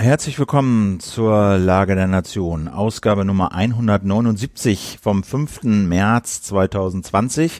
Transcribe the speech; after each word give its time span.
Herzlich 0.00 0.38
willkommen 0.38 1.00
zur 1.00 1.58
Lage 1.58 1.96
der 1.96 2.06
Nation, 2.06 2.68
Ausgabe 2.68 3.24
Nummer 3.24 3.52
179 3.52 5.00
vom 5.02 5.24
5. 5.24 5.64
März 5.64 6.40
2020. 6.42 7.58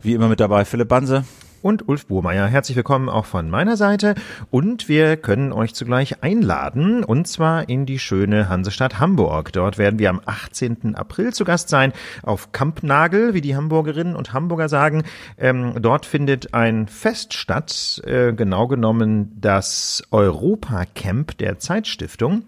Wie 0.00 0.14
immer 0.14 0.28
mit 0.28 0.40
dabei 0.40 0.64
Philipp 0.64 0.88
Banse 0.88 1.24
und 1.66 1.88
Ulf 1.88 2.06
Burmeier. 2.06 2.46
Herzlich 2.46 2.76
willkommen 2.76 3.08
auch 3.08 3.24
von 3.24 3.50
meiner 3.50 3.76
Seite 3.76 4.14
und 4.52 4.88
wir 4.88 5.16
können 5.16 5.52
euch 5.52 5.74
zugleich 5.74 6.22
einladen 6.22 7.02
und 7.02 7.26
zwar 7.26 7.68
in 7.68 7.86
die 7.86 7.98
schöne 7.98 8.48
Hansestadt 8.48 9.00
Hamburg. 9.00 9.52
Dort 9.52 9.76
werden 9.76 9.98
wir 9.98 10.10
am 10.10 10.20
18. 10.24 10.94
April 10.94 11.34
zu 11.34 11.44
Gast 11.44 11.68
sein 11.68 11.92
auf 12.22 12.52
Kampnagel, 12.52 13.34
wie 13.34 13.40
die 13.40 13.56
Hamburgerinnen 13.56 14.14
und 14.14 14.32
Hamburger 14.32 14.68
sagen. 14.68 15.02
Ähm, 15.38 15.74
dort 15.82 16.06
findet 16.06 16.54
ein 16.54 16.86
Fest 16.86 17.34
statt, 17.34 18.00
äh, 18.06 18.32
genau 18.32 18.68
genommen 18.68 19.36
das 19.40 20.04
Europa-Camp 20.12 21.36
der 21.38 21.58
Zeitstiftung 21.58 22.44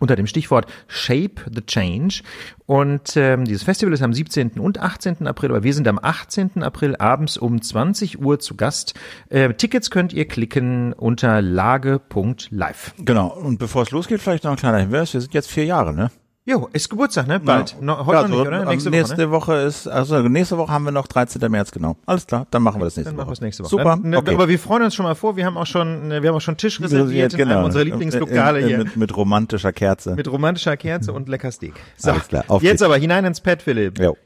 unter 0.00 0.16
dem 0.16 0.26
Stichwort 0.26 0.66
Shape 0.88 1.42
the 1.52 1.62
Change. 1.62 2.22
Und 2.66 3.16
ähm, 3.16 3.44
dieses 3.44 3.62
Festival 3.62 3.92
ist 3.92 4.02
am 4.02 4.12
17. 4.12 4.58
und 4.58 4.80
18. 4.80 5.26
April, 5.26 5.50
aber 5.50 5.62
wir 5.62 5.74
sind 5.74 5.86
am 5.88 5.98
18. 6.00 6.62
April 6.62 6.96
abends 6.96 7.38
um 7.38 7.60
20 7.60 8.20
Uhr 8.20 8.38
zu 8.38 8.56
Gast. 8.56 8.94
Äh, 9.28 9.54
Tickets 9.54 9.90
könnt 9.90 10.12
ihr 10.12 10.26
klicken 10.26 10.92
unter 10.92 11.40
lage.live. 11.40 12.94
Genau, 12.98 13.28
und 13.28 13.58
bevor 13.58 13.82
es 13.82 13.90
losgeht, 13.90 14.20
vielleicht 14.20 14.44
noch 14.44 14.52
ein 14.52 14.56
kleiner 14.56 14.78
Hinweis, 14.78 15.14
wir 15.14 15.20
sind 15.20 15.34
jetzt 15.34 15.50
vier 15.50 15.64
Jahre, 15.64 15.94
ne? 15.94 16.10
Jo, 16.48 16.68
ist 16.72 16.88
Geburtstag, 16.88 17.26
ne? 17.26 17.40
Bald. 17.40 17.72
Ja. 17.72 17.76
No, 17.80 18.06
heute 18.06 18.18
ja, 18.18 18.28
noch 18.28 18.38
nicht, 18.38 18.46
oder? 18.46 18.64
Nächste, 18.66 18.90
nächste 18.90 19.30
Woche, 19.32 19.50
ne? 19.50 19.58
Woche, 19.58 19.66
ist, 19.66 19.88
also 19.88 20.20
nächste 20.20 20.56
Woche 20.56 20.72
haben 20.72 20.84
wir 20.84 20.92
noch 20.92 21.08
13. 21.08 21.50
März, 21.50 21.72
genau. 21.72 21.96
Alles 22.06 22.24
klar, 22.24 22.46
dann 22.52 22.62
machen 22.62 22.80
wir 22.80 22.84
das 22.84 22.96
nächste 22.96 23.10
dann 23.10 23.16
Woche. 23.16 23.22
Dann 23.22 23.26
machen 23.26 23.30
wir 23.30 23.32
es 23.32 23.40
nächste 23.40 23.64
Woche. 23.64 23.70
Super. 23.70 23.96
Ne, 23.96 24.16
okay. 24.16 24.32
Aber 24.32 24.48
wir 24.48 24.58
freuen 24.60 24.84
uns 24.84 24.94
schon 24.94 25.06
mal 25.06 25.16
vor, 25.16 25.36
wir 25.36 25.44
haben 25.44 25.56
auch 25.56 25.66
schon, 25.66 26.08
wir 26.08 26.28
haben 26.28 26.36
auch 26.36 26.40
schon 26.40 26.56
Tisch 26.56 26.80
reserviert 26.80 27.32
genau. 27.32 27.42
in 27.42 27.56
einem 27.56 27.64
unserer 27.64 27.82
Lieblingslokale 27.82 28.64
hier. 28.64 28.78
Mit, 28.78 28.96
mit 28.96 29.16
romantischer 29.16 29.72
Kerze. 29.72 30.14
Mit 30.14 30.30
romantischer 30.30 30.76
Kerze 30.76 31.12
und 31.12 31.28
lecker 31.28 31.50
Steak. 31.50 31.74
So, 31.96 32.12
Alles 32.12 32.28
klar. 32.28 32.44
Auf 32.46 32.62
jetzt 32.62 32.70
geht's. 32.70 32.82
aber 32.82 32.96
hinein 32.96 33.24
ins 33.24 33.40
Pad, 33.40 33.62
Philipp. 33.62 33.98
Jo. 33.98 34.16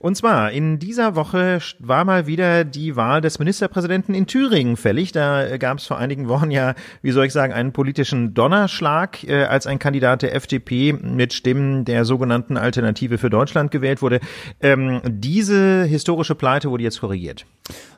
Und 0.00 0.16
zwar, 0.16 0.50
in 0.50 0.78
dieser 0.78 1.14
Woche 1.14 1.58
war 1.78 2.06
mal 2.06 2.26
wieder 2.26 2.64
die 2.64 2.96
Wahl 2.96 3.20
des 3.20 3.38
Ministerpräsidenten 3.38 4.14
in 4.14 4.26
Thüringen 4.26 4.78
fällig. 4.78 5.12
Da 5.12 5.58
gab 5.58 5.76
es 5.76 5.86
vor 5.86 5.98
einigen 5.98 6.26
Wochen 6.26 6.50
ja, 6.50 6.74
wie 7.02 7.10
soll 7.10 7.26
ich 7.26 7.34
sagen, 7.34 7.52
einen 7.52 7.72
politischen 7.72 8.32
Donnerschlag, 8.32 9.22
äh, 9.24 9.44
als 9.44 9.66
ein 9.66 9.78
Kandidat 9.78 10.22
der 10.22 10.34
FDP 10.34 10.94
mit 10.94 11.34
Stimmen 11.34 11.84
der 11.84 12.06
sogenannten 12.06 12.56
Alternative 12.56 13.18
für 13.18 13.28
Deutschland 13.28 13.72
gewählt 13.72 14.00
wurde. 14.00 14.20
Ähm, 14.62 15.02
diese 15.06 15.84
historische 15.84 16.34
Pleite 16.34 16.70
wurde 16.70 16.82
jetzt 16.82 17.00
korrigiert. 17.02 17.44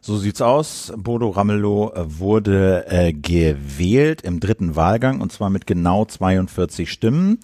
So 0.01 0.17
sieht's 0.17 0.43
aus. 0.43 0.93
Bodo 0.97 1.31
Ramelow 1.31 1.93
wurde 1.95 2.85
äh, 2.89 3.13
gewählt 3.13 4.23
im 4.23 4.41
dritten 4.41 4.75
Wahlgang 4.75 5.21
und 5.21 5.31
zwar 5.31 5.51
mit 5.51 5.69
genau 5.69 6.05
42 6.05 6.91
Stimmen. 6.91 7.39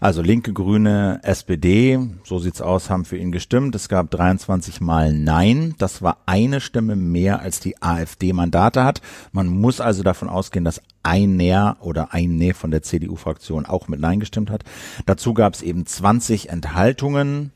Also 0.00 0.22
Linke, 0.22 0.52
Grüne, 0.52 1.18
SPD, 1.24 1.98
so 2.22 2.38
sieht's 2.38 2.60
aus, 2.60 2.88
haben 2.88 3.04
für 3.04 3.16
ihn 3.16 3.32
gestimmt. 3.32 3.74
Es 3.74 3.88
gab 3.88 4.10
23 4.10 4.80
Mal 4.80 5.12
Nein. 5.12 5.74
Das 5.78 6.02
war 6.02 6.18
eine 6.26 6.60
Stimme 6.60 6.94
mehr 6.94 7.40
als 7.40 7.58
die 7.58 7.82
AfD 7.82 8.32
Mandate 8.32 8.84
hat. 8.84 9.00
Man 9.32 9.48
muss 9.48 9.80
also 9.80 10.04
davon 10.04 10.28
ausgehen, 10.28 10.64
dass 10.64 10.80
ein 11.02 11.36
Näher 11.36 11.78
oder 11.80 12.12
ein 12.14 12.36
Näh 12.36 12.52
von 12.52 12.70
der 12.70 12.82
CDU-Fraktion 12.82 13.66
auch 13.66 13.88
mit 13.88 13.98
Nein 13.98 14.20
gestimmt 14.20 14.50
hat. 14.50 14.62
Dazu 15.06 15.34
gab 15.34 15.54
es 15.54 15.62
eben 15.62 15.84
20 15.84 16.48
Enthaltungen 16.50 17.50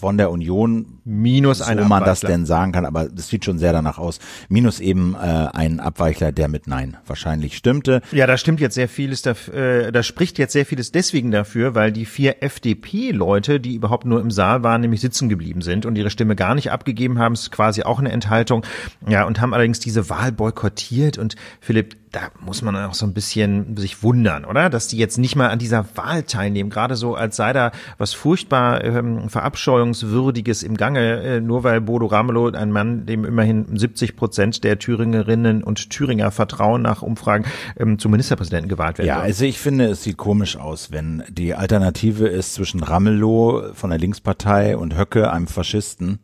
von 0.00 0.16
der 0.16 0.30
Union 0.30 0.98
minus 1.04 1.58
so 1.58 1.64
ein 1.64 1.86
man 1.86 2.04
das 2.04 2.20
denn 2.20 2.46
sagen 2.46 2.72
kann, 2.72 2.86
aber 2.86 3.08
das 3.08 3.28
sieht 3.28 3.44
schon 3.44 3.58
sehr 3.58 3.72
danach 3.72 3.98
aus. 3.98 4.18
Minus 4.48 4.80
eben 4.80 5.14
äh, 5.14 5.18
ein 5.18 5.78
Abweichler, 5.78 6.32
der 6.32 6.48
mit 6.48 6.66
Nein 6.66 6.96
wahrscheinlich 7.06 7.56
stimmte. 7.56 8.00
Ja, 8.12 8.26
da 8.26 8.38
stimmt 8.38 8.60
jetzt 8.60 8.74
sehr 8.74 8.88
vieles, 8.88 9.22
da, 9.22 9.32
äh, 9.52 9.92
da 9.92 10.02
spricht 10.02 10.38
jetzt 10.38 10.52
sehr 10.52 10.64
vieles 10.64 10.90
deswegen 10.90 11.30
dafür, 11.30 11.74
weil 11.74 11.92
die 11.92 12.06
vier 12.06 12.42
FDP-Leute, 12.42 13.60
die 13.60 13.74
überhaupt 13.74 14.06
nur 14.06 14.20
im 14.20 14.30
Saal 14.30 14.62
waren, 14.62 14.80
nämlich 14.80 15.02
sitzen 15.02 15.28
geblieben 15.28 15.60
sind 15.60 15.84
und 15.84 15.96
ihre 15.96 16.10
Stimme 16.10 16.34
gar 16.34 16.54
nicht 16.54 16.70
abgegeben 16.70 17.18
haben, 17.18 17.34
ist 17.34 17.52
quasi 17.52 17.82
auch 17.82 17.98
eine 17.98 18.10
Enthaltung. 18.10 18.64
Ja, 19.06 19.24
und 19.24 19.40
haben 19.40 19.52
allerdings 19.52 19.80
diese 19.80 20.08
Wahl 20.08 20.32
boykottiert 20.32 21.18
und 21.18 21.36
Philipp, 21.60 21.96
da 22.12 22.30
muss 22.40 22.62
man 22.62 22.76
auch 22.76 22.94
so 22.94 23.06
ein 23.06 23.12
bisschen 23.12 23.76
sich 23.76 24.02
wundern, 24.02 24.44
oder? 24.44 24.68
Dass 24.68 24.88
die 24.88 24.96
jetzt 24.96 25.18
nicht 25.18 25.36
mal 25.36 25.48
an 25.48 25.58
dieser 25.58 25.84
Wahl 25.94 26.24
teilnehmen, 26.24 26.68
gerade 26.68 26.96
so, 26.96 27.14
als 27.14 27.36
sei 27.36 27.52
da 27.52 27.70
was 27.98 28.14
furchtbar 28.14 28.82
ähm, 28.82 29.28
Verabscheuungswürdiges 29.28 30.62
im 30.62 30.76
Gange, 30.76 31.22
äh, 31.22 31.40
nur 31.40 31.62
weil 31.62 31.80
Bodo 31.80 32.06
Ramelow, 32.06 32.50
ein 32.50 32.72
Mann, 32.72 33.06
dem 33.06 33.24
immerhin 33.24 33.76
70 33.76 34.16
Prozent 34.16 34.64
der 34.64 34.78
Thüringerinnen 34.78 35.62
und 35.62 35.90
Thüringer 35.90 36.32
vertrauen 36.32 36.82
nach 36.82 37.02
Umfragen, 37.02 37.44
ähm, 37.78 37.98
zum 37.98 38.10
Ministerpräsidenten 38.10 38.68
gewählt 38.68 38.98
werden. 38.98 39.08
Ja, 39.08 39.16
soll. 39.16 39.24
also 39.24 39.44
ich 39.44 39.58
finde, 39.58 39.86
es 39.86 40.02
sieht 40.02 40.16
komisch 40.16 40.56
aus, 40.56 40.90
wenn 40.90 41.22
die 41.28 41.54
Alternative 41.54 42.26
ist 42.26 42.54
zwischen 42.54 42.82
Ramelow 42.82 43.72
von 43.74 43.90
der 43.90 43.98
Linkspartei 44.00 44.76
und 44.76 44.98
Höcke, 44.98 45.30
einem 45.30 45.46
Faschisten, 45.46 46.18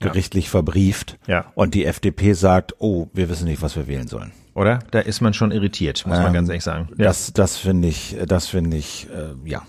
gerichtlich 0.00 0.46
ja. 0.46 0.50
verbrieft. 0.50 1.18
Ja. 1.26 1.52
Und 1.54 1.74
die 1.74 1.84
FDP 1.84 2.32
sagt, 2.32 2.74
oh, 2.78 3.08
wir 3.12 3.28
wissen 3.28 3.46
nicht, 3.46 3.62
was 3.62 3.76
wir 3.76 3.86
wählen 3.86 4.08
sollen 4.08 4.32
oder? 4.58 4.80
Da 4.90 4.98
ist 4.98 5.20
man 5.20 5.34
schon 5.34 5.52
irritiert, 5.52 6.04
muss 6.04 6.16
ähm, 6.16 6.24
man 6.24 6.32
ganz 6.32 6.48
ehrlich 6.48 6.64
sagen. 6.64 6.88
Ja. 6.98 7.04
Das, 7.04 7.32
das 7.32 7.56
finde 7.56 7.88
ich, 7.88 8.16
das 8.26 8.48
finde 8.48 8.76
ich, 8.76 9.06
äh, 9.08 9.48
ja, 9.48 9.62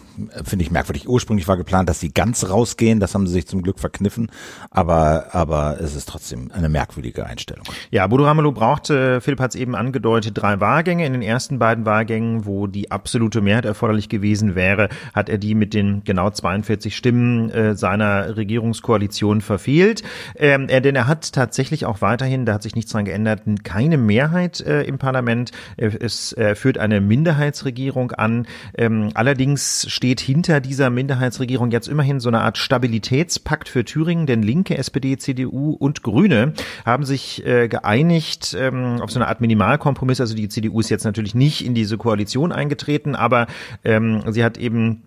finde 0.44 0.64
ich 0.64 0.72
merkwürdig. 0.72 1.08
Ursprünglich 1.08 1.48
war 1.48 1.58
geplant, 1.58 1.90
dass 1.90 2.00
sie 2.00 2.12
ganz 2.12 2.50
rausgehen. 2.50 3.00
Das 3.00 3.14
haben 3.14 3.28
sie 3.28 3.34
sich 3.34 3.48
zum 3.48 3.62
Glück 3.62 3.80
verkniffen. 3.80 4.32
Aber, 4.72 5.28
aber 5.32 5.80
es 5.80 5.96
ist 5.96 6.10
trotzdem 6.10 6.52
eine 6.52 6.70
merkwürdige 6.70 7.26
Einstellung. 7.26 7.66
Ja, 7.92 8.08
Bodo 8.08 8.26
Ramelow 8.26 8.52
brauchte, 8.52 9.22
Philipp 9.22 9.40
hat 9.40 9.52
es 9.52 9.56
eben 9.56 9.76
angedeutet, 9.76 10.38
drei 10.38 10.60
Wahlgänge. 10.60 11.06
In 11.06 11.14
den 11.14 11.22
ersten 11.22 11.60
beiden 11.60 11.86
Wahlgängen, 11.86 12.46
wo 12.46 12.68
die 12.68 12.92
absolute 12.92 13.42
Mehrheit 13.42 13.66
erforderlich 13.66 14.10
gewesen 14.10 14.56
wäre, 14.56 14.90
hat 15.14 15.30
er 15.30 15.38
die 15.38 15.56
mit 15.56 15.74
den 15.74 16.04
genau 16.04 16.30
42 16.30 16.96
Stimmen 16.96 17.50
äh, 17.52 17.76
seiner 17.76 18.36
Regierungskoalition 18.36 19.42
verfehlt. 19.42 20.04
Ähm, 20.36 20.68
er, 20.70 20.82
denn 20.82 20.96
er 20.96 21.08
hat 21.08 21.32
tatsächlich 21.34 21.86
auch 21.86 22.02
weiterhin, 22.02 22.46
da 22.46 22.54
hat 22.54 22.64
sich 22.64 22.76
nichts 22.76 22.92
dran 22.92 23.06
geändert, 23.06 23.44
keine 23.64 23.98
Mehrheit 23.98 24.62
äh, 24.62 24.84
im 24.84 24.98
Parlament. 24.98 25.52
Es 25.78 26.34
äh, 26.34 26.56
führt 26.56 26.78
eine 26.78 27.02
Minderheitsregierung 27.02 28.12
an. 28.12 28.48
Ähm, 28.78 29.10
allerdings 29.14 29.86
steht 29.90 30.09
hinter 30.18 30.62
dieser 30.62 30.90
Minderheitsregierung 30.90 31.72
jetzt 31.72 31.88
immerhin 31.88 32.20
so 32.20 32.30
eine 32.30 32.42
Art 32.42 32.58
Stabilitätspakt 32.58 33.70
für 33.70 33.86
Thüringen, 33.86 34.26
denn 34.26 34.42
Linke, 34.42 34.78
SPD, 34.78 35.18
CDU 35.18 35.74
und 35.74 36.02
Grüne 36.02 36.54
haben 36.86 37.06
sich 37.06 37.46
äh, 37.46 37.68
geeinigt 37.68 38.56
ähm, 38.58 39.02
auf 39.02 39.12
so 39.12 39.20
eine 39.20 39.28
Art 39.28 39.42
Minimalkompromiss. 39.42 40.22
Also 40.22 40.36
die 40.36 40.50
CDU 40.50 40.80
ist 40.80 40.90
jetzt 40.90 41.04
natürlich 41.04 41.36
nicht 41.36 41.66
in 41.66 41.76
diese 41.76 41.98
Koalition 41.98 42.52
eingetreten, 42.52 43.16
aber 43.16 43.48
ähm, 43.84 44.24
sie 44.32 44.44
hat 44.44 44.58
eben 44.58 45.04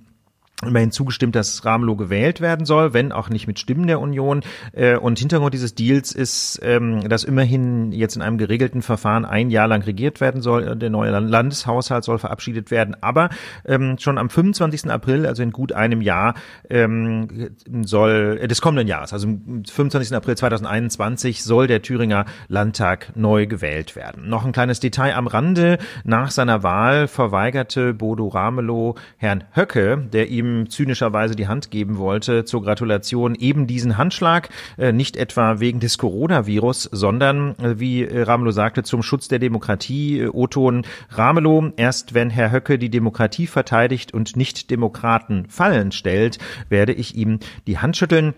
immerhin 0.67 0.93
zugestimmt, 0.93 1.35
dass 1.35 1.65
Ramelow 1.65 1.97
gewählt 1.97 2.41
werden 2.41 2.67
soll, 2.67 2.95
wenn 2.95 3.13
auch 3.13 3.29
nicht 3.29 3.47
mit 3.47 3.59
Stimmen 3.59 3.87
der 3.87 4.01
Union. 4.01 4.43
Äh, 4.73 4.97
und 4.97 5.19
Hintergrund 5.19 5.55
dieses 5.55 5.75
Deals 5.75 6.13
ist, 6.13 6.61
ähm, 6.63 7.09
dass 7.09 7.25
immerhin 7.25 7.93
jetzt 7.93 8.17
in 8.17 8.23
einem 8.23 8.39
geregelten 8.39 8.83
Verfahren 8.83 9.25
ein 9.25 9.51
Jahr 9.51 9.69
lang 9.69 9.83
regiert 9.83 10.21
werden 10.21 10.41
soll. 10.41 10.77
Der 10.77 10.91
neue 10.91 11.11
Landeshaushalt 11.11 12.05
soll 12.05 12.19
verabschiedet 12.19 12.71
werden. 12.71 12.97
Aber 13.01 13.31
ähm, 13.65 13.97
schon 13.99 14.19
am 14.19 14.31
25. 14.31 14.91
April, 14.91 15.27
also 15.27 15.43
in 15.43 15.51
gut 15.51 15.73
einem 15.73 16.01
Jahr, 16.01 16.35
ähm, 16.71 17.51
soll 17.83 18.39
äh, 18.41 18.49
des 18.49 18.61
kommenden 18.61 18.87
Jahres, 18.87 19.13
also 19.13 19.29
am 19.29 19.65
25. 19.65 20.15
April 20.15 20.37
2021, 20.37 21.43
soll 21.43 21.67
der 21.67 21.83
Thüringer 21.83 22.25
Landtag 22.49 23.13
neu 23.17 23.47
gewählt 23.47 23.97
werden. 23.97 24.29
Noch 24.29 24.45
ein 24.45 24.53
kleines 24.53 24.81
Detail 24.81 25.15
am 25.15 25.27
Rande. 25.27 25.79
Nach 26.05 26.31
seiner 26.31 26.63
Wahl 26.63 27.09
verweigerte 27.09 27.95
Bodo 27.95 28.29
Ramelow 28.29 28.95
Herrn 29.17 29.45
Höcke, 29.55 30.09
der 30.13 30.29
ihm 30.29 30.52
zynischerweise 30.69 31.37
die 31.37 31.49
Hand 31.49 31.71
geben 31.71 31.99
wollte 31.99 32.45
zur 32.45 32.63
Gratulation, 32.63 33.35
eben 33.35 33.67
diesen 33.67 33.99
Handschlag, 33.99 34.49
äh, 34.79 34.93
nicht 34.93 35.17
etwa 35.17 35.61
wegen 35.61 35.81
des 35.81 35.99
Coronavirus, 35.99 36.89
sondern, 36.93 37.57
äh, 37.59 37.79
wie 37.79 38.05
äh, 38.05 38.23
Ramelow 38.23 38.53
sagte, 38.53 38.83
zum 38.83 39.03
Schutz 39.03 39.29
der 39.29 39.39
Demokratie. 39.39 40.27
Oton 40.33 40.85
Ramelow, 41.11 41.73
erst 41.77 42.15
wenn 42.15 42.31
Herr 42.31 42.53
Höcke 42.53 42.79
die 42.79 42.91
Demokratie 42.91 43.47
verteidigt 43.47 44.15
und 44.15 44.37
nicht 44.37 44.71
Demokraten 44.71 45.47
fallen 45.49 45.93
stellt, 45.93 46.39
werde 46.69 46.93
ich 46.93 47.17
ihm 47.17 47.39
die 47.67 47.79
Hand 47.79 47.97
schütteln. 47.97 48.35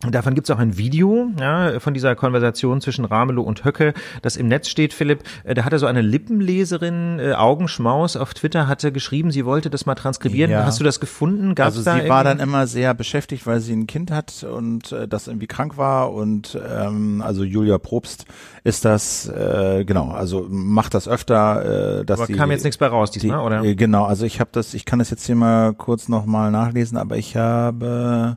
Davon 0.00 0.34
gibt 0.34 0.46
es 0.46 0.54
auch 0.54 0.58
ein 0.58 0.76
Video 0.76 1.30
ja, 1.40 1.80
von 1.80 1.94
dieser 1.94 2.14
Konversation 2.16 2.82
zwischen 2.82 3.06
Ramelow 3.06 3.40
und 3.42 3.64
Höcke, 3.64 3.94
das 4.20 4.36
im 4.36 4.46
Netz 4.46 4.68
steht, 4.68 4.92
Philipp. 4.92 5.22
Äh, 5.42 5.54
da 5.54 5.64
hatte 5.64 5.78
so 5.78 5.86
eine 5.86 6.02
Lippenleserin, 6.02 7.18
äh, 7.18 7.32
Augenschmaus 7.32 8.14
auf 8.16 8.34
Twitter, 8.34 8.68
hatte 8.68 8.92
geschrieben, 8.92 9.30
sie 9.30 9.46
wollte 9.46 9.70
das 9.70 9.86
mal 9.86 9.94
transkribieren. 9.94 10.50
Ja. 10.50 10.66
Hast 10.66 10.80
du 10.80 10.84
das 10.84 11.00
gefunden? 11.00 11.54
Gab's 11.54 11.78
also 11.78 12.02
sie 12.02 12.08
war 12.10 12.24
dann 12.24 12.40
immer 12.40 12.66
sehr 12.66 12.92
beschäftigt, 12.92 13.46
weil 13.46 13.60
sie 13.60 13.72
ein 13.72 13.86
Kind 13.86 14.10
hat 14.10 14.44
und 14.44 14.92
äh, 14.92 15.08
das 15.08 15.28
irgendwie 15.28 15.46
krank 15.46 15.78
war. 15.78 16.12
Und 16.12 16.58
ähm, 16.70 17.22
also 17.24 17.42
Julia 17.42 17.78
Probst 17.78 18.26
ist 18.64 18.84
das, 18.84 19.26
äh, 19.28 19.84
genau, 19.86 20.10
also 20.10 20.46
macht 20.50 20.92
das 20.92 21.08
öfter. 21.08 22.00
Äh, 22.00 22.04
dass 22.04 22.20
aber 22.20 22.26
die, 22.26 22.34
kam 22.34 22.50
jetzt 22.50 22.64
nichts 22.64 22.76
bei 22.76 22.88
raus 22.88 23.12
diesmal, 23.12 23.38
die, 23.38 23.44
oder? 23.46 23.64
Äh, 23.64 23.74
genau, 23.74 24.04
also 24.04 24.26
ich 24.26 24.40
habe 24.40 24.50
das, 24.52 24.74
ich 24.74 24.84
kann 24.84 24.98
das 24.98 25.08
jetzt 25.08 25.24
hier 25.24 25.36
mal 25.36 25.72
kurz 25.72 26.08
nochmal 26.08 26.50
nachlesen, 26.50 26.98
aber 26.98 27.16
ich 27.16 27.34
habe, 27.34 28.36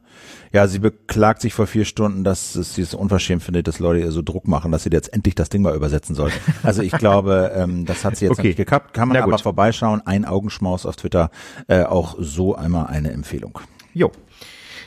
ja, 0.54 0.68
sie 0.68 0.80
beklagt 0.80 1.42
sich 1.42 1.49
sich 1.50 1.56
vor 1.56 1.68
vier 1.68 1.86
Stunden, 1.86 2.24
dass 2.24 2.56
es 2.56 2.74
dieses 2.74 2.94
unverschämt 2.94 3.42
findet, 3.42 3.68
dass 3.68 3.80
Leute 3.80 4.02
ihr 4.02 4.12
so 4.12 4.22
Druck 4.22 4.48
machen, 4.48 4.72
dass 4.72 4.84
sie 4.84 4.90
jetzt 4.92 5.12
endlich 5.12 5.34
das 5.34 5.50
Ding 5.50 5.64
mal 5.64 5.76
übersetzen 5.76 6.16
sollten. 6.16 6.40
Also 6.62 6.84
ich 6.84 6.92
glaube, 6.92 7.52
ähm, 7.56 7.86
das 7.86 8.06
hat 8.06 8.18
sie 8.18 8.26
jetzt 8.26 8.38
okay. 8.38 8.50
nicht 8.50 8.58
gekappt. 8.58 8.94
Kann 8.94 9.08
man 9.08 9.18
aber 9.18 9.38
vorbeischauen. 9.40 10.02
Ein 10.06 10.26
Augenschmaus 10.26 10.86
auf 10.86 10.96
Twitter. 10.96 11.32
Äh, 11.68 11.84
auch 11.84 12.16
so 12.20 12.56
einmal 12.56 12.88
eine 12.88 13.12
Empfehlung. 13.12 13.60
Jo, 13.94 14.12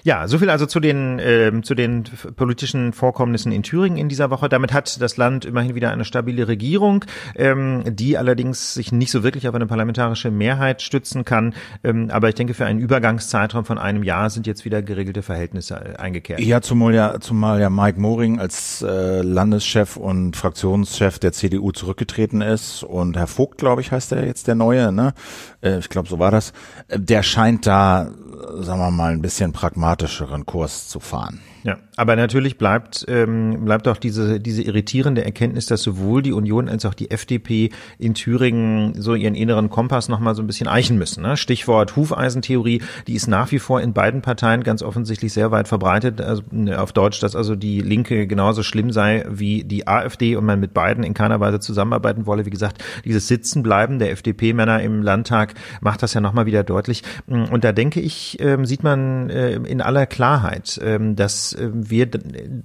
ja, 0.04 0.26
so 0.26 0.38
viel 0.38 0.50
also 0.50 0.66
zu 0.66 0.81
den, 0.81 1.19
äh, 1.19 1.52
zu 1.62 1.75
den 1.75 2.04
politischen 2.37 2.93
Vorkommnissen 2.93 3.52
in 3.52 3.62
Thüringen 3.62 3.99
in 3.99 4.08
dieser 4.08 4.31
Woche. 4.31 4.49
Damit 4.49 4.72
hat 4.72 5.00
das 5.00 5.16
Land 5.16 5.44
immerhin 5.44 5.75
wieder 5.75 5.90
eine 5.90 6.04
stabile 6.04 6.49
Regierung, 6.49 7.04
ähm, 7.37 7.84
die 7.87 8.19
allerdings 8.19 8.75
sich 8.75 8.93
nicht 8.93 9.10
so 9.10 9.22
wirklich 9.22 9.49
auf 9.49 9.54
eine 9.54 9.66
parlamentarische 9.66 10.31
Mehrheit 10.31 10.82
stützen 10.82 11.25
kann. 11.25 11.54
Ähm, 11.84 12.10
aber 12.10 12.28
ich 12.28 12.34
denke, 12.34 12.54
für 12.54 12.66
einen 12.66 12.81
Übergangszeitraum 12.81 13.64
von 13.64 13.78
einem 13.78 14.02
Jahr 14.02 14.31
sind 14.31 14.46
jetzt 14.46 14.64
wieder 14.64 14.82
geregelte 14.82 15.22
Verhältnisse 15.22 15.75
äh, 15.75 15.96
eingekehrt. 15.96 16.40
Ja, 16.40 16.60
zumal 16.60 16.94
ja, 16.94 17.20
zumal 17.20 17.60
ja 17.60 17.70
Mike 17.70 18.00
Moring 18.00 18.40
als 18.40 18.82
äh, 18.82 19.22
Landeschef 19.22 19.96
und 19.96 20.37
Fraktionschef 20.37 21.19
der 21.19 21.32
CDU 21.32 21.70
zurückgetreten 21.70 22.40
ist 22.40 22.82
und 22.82 23.16
Herr 23.16 23.26
Vogt, 23.26 23.58
glaube 23.58 23.81
ich, 23.81 23.93
heißt 23.93 24.12
er 24.12 24.26
jetzt 24.26 24.48
der 24.48 24.55
Neue, 24.55 24.93
ne? 24.93 25.14
Äh, 25.60 25.78
ich 25.78 25.88
glaube, 25.88 26.08
so 26.08 26.19
war 26.19 26.31
das. 26.31 26.52
Äh, 26.88 26.98
der 26.98 27.22
scheint 27.22 27.66
da, 27.66 28.10
sagen 28.58 28.81
wir 28.81 28.90
mal, 28.90 29.12
ein 29.12 29.22
bisschen 29.22 29.52
pragmatischeren 29.93 30.47
Kurs 30.47 30.89
zu 30.89 31.00
fahren. 31.00 31.43
Ja, 31.64 31.79
aber 31.97 32.17
natürlich 32.17 32.59
bleibt 32.59 33.05
ähm, 33.09 33.64
bleibt 33.64 33.87
auch 33.87 33.97
diese 33.97 34.41
diese 34.41 34.62
irritierende 34.62 35.25
Erkenntnis, 35.25 35.67
dass 35.67 35.82
sowohl 35.82 36.23
die 36.23 36.32
Union 36.32 36.69
als 36.69 36.85
auch 36.85 36.94
die 36.94 37.11
FDP 37.11 37.70
in 37.99 38.14
Thüringen 38.14 39.00
so 39.00 39.14
ihren 39.14 39.37
inneren 39.37 39.70
Kompass 39.70 40.09
noch 40.09 40.19
mal 40.19 40.35
so 40.35 40.43
ein 40.43 40.49
bisschen 40.49 40.67
eichen 40.67 40.99
müssen. 40.99 41.23
Ne? 41.23 41.37
Stichwort 41.37 41.94
Hufeisentheorie, 41.94 42.82
die 43.06 43.14
ist 43.14 43.29
nach 43.29 43.53
wie 43.53 43.61
vor 43.61 43.81
in 43.81 43.93
beiden 43.93 44.23
Parteien 44.23 44.64
ganz 44.64 44.82
offensichtlich 44.82 45.32
sehr 45.32 45.53
weit 45.53 45.69
verbreitet. 45.69 46.20
Also 46.20 46.43
auf 46.76 46.93
Deutsch, 46.93 47.20
dass 47.20 47.37
also 47.37 47.55
die 47.55 47.81
Linke 47.81 48.26
genauso 48.26 48.65
schlimm 48.65 48.91
sei 48.91 49.25
wie 49.29 49.62
die 49.62 49.87
AfD 49.87 50.35
und 50.35 50.44
man 50.44 50.58
mit 50.58 50.75
beiden 50.75 51.05
in 51.05 51.15
keiner 51.15 51.38
Weise 51.38 51.61
zusammenarbeiten 51.61 52.26
wolle. 52.26 52.44
Wie 52.44 52.50
gesagt, 52.50 52.82
dieses 53.05 53.29
Sitzenbleiben 53.29 54.00
der 54.00 54.11
FDP-Männer 54.11 54.82
im 54.82 55.03
Landtag 55.03 55.55
macht 55.81 56.03
das 56.03 56.15
ja 56.15 56.20
noch 56.20 56.32
mal 56.32 56.47
wieder 56.47 56.65
deutlich. 56.65 57.05
Und 57.26 57.62
da 57.62 57.70
denke 57.70 58.00
ich, 58.00 58.38
ähm, 58.41 58.67
sieht 58.67 58.82
man 58.82 59.31
äh, 59.31 59.53
in 59.55 59.81
aller 59.81 60.06
Klarheit, 60.06 60.81
ähm, 60.82 61.15
dass 61.15 61.51
äh, 61.54 61.70
wir, 61.72 62.08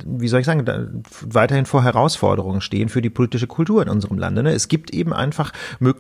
wie 0.06 0.28
soll 0.28 0.40
ich 0.40 0.46
sagen, 0.46 1.04
weiterhin 1.22 1.66
vor 1.66 1.84
Herausforderungen 1.84 2.62
stehen 2.62 2.90
für 2.90 3.02
die 3.02 3.10
politische 3.10 3.48
Kultur 3.48 3.82
in 3.82 3.90
unserem 3.90 4.18
Lande. 4.18 4.44
Ne? 4.44 4.52
Es 4.52 4.68
gibt 4.68 4.92
eben 4.92 5.14
einfach 5.14 5.52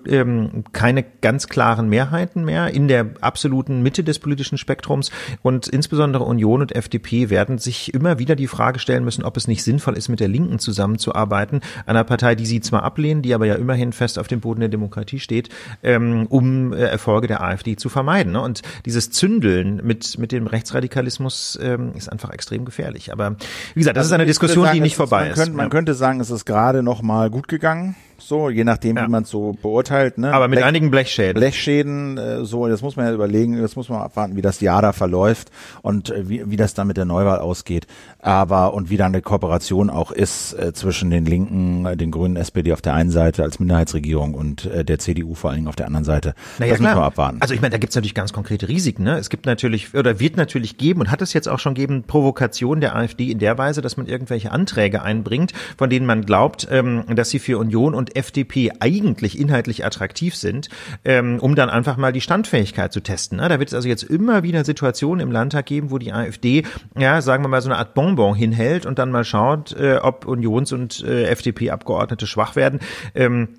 ähm, 0.08 0.64
keine 0.74 1.04
ganz 1.04 1.48
klaren 1.48 1.90
Mehrheiten 1.90 2.46
mehr 2.46 2.74
in 2.74 2.88
der 2.88 3.08
absoluten 3.22 3.82
Mitte 3.82 4.04
des 4.04 4.20
politischen 4.20 4.58
Spektrums 4.58 5.12
und 5.42 5.68
insbesondere 5.68 6.24
Union 6.24 6.62
und 6.62 6.76
FDP 6.76 7.30
werden 7.30 7.58
sich 7.58 7.94
immer 7.94 8.20
wieder 8.20 8.36
die 8.36 8.48
Frage 8.48 8.80
stellen 8.80 9.04
müssen, 9.04 9.24
ob 9.24 9.38
es 9.38 9.48
nicht 9.48 9.64
sinnvoll 9.64 9.98
ist, 9.98 10.10
mit 10.10 10.20
der 10.20 10.28
Linken 10.28 10.60
zusammenzuarbeiten, 10.60 11.62
einer 11.86 12.04
Partei, 12.04 12.36
die 12.36 12.46
sie 12.46 12.62
zwar 12.62 12.84
ablehnen, 12.84 13.22
die 13.22 13.34
aber 13.34 13.46
ja 13.46 13.56
immerhin 13.56 13.94
fest 13.94 14.20
auf 14.20 14.28
dem 14.28 14.40
Boden 14.40 14.60
der 14.60 14.70
Demokratie 14.70 15.20
steht, 15.20 15.50
ähm, 15.84 16.28
um 16.28 16.74
äh, 16.74 16.78
Erfolge 16.78 17.28
der 17.28 17.42
AfD 17.42 17.76
zu 17.76 17.90
vermeiden. 17.90 18.34
Ne? 18.34 18.42
Und 18.42 18.62
dieses 18.86 19.12
Zündeln 19.12 19.82
mit, 19.84 20.18
mit 20.18 20.32
dem 20.32 20.48
Rechtsradikalismus 20.48 21.58
ähm, 21.62 21.92
ist 21.96 22.12
einfach 22.12 22.32
extrem 22.32 22.66
gefährlich 22.66 22.77
gefährlich. 22.78 23.12
Aber 23.12 23.36
wie 23.74 23.80
gesagt, 23.80 23.98
das 23.98 24.04
also 24.04 24.10
ist 24.10 24.14
eine 24.14 24.26
Diskussion, 24.26 24.66
sagen, 24.66 24.76
die 24.76 24.82
nicht 24.82 24.96
vorbei 24.96 25.30
ist. 25.30 25.36
Könnte, 25.36 25.54
man 25.54 25.70
könnte 25.70 25.94
sagen, 25.94 26.20
es 26.20 26.30
ist 26.30 26.46
gerade 26.46 26.84
noch 26.84 27.02
mal 27.02 27.30
gut 27.30 27.48
gegangen 27.48 27.96
so, 28.20 28.50
je 28.50 28.64
nachdem, 28.64 28.98
ja. 28.98 29.06
wie 29.06 29.10
man 29.10 29.24
es 29.24 29.30
so 29.30 29.56
beurteilt. 29.62 30.18
Ne? 30.18 30.34
Aber 30.34 30.48
mit 30.48 30.58
Blech, 30.58 30.66
einigen 30.66 30.92
Blechschäden. 30.92 31.40
Blechschäden, 31.40 32.18
äh, 32.18 32.46
so, 32.46 32.68
das 32.68 32.82
muss 32.82 32.96
man 32.96 33.06
ja 33.06 33.14
überlegen, 33.14 33.62
das 33.62 33.76
muss 33.76 33.90
man 33.90 34.02
abwarten, 34.02 34.36
wie 34.36 34.42
das 34.42 34.60
Jahr 34.60 34.82
da 34.82 34.94
verläuft 34.94 35.52
und 35.82 36.10
äh, 36.10 36.28
wie, 36.28 36.50
wie 36.50 36.56
das 36.56 36.74
dann 36.74 36.88
mit 36.88 36.98
der 36.98 37.06
Neuwahl 37.06 37.40
ausgeht. 37.40 37.88
Aber 38.20 38.74
und 38.74 38.90
wie 38.90 38.98
dann 38.98 39.14
eine 39.14 39.22
Kooperation 39.22 39.90
auch 39.90 40.12
ist 40.12 40.54
äh, 40.54 40.74
zwischen 40.74 41.10
den 41.10 41.26
Linken, 41.26 41.86
äh, 41.86 41.98
den 41.98 42.12
Grünen, 42.12 42.36
SPD 42.36 42.74
auf 42.74 42.82
der 42.82 42.94
einen 42.94 43.10
Seite 43.10 43.44
als 43.44 43.60
Minderheitsregierung 43.60 44.34
und 44.34 44.66
äh, 44.66 44.84
der 44.84 45.00
CDU 45.00 45.34
vor 45.34 45.50
allen 45.50 45.58
Dingen 45.58 45.68
auf 45.68 45.76
der 45.76 45.86
anderen 45.86 46.06
Seite. 46.06 46.34
Naja, 46.60 46.72
das 46.72 46.80
klar. 46.80 46.92
müssen 46.92 47.02
wir 47.02 47.06
abwarten. 47.06 47.38
Also 47.40 47.54
ich 47.54 47.62
meine, 47.62 47.72
da 47.72 47.78
gibt 47.78 47.92
es 47.92 47.96
natürlich 47.96 48.16
ganz 48.16 48.34
konkrete 48.34 48.68
Risiken. 48.68 49.04
Ne? 49.04 49.18
Es 49.18 49.30
gibt 49.30 49.46
natürlich 49.46 49.94
oder 49.94 50.20
wird 50.20 50.38
natürlich 50.38 50.78
geben 50.78 51.02
und 51.02 51.12
hat 51.12 51.22
es 51.22 51.34
jetzt 51.34 51.48
auch 51.48 51.60
schon 51.60 51.74
geben 51.74 52.04
Provokation 52.04 52.82
der 52.82 52.96
AfD 52.96 53.32
in 53.32 53.40
der 53.40 53.58
Weise, 53.58 53.82
dass 53.82 53.98
man 53.98 54.08
irgendwelche 54.08 54.52
Anträge 54.52 55.02
einbringt, 55.02 55.54
von 55.78 55.90
denen 55.90 56.06
man 56.06 56.26
glaubt, 56.26 56.68
ähm, 56.72 57.04
dass 57.16 57.30
sie 57.30 57.40
für 57.40 57.58
Union 57.58 57.94
und 57.94 58.07
FDP 58.16 58.72
eigentlich 58.80 59.40
inhaltlich 59.40 59.86
attraktiv 59.86 60.36
sind, 60.36 60.70
ähm, 61.04 61.40
um 61.40 61.56
dann 61.56 61.70
einfach 61.70 61.98
mal 61.98 62.14
die 62.14 62.22
Standfähigkeit 62.22 62.94
zu 62.94 63.02
testen. 63.02 63.40
Ne? 63.40 63.50
Da 63.50 63.60
wird 63.60 63.70
es 63.70 63.74
also 63.74 63.88
jetzt 63.88 64.04
immer 64.04 64.44
wieder 64.44 64.64
Situationen 64.64 65.22
im 65.22 65.32
Landtag 65.32 65.66
geben, 65.66 65.92
wo 65.92 65.98
die 65.98 66.14
AfD, 66.14 66.64
ja, 66.98 67.22
sagen 67.22 67.44
wir 67.44 67.50
mal, 67.50 67.62
so 67.62 67.70
eine 67.70 67.78
Art 67.78 67.94
Bonbon 67.94 68.36
hinhält 68.36 68.86
und 68.86 69.00
dann 69.00 69.12
mal 69.12 69.24
schaut, 69.24 69.74
äh, 69.74 69.98
ob 70.02 70.26
Unions- 70.26 70.72
und 70.72 71.04
äh, 71.04 71.26
FDP-Abgeordnete 71.26 72.28
schwach 72.28 72.56
werden. 72.56 72.80
Ähm, 73.16 73.50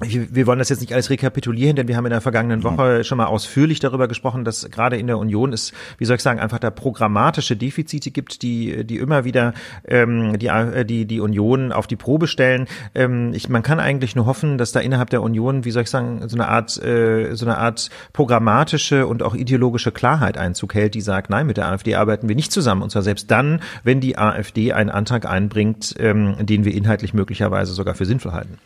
wir 0.00 0.46
wollen 0.46 0.58
das 0.58 0.70
jetzt 0.70 0.80
nicht 0.80 0.94
alles 0.94 1.10
rekapitulieren, 1.10 1.76
denn 1.76 1.86
wir 1.86 1.96
haben 1.96 2.06
in 2.06 2.10
der 2.10 2.22
vergangenen 2.22 2.62
Woche 2.64 3.04
schon 3.04 3.18
mal 3.18 3.26
ausführlich 3.26 3.80
darüber 3.80 4.08
gesprochen, 4.08 4.44
dass 4.44 4.70
gerade 4.70 4.96
in 4.96 5.06
der 5.06 5.18
Union 5.18 5.52
es, 5.52 5.72
wie 5.98 6.06
soll 6.06 6.16
ich 6.16 6.22
sagen, 6.22 6.40
einfach 6.40 6.58
da 6.58 6.70
programmatische 6.70 7.54
Defizite 7.56 8.10
gibt, 8.10 8.42
die, 8.42 8.84
die 8.86 8.96
immer 8.96 9.24
wieder 9.24 9.52
ähm, 9.86 10.38
die, 10.38 10.46
äh, 10.46 10.84
die, 10.86 11.04
die 11.04 11.20
Union 11.20 11.72
auf 11.72 11.86
die 11.86 11.96
Probe 11.96 12.28
stellen. 12.28 12.66
Ähm, 12.94 13.32
ich, 13.34 13.50
man 13.50 13.62
kann 13.62 13.78
eigentlich 13.78 14.16
nur 14.16 14.24
hoffen, 14.24 14.56
dass 14.56 14.72
da 14.72 14.80
innerhalb 14.80 15.10
der 15.10 15.22
Union, 15.22 15.64
wie 15.66 15.70
soll 15.70 15.82
ich 15.82 15.90
sagen, 15.90 16.26
so 16.28 16.36
eine 16.36 16.48
Art, 16.48 16.82
äh, 16.82 17.34
so 17.34 17.44
eine 17.44 17.58
Art 17.58 17.90
programmatische 18.14 19.06
und 19.06 19.22
auch 19.22 19.34
ideologische 19.34 19.92
Klarheit 19.92 20.38
Einzug 20.38 20.74
hält, 20.74 20.94
die 20.94 21.02
sagt, 21.02 21.28
nein, 21.28 21.46
mit 21.46 21.58
der 21.58 21.68
AfD 21.68 21.94
arbeiten 21.94 22.28
wir 22.28 22.36
nicht 22.36 22.52
zusammen. 22.52 22.82
Und 22.82 22.90
zwar 22.90 23.02
selbst 23.02 23.30
dann, 23.30 23.60
wenn 23.84 24.00
die 24.00 24.16
AfD 24.16 24.72
einen 24.72 24.90
Antrag 24.90 25.26
einbringt, 25.26 25.94
ähm, 25.98 26.36
den 26.40 26.64
wir 26.64 26.74
inhaltlich 26.74 27.12
möglicherweise 27.12 27.74
sogar 27.74 27.94
für 27.94 28.06
sinnvoll 28.06 28.32
halten. 28.32 28.58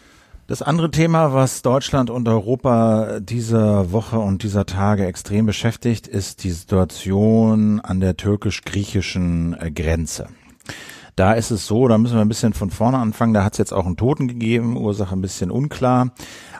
Das 0.46 0.60
andere 0.60 0.90
Thema, 0.90 1.32
was 1.32 1.62
Deutschland 1.62 2.10
und 2.10 2.28
Europa 2.28 3.18
dieser 3.18 3.92
Woche 3.92 4.18
und 4.18 4.42
dieser 4.42 4.66
Tage 4.66 5.06
extrem 5.06 5.46
beschäftigt, 5.46 6.06
ist 6.06 6.44
die 6.44 6.50
Situation 6.50 7.80
an 7.80 8.00
der 8.00 8.18
türkisch-griechischen 8.18 9.56
äh, 9.58 9.70
Grenze. 9.70 10.28
Da 11.16 11.34
ist 11.34 11.50
es 11.50 11.66
so, 11.66 11.86
da 11.86 11.96
müssen 11.96 12.16
wir 12.16 12.22
ein 12.22 12.28
bisschen 12.28 12.54
von 12.54 12.70
vorne 12.70 12.98
anfangen. 12.98 13.34
Da 13.34 13.44
hat 13.44 13.52
es 13.52 13.58
jetzt 13.58 13.72
auch 13.72 13.86
einen 13.86 13.96
Toten 13.96 14.26
gegeben, 14.26 14.76
Ursache 14.76 15.14
ein 15.14 15.22
bisschen 15.22 15.50
unklar. 15.50 16.10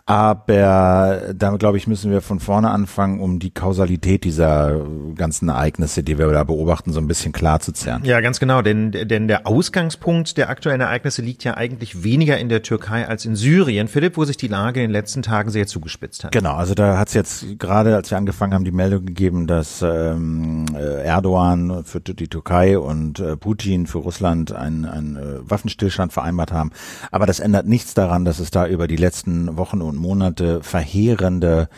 Aber 0.07 1.33
da 1.35 1.57
glaube 1.57 1.79
ich, 1.79 1.87
müssen 1.87 2.11
wir 2.11 2.21
von 2.21 2.39
vorne 2.39 2.71
anfangen, 2.71 3.21
um 3.21 3.39
die 3.39 3.51
Kausalität 3.51 4.25
dieser 4.25 4.83
ganzen 5.15 5.49
Ereignisse, 5.49 6.03
die 6.03 6.19
wir 6.19 6.31
da 6.31 6.45
beobachten, 6.45 6.93
so 6.93 7.01
ein 7.01 7.07
bisschen 7.07 7.33
klar 7.33 7.61
zu 7.61 7.73
zerren. 7.73 8.05
Ja, 8.05 8.21
ganz 8.21 8.39
genau, 8.39 8.61
denn, 8.61 8.91
denn 8.93 9.29
der 9.29 9.47
Ausgangspunkt 9.47 10.37
der 10.37 10.51
aktuellen 10.51 10.83
Ereignisse 10.83 11.23
liegt 11.23 11.43
ja 11.45 11.57
eigentlich 11.57 12.05
weniger 12.05 12.37
in 12.37 12.51
der 12.51 12.63
Türkei 12.63 13.09
als 13.09 13.25
in 13.25 13.35
Syrien, 13.35 13.89
Philipp, 13.89 14.19
wo 14.19 14.27
sich 14.27 14.37
die 14.37 14.49
Lage 14.49 14.81
in 14.81 14.89
den 14.89 14.93
letzten 14.93 15.23
Tagen 15.23 15.49
sehr 15.49 15.67
zugespitzt 15.67 16.25
hat. 16.25 16.33
Genau, 16.33 16.53
also 16.53 16.75
da 16.75 16.99
hat 16.99 17.09
es 17.09 17.15
jetzt 17.15 17.59
gerade, 17.59 17.97
als 17.97 18.11
wir 18.11 18.19
angefangen 18.19 18.53
haben, 18.53 18.65
die 18.65 18.73
Meldung 18.73 19.07
gegeben, 19.07 19.47
dass 19.47 19.81
ähm, 19.81 20.67
äh, 20.75 21.03
Erdogan 21.03 21.83
für 21.85 22.01
die 22.01 22.29
Türkei 22.29 22.79
und 22.79 23.21
äh, 23.21 23.39
Putin 23.39 23.87
für 23.87 23.99
Russland 23.99 24.44
einen, 24.53 24.85
einen 24.85 25.17
äh, 25.17 25.51
Waffenstillstand 25.51 26.13
vereinbart 26.13 26.53
haben. 26.53 26.71
Aber 27.11 27.25
das 27.25 27.41
ändert 27.41 27.67
nichts 27.67 27.95
daran, 27.95 28.25
dass 28.25 28.39
es 28.39 28.51
da 28.51 28.67
über 28.67 28.87
die 28.87 28.97
letzten 28.97 29.57
Wochen 29.57 29.81
und 29.81 29.95
und 29.95 30.01
Monate 30.01 30.63
verheerende 30.63 31.69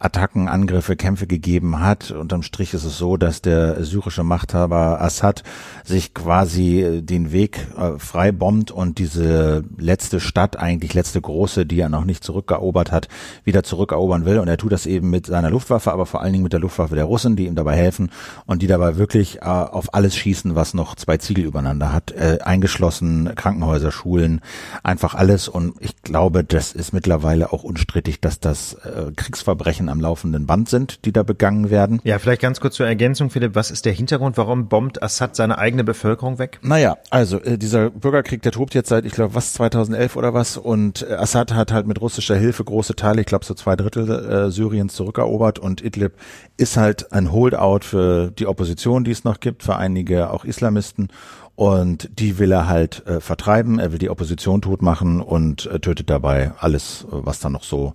Attacken, 0.00 0.48
Angriffe, 0.48 0.96
Kämpfe 0.96 1.26
gegeben 1.26 1.78
hat. 1.80 2.10
Unterm 2.10 2.42
Strich 2.42 2.72
ist 2.72 2.84
es 2.84 2.96
so, 2.96 3.18
dass 3.18 3.42
der 3.42 3.84
syrische 3.84 4.24
Machthaber 4.24 4.98
Assad 5.02 5.42
sich 5.84 6.14
quasi 6.14 6.80
äh, 6.80 7.02
den 7.02 7.32
Weg 7.32 7.66
äh, 7.76 7.98
frei 7.98 8.32
bombt 8.32 8.70
und 8.70 8.98
diese 8.98 9.62
letzte 9.76 10.18
Stadt, 10.18 10.58
eigentlich 10.58 10.94
letzte 10.94 11.20
große, 11.20 11.66
die 11.66 11.78
er 11.78 11.90
noch 11.90 12.06
nicht 12.06 12.24
zurückerobert 12.24 12.90
hat, 12.90 13.08
wieder 13.44 13.62
zurückerobern 13.62 14.24
will. 14.24 14.38
Und 14.38 14.48
er 14.48 14.56
tut 14.56 14.72
das 14.72 14.86
eben 14.86 15.10
mit 15.10 15.26
seiner 15.26 15.50
Luftwaffe, 15.50 15.92
aber 15.92 16.06
vor 16.06 16.22
allen 16.22 16.32
Dingen 16.32 16.44
mit 16.44 16.54
der 16.54 16.60
Luftwaffe 16.60 16.94
der 16.94 17.04
Russen, 17.04 17.36
die 17.36 17.44
ihm 17.44 17.54
dabei 17.54 17.76
helfen 17.76 18.10
und 18.46 18.62
die 18.62 18.66
dabei 18.66 18.96
wirklich 18.96 19.42
äh, 19.42 19.44
auf 19.44 19.92
alles 19.92 20.16
schießen, 20.16 20.54
was 20.54 20.72
noch 20.72 20.94
zwei 20.94 21.18
Ziegel 21.18 21.44
übereinander 21.44 21.92
hat, 21.92 22.10
äh, 22.12 22.38
eingeschlossen 22.42 23.34
Krankenhäuser, 23.36 23.92
Schulen, 23.92 24.40
einfach 24.82 25.14
alles. 25.14 25.46
Und 25.46 25.74
ich 25.80 26.00
glaube, 26.02 26.42
das 26.42 26.72
ist 26.72 26.94
mittlerweile 26.94 27.52
auch 27.52 27.64
unstrittig, 27.64 28.20
dass 28.22 28.40
das 28.40 28.76
Kriegsverbrechen 29.16 29.89
am 29.90 30.00
laufenden 30.00 30.46
Band 30.46 30.68
sind, 30.68 31.04
die 31.04 31.12
da 31.12 31.22
begangen 31.22 31.70
werden. 31.70 32.00
Ja, 32.04 32.18
vielleicht 32.18 32.42
ganz 32.42 32.60
kurz 32.60 32.76
zur 32.76 32.86
Ergänzung, 32.86 33.30
Philipp. 33.30 33.54
Was 33.54 33.70
ist 33.70 33.84
der 33.84 33.92
Hintergrund? 33.92 34.36
Warum 34.36 34.68
bombt 34.68 35.02
Assad 35.02 35.36
seine 35.36 35.58
eigene 35.58 35.84
Bevölkerung 35.84 36.38
weg? 36.38 36.58
Naja, 36.62 36.96
also 37.10 37.40
äh, 37.40 37.58
dieser 37.58 37.90
Bürgerkrieg, 37.90 38.42
der 38.42 38.52
tobt 38.52 38.74
jetzt 38.74 38.88
seit, 38.88 39.04
ich 39.04 39.12
glaube, 39.12 39.34
was, 39.34 39.52
2011 39.54 40.16
oder 40.16 40.34
was. 40.34 40.56
Und 40.56 41.06
äh, 41.08 41.14
Assad 41.14 41.54
hat 41.54 41.72
halt 41.72 41.86
mit 41.86 42.00
russischer 42.00 42.36
Hilfe 42.36 42.64
große 42.64 42.96
Teile, 42.96 43.20
ich 43.20 43.26
glaube 43.26 43.44
so 43.44 43.54
zwei 43.54 43.76
Drittel 43.76 44.08
äh, 44.08 44.50
Syriens 44.50 44.94
zurückerobert. 44.94 45.58
Und 45.58 45.82
Idlib 45.82 46.12
ist 46.56 46.76
halt 46.76 47.12
ein 47.12 47.32
Holdout 47.32 47.80
für 47.82 48.30
die 48.30 48.46
Opposition, 48.46 49.04
die 49.04 49.10
es 49.10 49.24
noch 49.24 49.40
gibt, 49.40 49.62
für 49.62 49.76
einige 49.76 50.30
auch 50.30 50.44
Islamisten. 50.44 51.08
Und 51.60 52.08
die 52.18 52.38
will 52.38 52.52
er 52.52 52.68
halt 52.68 53.06
äh, 53.06 53.20
vertreiben, 53.20 53.78
er 53.78 53.92
will 53.92 53.98
die 53.98 54.08
Opposition 54.08 54.62
totmachen 54.62 55.20
und 55.20 55.66
äh, 55.66 55.78
tötet 55.78 56.08
dabei 56.08 56.52
alles, 56.58 57.04
was 57.10 57.38
da 57.38 57.50
noch 57.50 57.64
so 57.64 57.92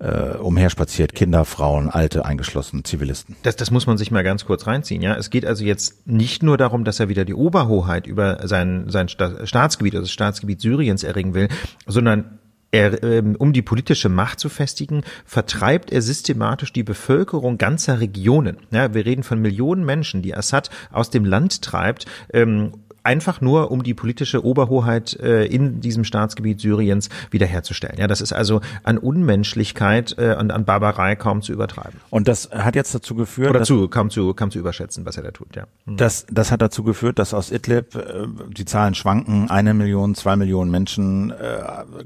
äh, 0.00 0.36
umherspaziert, 0.36 1.14
Kinder, 1.14 1.44
Frauen, 1.44 1.88
Alte 1.88 2.24
eingeschlossen, 2.24 2.82
Zivilisten. 2.84 3.36
Das, 3.44 3.54
das 3.54 3.70
muss 3.70 3.86
man 3.86 3.98
sich 3.98 4.10
mal 4.10 4.24
ganz 4.24 4.46
kurz 4.46 4.66
reinziehen. 4.66 5.00
Ja, 5.00 5.14
Es 5.14 5.30
geht 5.30 5.46
also 5.46 5.64
jetzt 5.64 6.08
nicht 6.08 6.42
nur 6.42 6.56
darum, 6.56 6.82
dass 6.82 6.98
er 6.98 7.08
wieder 7.08 7.24
die 7.24 7.34
Oberhoheit 7.34 8.08
über 8.08 8.48
sein, 8.48 8.86
sein 8.88 9.08
Staatsgebiet, 9.08 9.94
also 9.94 10.06
das 10.06 10.10
Staatsgebiet 10.10 10.60
Syriens 10.60 11.04
erringen 11.04 11.34
will, 11.34 11.46
sondern 11.86 12.40
er, 12.74 13.04
ähm, 13.04 13.36
um 13.38 13.52
die 13.52 13.62
politische 13.62 14.08
Macht 14.08 14.40
zu 14.40 14.48
festigen, 14.48 15.02
vertreibt 15.24 15.92
er 15.92 16.02
systematisch 16.02 16.72
die 16.72 16.82
Bevölkerung 16.82 17.56
ganzer 17.56 18.00
Regionen. 18.00 18.56
Ja, 18.72 18.92
wir 18.92 19.06
reden 19.06 19.22
von 19.22 19.40
Millionen 19.40 19.84
Menschen, 19.84 20.22
die 20.22 20.34
Assad 20.34 20.70
aus 20.90 21.10
dem 21.10 21.24
Land 21.24 21.62
treibt, 21.62 22.06
ähm, 22.32 22.72
einfach 23.04 23.40
nur 23.40 23.70
um 23.70 23.82
die 23.82 23.94
politische 23.94 24.44
Oberhoheit 24.44 25.18
äh, 25.20 25.44
in 25.44 25.80
diesem 25.80 26.04
Staatsgebiet 26.04 26.60
Syriens 26.60 27.10
wiederherzustellen. 27.30 27.98
Ja, 27.98 28.06
das 28.06 28.20
ist 28.20 28.32
also 28.32 28.60
an 28.82 28.98
Unmenschlichkeit 28.98 30.16
äh, 30.18 30.34
und 30.38 30.50
an 30.50 30.64
Barbarei 30.64 31.14
kaum 31.14 31.42
zu 31.42 31.52
übertreiben. 31.52 32.00
Und 32.10 32.28
das 32.28 32.50
hat 32.50 32.74
jetzt 32.74 32.94
dazu 32.94 33.14
geführt, 33.14 33.50
oder 33.50 33.62
zu 33.62 33.88
kaum 33.88 34.10
zu 34.10 34.34
kaum 34.34 34.50
zu 34.50 34.58
überschätzen, 34.58 35.04
was 35.04 35.16
er 35.16 35.22
da 35.22 35.30
tut. 35.30 35.54
Ja. 35.54 35.66
Mhm. 35.84 35.98
Das 35.98 36.26
das 36.30 36.50
hat 36.50 36.62
dazu 36.62 36.82
geführt, 36.82 37.18
dass 37.18 37.34
aus 37.34 37.52
Idlib 37.52 37.94
äh, 37.94 38.26
die 38.48 38.64
Zahlen 38.64 38.94
schwanken, 38.94 39.50
eine 39.50 39.74
Million, 39.74 40.14
zwei 40.14 40.36
Millionen 40.36 40.70
Menschen 40.70 41.30
äh, 41.30 41.34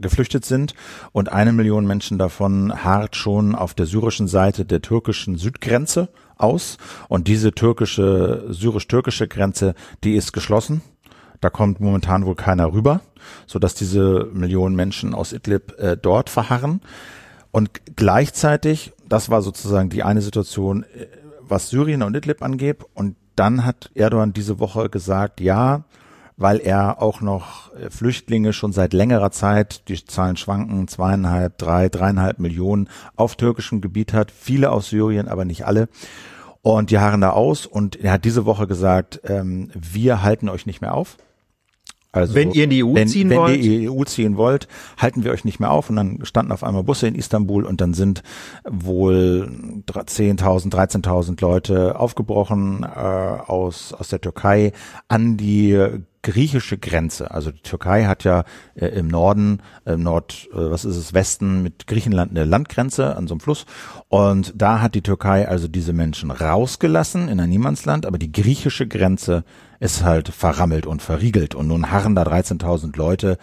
geflüchtet 0.01 0.45
sind 0.45 0.75
und 1.13 1.33
eine 1.33 1.53
Million 1.53 1.87
Menschen 1.87 2.19
davon 2.19 2.85
hart 2.85 3.17
schon 3.17 3.55
auf 3.55 3.75
der 3.75 3.87
syrischen 3.87 4.27
Seite 4.27 4.65
der 4.65 4.83
türkischen 4.83 5.37
Südgrenze 5.37 6.09
aus 6.39 6.79
und 7.09 7.29
diese 7.29 7.53
türkische, 7.53 8.47
syrisch-türkische 8.49 9.29
Grenze, 9.29 9.75
die 10.05 10.15
ist 10.15 10.33
geschlossen. 10.33 10.83
Da 11.41 11.51
kommt 11.51 11.81
momentan 11.81 12.27
wohl 12.27 12.35
keiner 12.35 12.73
rüber, 12.73 13.01
so 13.47 13.59
dass 13.59 13.75
diese 13.75 14.29
Millionen 14.33 14.75
Menschen 14.75 15.15
aus 15.15 15.33
Idlib 15.33 15.79
äh, 15.79 15.97
dort 15.97 16.31
verharren. 16.31 16.81
Und 17.51 17.71
gleichzeitig, 17.97 18.93
das 19.09 19.31
war 19.31 19.43
sozusagen 19.43 19.89
die 19.89 20.03
eine 20.03 20.21
Situation, 20.21 20.83
äh, 20.83 21.07
was 21.41 21.71
Syrien 21.71 22.03
und 22.03 22.17
Idlib 22.17 22.43
angeht. 22.43 22.79
Und 22.95 23.17
dann 23.37 23.65
hat 23.65 23.91
Erdogan 23.95 24.33
diese 24.33 24.59
Woche 24.59 24.91
gesagt, 24.91 25.41
ja, 25.41 25.85
weil 26.39 26.61
er 26.61 27.03
auch 27.03 27.21
noch 27.21 27.75
äh, 27.75 27.91
Flüchtlinge 27.91 28.53
schon 28.55 28.73
seit 28.73 28.95
längerer 28.95 29.31
Zeit, 29.31 29.89
die 29.89 30.03
Zahlen 30.03 30.37
schwanken, 30.37 30.89
zweieinhalb, 30.89 31.59
drei, 31.59 31.89
dreieinhalb 31.89 32.39
Millionen 32.39 32.89
auf 33.17 33.37
türkischem 33.37 33.81
Gebiet 33.81 34.15
hat, 34.15 34.31
viele 34.31 34.71
aus 34.71 34.89
Syrien, 34.89 35.29
aber 35.29 35.45
nicht 35.45 35.67
alle. 35.67 35.89
Und 36.63 36.91
die 36.91 36.99
harren 36.99 37.21
da 37.21 37.31
aus 37.31 37.67
und 37.67 37.97
er 37.97 38.13
hat 38.13 38.25
diese 38.25 38.47
Woche 38.47 38.67
gesagt, 38.67 39.21
ähm, 39.25 39.71
wir 39.75 40.23
halten 40.23 40.49
euch 40.49 40.65
nicht 40.65 40.81
mehr 40.81 40.95
auf. 40.95 41.17
Also, 42.11 42.35
wenn 42.35 42.53
ihr 42.53 42.65
in 42.65 42.71
die 42.71 42.83
EU 42.83 42.95
wenn, 42.95 43.09
ziehen 43.09 43.29
wenn 43.29 43.39
wollt? 43.39 43.53
Wenn 43.53 43.63
ihr 43.63 43.75
in 43.75 43.81
die 43.81 43.91
EU 43.91 44.05
ziehen 44.05 44.37
wollt, 44.37 44.67
halten 44.97 45.25
wir 45.25 45.33
euch 45.33 45.45
nicht 45.45 45.61
mehr 45.61 45.71
auf. 45.71 45.91
Und 45.91 45.97
dann 45.97 46.25
standen 46.25 46.53
auf 46.53 46.65
einmal 46.65 46.83
Busse 46.83 47.07
in 47.07 47.15
Istanbul 47.15 47.65
und 47.65 47.81
dann 47.81 47.95
sind 47.95 48.23
wohl 48.69 49.51
10.000, 49.87 50.71
13.000 50.73 51.41
Leute 51.41 51.99
aufgebrochen 52.01 52.83
äh, 52.83 52.87
aus, 52.87 53.93
aus 53.93 54.09
der 54.09 54.21
Türkei 54.21 54.73
an 55.09 55.37
die 55.37 55.79
griechische 56.31 56.77
Grenze. 56.77 57.31
Also 57.31 57.51
die 57.51 57.63
Türkei 57.63 58.05
hat 58.05 58.23
ja 58.23 58.45
äh, 58.75 58.89
im 58.89 59.09
Norden, 59.09 59.63
äh, 59.87 59.97
Nord, 59.97 60.49
äh, 60.53 60.57
was 60.57 60.85
ist 60.85 60.97
es, 60.97 61.15
Westen 61.15 61.63
mit 61.63 61.87
Griechenland 61.87 62.33
eine 62.33 62.45
Landgrenze 62.45 63.17
an 63.17 63.27
so 63.27 63.35
einem 63.35 63.41
Fluss. 63.41 63.65
Und 64.09 64.53
da 64.55 64.83
hat 64.83 64.95
die 64.95 65.03
Türkei 65.03 65.49
also 65.49 65.69
diese 65.69 65.95
Menschen 65.95 66.31
rausgelassen 66.31 67.29
in 67.29 67.41
ein 67.41 67.49
Niemandsland, 67.49 68.05
aber 68.05 68.19
die 68.19 68.31
griechische 68.31 68.87
Grenze 68.87 69.43
ist 69.81 70.05
halt 70.05 70.29
verrammelt 70.29 70.87
und 70.87 71.01
verriegelt. 71.01 71.55
Und 71.55 71.69
nun 71.69 71.91
harren 71.91 72.15
da 72.15 72.25
13.000 72.25 72.95
Leute 72.99 73.39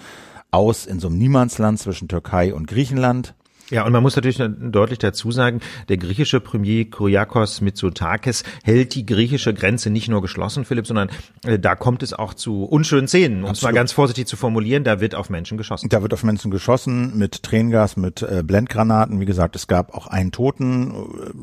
aus 0.52 0.86
in 0.86 1.00
so 1.00 1.08
einem 1.08 1.18
Niemandsland 1.18 1.80
zwischen 1.80 2.08
Türkei 2.08 2.54
und 2.54 2.68
Griechenland. 2.68 3.34
Ja, 3.72 3.84
und 3.86 3.92
man 3.92 4.04
muss 4.04 4.16
natürlich 4.16 4.38
deutlich 4.60 5.00
dazu 5.00 5.32
sagen, 5.32 5.60
der 5.90 5.98
griechische 5.98 6.40
Premier 6.40 6.86
Kyriakos 6.86 7.62
Mitsotakis 7.62 8.44
hält 8.64 8.94
die 8.94 9.06
griechische 9.06 9.54
Grenze 9.56 9.90
nicht 9.90 10.08
nur 10.08 10.22
geschlossen, 10.22 10.66
Philipp, 10.66 10.86
sondern 10.86 11.10
äh, 11.44 11.58
da 11.58 11.76
kommt 11.76 12.04
es 12.04 12.14
auch 12.14 12.36
zu 12.36 12.64
unschönen 12.64 13.08
Szenen, 13.08 13.44
um 13.44 13.52
es 13.52 13.64
mal 13.64 13.74
ganz 13.74 13.92
vorsichtig 13.92 14.28
zu 14.28 14.38
formulieren, 14.38 14.84
da 14.84 15.02
wird 15.02 15.16
auf 15.16 15.32
Menschen 15.32 15.58
geschossen. 15.58 15.90
Da 15.90 16.04
wird 16.04 16.14
auf 16.14 16.24
Menschen 16.24 16.52
geschossen 16.52 17.18
mit 17.18 17.42
Tränengas, 17.42 17.98
mit 17.98 18.22
äh, 18.22 18.44
Blendgranaten. 18.44 19.20
Wie 19.20 19.26
gesagt, 19.26 19.56
es 19.56 19.68
gab 19.68 19.96
auch 19.96 20.08
einen 20.08 20.32
Toten. 20.32 20.94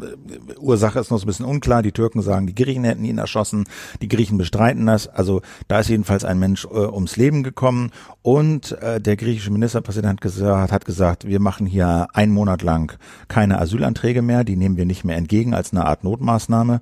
Äh, 0.00 0.58
Ursache 0.58 1.00
ist 1.00 1.10
noch 1.10 1.18
so 1.18 1.24
ein 1.24 1.26
bisschen 1.26 1.46
unklar. 1.46 1.82
Die 1.82 1.92
Türken 1.92 2.22
sagen, 2.22 2.46
die 2.46 2.54
Griechen 2.54 2.84
hätten 2.84 3.04
ihn 3.04 3.18
erschossen. 3.18 3.64
Die 4.00 4.08
Griechen 4.08 4.38
bestreiten 4.38 4.86
das. 4.86 5.08
Also 5.08 5.42
da 5.66 5.80
ist 5.80 5.88
jedenfalls 5.88 6.24
ein 6.24 6.38
Mensch 6.38 6.66
äh, 6.66 6.68
ums 6.68 7.16
Leben 7.16 7.42
gekommen. 7.42 7.90
Und 8.22 8.72
äh, 8.80 9.00
der 9.00 9.16
griechische 9.16 9.50
Ministerpräsident 9.50 10.20
gesagt, 10.20 10.70
hat 10.70 10.84
gesagt, 10.84 11.26
wir 11.26 11.40
machen 11.40 11.66
hier 11.66 12.08
einen 12.12 12.32
Monat 12.32 12.62
lang 12.62 12.98
keine 13.28 13.58
Asylanträge 13.58 14.22
mehr, 14.22 14.44
die 14.44 14.56
nehmen 14.56 14.76
wir 14.76 14.84
nicht 14.84 15.04
mehr 15.04 15.16
entgegen 15.16 15.54
als 15.54 15.72
eine 15.72 15.86
Art 15.86 16.04
Notmaßnahme. 16.04 16.80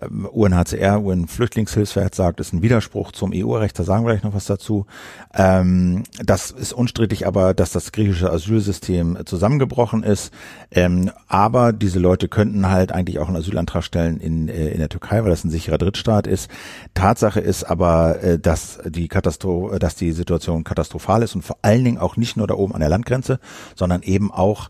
Ähm, 0.00 0.26
UNHCR, 0.26 1.02
UN-Flüchtlingshilfswerk 1.02 2.14
sagt, 2.14 2.40
ist 2.40 2.52
ein 2.52 2.62
Widerspruch 2.62 3.12
zum 3.12 3.32
EU-Recht, 3.34 3.78
da 3.78 3.84
sagen 3.84 4.04
wir 4.04 4.12
gleich 4.12 4.22
noch 4.22 4.34
was 4.34 4.46
dazu. 4.46 4.86
Ähm, 5.34 6.04
das 6.24 6.50
ist 6.50 6.72
unstrittig 6.72 7.26
aber, 7.26 7.52
dass 7.52 7.72
das 7.72 7.92
griechische 7.92 8.32
Asylsystem 8.32 9.18
zusammengebrochen 9.26 10.02
ist. 10.02 10.32
Ähm, 10.70 11.10
aber 11.28 11.72
diese 11.72 11.98
Leute 11.98 12.28
könnten 12.28 12.68
halt 12.70 12.92
eigentlich 12.92 13.18
auch 13.18 13.28
einen 13.28 13.36
Asylantrag 13.36 13.84
stellen 13.84 14.18
in, 14.18 14.48
äh, 14.48 14.68
in 14.68 14.78
der 14.78 14.88
Türkei, 14.88 15.22
weil 15.22 15.30
das 15.30 15.44
ein 15.44 15.50
sicherer 15.50 15.78
Drittstaat 15.78 16.26
ist. 16.26 16.50
Tatsache 16.94 17.40
ist 17.40 17.64
aber, 17.64 18.22
äh, 18.22 18.38
dass 18.38 18.78
die 18.86 19.08
Katastrophe, 19.08 19.78
dass 19.78 19.96
die 19.96 20.12
Situation 20.12 20.64
katastrophal 20.64 21.22
ist 21.22 21.34
und 21.34 21.42
vor 21.42 21.58
allen 21.62 21.84
Dingen 21.84 21.98
auch 21.98 22.16
nicht 22.16 22.36
nur 22.36 22.46
da 22.46 22.54
oben 22.54 22.74
an 22.74 22.80
der 22.80 22.88
Landgrenze, 22.88 23.38
sondern 23.74 24.02
eben 24.02 24.30
auch 24.32 24.69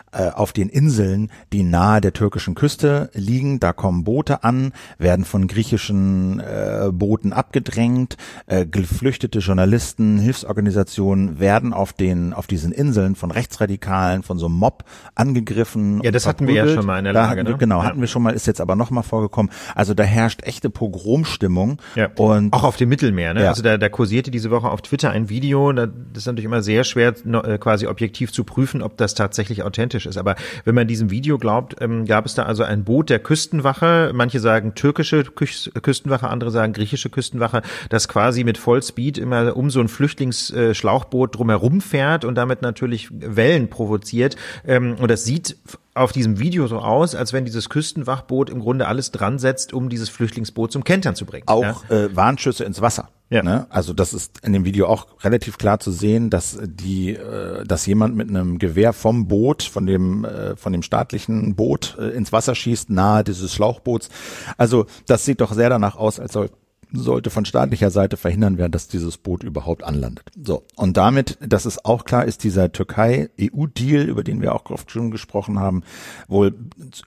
auf 0.11 0.53
den 0.53 0.69
Inseln, 0.69 1.31
die 1.53 1.63
nahe 1.63 2.01
der 2.01 2.13
türkischen 2.13 2.55
Küste 2.55 3.09
liegen. 3.13 3.59
Da 3.59 3.73
kommen 3.73 4.03
Boote 4.03 4.43
an, 4.43 4.73
werden 4.97 5.25
von 5.25 5.47
griechischen 5.47 6.39
äh, 6.39 6.89
Booten 6.91 7.33
abgedrängt. 7.33 8.17
Äh, 8.45 8.65
geflüchtete 8.65 9.39
Journalisten, 9.39 10.19
Hilfsorganisationen 10.19 11.39
werden 11.39 11.73
auf 11.73 11.93
den 11.93 12.33
auf 12.33 12.47
diesen 12.47 12.71
Inseln 12.71 13.15
von 13.15 13.31
Rechtsradikalen, 13.31 14.23
von 14.23 14.37
so 14.37 14.47
einem 14.47 14.55
Mob 14.55 14.83
angegriffen. 15.15 16.01
Ja, 16.03 16.11
das 16.11 16.25
hatten 16.27 16.47
wir 16.47 16.55
ja 16.55 16.67
schon 16.67 16.85
mal 16.85 16.97
in 16.97 17.05
der 17.05 17.13
Lage. 17.13 17.43
Ne? 17.43 17.55
Genau, 17.57 17.79
ja. 17.79 17.85
hatten 17.85 18.01
wir 18.01 18.07
schon 18.07 18.23
mal, 18.23 18.33
ist 18.33 18.47
jetzt 18.47 18.61
aber 18.61 18.75
noch 18.75 18.91
mal 18.91 19.03
vorgekommen. 19.03 19.51
Also 19.75 19.93
da 19.93 20.03
herrscht 20.03 20.43
echte 20.43 20.69
Pogromstimmung. 20.69 21.79
Ja. 21.95 22.09
Und 22.15 22.53
auch 22.53 22.63
auf 22.63 22.77
dem 22.77 22.89
Mittelmeer. 22.89 23.33
Ne? 23.33 23.43
Ja. 23.43 23.49
Also 23.49 23.61
da, 23.61 23.77
da 23.77 23.89
kursierte 23.89 24.31
diese 24.31 24.51
Woche 24.51 24.69
auf 24.69 24.81
Twitter 24.81 25.11
ein 25.11 25.29
Video. 25.29 25.71
Das 25.71 25.89
ist 26.15 26.25
natürlich 26.25 26.45
immer 26.45 26.61
sehr 26.61 26.83
schwer, 26.83 27.13
äh, 27.25 27.57
quasi 27.57 27.87
objektiv 27.87 28.31
zu 28.31 28.43
prüfen, 28.43 28.81
ob 28.81 28.97
das 28.97 29.15
tatsächlich 29.15 29.63
authentisch 29.63 30.00
ist. 30.05 30.17
Aber 30.17 30.35
wenn 30.65 30.75
man 30.75 30.87
diesem 30.87 31.09
Video 31.09 31.37
glaubt, 31.37 31.75
ähm, 31.79 32.05
gab 32.05 32.25
es 32.25 32.35
da 32.35 32.43
also 32.43 32.63
ein 32.63 32.83
Boot 32.83 33.09
der 33.09 33.19
Küstenwache. 33.19 34.11
Manche 34.13 34.39
sagen 34.39 34.75
türkische 34.75 35.23
Küstenwache, 35.23 36.27
andere 36.27 36.51
sagen 36.51 36.73
griechische 36.73 37.09
Küstenwache, 37.09 37.61
das 37.89 38.07
quasi 38.07 38.43
mit 38.43 38.57
Vollspeed 38.57 39.17
immer 39.17 39.55
um 39.55 39.69
so 39.69 39.79
ein 39.79 39.87
Flüchtlingsschlauchboot 39.87 41.37
drumherum 41.37 41.81
fährt 41.81 42.25
und 42.25 42.35
damit 42.35 42.61
natürlich 42.61 43.09
Wellen 43.11 43.69
provoziert. 43.69 44.35
Ähm, 44.65 44.95
und 44.99 45.09
das 45.09 45.23
sieht 45.23 45.57
auf 45.93 46.11
diesem 46.11 46.39
Video 46.39 46.67
so 46.67 46.79
aus, 46.79 47.15
als 47.15 47.33
wenn 47.33 47.45
dieses 47.45 47.69
Küstenwachboot 47.69 48.49
im 48.49 48.59
Grunde 48.59 48.87
alles 48.87 49.11
dran 49.11 49.39
setzt, 49.39 49.73
um 49.73 49.89
dieses 49.89 50.09
Flüchtlingsboot 50.09 50.71
zum 50.71 50.83
Kentern 50.83 51.15
zu 51.15 51.25
bringen. 51.25 51.47
Auch 51.47 51.83
ja? 51.89 51.95
äh, 51.95 52.15
Warnschüsse 52.15 52.63
ins 52.63 52.81
Wasser. 52.81 53.09
Ja. 53.29 53.43
Ne? 53.43 53.65
Also 53.69 53.93
das 53.93 54.13
ist 54.13 54.39
in 54.43 54.51
dem 54.51 54.65
Video 54.65 54.87
auch 54.87 55.07
relativ 55.23 55.57
klar 55.57 55.79
zu 55.79 55.91
sehen, 55.91 56.29
dass 56.29 56.59
die, 56.61 57.11
äh, 57.11 57.63
dass 57.65 57.85
jemand 57.85 58.15
mit 58.15 58.29
einem 58.29 58.59
Gewehr 58.59 58.91
vom 58.91 59.27
Boot, 59.27 59.63
von 59.63 59.85
dem, 59.85 60.25
äh, 60.25 60.57
von 60.57 60.73
dem 60.73 60.81
staatlichen 60.81 61.55
Boot 61.55 61.97
äh, 61.97 62.09
ins 62.09 62.33
Wasser 62.33 62.55
schießt, 62.55 62.89
nahe 62.89 63.23
dieses 63.23 63.53
Schlauchboots. 63.53 64.09
Also 64.57 64.85
das 65.07 65.23
sieht 65.23 65.39
doch 65.39 65.53
sehr 65.53 65.69
danach 65.69 65.95
aus, 65.95 66.19
als 66.19 66.33
soll 66.33 66.49
sollte 66.91 67.29
von 67.29 67.45
staatlicher 67.45 67.91
Seite 67.91 68.17
verhindern 68.17 68.57
werden, 68.57 68.71
dass 68.71 68.87
dieses 68.87 69.17
Boot 69.17 69.43
überhaupt 69.43 69.83
anlandet. 69.83 70.29
So. 70.41 70.63
Und 70.75 70.97
damit, 70.97 71.37
dass 71.41 71.65
es 71.65 71.83
auch 71.85 72.05
klar 72.05 72.25
ist, 72.25 72.43
dieser 72.43 72.71
Türkei-EU-Deal, 72.71 74.03
über 74.03 74.23
den 74.23 74.41
wir 74.41 74.53
auch 74.53 74.69
oft 74.69 74.91
schon 74.91 75.11
gesprochen 75.11 75.59
haben, 75.59 75.83
wohl 76.27 76.53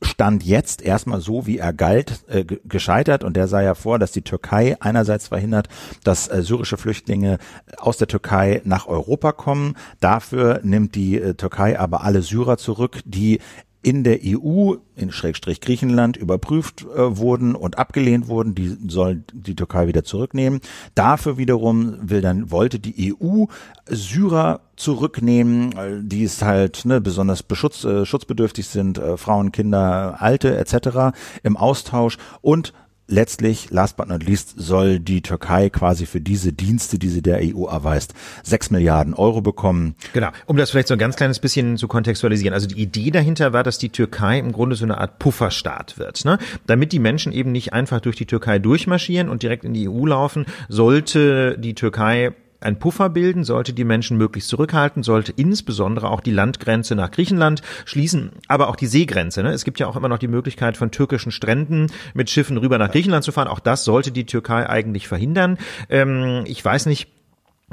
stand 0.03 0.45
jetzt 0.45 0.83
erstmal 0.83 1.21
so, 1.21 1.47
wie 1.47 1.59
er 1.59 1.73
galt, 1.73 2.25
äh, 2.29 2.45
gescheitert. 2.45 3.25
Und 3.25 3.37
der 3.37 3.49
sah 3.49 3.63
ja 3.63 3.75
vor, 3.75 3.99
dass 3.99 4.13
die 4.13 4.23
Türkei 4.23 4.77
einerseits 4.81 5.29
verhindert, 5.29 5.69
dass 6.03 6.29
äh, 6.29 6.43
syrische 6.43 6.77
Flüchtlinge 6.77 7.39
aus 7.79 7.99
der 7.99 8.09
Türkei 8.09 8.63
nach 8.65 8.87
Europa 8.87 9.33
kommen. 9.33 9.77
Dafür 10.01 10.61
nimmt 10.63 10.95
die 10.95 11.21
äh, 11.21 11.35
Türkei 11.35 11.79
aber 11.79 12.03
alle 12.03 12.23
Syrer 12.23 12.57
zurück, 12.57 13.01
die 13.05 13.41
in 13.85 14.03
der 14.03 14.21
EU, 14.25 14.75
in 14.97 15.13
Schrägstrich 15.13 15.61
Griechenland, 15.61 16.17
überprüft 16.17 16.83
äh, 16.83 17.19
wurden 17.19 17.55
und 17.55 17.79
abgelehnt 17.79 18.29
wurden. 18.29 18.55
Die 18.55 18.77
soll 18.89 19.23
die 19.33 19.55
Türkei 19.55 19.87
wieder 19.87 20.05
zurücknehmen. 20.05 20.61
Dafür 20.95 21.37
wiederum 21.37 21.97
will 22.01 22.23
dann, 22.23 22.51
wollte 22.51 22.79
die 22.79 23.15
EU 23.15 23.45
Syrer 23.87 24.61
zurücknehmen, 24.77 26.09
die 26.09 26.25
es 26.25 26.43
halt 26.43 26.85
ne, 26.85 27.01
besonders 27.01 27.43
beschutz, 27.43 27.85
äh, 27.85 28.07
schutzbedürftig 28.07 28.67
sind, 28.67 28.99
äh, 28.99 29.17
Frauen, 29.17 29.53
Kinder, 29.53 30.17
Alte 30.19 30.57
etc. 30.57 31.17
im 31.43 31.57
Austausch 31.57 32.17
und 32.41 32.73
letztlich, 33.07 33.71
last 33.71 33.97
but 33.97 34.09
not 34.09 34.23
least, 34.23 34.55
soll 34.57 34.99
die 34.99 35.23
Türkei 35.23 35.71
quasi 35.71 36.07
für 36.07 36.21
diese 36.21 36.53
Dienste, 36.53 36.99
die 36.99 37.09
sie 37.09 37.23
der 37.23 37.41
EU 37.43 37.67
erweist, 37.67 38.15
sechs 38.43 38.71
Milliarden 38.71 39.15
Euro 39.15 39.41
bekommen. 39.41 39.95
Genau. 40.13 40.29
Um 40.47 40.57
das 40.57 40.71
vielleicht 40.71 40.89
so 40.89 40.95
ein 40.95 40.99
ganz 40.99 41.17
kleines 41.17 41.39
bisschen 41.39 41.77
zu 41.77 41.89
kontextualisieren. 41.89 42.55
Also 42.55 42.67
die 42.67 42.81
Idee 42.81 43.11
dahinter 43.11 43.53
war, 43.53 43.63
dass 43.63 43.79
die 43.79 43.91
Türkei 43.91 44.39
im 44.39 44.53
Grunde 44.53 44.77
so 44.77 44.85
eine 44.85 44.99
Art 44.99 45.19
Pufferstaat 45.19 45.99
wird. 45.99 46.25
Ne? 46.25 46.39
Damit 46.67 46.93
die 46.93 46.99
Menschen 46.99 47.33
eben 47.33 47.53
nicht 47.53 47.73
einfach 47.73 48.01
durch 48.01 48.17
die 48.17 48.27
Türkei 48.27 48.59
durchmarschieren 48.59 49.29
und 49.29 49.43
direkt 49.43 49.65
in 49.65 49.75
die 49.75 49.89
EU 49.89 50.07
laufen, 50.07 50.47
sollte 50.69 51.59
die 51.59 51.75
Türkei 51.75 52.33
ein 52.61 52.79
Puffer 52.79 53.11
bilden, 53.11 53.45
sollte 53.45 53.73
die 53.73 53.85
Menschen 53.85 54.17
möglichst 54.17 54.49
zurückhalten, 54.49 55.03
sollte 55.03 55.33
insbesondere 55.37 56.11
auch 56.11 56.21
die 56.21 56.31
Landgrenze 56.31 56.95
nach 56.95 57.11
Griechenland 57.11 57.63
schließen, 57.85 58.33
aber 58.49 58.69
auch 58.69 58.77
die 58.77 58.87
Seegrenze. 58.87 59.43
Ne? 59.43 59.51
Es 59.51 59.65
gibt 59.65 59.81
ja 59.81 59.87
auch 59.87 59.97
immer 59.97 60.09
noch 60.09 60.19
die 60.19 60.29
Möglichkeit 60.29 60.77
von 60.77 60.91
türkischen 60.91 61.33
Stränden 61.33 61.89
mit 62.15 62.31
Schiffen 62.31 62.57
rüber 62.57 62.79
nach 62.79 62.91
Griechenland 62.91 63.25
zu 63.25 63.33
fahren. 63.33 63.49
Auch 63.49 63.61
das 63.61 63.85
sollte 63.85 64.13
die 64.13 64.27
Türkei 64.27 64.69
eigentlich 64.69 65.09
verhindern. 65.09 65.59
Ähm, 65.89 66.45
ich 66.47 66.65
weiß 66.65 66.87
nicht, 66.87 67.09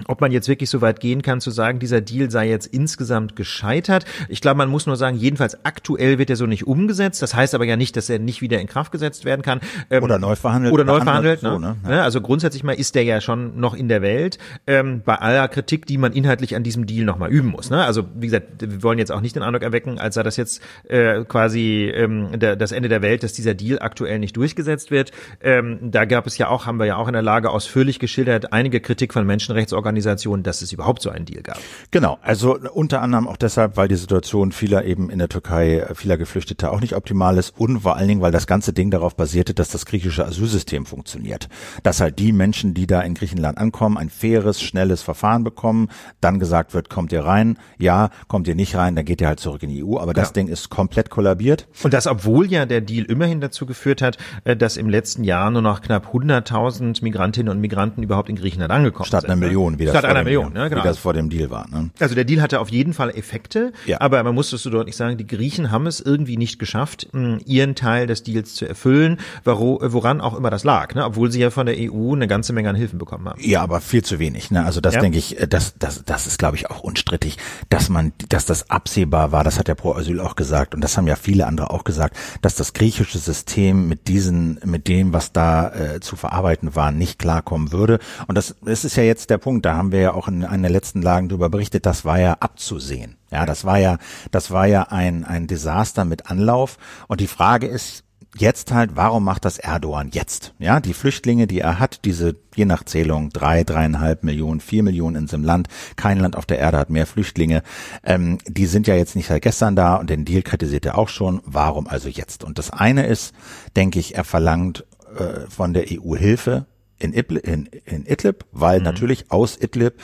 ob 0.07 0.21
man 0.21 0.31
jetzt 0.31 0.47
wirklich 0.47 0.69
so 0.69 0.81
weit 0.81 0.99
gehen 0.99 1.21
kann 1.21 1.41
zu 1.41 1.51
sagen, 1.51 1.79
dieser 1.79 2.01
Deal 2.01 2.29
sei 2.31 2.49
jetzt 2.49 2.67
insgesamt 2.67 3.35
gescheitert. 3.35 4.05
Ich 4.29 4.41
glaube, 4.41 4.57
man 4.57 4.69
muss 4.69 4.85
nur 4.85 4.95
sagen, 4.95 5.17
jedenfalls 5.17 5.65
aktuell 5.65 6.17
wird 6.17 6.29
er 6.29 6.35
so 6.35 6.45
nicht 6.45 6.67
umgesetzt. 6.67 7.21
Das 7.21 7.35
heißt 7.35 7.55
aber 7.55 7.65
ja 7.65 7.75
nicht, 7.75 7.95
dass 7.97 8.09
er 8.09 8.19
nicht 8.19 8.41
wieder 8.41 8.59
in 8.59 8.67
Kraft 8.67 8.91
gesetzt 8.91 9.25
werden 9.25 9.41
kann. 9.41 9.59
Ähm, 9.89 10.03
oder 10.03 10.19
neu 10.19 10.35
verhandelt. 10.35 10.73
Oder 10.73 10.83
neu 10.83 11.01
verhandelt. 11.01 11.43
Ne? 11.43 11.49
So, 11.51 11.59
ne? 11.59 11.75
Ja. 11.87 12.03
Also 12.03 12.21
grundsätzlich 12.21 12.63
mal 12.63 12.73
ist 12.73 12.95
der 12.95 13.03
ja 13.03 13.21
schon 13.21 13.59
noch 13.59 13.73
in 13.73 13.87
der 13.87 14.01
Welt. 14.01 14.37
Ähm, 14.67 15.01
bei 15.05 15.15
aller 15.15 15.47
Kritik, 15.47 15.85
die 15.85 15.97
man 15.97 16.13
inhaltlich 16.13 16.55
an 16.55 16.63
diesem 16.63 16.85
Deal 16.85 17.05
nochmal 17.05 17.29
üben 17.29 17.49
muss. 17.49 17.69
Ne? 17.69 17.83
Also 17.83 18.05
wie 18.15 18.27
gesagt, 18.27 18.61
wir 18.61 18.83
wollen 18.83 18.99
jetzt 18.99 19.11
auch 19.11 19.21
nicht 19.21 19.35
den 19.35 19.43
Eindruck 19.43 19.63
erwecken, 19.63 19.99
als 19.99 20.15
sei 20.15 20.23
das 20.23 20.37
jetzt 20.37 20.61
äh, 20.87 21.23
quasi 21.25 21.91
ähm, 21.93 22.39
der, 22.39 22.55
das 22.55 22.71
Ende 22.71 22.89
der 22.89 23.01
Welt, 23.01 23.23
dass 23.23 23.33
dieser 23.33 23.53
Deal 23.53 23.79
aktuell 23.79 24.19
nicht 24.19 24.35
durchgesetzt 24.35 24.91
wird. 24.91 25.11
Ähm, 25.41 25.79
da 25.81 26.05
gab 26.05 26.27
es 26.27 26.37
ja 26.37 26.49
auch, 26.49 26.65
haben 26.65 26.79
wir 26.79 26.85
ja 26.85 26.95
auch 26.95 27.07
in 27.07 27.13
der 27.13 27.21
Lage 27.21 27.49
ausführlich 27.49 27.99
geschildert, 27.99 28.53
einige 28.53 28.79
Kritik 28.79 29.13
von 29.13 29.25
Menschenrechtsorganisationen 29.25 29.90
Organisation, 29.91 30.41
dass 30.41 30.61
es 30.61 30.71
überhaupt 30.71 31.01
so 31.01 31.09
einen 31.09 31.25
Deal 31.25 31.43
gab. 31.43 31.59
Genau, 31.91 32.17
also 32.21 32.57
unter 32.73 33.01
anderem 33.01 33.27
auch 33.27 33.35
deshalb, 33.35 33.75
weil 33.75 33.89
die 33.89 33.95
Situation 33.95 34.53
vieler 34.53 34.85
eben 34.85 35.09
in 35.09 35.19
der 35.19 35.27
Türkei, 35.27 35.85
vieler 35.95 36.17
Geflüchteter 36.17 36.71
auch 36.71 36.79
nicht 36.79 36.95
optimal 36.95 37.37
ist 37.37 37.53
und 37.57 37.81
vor 37.81 37.97
allen 37.97 38.07
Dingen, 38.07 38.21
weil 38.21 38.31
das 38.31 38.47
ganze 38.47 38.71
Ding 38.71 38.89
darauf 38.89 39.15
basierte, 39.15 39.53
dass 39.53 39.69
das 39.69 39.85
griechische 39.85 40.25
Asylsystem 40.25 40.85
funktioniert. 40.85 41.49
Dass 41.83 41.99
halt 41.99 42.19
die 42.19 42.31
Menschen, 42.31 42.73
die 42.73 42.87
da 42.87 43.01
in 43.01 43.15
Griechenland 43.15 43.57
ankommen, 43.57 43.97
ein 43.97 44.09
faires, 44.09 44.61
schnelles 44.61 45.01
Verfahren 45.01 45.43
bekommen, 45.43 45.89
dann 46.21 46.39
gesagt 46.39 46.73
wird, 46.73 46.89
kommt 46.89 47.11
ihr 47.11 47.25
rein, 47.25 47.57
ja, 47.77 48.09
kommt 48.29 48.47
ihr 48.47 48.55
nicht 48.55 48.75
rein, 48.75 48.95
dann 48.95 49.03
geht 49.03 49.19
ihr 49.19 49.27
halt 49.27 49.41
zurück 49.41 49.63
in 49.63 49.69
die 49.69 49.83
EU. 49.83 49.97
Aber 49.97 50.13
das 50.13 50.29
ja. 50.29 50.33
Ding 50.33 50.47
ist 50.47 50.69
komplett 50.69 51.09
kollabiert. 51.09 51.67
Und 51.83 51.93
das, 51.93 52.07
obwohl 52.07 52.49
ja 52.49 52.65
der 52.65 52.81
Deal 52.81 53.05
immerhin 53.05 53.41
dazu 53.41 53.65
geführt 53.65 54.01
hat, 54.01 54.17
äh, 54.45 54.55
dass 54.55 54.77
im 54.77 54.87
letzten 54.87 55.23
Jahr 55.23 55.51
nur 55.51 55.61
noch 55.61 55.81
knapp 55.81 56.13
100.000 56.13 57.03
Migrantinnen 57.03 57.51
und 57.51 57.59
Migranten 57.59 58.03
überhaupt 58.03 58.29
in 58.29 58.37
Griechenland 58.37 58.71
angekommen 58.71 59.05
Statt 59.05 59.21
sind. 59.21 59.27
Statt 59.27 59.37
einer 59.37 59.47
ne? 59.47 59.53
Million 59.71 59.79
wie 59.79 59.85
das, 59.85 59.99
Statt 59.99 60.05
einer 60.05 60.23
Million, 60.23 60.53
ne, 60.53 60.69
genau. 60.69 60.81
wie 60.81 60.87
das 60.87 60.97
vor 60.97 61.13
dem 61.13 61.29
Deal 61.29 61.49
war. 61.49 61.67
Ne? 61.69 61.89
Also 61.99 62.15
der 62.15 62.25
Deal 62.25 62.41
hatte 62.41 62.59
auf 62.59 62.69
jeden 62.69 62.93
Fall 62.93 63.09
Effekte, 63.11 63.73
ja. 63.85 63.99
aber 64.01 64.23
man 64.23 64.35
muss 64.35 64.51
das 64.51 64.63
so 64.63 64.69
deutlich 64.69 64.95
sagen, 64.95 65.17
die 65.17 65.27
Griechen 65.27 65.71
haben 65.71 65.87
es 65.87 65.99
irgendwie 65.99 66.37
nicht 66.37 66.59
geschafft, 66.59 67.07
ihren 67.45 67.75
Teil 67.75 68.07
des 68.07 68.23
Deals 68.23 68.55
zu 68.55 68.65
erfüllen, 68.67 69.17
woran 69.43 70.21
auch 70.21 70.37
immer 70.37 70.49
das 70.49 70.63
lag, 70.63 70.95
ne? 70.95 71.05
obwohl 71.05 71.31
sie 71.31 71.39
ja 71.39 71.49
von 71.49 71.65
der 71.65 71.75
EU 71.77 72.13
eine 72.13 72.27
ganze 72.27 72.53
Menge 72.53 72.69
an 72.69 72.75
Hilfen 72.75 72.99
bekommen 72.99 73.27
haben. 73.27 73.41
Ja, 73.41 73.61
aber 73.61 73.81
viel 73.81 74.03
zu 74.03 74.19
wenig. 74.19 74.51
Ne? 74.51 74.63
Also 74.63 74.81
das 74.81 74.95
ja. 74.95 75.01
denke 75.01 75.17
ich, 75.17 75.39
äh, 75.39 75.47
das, 75.47 75.75
das, 75.77 76.03
das 76.05 76.27
ist, 76.27 76.37
glaube 76.37 76.55
ich, 76.57 76.69
auch 76.69 76.81
unstrittig, 76.81 77.37
dass 77.69 77.89
man, 77.89 78.13
dass 78.29 78.45
das 78.45 78.69
absehbar 78.69 79.31
war, 79.31 79.43
das 79.43 79.59
hat 79.59 79.67
der 79.67 79.75
Pro 79.75 79.93
Asyl 79.93 80.19
auch 80.19 80.35
gesagt 80.35 80.75
und 80.75 80.81
das 80.81 80.97
haben 80.97 81.07
ja 81.07 81.15
viele 81.15 81.47
andere 81.47 81.71
auch 81.71 81.83
gesagt, 81.83 82.15
dass 82.41 82.55
das 82.55 82.73
griechische 82.73 83.17
System 83.17 83.87
mit 83.87 84.07
diesen, 84.07 84.59
mit 84.65 84.87
dem, 84.87 85.13
was 85.13 85.31
da 85.31 85.69
äh, 85.73 85.99
zu 85.99 86.15
verarbeiten 86.15 86.75
war, 86.75 86.91
nicht 86.91 87.19
klarkommen 87.19 87.71
würde. 87.71 87.99
Und 88.27 88.37
das, 88.37 88.55
das 88.63 88.85
ist 88.85 88.95
ja 88.95 89.03
jetzt 89.03 89.29
der 89.29 89.37
Punkt, 89.37 89.60
da 89.65 89.75
haben 89.75 89.91
wir 89.91 89.99
ja 89.99 90.13
auch 90.13 90.27
in 90.27 90.43
einer 90.43 90.69
letzten 90.69 91.01
Lagen 91.01 91.29
darüber 91.29 91.49
berichtet, 91.49 91.85
das 91.85 92.05
war 92.05 92.19
ja 92.19 92.33
abzusehen. 92.39 93.17
Ja, 93.31 93.45
das 93.45 93.65
war 93.65 93.77
ja, 93.77 93.97
das 94.31 94.51
war 94.51 94.67
ja 94.67 94.83
ein, 94.83 95.23
ein 95.23 95.47
Desaster 95.47 96.05
mit 96.05 96.29
Anlauf. 96.29 96.77
Und 97.07 97.21
die 97.21 97.27
Frage 97.27 97.67
ist 97.67 98.03
jetzt 98.37 98.71
halt, 98.71 98.95
warum 98.95 99.23
macht 99.23 99.45
das 99.45 99.57
Erdogan 99.57 100.09
jetzt? 100.11 100.53
Ja, 100.59 100.79
die 100.79 100.93
Flüchtlinge, 100.93 101.47
die 101.47 101.59
er 101.59 101.79
hat, 101.79 102.05
diese, 102.05 102.35
je 102.55 102.65
nach 102.65 102.83
Zählung, 102.83 103.29
drei, 103.29 103.63
dreieinhalb 103.63 104.23
Millionen, 104.23 104.59
vier 104.59 104.83
Millionen 104.83 105.15
in 105.15 105.27
seinem 105.27 105.43
Land. 105.43 105.67
Kein 105.95 106.19
Land 106.19 106.35
auf 106.35 106.45
der 106.45 106.59
Erde 106.59 106.77
hat 106.77 106.89
mehr 106.89 107.07
Flüchtlinge. 107.07 107.63
Ähm, 108.03 108.37
die 108.47 108.65
sind 108.65 108.87
ja 108.87 108.95
jetzt 108.95 109.15
nicht 109.15 109.27
seit 109.27 109.41
gestern 109.41 109.75
da 109.75 109.95
und 109.95 110.09
den 110.09 110.25
Deal 110.25 110.41
kritisiert 110.41 110.85
er 110.85 110.97
auch 110.97 111.09
schon. 111.09 111.41
Warum 111.45 111.87
also 111.87 112.09
jetzt? 112.09 112.43
Und 112.43 112.57
das 112.57 112.71
eine 112.71 113.05
ist, 113.05 113.33
denke 113.75 113.99
ich, 113.99 114.15
er 114.15 114.23
verlangt 114.23 114.85
äh, 115.17 115.49
von 115.49 115.73
der 115.73 115.85
EU 115.91 116.15
Hilfe 116.15 116.65
in, 117.01 117.13
Idlib, 117.13 117.45
in, 117.45 117.65
in 117.85 118.05
Idlib 118.05 118.45
weil 118.51 118.79
mhm. 118.79 118.85
natürlich 118.85 119.31
aus 119.31 119.57
Idlib 119.61 119.95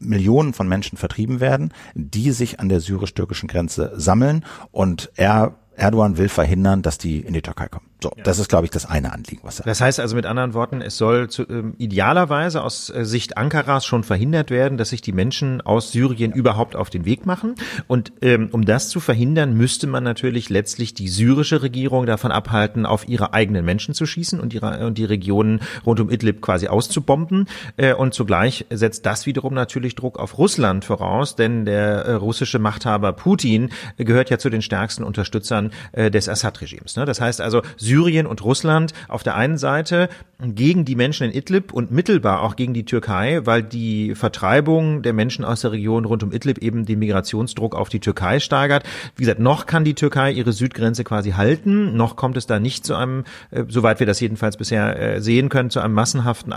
Millionen 0.00 0.52
von 0.52 0.68
Menschen 0.68 0.96
vertrieben 0.96 1.40
werden, 1.40 1.72
die 1.94 2.30
sich 2.30 2.60
an 2.60 2.68
der 2.68 2.80
syrisch-türkischen 2.80 3.48
Grenze 3.48 3.92
sammeln 3.96 4.44
und 4.70 5.10
er 5.16 5.58
Erdogan 5.74 6.18
will 6.18 6.28
verhindern, 6.28 6.82
dass 6.82 6.98
die 6.98 7.20
in 7.20 7.34
die 7.34 7.42
Türkei 7.42 7.68
kommen. 7.68 7.87
So, 8.00 8.12
ja. 8.16 8.22
das 8.22 8.38
ist, 8.38 8.48
glaube 8.48 8.64
ich, 8.64 8.70
das 8.70 8.86
eine 8.86 9.12
Anliegen, 9.12 9.40
was 9.42 9.58
er. 9.58 9.64
Das 9.64 9.80
heißt 9.80 9.98
also 9.98 10.14
mit 10.14 10.24
anderen 10.24 10.54
Worten, 10.54 10.80
es 10.80 10.96
soll 10.96 11.28
zu, 11.28 11.42
ähm, 11.48 11.74
idealerweise 11.78 12.62
aus 12.62 12.90
äh, 12.90 13.04
Sicht 13.04 13.36
Ankaras 13.36 13.84
schon 13.84 14.04
verhindert 14.04 14.50
werden, 14.50 14.78
dass 14.78 14.90
sich 14.90 15.02
die 15.02 15.12
Menschen 15.12 15.60
aus 15.60 15.90
Syrien 15.90 16.30
überhaupt 16.32 16.76
auf 16.76 16.90
den 16.90 17.04
Weg 17.04 17.26
machen. 17.26 17.56
Und 17.88 18.12
ähm, 18.22 18.50
um 18.52 18.64
das 18.64 18.88
zu 18.88 19.00
verhindern, 19.00 19.54
müsste 19.54 19.88
man 19.88 20.04
natürlich 20.04 20.48
letztlich 20.48 20.94
die 20.94 21.08
syrische 21.08 21.60
Regierung 21.62 22.06
davon 22.06 22.30
abhalten, 22.30 22.86
auf 22.86 23.08
ihre 23.08 23.34
eigenen 23.34 23.64
Menschen 23.64 23.94
zu 23.94 24.06
schießen 24.06 24.38
und, 24.38 24.54
ihre, 24.54 24.86
und 24.86 24.96
die 24.96 25.04
Regionen 25.04 25.60
rund 25.84 25.98
um 25.98 26.08
Idlib 26.08 26.40
quasi 26.40 26.68
auszubomben. 26.68 27.48
Äh, 27.76 27.94
und 27.94 28.14
zugleich 28.14 28.66
setzt 28.70 29.06
das 29.06 29.26
wiederum 29.26 29.54
natürlich 29.54 29.96
Druck 29.96 30.20
auf 30.20 30.38
Russland 30.38 30.84
voraus, 30.84 31.34
denn 31.34 31.64
der 31.64 32.04
äh, 32.04 32.12
russische 32.12 32.60
Machthaber 32.60 33.12
Putin 33.12 33.70
gehört 33.96 34.30
ja 34.30 34.38
zu 34.38 34.50
den 34.50 34.62
stärksten 34.62 35.02
Unterstützern 35.02 35.72
äh, 35.90 36.12
des 36.12 36.28
Assad-Regimes. 36.28 36.94
Ne? 36.94 37.04
Das 37.04 37.20
heißt 37.20 37.40
also, 37.40 37.62
Syrien 37.88 38.26
und 38.26 38.44
Russland 38.44 38.92
auf 39.08 39.22
der 39.22 39.34
einen 39.34 39.58
Seite 39.58 40.08
gegen 40.40 40.84
die 40.84 40.94
Menschen 40.94 41.28
in 41.28 41.36
Idlib 41.36 41.72
und 41.72 41.90
mittelbar 41.90 42.42
auch 42.42 42.54
gegen 42.54 42.72
die 42.72 42.84
Türkei, 42.84 43.40
weil 43.42 43.64
die 43.64 44.14
Vertreibung 44.14 45.02
der 45.02 45.12
Menschen 45.12 45.44
aus 45.44 45.62
der 45.62 45.72
Region 45.72 46.04
rund 46.04 46.22
um 46.22 46.30
Idlib 46.30 46.58
eben 46.58 46.86
den 46.86 47.00
Migrationsdruck 47.00 47.74
auf 47.74 47.88
die 47.88 47.98
Türkei 47.98 48.38
steigert. 48.38 48.84
Wie 49.16 49.24
gesagt, 49.24 49.40
noch 49.40 49.66
kann 49.66 49.82
die 49.82 49.94
Türkei 49.94 50.30
ihre 50.30 50.52
Südgrenze 50.52 51.02
quasi 51.02 51.32
halten, 51.32 51.96
noch 51.96 52.14
kommt 52.14 52.36
es 52.36 52.46
da 52.46 52.60
nicht 52.60 52.86
zu 52.86 52.94
einem, 52.94 53.24
äh, 53.50 53.64
soweit 53.66 53.98
wir 53.98 54.06
das 54.06 54.20
jedenfalls 54.20 54.56
bisher 54.56 55.16
äh, 55.16 55.20
sehen 55.20 55.48
können, 55.48 55.70
zu 55.70 55.80
einem 55.80 55.94
massenhaften 55.94 56.52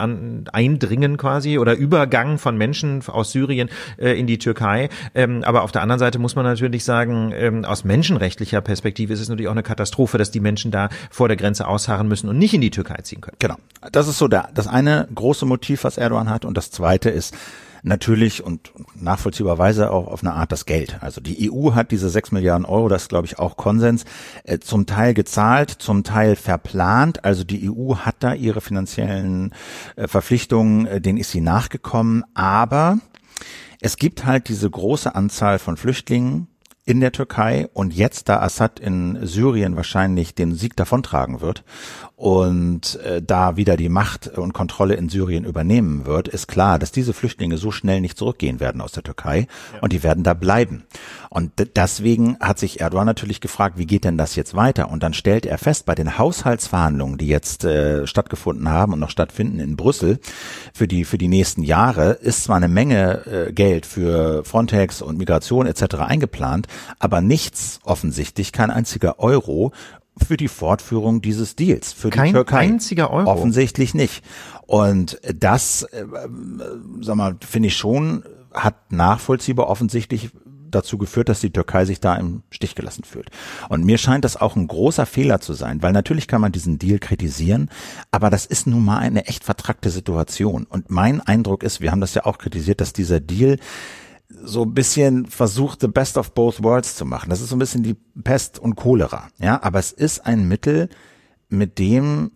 Eindringen 0.52 1.18
quasi 1.18 1.58
oder 1.58 1.74
Übergang 1.74 2.38
von 2.38 2.58
Menschen 2.58 3.02
aus 3.08 3.32
Syrien 3.32 3.70
äh, 3.98 4.12
in 4.12 4.28
die 4.28 4.38
Türkei. 4.38 4.90
Ähm, 5.16 5.44
aber 5.44 5.64
auf 5.64 5.72
der 5.72 5.82
anderen 5.82 6.00
Seite 6.00 6.20
muss 6.20 6.36
man 6.36 6.46
natürlich 6.46 6.84
sagen, 6.84 7.34
ähm, 7.36 7.66
aus 7.66 7.84
menschenrechtlicher 7.84 8.62
Perspektive 8.62 9.12
ist 9.12 9.22
es 9.22 9.30
natürlich 9.30 9.48
auch 9.48 9.54
eine 9.54 9.64
Katastrophe, 9.64 10.20
dass 10.20 10.30
die 10.30 10.40
Menschen 10.40 10.70
da 10.70 10.90
vor 11.10 11.21
der 11.28 11.38
Grenze 11.38 11.68
ausharren 11.68 12.08
müssen 12.08 12.30
und 12.30 12.38
nicht 12.38 12.54
in 12.54 12.62
die 12.62 12.72
Türkei 12.72 13.02
ziehen 13.04 13.22
können. 13.22 13.38
Genau. 13.40 13.56
Das 13.92 14.08
ist 14.08 14.18
so 14.18 14.28
der, 14.28 14.50
das 14.54 14.68
eine 14.68 15.08
große 15.14 15.46
Motiv, 15.46 15.84
was 15.84 15.98
Erdogan 15.98 16.30
hat. 16.30 16.46
Und 16.46 16.56
das 16.56 16.72
zweite 16.72 17.10
ist, 17.10 17.36
natürlich 17.84 18.44
und 18.44 18.72
nachvollziehbarweise 18.96 19.92
auch 19.92 20.08
auf 20.08 20.24
eine 20.24 20.34
Art 20.34 20.52
das 20.52 20.66
Geld. 20.66 20.98
Also 21.02 21.22
die 21.22 21.52
EU 21.52 21.74
hat 21.74 21.92
diese 21.92 22.10
sechs 22.10 22.32
Milliarden 22.32 22.66
Euro, 22.66 22.88
das 22.88 23.04
ist 23.04 23.10
glaube 23.10 23.26
ich 23.26 23.40
auch 23.40 23.58
Konsens, 23.58 24.06
äh, 24.44 24.60
zum 24.60 24.86
Teil 24.86 25.14
gezahlt, 25.14 25.72
zum 25.72 26.04
Teil 26.04 26.36
verplant. 26.36 27.26
Also 27.26 27.44
die 27.44 27.70
EU 27.70 27.96
hat 27.96 28.16
da 28.20 28.34
ihre 28.34 28.62
finanziellen 28.62 29.54
äh, 29.96 30.08
Verpflichtungen, 30.08 30.86
äh, 30.86 31.02
denen 31.02 31.18
ist 31.18 31.32
sie 31.32 31.42
nachgekommen. 31.42 32.24
Aber 32.34 33.00
es 33.80 33.98
gibt 33.98 34.26
halt 34.26 34.48
diese 34.48 34.70
große 34.70 35.16
Anzahl 35.16 35.58
von 35.58 35.78
Flüchtlingen, 35.78 36.48
in 36.92 37.00
der 37.00 37.14
Türkei 37.14 37.70
und 37.74 37.94
jetzt, 37.94 38.28
da 38.28 38.42
Assad 38.42 38.78
in 38.78 39.26
Syrien 39.26 39.78
wahrscheinlich 39.78 40.36
den 40.36 40.54
Sieg 40.56 40.76
davontragen 40.76 41.40
wird 41.40 41.64
und 42.18 43.00
äh, 43.00 43.20
da 43.20 43.56
wieder 43.56 43.78
die 43.78 43.90
Macht 43.90 44.28
und 44.38 44.54
Kontrolle 44.54 44.94
in 44.96 45.10
Syrien 45.10 45.46
übernehmen 45.46 46.06
wird, 46.06 46.28
ist 46.28 46.48
klar, 46.48 46.78
dass 46.80 46.92
diese 46.92 47.14
Flüchtlinge 47.14 47.58
so 47.58 47.72
schnell 47.72 48.00
nicht 48.00 48.16
zurückgehen 48.16 48.60
werden 48.60 48.80
aus 48.82 48.92
der 48.92 49.02
Türkei 49.02 49.48
ja. 49.74 49.80
und 49.80 49.92
die 49.92 50.04
werden 50.04 50.24
da 50.24 50.36
bleiben. 50.36 50.84
Und 51.30 51.54
deswegen 51.76 52.38
hat 52.40 52.60
sich 52.60 52.82
Erdogan 52.82 53.08
natürlich 53.08 53.42
gefragt, 53.42 53.80
wie 53.80 53.88
geht 53.88 54.04
denn 54.04 54.18
das 54.18 54.36
jetzt 54.36 54.54
weiter? 54.54 54.92
Und 54.92 55.02
dann 55.02 55.14
stellt 55.14 55.46
er 55.46 55.58
fest, 55.58 55.86
bei 55.86 55.96
den 55.96 56.20
Haushaltsverhandlungen, 56.20 57.18
die 57.18 57.28
jetzt 57.28 57.64
äh, 57.64 58.06
stattgefunden 58.06 58.70
haben 58.70 58.94
und 58.94 59.00
noch 59.00 59.10
stattfinden 59.10 59.60
in 59.60 59.78
Brüssel 59.78 60.20
für 60.74 60.88
die 60.88 61.06
für 61.06 61.18
die 61.18 61.30
nächsten 61.30 61.64
Jahre, 61.64 62.12
ist 62.12 62.44
zwar 62.44 62.58
eine 62.58 62.68
Menge 62.68 63.26
äh, 63.26 63.52
Geld 63.54 63.86
für 63.88 64.44
Frontex 64.44 65.02
und 65.02 65.18
Migration 65.18 65.66
etc. 65.66 65.96
eingeplant, 65.96 66.68
aber 67.00 67.22
nichts 67.22 67.80
offensichtlich, 67.84 68.52
kein 68.52 68.72
einziger 68.72 69.20
Euro 69.20 69.72
für 70.18 70.38
die 70.38 70.48
Fortführung 70.48 71.22
dieses 71.22 71.56
Deals 71.56 71.94
für 71.94 72.10
Kein 72.10 72.28
die 72.28 72.32
Türkei. 72.34 72.60
einziger 72.60 73.12
Euro. 73.12 73.30
Offensichtlich 73.30 73.94
nicht. 73.94 74.24
Und 74.68 75.20
das, 75.36 75.84
äh, 75.84 76.06
sag 77.02 77.16
mal, 77.16 77.38
finde 77.48 77.68
ich 77.68 77.78
schon, 77.78 78.24
hat 78.54 78.92
nachvollziehbar 78.92 79.68
offensichtlich 79.68 80.32
dazu 80.70 80.98
geführt, 80.98 81.30
dass 81.30 81.42
die 81.42 81.52
Türkei 81.52 81.86
sich 81.86 82.00
da 82.00 82.16
im 82.16 82.44
Stich 82.50 82.76
gelassen 82.76 83.04
fühlt. 83.04 83.30
Und 83.70 83.84
mir 83.84 83.98
scheint 83.98 84.24
das 84.26 84.38
auch 84.38 84.56
ein 84.56 84.68
großer 84.68 85.06
Fehler 85.06 85.42
zu 85.42 85.54
sein, 85.54 85.82
weil 85.82 85.92
natürlich 85.92 86.28
kann 86.28 86.42
man 86.42 86.52
diesen 86.52 86.80
Deal 86.80 87.00
kritisieren, 87.00 87.70
aber 88.10 88.30
das 88.30 88.46
ist 88.46 88.68
nun 88.68 88.84
mal 88.84 89.00
eine 89.00 89.28
echt 89.28 89.44
vertrackte 89.44 89.90
Situation. 89.90 90.66
Und 90.66 90.90
mein 90.90 91.22
Eindruck 91.22 91.64
ist, 91.64 91.82
wir 91.82 91.92
haben 91.92 92.02
das 92.02 92.14
ja 92.14 92.26
auch 92.26 92.38
kritisiert, 92.38 92.82
dass 92.82 92.94
dieser 92.94 93.20
Deal 93.20 93.58
so 94.44 94.64
ein 94.64 94.74
bisschen 94.74 95.26
versucht, 95.26 95.82
the 95.82 95.88
best 95.88 96.18
of 96.18 96.34
both 96.34 96.64
worlds 96.64 96.96
zu 96.96 97.06
machen. 97.06 97.30
Das 97.30 97.42
ist 97.42 97.50
so 97.50 97.56
ein 97.56 97.60
bisschen 97.60 97.84
die 97.84 97.96
Pest 98.24 98.60
und 98.60 98.76
Cholera. 98.76 99.28
Ja, 99.40 99.62
aber 99.64 99.80
es 99.80 99.92
ist 99.92 100.26
ein 100.26 100.48
Mittel, 100.48 100.90
mit 101.50 101.80
dem 101.80 102.32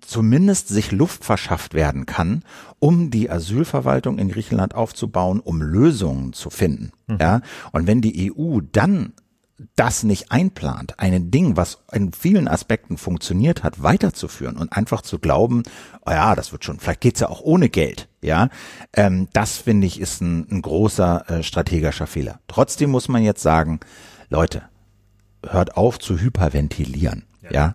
zumindest 0.00 0.68
sich 0.68 0.92
Luft 0.92 1.24
verschafft 1.24 1.74
werden 1.74 2.06
kann, 2.06 2.42
um 2.78 3.10
die 3.10 3.30
Asylverwaltung 3.30 4.18
in 4.18 4.28
Griechenland 4.28 4.74
aufzubauen, 4.74 5.40
um 5.40 5.62
Lösungen 5.62 6.32
zu 6.32 6.50
finden. 6.50 6.92
Mhm. 7.06 7.18
Ja, 7.20 7.40
und 7.72 7.86
wenn 7.86 8.02
die 8.02 8.32
EU 8.32 8.60
dann 8.72 9.14
das 9.74 10.02
nicht 10.02 10.30
einplant, 10.30 10.98
ein 10.98 11.30
Ding, 11.30 11.56
was 11.56 11.78
in 11.92 12.12
vielen 12.12 12.46
Aspekten 12.46 12.98
funktioniert 12.98 13.62
hat, 13.62 13.82
weiterzuführen 13.82 14.56
und 14.56 14.72
einfach 14.72 15.00
zu 15.02 15.18
glauben, 15.18 15.62
oh 16.04 16.10
ja, 16.10 16.34
das 16.34 16.52
wird 16.52 16.64
schon, 16.64 16.78
vielleicht 16.78 17.00
geht's 17.00 17.20
ja 17.20 17.28
auch 17.28 17.40
ohne 17.40 17.68
Geld, 17.68 18.08
ja, 18.20 18.50
ähm, 18.92 19.28
das 19.32 19.56
finde 19.56 19.86
ich 19.86 20.00
ist 20.00 20.20
ein, 20.20 20.46
ein 20.50 20.62
großer 20.62 21.30
äh, 21.30 21.42
strategischer 21.42 22.06
Fehler. 22.06 22.40
Trotzdem 22.48 22.90
muss 22.90 23.08
man 23.08 23.22
jetzt 23.22 23.42
sagen, 23.42 23.80
Leute, 24.28 24.64
hört 25.46 25.76
auf 25.76 25.98
zu 25.98 26.18
hyperventilieren, 26.18 27.24
ja. 27.42 27.50
ja 27.50 27.74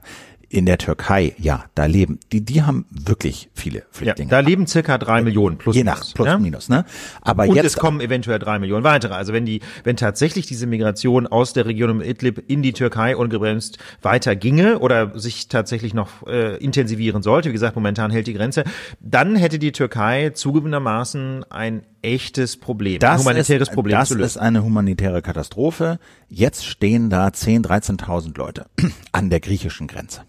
in 0.52 0.66
der 0.66 0.78
Türkei, 0.78 1.34
ja, 1.38 1.64
da 1.76 1.86
leben, 1.86 2.20
die, 2.34 2.44
die 2.44 2.62
haben 2.62 2.86
wirklich 2.90 3.50
viele 3.54 3.84
Flüchtlinge. 3.90 4.30
Ja, 4.30 4.42
da 4.42 4.46
leben 4.46 4.68
circa 4.68 4.98
drei 4.98 5.22
Millionen 5.22 5.58
plus 5.58 5.78
Je 5.78 5.86
nach, 5.86 6.04
plus 6.14 6.28
ja? 6.28 6.38
minus, 6.38 6.68
ne? 6.68 6.84
Aber 7.22 7.48
Und 7.48 7.56
jetzt 7.56 7.66
es 7.66 7.78
kommen 7.78 8.02
eventuell 8.02 8.38
drei 8.38 8.60
Millionen 8.60 8.84
weitere. 8.84 9.14
Also 9.14 9.32
wenn 9.32 9.46
die, 9.46 9.62
wenn 9.86 9.96
tatsächlich 9.96 10.48
diese 10.48 10.68
Migration 10.68 11.26
aus 11.26 11.54
der 11.54 11.66
Region 11.68 11.90
um 11.90 12.02
Idlib 12.02 12.44
in 12.50 12.62
die 12.62 12.74
Türkei 12.74 13.16
ungebremst 13.16 13.78
weiter 14.02 14.36
ginge 14.36 14.80
oder 14.80 15.18
sich 15.18 15.48
tatsächlich 15.48 15.94
noch 15.94 16.28
äh, 16.28 16.58
intensivieren 16.58 17.24
sollte, 17.24 17.48
wie 17.48 17.54
gesagt, 17.54 17.78
momentan 17.78 18.12
hält 18.12 18.28
die 18.28 18.34
Grenze, 18.34 18.66
dann 19.00 19.38
hätte 19.38 19.58
die 19.58 19.72
Türkei 19.72 20.32
zugegebenermaßen 20.32 21.46
ein 21.50 21.84
echtes 22.02 22.58
Problem, 22.58 23.00
das 23.00 23.12
ein 23.12 23.20
humanitäres 23.20 23.70
ist, 23.70 23.74
Problem 23.74 23.98
das 23.98 24.10
zu 24.10 24.16
lösen. 24.16 24.22
Das 24.24 24.32
ist 24.36 24.42
eine 24.42 24.64
humanitäre 24.64 25.22
Katastrophe. 25.22 25.98
Jetzt 26.28 26.66
stehen 26.66 27.10
da 27.10 27.28
10.000, 27.28 28.02
13.000 28.02 28.38
Leute 28.38 28.66
an 29.14 29.30
der 29.30 29.40
griechischen 29.40 29.88
Grenze. 29.88 30.24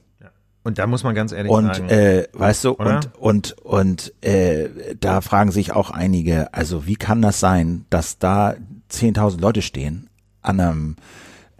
Und 0.64 0.78
da 0.78 0.86
muss 0.86 1.02
man 1.02 1.14
ganz 1.14 1.32
ehrlich 1.32 1.50
und, 1.50 1.74
sagen. 1.74 1.84
Und 1.84 1.90
äh, 1.90 2.28
weißt 2.32 2.64
du, 2.64 2.72
oder? 2.72 3.00
und 3.18 3.18
und 3.18 3.56
und 3.62 4.12
äh, 4.24 4.68
da 4.98 5.20
fragen 5.20 5.50
sich 5.50 5.72
auch 5.72 5.90
einige, 5.90 6.54
also 6.54 6.86
wie 6.86 6.96
kann 6.96 7.20
das 7.20 7.40
sein, 7.40 7.84
dass 7.90 8.18
da 8.18 8.54
10.000 8.90 9.40
Leute 9.40 9.62
stehen 9.62 10.08
an 10.40 10.60
einem 10.60 10.96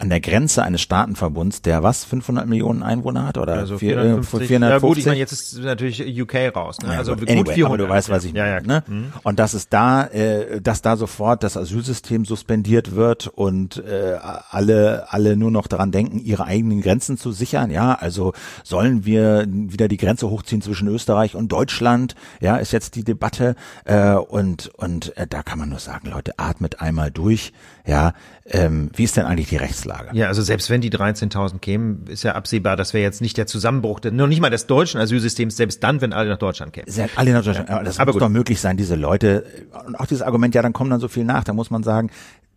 an 0.02 0.08
der 0.08 0.20
Grenze 0.20 0.64
eines 0.64 0.80
Staatenverbunds, 0.80 1.62
der 1.62 1.84
was 1.84 2.04
500 2.04 2.48
Millionen 2.48 2.82
Einwohner 2.82 3.24
hat 3.24 3.38
oder 3.38 3.54
also 3.54 3.78
450, 3.78 4.48
450? 4.48 4.60
Ja 4.60 4.78
gut, 4.78 4.98
ich 4.98 5.06
meine, 5.06 5.18
jetzt 5.18 5.30
ist 5.30 5.58
natürlich 5.60 6.20
UK 6.20 6.56
raus. 6.56 6.78
Ne? 6.82 6.88
also 6.88 7.12
anyway, 7.12 7.36
gut 7.36 7.50
400. 7.50 7.66
Aber 7.66 7.76
du 7.78 7.88
weißt, 7.88 8.10
was 8.10 8.24
ich 8.24 8.32
meine. 8.32 8.48
Ja, 8.48 8.54
ja. 8.54 8.60
Ne? 8.62 8.82
Mhm. 8.88 9.12
Und 9.22 9.38
dass 9.38 9.54
es 9.54 9.68
da, 9.68 10.04
äh, 10.06 10.60
dass 10.60 10.82
da 10.82 10.96
sofort 10.96 11.44
das 11.44 11.56
Asylsystem 11.56 12.24
suspendiert 12.24 12.96
wird 12.96 13.28
und 13.28 13.76
äh, 13.76 14.18
alle 14.50 15.06
alle 15.12 15.36
nur 15.36 15.52
noch 15.52 15.68
daran 15.68 15.92
denken, 15.92 16.18
ihre 16.18 16.46
eigenen 16.46 16.80
Grenzen 16.80 17.16
zu 17.16 17.30
sichern. 17.30 17.70
Ja, 17.70 17.94
also 17.94 18.32
sollen 18.64 19.04
wir 19.04 19.46
wieder 19.46 19.86
die 19.86 19.98
Grenze 19.98 20.28
hochziehen 20.28 20.62
zwischen 20.62 20.88
Österreich 20.88 21.36
und 21.36 21.52
Deutschland? 21.52 22.16
Ja, 22.40 22.56
ist 22.56 22.72
jetzt 22.72 22.96
die 22.96 23.04
Debatte 23.04 23.54
äh, 23.84 24.14
und 24.14 24.66
und 24.76 25.16
äh, 25.16 25.28
da 25.28 25.44
kann 25.44 25.60
man 25.60 25.68
nur 25.68 25.78
sagen, 25.78 26.10
Leute, 26.10 26.40
atmet 26.40 26.80
einmal 26.80 27.12
durch. 27.12 27.52
Ja, 27.84 28.12
ähm, 28.46 28.90
wie 28.94 29.04
ist 29.04 29.16
denn 29.16 29.26
eigentlich 29.26 29.48
die 29.48 29.56
Rechtslage? 29.56 30.10
Ja, 30.12 30.28
also 30.28 30.40
selbst 30.42 30.70
wenn 30.70 30.80
die 30.80 30.90
13.000 30.90 31.58
kämen, 31.58 32.06
ist 32.06 32.22
ja 32.22 32.34
absehbar, 32.34 32.76
dass 32.76 32.94
wir 32.94 33.00
jetzt 33.00 33.20
nicht 33.20 33.36
der 33.36 33.46
Zusammenbruch, 33.46 34.00
noch 34.04 34.28
nicht 34.28 34.40
mal 34.40 34.50
des 34.50 34.66
deutschen 34.66 35.00
Asylsystems, 35.00 35.56
selbst 35.56 35.82
dann, 35.82 36.00
wenn 36.00 36.12
alle 36.12 36.30
nach 36.30 36.38
Deutschland 36.38 36.72
kämen. 36.72 36.88
Sehr, 36.88 37.08
alle 37.16 37.32
nach 37.32 37.44
Deutschland. 37.44 37.68
Ja. 37.68 37.82
Das 37.82 37.98
Aber 37.98 38.10
muss 38.10 38.14
gut. 38.14 38.22
doch 38.22 38.28
möglich 38.28 38.60
sein, 38.60 38.76
diese 38.76 38.94
Leute, 38.94 39.44
und 39.86 39.96
auch 39.96 40.06
dieses 40.06 40.22
Argument, 40.22 40.54
ja, 40.54 40.62
dann 40.62 40.72
kommen 40.72 40.90
dann 40.90 41.00
so 41.00 41.08
viel 41.08 41.24
nach, 41.24 41.42
da 41.42 41.52
muss 41.52 41.70
man 41.70 41.82
sagen, 41.82 42.10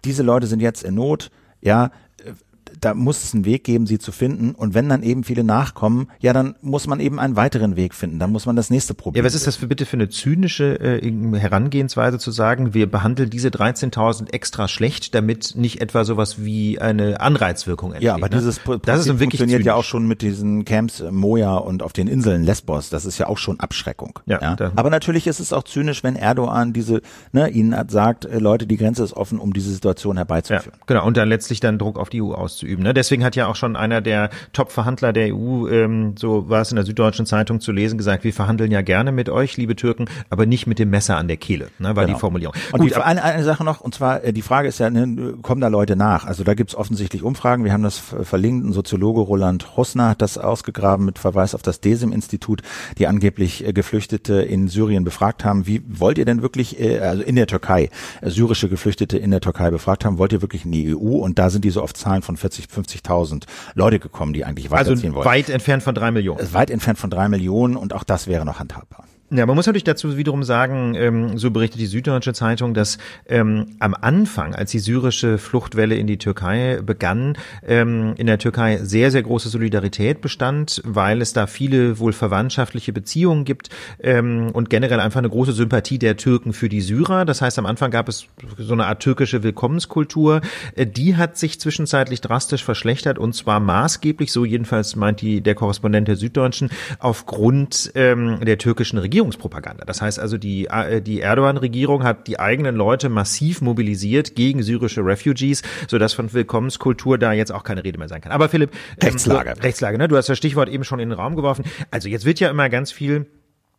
diese 0.03 0.21
Leute 0.21 0.45
sind 0.45 0.61
jetzt 0.61 0.83
in 0.83 0.93
Not, 0.93 1.31
ja, 1.61 1.89
da 2.81 2.93
muss 2.93 3.23
es 3.23 3.33
einen 3.33 3.45
Weg 3.45 3.63
geben, 3.63 3.87
sie 3.87 3.99
zu 3.99 4.11
finden. 4.11 4.55
Und 4.55 4.73
wenn 4.73 4.89
dann 4.89 5.03
eben 5.03 5.23
viele 5.23 5.43
nachkommen, 5.43 6.07
ja, 6.19 6.33
dann 6.33 6.55
muss 6.61 6.87
man 6.87 6.99
eben 6.99 7.19
einen 7.19 7.35
weiteren 7.35 7.75
Weg 7.75 7.93
finden. 7.93 8.19
Dann 8.19 8.31
muss 8.31 8.45
man 8.45 8.55
das 8.55 8.69
nächste 8.69 8.93
probieren. 8.93 9.23
Ja, 9.23 9.27
was 9.27 9.35
ist 9.35 9.47
das 9.47 9.55
für 9.55 9.67
bitte 9.67 9.85
für 9.85 9.97
eine 9.97 10.09
zynische 10.09 10.79
äh, 10.79 11.39
Herangehensweise 11.39 12.19
zu 12.19 12.31
sagen, 12.31 12.73
wir 12.73 12.89
behandeln 12.89 13.29
diese 13.29 13.49
13.000 13.49 14.33
extra 14.33 14.67
schlecht, 14.67 15.15
damit 15.15 15.53
nicht 15.55 15.81
etwa 15.81 16.03
sowas 16.03 16.43
wie 16.43 16.79
eine 16.79 17.21
Anreizwirkung 17.21 17.91
entsteht. 17.91 18.07
Ja, 18.07 18.15
aber 18.15 18.29
ne? 18.29 18.37
dieses 18.37 18.59
Prinzip 18.59 18.85
das 18.85 19.01
ist 19.01 19.07
funktioniert 19.07 19.57
zynisch. 19.57 19.65
ja 19.65 19.75
auch 19.75 19.83
schon 19.83 20.07
mit 20.07 20.21
diesen 20.21 20.65
Camps 20.65 21.03
Moja 21.09 21.55
und 21.55 21.83
auf 21.83 21.93
den 21.93 22.07
Inseln 22.07 22.43
Lesbos. 22.43 22.89
Das 22.89 23.05
ist 23.05 23.17
ja 23.17 23.27
auch 23.27 23.37
schon 23.37 23.59
Abschreckung. 23.59 24.19
Ja, 24.25 24.41
ja? 24.41 24.71
Aber 24.75 24.89
natürlich 24.89 25.27
ist 25.27 25.39
es 25.39 25.53
auch 25.53 25.63
zynisch, 25.63 26.03
wenn 26.03 26.15
Erdogan 26.15 26.73
diese, 26.73 27.01
ne, 27.31 27.49
ihnen 27.49 27.75
sagt, 27.89 28.25
äh, 28.25 28.39
Leute, 28.39 28.67
die 28.67 28.77
Grenze 28.77 29.03
ist 29.03 29.13
offen, 29.13 29.39
um 29.39 29.53
diese 29.53 29.71
Situation 29.71 30.17
herbeizuführen. 30.17 30.77
Ja, 30.79 30.85
genau. 30.85 31.05
Und 31.05 31.17
dann 31.17 31.29
letztlich 31.29 31.59
dann 31.59 31.77
Druck 31.77 31.97
auf 31.97 32.09
die 32.09 32.21
EU 32.21 32.33
auszuüben 32.33 32.64
auszuüben. 32.65 32.83
Ne? 32.83 32.93
Deswegen 32.93 33.23
hat 33.23 33.35
ja 33.35 33.47
auch 33.47 33.55
schon 33.55 33.75
einer 33.75 34.01
der 34.01 34.29
Top-Verhandler 34.53 35.13
der 35.13 35.33
EU, 35.33 35.67
ähm, 35.67 36.15
so 36.17 36.49
war 36.49 36.61
es 36.61 36.71
in 36.71 36.75
der 36.75 36.85
Süddeutschen 36.85 37.25
Zeitung 37.25 37.59
zu 37.59 37.71
lesen, 37.71 37.97
gesagt, 37.97 38.23
wir 38.23 38.33
verhandeln 38.33 38.71
ja 38.71 38.81
gerne 38.81 39.11
mit 39.11 39.29
euch, 39.29 39.57
liebe 39.57 39.75
Türken, 39.75 40.05
aber 40.29 40.45
nicht 40.45 40.67
mit 40.67 40.79
dem 40.79 40.89
Messer 40.89 41.17
an 41.17 41.27
der 41.27 41.37
Kehle, 41.37 41.69
ne, 41.79 41.95
war 41.95 42.05
genau. 42.05 42.17
die 42.17 42.19
Formulierung. 42.19 42.55
Und 42.71 42.81
Gut, 42.81 42.91
die, 42.91 42.95
eine, 42.95 43.23
eine 43.23 43.43
Sache 43.43 43.63
noch, 43.63 43.81
und 43.81 43.95
zwar 43.95 44.23
äh, 44.23 44.33
die 44.33 44.41
Frage 44.41 44.67
ist 44.67 44.79
ja, 44.79 44.89
ne, 44.89 45.35
kommen 45.41 45.61
da 45.61 45.67
Leute 45.67 45.95
nach? 45.95 46.25
Also 46.25 46.43
da 46.43 46.53
gibt's 46.53 46.75
offensichtlich 46.75 47.23
Umfragen, 47.23 47.63
wir 47.63 47.73
haben 47.73 47.83
das 47.83 47.97
verlinkt, 47.97 48.65
ein 48.65 48.73
Soziologe 48.73 49.21
Roland 49.21 49.77
Hosner 49.77 50.09
hat 50.09 50.21
das 50.21 50.37
ausgegraben 50.37 51.05
mit 51.05 51.19
Verweis 51.19 51.55
auf 51.55 51.61
das 51.61 51.79
DESIM-Institut, 51.79 52.61
die 52.97 53.07
angeblich 53.07 53.65
äh, 53.65 53.73
Geflüchtete 53.73 54.41
in 54.41 54.67
Syrien 54.67 55.03
befragt 55.03 55.45
haben. 55.45 55.67
Wie 55.67 55.81
wollt 55.87 56.17
ihr 56.17 56.25
denn 56.25 56.41
wirklich, 56.41 56.79
äh, 56.79 56.99
also 56.99 57.23
in 57.23 57.35
der 57.35 57.47
Türkei, 57.47 57.89
syrische 58.21 58.69
Geflüchtete 58.69 59.17
in 59.17 59.31
der 59.31 59.41
Türkei 59.41 59.69
befragt 59.69 60.05
haben, 60.05 60.17
wollt 60.17 60.33
ihr 60.33 60.41
wirklich 60.41 60.65
in 60.65 60.71
die 60.71 60.95
EU? 60.95 61.17
Und 61.17 61.39
da 61.39 61.49
sind 61.49 61.65
die 61.65 61.69
so 61.69 61.81
auf 61.81 61.93
Zahlen 61.93 62.21
von 62.21 62.37
40 62.37 62.54
40, 62.55 62.67
50.000 63.05 63.43
Leute 63.73 63.99
gekommen, 63.99 64.33
die 64.33 64.45
eigentlich 64.45 64.71
weiterziehen 64.71 65.11
also 65.11 65.15
wollten. 65.17 65.29
weit 65.29 65.49
entfernt 65.49 65.83
von 65.83 65.95
drei 65.95 66.11
Millionen. 66.11 66.53
Weit 66.53 66.69
entfernt 66.69 66.99
von 66.99 67.09
drei 67.09 67.27
Millionen 67.29 67.75
und 67.75 67.93
auch 67.93 68.03
das 68.03 68.27
wäre 68.27 68.45
noch 68.45 68.59
handhabbar. 68.59 69.05
Ja, 69.31 69.47
man 69.47 69.55
muss 69.55 69.65
natürlich 69.65 69.83
dazu 69.83 70.17
wiederum 70.17 70.43
sagen, 70.43 70.93
ähm, 70.93 71.39
so 71.39 71.49
berichtet 71.49 71.81
die 71.81 71.87
Süddeutsche 71.87 72.33
Zeitung, 72.33 72.75
dass 72.75 72.99
ähm, 73.27 73.75
am 73.79 73.95
Anfang, 73.99 74.53
als 74.53 74.69
die 74.69 74.77
syrische 74.77 75.39
Fluchtwelle 75.39 75.95
in 75.95 76.05
die 76.05 76.19
Türkei 76.19 76.79
begann, 76.85 77.35
ähm, 77.65 78.13
in 78.17 78.27
der 78.27 78.37
Türkei 78.37 78.77
sehr, 78.83 79.09
sehr 79.09 79.23
große 79.23 79.49
Solidarität 79.49 80.21
bestand, 80.21 80.79
weil 80.85 81.23
es 81.23 81.33
da 81.33 81.47
viele 81.47 81.97
wohl 81.97 82.13
verwandtschaftliche 82.13 82.93
Beziehungen 82.93 83.45
gibt 83.45 83.69
ähm, 83.99 84.51
und 84.53 84.69
generell 84.69 84.99
einfach 84.99 85.17
eine 85.17 85.29
große 85.31 85.53
Sympathie 85.53 85.97
der 85.97 86.17
Türken 86.17 86.53
für 86.53 86.69
die 86.69 86.81
Syrer. 86.81 87.25
Das 87.25 87.41
heißt, 87.41 87.57
am 87.57 87.65
Anfang 87.65 87.89
gab 87.89 88.07
es 88.07 88.27
so 88.59 88.73
eine 88.73 88.85
Art 88.85 89.01
türkische 89.01 89.41
Willkommenskultur. 89.41 90.41
Äh, 90.75 90.85
die 90.85 91.15
hat 91.15 91.35
sich 91.35 91.59
zwischenzeitlich 91.59 92.21
drastisch 92.21 92.63
verschlechtert 92.63 93.17
und 93.17 93.33
zwar 93.33 93.59
maßgeblich, 93.59 94.31
so 94.31 94.45
jedenfalls 94.45 94.95
meint 94.95 95.21
die, 95.21 95.41
der 95.41 95.55
Korrespondent 95.55 96.07
der 96.07 96.15
Süddeutschen, 96.15 96.69
aufgrund 96.99 97.91
ähm, 97.95 98.39
der 98.45 98.59
türkischen 98.59 98.99
Regierung. 98.99 99.14
Regierungspropaganda. 99.15 99.85
Das 99.85 100.01
heißt 100.01 100.19
also, 100.19 100.37
die, 100.37 100.65
äh, 100.65 101.01
die 101.01 101.21
Erdogan-Regierung 101.21 102.03
hat 102.03 102.27
die 102.27 102.37
eigenen 102.37 102.75
Leute 102.75 103.07
massiv 103.07 103.61
mobilisiert 103.61 104.35
gegen 104.35 104.61
syrische 104.61 105.05
Refugees, 105.05 105.63
sodass 105.87 106.11
von 106.11 106.33
Willkommenskultur 106.33 107.17
da 107.17 107.31
jetzt 107.31 107.53
auch 107.53 107.63
keine 107.63 107.85
Rede 107.85 107.97
mehr 107.97 108.09
sein 108.09 108.19
kann. 108.19 108.33
Aber 108.33 108.49
Philipp, 108.49 108.71
ähm, 108.73 109.07
Rechtslage. 109.07 109.51
Ähm, 109.51 109.61
Rechtslage, 109.61 109.97
ne? 109.97 110.09
Du 110.09 110.17
hast 110.17 110.27
das 110.27 110.37
Stichwort 110.37 110.67
eben 110.67 110.83
schon 110.83 110.99
in 110.99 111.09
den 111.09 111.17
Raum 111.17 111.37
geworfen. 111.37 111.63
Also 111.91 112.09
jetzt 112.09 112.25
wird 112.25 112.41
ja 112.41 112.49
immer 112.49 112.67
ganz 112.67 112.91
viel 112.91 113.27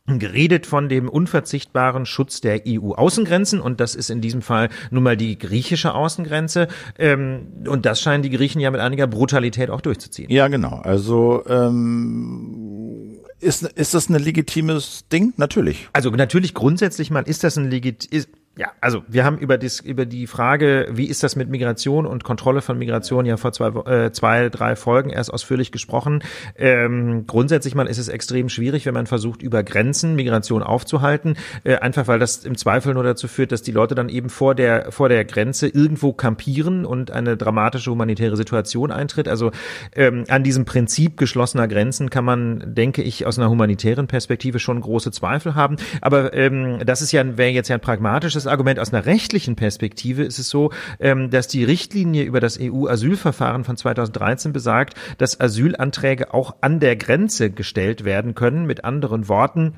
geredet 0.07 0.66
von 0.66 0.88
dem 0.88 1.09
unverzichtbaren 1.09 2.07
Schutz 2.07 2.40
der 2.40 2.62
EU-Außengrenzen 2.66 3.61
und 3.61 3.81
das 3.81 3.96
ist 3.96 4.09
in 4.09 4.20
diesem 4.20 4.40
Fall 4.40 4.68
nun 4.90 5.03
mal 5.03 5.16
die 5.16 5.37
griechische 5.37 5.94
Außengrenze 5.94 6.68
ähm, 6.96 7.49
und 7.66 7.87
das 7.87 8.01
scheinen 8.01 8.22
die 8.22 8.31
Griechen 8.31 8.61
ja 8.61 8.70
mit 8.70 8.81
einiger 8.81 9.09
Brutalität 9.09 9.68
auch 9.68 9.81
durchzuziehen. 9.81 10.31
Ja, 10.31 10.46
genau. 10.46 10.77
Also 10.77 11.44
ähm, 11.49 12.96
ist, 13.40 13.62
ist 13.62 13.94
das 13.94 14.09
ein 14.09 14.18
legitimes 14.18 15.05
Ding? 15.12 15.33
Natürlich. 15.37 15.88
Also 15.92 16.11
natürlich 16.11 16.55
grundsätzlich 16.55 17.11
mal 17.11 17.22
ist 17.22 17.44
das 17.44 17.59
ein 17.59 17.70
legit 17.70 18.05
ist, 18.05 18.29
ja, 18.59 18.73
also 18.81 19.03
wir 19.07 19.27
haben 19.27 19.37
über, 19.37 19.59
dies, 19.59 19.81
über 19.81 20.07
die 20.07 20.27
Frage, 20.27 20.88
wie 20.90 21.05
ist 21.05 21.23
das 21.23 21.37
mit 21.37 21.51
Migration 21.51 22.07
und 22.07 22.25
Kontrolle 22.25 22.62
von 22.62 22.79
Migration 22.79 23.27
ja 23.27 23.37
vor 23.37 23.53
zwei, 23.53 23.69
äh, 23.69 24.12
zwei 24.12 24.49
drei 24.49 24.77
Folgen 24.77 25.11
erst 25.11 25.31
ausführlich 25.31 25.73
gesprochen. 25.73 26.23
Ähm, 26.57 27.27
grundsätzlich 27.27 27.75
mal 27.75 27.87
ist 27.87 27.99
es 27.99 28.09
extrem 28.09 28.49
schwierig, 28.49 28.87
wenn 28.87 28.95
man 28.95 29.07
versucht, 29.07 29.42
über 29.42 29.62
Grenzen 29.62 30.14
Migration 30.16 30.62
aufzuhalten, 30.62 31.37
äh, 31.64 31.77
einfach 31.77 32.09
weil 32.09 32.19
das 32.19 32.47
im 32.47 32.57
Zweifel 32.57 32.95
nur 32.95 33.03
dazu 33.03 33.29
führt, 33.29 33.53
dass 33.53 33.61
die 33.61 33.73
Leute 33.73 33.95
dann 33.95 34.09
eben 34.09 34.31
vor 34.31 34.55
der, 34.55 34.90
vor 34.90 35.11
der 35.11 35.27
Grenze 35.27 35.69
irgendwo 35.69 36.14
kampieren 36.14 36.87
und 36.87 37.11
eine 37.11 37.37
dramatische 37.37 37.90
humanitäre 37.90 38.38
Situation 38.38 38.90
eintritt. 38.90 39.29
Also 39.29 39.51
ähm, 39.95 40.25
an 40.29 40.45
diesem 40.45 40.64
Prinzip 40.64 41.19
geschlossener 41.19 41.69
Grenzen 41.69 42.09
kann 42.09 42.25
man, 42.25 42.75
denke 42.75 43.03
ich, 43.03 43.27
aus 43.27 43.38
einer 43.38 43.51
humanitären 43.51 44.07
Perspektive 44.07 44.61
schon 44.61 44.81
große 44.81 45.11
Zweifel 45.11 45.55
haben. 45.55 45.77
Aber 46.01 46.33
ähm, 46.33 46.79
das 46.87 47.03
ist 47.03 47.12
ja, 47.12 47.37
wäre 47.37 47.51
jetzt 47.51 47.69
ja 47.69 47.77
ein 47.77 47.83
pragmatisches 47.83 48.46
zweites 48.47 48.53
Argument 48.53 48.79
aus 48.79 48.93
einer 48.93 49.07
rechtlichen 49.07 49.57
Perspektive 49.57 50.23
ist 50.23 50.39
es 50.39 50.49
so, 50.49 50.71
ähm, 51.01 51.31
dass 51.31 51.49
die 51.49 51.65
Richtlinie 51.65 52.25
über 52.25 52.41
das 52.41 52.59
EU-Asylverfahren 52.61 53.65
von 53.65 53.77
2013 53.77 54.53
besagt, 54.53 54.95
dass 55.19 55.41
Asylanträge 55.41 56.33
auch 56.33 56.57
an 56.61 56.81
der 56.81 56.97
Grenze 56.97 57.51
gestellt 57.51 58.05
werden 58.05 58.35
können. 58.35 58.67
Mit 58.67 58.85
anderen 58.85 59.29
Worten, 59.29 59.75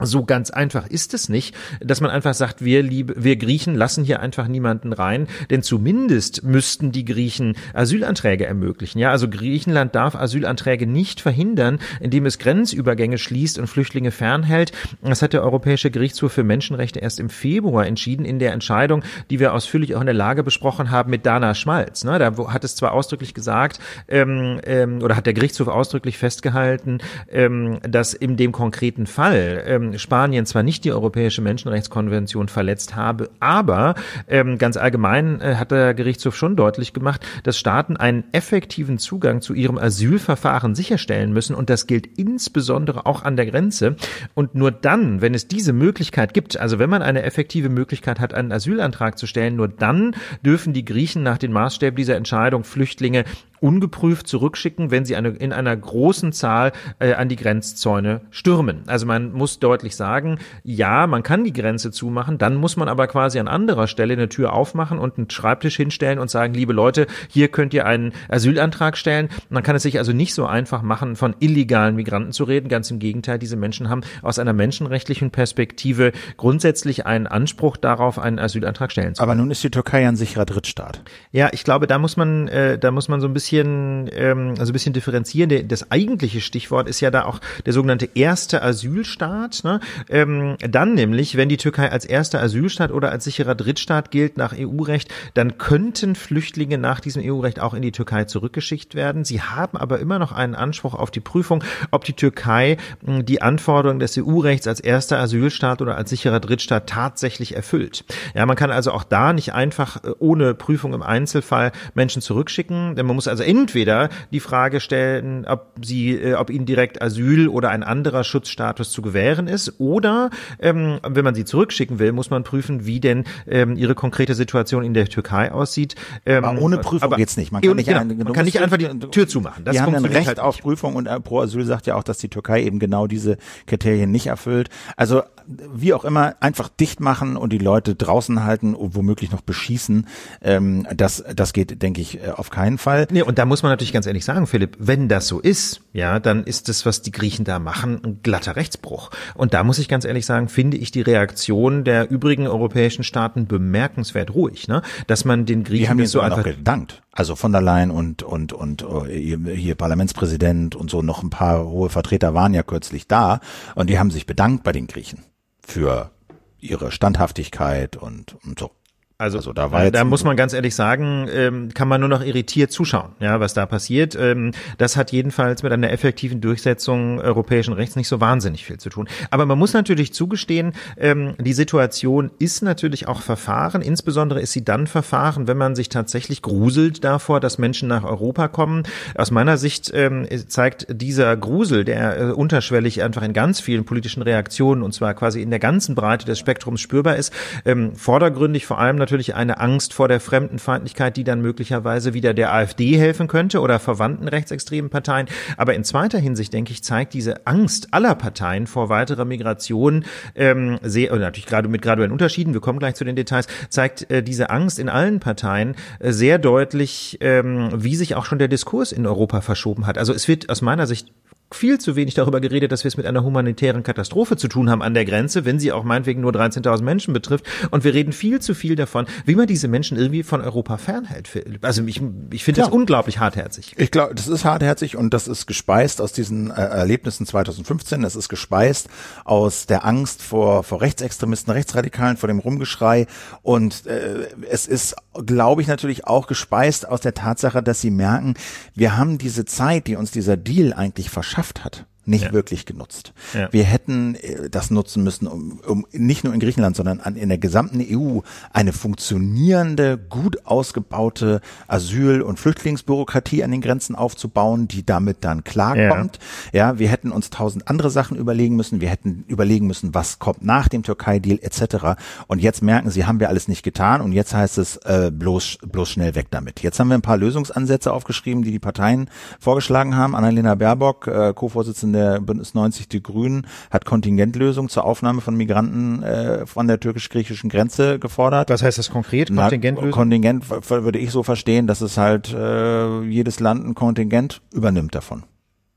so 0.00 0.24
ganz 0.24 0.50
einfach 0.50 0.86
ist 0.86 1.14
es 1.14 1.28
nicht, 1.28 1.54
dass 1.80 2.00
man 2.00 2.10
einfach 2.10 2.34
sagt, 2.34 2.64
wir 2.64 2.82
liebe, 2.82 3.14
wir 3.16 3.36
Griechen 3.36 3.74
lassen 3.74 4.04
hier 4.04 4.20
einfach 4.20 4.48
niemanden 4.48 4.92
rein, 4.92 5.26
denn 5.50 5.62
zumindest 5.62 6.42
müssten 6.42 6.92
die 6.92 7.04
Griechen 7.04 7.56
Asylanträge 7.74 8.46
ermöglichen. 8.46 8.98
Ja, 8.98 9.10
also 9.10 9.28
Griechenland 9.28 9.94
darf 9.94 10.14
Asylanträge 10.14 10.86
nicht 10.86 11.20
verhindern, 11.20 11.78
indem 12.00 12.26
es 12.26 12.38
Grenzübergänge 12.38 13.18
schließt 13.18 13.58
und 13.58 13.66
Flüchtlinge 13.66 14.10
fernhält. 14.10 14.72
Das 15.02 15.22
hat 15.22 15.32
der 15.32 15.42
Europäische 15.42 15.90
Gerichtshof 15.90 16.32
für 16.32 16.44
Menschenrechte 16.44 17.00
erst 17.00 17.20
im 17.20 17.30
Februar 17.30 17.86
entschieden 17.86 18.24
in 18.24 18.38
der 18.38 18.52
Entscheidung, 18.52 19.02
die 19.30 19.40
wir 19.40 19.54
ausführlich 19.54 19.94
auch 19.94 20.00
in 20.00 20.06
der 20.06 20.14
Lage 20.14 20.42
besprochen 20.42 20.90
haben 20.90 21.10
mit 21.10 21.26
Dana 21.26 21.54
Schmalz. 21.54 22.04
Ne, 22.04 22.18
da 22.18 22.36
hat 22.48 22.64
es 22.64 22.76
zwar 22.76 22.92
ausdrücklich 22.92 23.34
gesagt, 23.34 23.78
ähm, 24.08 24.60
ähm, 24.64 25.02
oder 25.02 25.16
hat 25.16 25.26
der 25.26 25.34
Gerichtshof 25.34 25.68
ausdrücklich 25.68 26.18
festgehalten, 26.18 26.98
ähm, 27.30 27.78
dass 27.82 28.14
in 28.14 28.36
dem 28.36 28.52
konkreten 28.52 29.06
Fall 29.06 29.89
Spanien 29.98 30.46
zwar 30.46 30.62
nicht 30.62 30.84
die 30.84 30.92
Europäische 30.92 31.42
Menschenrechtskonvention 31.42 32.48
verletzt 32.48 32.96
habe, 32.96 33.30
aber 33.40 33.94
ähm, 34.28 34.58
ganz 34.58 34.76
allgemein 34.76 35.40
äh, 35.40 35.56
hat 35.56 35.70
der 35.70 35.94
Gerichtshof 35.94 36.36
schon 36.36 36.56
deutlich 36.56 36.92
gemacht, 36.92 37.26
dass 37.42 37.58
Staaten 37.58 37.96
einen 37.96 38.24
effektiven 38.32 38.98
Zugang 38.98 39.40
zu 39.40 39.54
ihrem 39.54 39.78
Asylverfahren 39.78 40.74
sicherstellen 40.74 41.32
müssen 41.32 41.54
und 41.54 41.70
das 41.70 41.86
gilt 41.86 42.06
insbesondere 42.18 43.06
auch 43.06 43.24
an 43.24 43.36
der 43.36 43.46
Grenze. 43.46 43.96
Und 44.34 44.54
nur 44.54 44.70
dann, 44.70 45.20
wenn 45.20 45.34
es 45.34 45.48
diese 45.48 45.72
Möglichkeit 45.72 46.34
gibt, 46.34 46.58
also 46.58 46.78
wenn 46.78 46.90
man 46.90 47.02
eine 47.02 47.22
effektive 47.22 47.68
Möglichkeit 47.68 48.20
hat, 48.20 48.34
einen 48.34 48.52
Asylantrag 48.52 49.18
zu 49.18 49.26
stellen, 49.26 49.56
nur 49.56 49.68
dann 49.68 50.14
dürfen 50.44 50.72
die 50.72 50.84
Griechen 50.84 51.22
nach 51.22 51.38
den 51.38 51.52
Maßstäben 51.52 51.96
dieser 51.96 52.16
Entscheidung 52.16 52.64
Flüchtlinge 52.64 53.24
ungeprüft 53.60 54.26
zurückschicken, 54.26 54.90
wenn 54.90 55.04
sie 55.04 55.16
eine, 55.16 55.28
in 55.30 55.52
einer 55.52 55.76
großen 55.76 56.32
Zahl 56.32 56.72
äh, 56.98 57.14
an 57.14 57.28
die 57.28 57.36
Grenzzäune 57.36 58.22
stürmen. 58.30 58.82
Also 58.86 59.06
man 59.06 59.32
muss 59.32 59.58
deutlich 59.58 59.96
sagen, 59.96 60.38
ja, 60.64 61.06
man 61.06 61.22
kann 61.22 61.44
die 61.44 61.52
Grenze 61.52 61.90
zumachen, 61.90 62.38
dann 62.38 62.56
muss 62.56 62.76
man 62.76 62.88
aber 62.88 63.06
quasi 63.06 63.38
an 63.38 63.48
anderer 63.48 63.86
Stelle 63.86 64.14
eine 64.14 64.28
Tür 64.28 64.52
aufmachen 64.52 64.98
und 64.98 65.18
einen 65.18 65.30
Schreibtisch 65.30 65.76
hinstellen 65.76 66.18
und 66.18 66.30
sagen, 66.30 66.54
liebe 66.54 66.72
Leute, 66.72 67.06
hier 67.28 67.48
könnt 67.48 67.74
ihr 67.74 67.86
einen 67.86 68.12
Asylantrag 68.28 68.96
stellen. 68.96 69.28
Man 69.50 69.62
kann 69.62 69.76
es 69.76 69.82
sich 69.82 69.98
also 69.98 70.12
nicht 70.12 70.34
so 70.34 70.46
einfach 70.46 70.82
machen, 70.82 71.16
von 71.16 71.36
illegalen 71.40 71.96
Migranten 71.96 72.32
zu 72.32 72.44
reden. 72.44 72.68
Ganz 72.68 72.90
im 72.90 72.98
Gegenteil, 72.98 73.38
diese 73.38 73.56
Menschen 73.56 73.90
haben 73.90 74.02
aus 74.22 74.38
einer 74.38 74.52
menschenrechtlichen 74.52 75.30
Perspektive 75.30 76.12
grundsätzlich 76.36 77.06
einen 77.06 77.26
Anspruch 77.26 77.76
darauf, 77.76 78.18
einen 78.18 78.38
Asylantrag 78.38 78.90
stellen 78.90 79.14
zu 79.14 79.20
können. 79.20 79.30
Aber 79.30 79.40
nun 79.40 79.50
ist 79.50 79.62
die 79.62 79.70
Türkei 79.70 80.08
ein 80.08 80.16
sicherer 80.16 80.46
Drittstaat. 80.46 81.02
Ja, 81.30 81.50
ich 81.52 81.64
glaube, 81.64 81.86
da 81.86 81.98
muss 81.98 82.16
man, 82.16 82.48
äh, 82.48 82.78
da 82.78 82.90
muss 82.90 83.08
man 83.08 83.20
so 83.20 83.26
ein 83.26 83.34
bisschen 83.34 83.49
bisschen, 83.50 84.08
ähm, 84.12 84.54
also 84.58 84.70
ein 84.70 84.72
bisschen 84.72 84.92
differenzieren. 84.92 85.68
Das 85.68 85.90
eigentliche 85.90 86.40
Stichwort 86.40 86.88
ist 86.88 87.00
ja 87.00 87.10
da 87.10 87.24
auch 87.24 87.40
der 87.66 87.72
sogenannte 87.72 88.08
erste 88.14 88.62
Asylstaat. 88.62 89.64
Ne? 89.64 89.80
Ähm, 90.08 90.56
dann 90.60 90.94
nämlich, 90.94 91.36
wenn 91.36 91.48
die 91.48 91.56
Türkei 91.56 91.90
als 91.90 92.04
erster 92.04 92.40
Asylstaat 92.40 92.92
oder 92.92 93.10
als 93.10 93.24
sicherer 93.24 93.54
Drittstaat 93.54 94.10
gilt 94.10 94.36
nach 94.36 94.54
EU-Recht, 94.56 95.12
dann 95.34 95.58
könnten 95.58 96.14
Flüchtlinge 96.14 96.78
nach 96.78 97.00
diesem 97.00 97.22
EU-Recht 97.24 97.60
auch 97.60 97.74
in 97.74 97.82
die 97.82 97.92
Türkei 97.92 98.24
zurückgeschickt 98.24 98.94
werden. 98.94 99.24
Sie 99.24 99.42
haben 99.42 99.76
aber 99.76 99.98
immer 99.98 100.18
noch 100.18 100.32
einen 100.32 100.54
Anspruch 100.54 100.94
auf 100.94 101.10
die 101.10 101.20
Prüfung, 101.20 101.64
ob 101.90 102.04
die 102.04 102.14
Türkei 102.14 102.76
hm, 103.04 103.24
die 103.26 103.42
Anforderungen 103.42 104.00
des 104.00 104.16
EU-Rechts 104.16 104.66
als 104.66 104.80
erster 104.80 105.18
Asylstaat 105.18 105.82
oder 105.82 105.96
als 105.96 106.10
sicherer 106.10 106.40
Drittstaat 106.40 106.88
tatsächlich 106.88 107.56
erfüllt. 107.56 108.04
Ja, 108.34 108.46
man 108.46 108.56
kann 108.56 108.70
also 108.70 108.92
auch 108.92 109.04
da 109.04 109.32
nicht 109.32 109.52
einfach 109.52 110.04
äh, 110.04 110.10
ohne 110.18 110.54
Prüfung 110.54 110.94
im 110.94 111.02
Einzelfall 111.02 111.72
Menschen 111.94 112.22
zurückschicken, 112.22 112.94
denn 112.94 113.06
man 113.06 113.16
muss 113.16 113.28
also 113.28 113.39
also 113.40 113.50
entweder 113.50 114.08
die 114.30 114.40
Frage 114.40 114.80
stellen, 114.80 115.46
ob 115.46 115.72
sie, 115.82 116.12
äh, 116.12 116.34
ob 116.34 116.50
ihnen 116.50 116.66
direkt 116.66 117.00
Asyl 117.00 117.48
oder 117.48 117.70
ein 117.70 117.82
anderer 117.82 118.24
Schutzstatus 118.24 118.90
zu 118.90 119.02
gewähren 119.02 119.46
ist, 119.48 119.80
oder 119.80 120.30
ähm, 120.58 120.98
wenn 121.06 121.24
man 121.24 121.34
sie 121.34 121.44
zurückschicken 121.44 121.98
will, 121.98 122.12
muss 122.12 122.30
man 122.30 122.44
prüfen, 122.44 122.86
wie 122.86 123.00
denn 123.00 123.24
ähm, 123.48 123.76
ihre 123.76 123.94
konkrete 123.94 124.34
Situation 124.34 124.84
in 124.84 124.94
der 124.94 125.06
Türkei 125.06 125.52
aussieht. 125.52 125.94
Ähm, 126.26 126.44
aber 126.44 126.60
ohne 126.60 126.78
Prüfung 126.78 127.02
aber, 127.02 127.16
geht's 127.16 127.36
nicht. 127.36 127.52
Man 127.52 127.62
kann 127.62 127.76
nicht, 127.76 127.86
genau, 127.88 128.00
ein, 128.00 128.18
man 128.18 128.32
kann 128.32 128.44
nicht 128.44 128.60
einfach 128.60 128.76
die 128.76 128.88
Tür 129.10 129.26
zumachen. 129.26 129.64
Das 129.64 129.74
die 129.74 129.80
haben 129.80 129.94
ein 129.94 130.04
Recht 130.04 130.28
halt 130.28 130.40
auf 130.40 130.58
Prüfung 130.58 130.96
und 130.96 131.06
äh, 131.06 131.20
Pro 131.20 131.40
Asyl 131.40 131.64
sagt 131.64 131.86
ja 131.86 131.94
auch, 131.94 132.02
dass 132.02 132.18
die 132.18 132.28
Türkei 132.28 132.62
eben 132.62 132.78
genau 132.78 133.06
diese 133.06 133.38
Kriterien 133.66 134.10
nicht 134.10 134.26
erfüllt. 134.26 134.68
Also 134.96 135.22
wie 135.46 135.94
auch 135.94 136.04
immer, 136.04 136.34
einfach 136.40 136.68
dicht 136.68 137.00
machen 137.00 137.36
und 137.36 137.52
die 137.52 137.58
Leute 137.58 137.94
draußen 137.94 138.44
halten 138.44 138.74
und 138.74 138.94
womöglich 138.94 139.32
noch 139.32 139.40
beschießen. 139.40 140.06
Ähm, 140.42 140.86
das, 140.94 141.24
das 141.34 141.52
geht, 141.52 141.82
denke 141.82 142.00
ich, 142.00 142.22
äh, 142.22 142.30
auf 142.30 142.50
keinen 142.50 142.78
Fall. 142.78 143.06
Nee, 143.10 143.22
und 143.30 143.38
da 143.38 143.44
muss 143.44 143.62
man 143.62 143.70
natürlich 143.70 143.92
ganz 143.92 144.08
ehrlich 144.08 144.24
sagen, 144.24 144.48
Philipp, 144.48 144.76
wenn 144.80 145.08
das 145.08 145.28
so 145.28 145.38
ist, 145.38 145.82
ja, 145.92 146.18
dann 146.18 146.42
ist 146.42 146.68
das, 146.68 146.84
was 146.84 147.00
die 147.00 147.12
Griechen 147.12 147.44
da 147.44 147.60
machen, 147.60 148.00
ein 148.04 148.22
glatter 148.24 148.56
Rechtsbruch. 148.56 149.12
Und 149.36 149.54
da 149.54 149.62
muss 149.62 149.78
ich 149.78 149.88
ganz 149.88 150.04
ehrlich 150.04 150.26
sagen, 150.26 150.48
finde 150.48 150.76
ich 150.76 150.90
die 150.90 151.02
Reaktion 151.02 151.84
der 151.84 152.10
übrigen 152.10 152.48
europäischen 152.48 153.04
Staaten 153.04 153.46
bemerkenswert 153.46 154.34
ruhig, 154.34 154.66
ne? 154.66 154.82
Dass 155.06 155.24
man 155.24 155.46
den 155.46 155.62
Griechen 155.62 155.84
die 155.84 155.88
haben 155.90 155.96
nicht 155.98 156.10
so 156.10 156.18
einfach 156.18 156.42
gedankt. 156.42 157.04
Also 157.12 157.36
von 157.36 157.52
der 157.52 157.60
Leyen 157.60 157.92
und 157.92 158.24
und 158.24 158.52
und 158.52 158.82
äh, 158.82 159.54
hier 159.54 159.76
Parlamentspräsident 159.76 160.74
und 160.74 160.90
so 160.90 161.00
noch 161.00 161.22
ein 161.22 161.30
paar 161.30 161.64
hohe 161.64 161.88
Vertreter 161.88 162.34
waren 162.34 162.52
ja 162.52 162.64
kürzlich 162.64 163.06
da 163.06 163.38
und 163.76 163.90
die 163.90 164.00
haben 164.00 164.10
sich 164.10 164.26
bedankt 164.26 164.64
bei 164.64 164.72
den 164.72 164.88
Griechen 164.88 165.22
für 165.64 166.10
ihre 166.58 166.90
Standhaftigkeit 166.90 167.96
und, 167.96 168.36
und 168.44 168.58
so. 168.58 168.72
Also, 169.20 169.36
also 169.36 169.52
da, 169.52 169.70
war 169.70 169.90
da 169.90 170.02
muss 170.04 170.24
man 170.24 170.34
ganz 170.34 170.54
ehrlich 170.54 170.74
sagen, 170.74 171.28
ähm, 171.30 171.74
kann 171.74 171.88
man 171.88 172.00
nur 172.00 172.08
noch 172.08 172.24
irritiert 172.24 172.72
zuschauen, 172.72 173.10
ja, 173.20 173.38
was 173.38 173.52
da 173.52 173.66
passiert. 173.66 174.16
Ähm, 174.18 174.52
das 174.78 174.96
hat 174.96 175.12
jedenfalls 175.12 175.62
mit 175.62 175.72
einer 175.72 175.92
effektiven 175.92 176.40
Durchsetzung 176.40 177.20
europäischen 177.20 177.74
Rechts 177.74 177.96
nicht 177.96 178.08
so 178.08 178.22
wahnsinnig 178.22 178.64
viel 178.64 178.78
zu 178.78 178.88
tun. 178.88 179.08
Aber 179.30 179.44
man 179.44 179.58
muss 179.58 179.74
natürlich 179.74 180.14
zugestehen, 180.14 180.72
ähm, 180.96 181.34
die 181.38 181.52
Situation 181.52 182.30
ist 182.38 182.62
natürlich 182.62 183.08
auch 183.08 183.20
Verfahren. 183.20 183.82
Insbesondere 183.82 184.40
ist 184.40 184.52
sie 184.52 184.64
dann 184.64 184.86
Verfahren, 184.86 185.46
wenn 185.46 185.58
man 185.58 185.76
sich 185.76 185.90
tatsächlich 185.90 186.40
gruselt 186.40 187.04
davor, 187.04 187.40
dass 187.40 187.58
Menschen 187.58 187.88
nach 187.88 188.04
Europa 188.04 188.48
kommen. 188.48 188.84
Aus 189.16 189.30
meiner 189.30 189.58
Sicht 189.58 189.90
ähm, 189.92 190.26
zeigt 190.48 190.86
dieser 190.88 191.36
Grusel, 191.36 191.84
der 191.84 192.18
äh, 192.18 192.24
unterschwellig 192.32 193.02
einfach 193.02 193.20
in 193.20 193.34
ganz 193.34 193.60
vielen 193.60 193.84
politischen 193.84 194.22
Reaktionen 194.22 194.82
und 194.82 194.94
zwar 194.94 195.12
quasi 195.12 195.42
in 195.42 195.50
der 195.50 195.58
ganzen 195.58 195.94
Breite 195.94 196.24
des 196.24 196.38
Spektrums 196.38 196.80
spürbar 196.80 197.16
ist, 197.16 197.34
ähm, 197.66 197.94
vordergründig 197.94 198.64
vor 198.64 198.78
allem 198.78 198.96
natürlich 198.96 199.09
natürlich 199.10 199.34
eine 199.34 199.58
Angst 199.58 199.92
vor 199.92 200.08
der 200.08 200.20
Fremdenfeindlichkeit, 200.20 201.16
die 201.16 201.24
dann 201.24 201.40
möglicherweise 201.40 202.14
wieder 202.14 202.32
der 202.32 202.52
AfD 202.52 202.96
helfen 202.96 203.28
könnte 203.28 203.60
oder 203.60 203.78
verwandten 203.78 204.28
rechtsextremen 204.28 204.90
Parteien. 204.90 205.26
Aber 205.56 205.74
in 205.74 205.84
zweiter 205.84 206.18
Hinsicht, 206.18 206.52
denke 206.52 206.72
ich, 206.72 206.84
zeigt 206.84 207.12
diese 207.14 207.46
Angst 207.46 207.88
aller 207.92 208.14
Parteien 208.14 208.66
vor 208.66 208.88
weiterer 208.88 209.24
Migration 209.24 210.04
ähm, 210.34 210.78
sehr, 210.82 211.12
oder 211.12 211.22
natürlich 211.22 211.46
gerade 211.46 211.68
mit 211.68 211.82
graduellen 211.82 212.12
Unterschieden, 212.12 212.54
wir 212.54 212.60
kommen 212.60 212.78
gleich 212.78 212.94
zu 212.94 213.04
den 213.04 213.16
Details, 213.16 213.46
zeigt 213.68 214.10
äh, 214.10 214.22
diese 214.22 214.50
Angst 214.50 214.78
in 214.78 214.88
allen 214.88 215.20
Parteien 215.20 215.74
äh, 215.98 216.12
sehr 216.12 216.38
deutlich, 216.38 217.18
ähm, 217.20 217.70
wie 217.74 217.96
sich 217.96 218.14
auch 218.14 218.24
schon 218.24 218.38
der 218.38 218.48
Diskurs 218.48 218.92
in 218.92 219.06
Europa 219.06 219.40
verschoben 219.40 219.86
hat. 219.86 219.98
Also 219.98 220.12
es 220.12 220.28
wird 220.28 220.48
aus 220.48 220.62
meiner 220.62 220.86
Sicht 220.86 221.08
viel 221.52 221.78
zu 221.78 221.96
wenig 221.96 222.14
darüber 222.14 222.40
geredet, 222.40 222.72
dass 222.72 222.84
wir 222.84 222.88
es 222.88 222.96
mit 222.96 223.06
einer 223.06 223.24
humanitären 223.24 223.82
Katastrophe 223.82 224.36
zu 224.36 224.48
tun 224.48 224.70
haben 224.70 224.82
an 224.82 224.94
der 224.94 225.04
Grenze, 225.04 225.44
wenn 225.44 225.58
sie 225.58 225.72
auch 225.72 225.84
meinetwegen 225.84 226.20
nur 226.20 226.32
13.000 226.32 226.82
Menschen 226.82 227.12
betrifft. 227.12 227.44
Und 227.70 227.84
wir 227.84 227.92
reden 227.92 228.12
viel 228.12 228.40
zu 228.40 228.54
viel 228.54 228.76
davon, 228.76 229.06
wie 229.24 229.34
man 229.34 229.46
diese 229.46 229.68
Menschen 229.68 229.98
irgendwie 229.98 230.22
von 230.22 230.40
Europa 230.40 230.76
fernhält. 230.76 231.30
Also 231.62 231.84
ich, 231.84 232.00
ich 232.30 232.44
finde 232.44 232.60
das 232.60 232.70
unglaublich 232.70 233.18
hartherzig. 233.18 233.74
Ich 233.76 233.90
glaube, 233.90 234.14
das 234.14 234.28
ist 234.28 234.44
hartherzig 234.44 234.96
und 234.96 235.12
das 235.12 235.26
ist 235.26 235.46
gespeist 235.46 236.00
aus 236.00 236.12
diesen 236.12 236.50
äh, 236.50 236.54
Erlebnissen 236.54 237.26
2015. 237.26 238.02
Das 238.02 238.16
ist 238.16 238.28
gespeist 238.28 238.88
aus 239.24 239.66
der 239.66 239.84
Angst 239.84 240.22
vor, 240.22 240.62
vor 240.62 240.80
Rechtsextremisten, 240.80 241.52
Rechtsradikalen, 241.52 242.16
vor 242.16 242.28
dem 242.28 242.38
Rumgeschrei. 242.38 243.06
Und 243.42 243.86
äh, 243.86 244.28
es 244.48 244.66
ist, 244.66 244.94
glaube 245.26 245.62
ich, 245.62 245.68
natürlich 245.68 246.06
auch 246.06 246.26
gespeist 246.26 246.88
aus 246.88 247.00
der 247.00 247.14
Tatsache, 247.14 247.62
dass 247.62 247.80
sie 247.80 247.90
merken, 247.90 248.34
wir 248.74 248.96
haben 248.96 249.18
diese 249.18 249.44
Zeit, 249.44 249.88
die 249.88 249.96
uns 249.96 250.12
dieser 250.12 250.36
Deal 250.36 250.72
eigentlich 250.72 251.10
verschafft, 251.10 251.39
geschafft 251.40 251.64
hat 251.64 251.86
nicht 252.10 252.26
ja. 252.26 252.32
wirklich 252.32 252.66
genutzt. 252.66 253.14
Ja. 253.32 253.50
Wir 253.52 253.64
hätten 253.64 254.16
äh, 254.16 254.50
das 254.50 254.70
nutzen 254.70 255.02
müssen, 255.02 255.26
um, 255.26 255.60
um 255.66 255.86
nicht 255.92 256.24
nur 256.24 256.34
in 256.34 256.40
Griechenland, 256.40 256.76
sondern 256.76 257.00
an, 257.00 257.16
in 257.16 257.28
der 257.28 257.38
gesamten 257.38 257.80
EU 257.80 258.20
eine 258.52 258.72
funktionierende, 258.72 259.96
gut 259.96 260.44
ausgebaute 260.44 261.40
Asyl- 261.68 262.20
und 262.20 262.38
Flüchtlingsbürokratie 262.38 263.44
an 263.44 263.52
den 263.52 263.60
Grenzen 263.60 263.94
aufzubauen, 263.94 264.68
die 264.68 264.84
damit 264.84 265.18
dann 265.20 265.44
klarkommt. 265.44 266.18
Ja. 266.52 266.72
ja, 266.72 266.78
wir 266.78 266.88
hätten 266.88 267.12
uns 267.12 267.30
tausend 267.30 267.68
andere 267.68 267.90
Sachen 267.90 268.16
überlegen 268.16 268.56
müssen. 268.56 268.80
Wir 268.80 268.90
hätten 268.90 269.24
überlegen 269.28 269.66
müssen, 269.66 269.94
was 269.94 270.18
kommt 270.18 270.44
nach 270.44 270.68
dem 270.68 270.82
Türkei-Deal 270.82 271.38
etc. 271.40 272.00
Und 272.26 272.40
jetzt 272.40 272.62
merken 272.62 272.90
sie, 272.90 273.06
haben 273.06 273.20
wir 273.20 273.28
alles 273.28 273.46
nicht 273.46 273.62
getan 273.62 274.00
und 274.00 274.12
jetzt 274.12 274.34
heißt 274.34 274.58
es 274.58 274.76
äh, 274.78 275.10
bloß 275.12 275.58
bloß 275.64 275.88
schnell 275.88 276.14
weg 276.16 276.26
damit. 276.30 276.60
Jetzt 276.62 276.80
haben 276.80 276.88
wir 276.88 276.96
ein 276.96 277.02
paar 277.02 277.16
Lösungsansätze 277.16 277.92
aufgeschrieben, 277.92 278.42
die 278.42 278.50
die 278.50 278.58
Parteien 278.58 279.08
vorgeschlagen 279.38 279.96
haben. 279.96 280.16
Annalena 280.16 280.56
Baerbock, 280.56 281.06
äh, 281.06 281.32
Co-Vorsitzende 281.34 281.99
der 282.00 282.20
Bündnis 282.20 282.54
90 282.54 282.88
Die 282.88 283.02
Grünen 283.02 283.46
hat 283.70 283.84
Kontingentlösung 283.84 284.68
zur 284.68 284.84
Aufnahme 284.84 285.20
von 285.20 285.36
Migranten 285.36 286.02
äh, 286.02 286.46
von 286.46 286.66
der 286.66 286.80
türkisch-griechischen 286.80 287.50
Grenze 287.50 287.98
gefordert. 287.98 288.50
Was 288.50 288.62
heißt 288.62 288.78
das 288.78 288.90
konkret, 288.90 289.28
Kontingentlösung? 289.34 289.90
Na, 289.90 289.96
Kontingent 289.96 290.50
würde 290.50 290.98
ich 290.98 291.10
so 291.10 291.22
verstehen, 291.22 291.66
dass 291.66 291.80
es 291.80 291.96
halt 291.96 292.32
äh, 292.32 293.02
jedes 293.02 293.40
Land 293.40 293.66
ein 293.66 293.74
Kontingent 293.74 294.40
übernimmt 294.52 294.94
davon. 294.94 295.24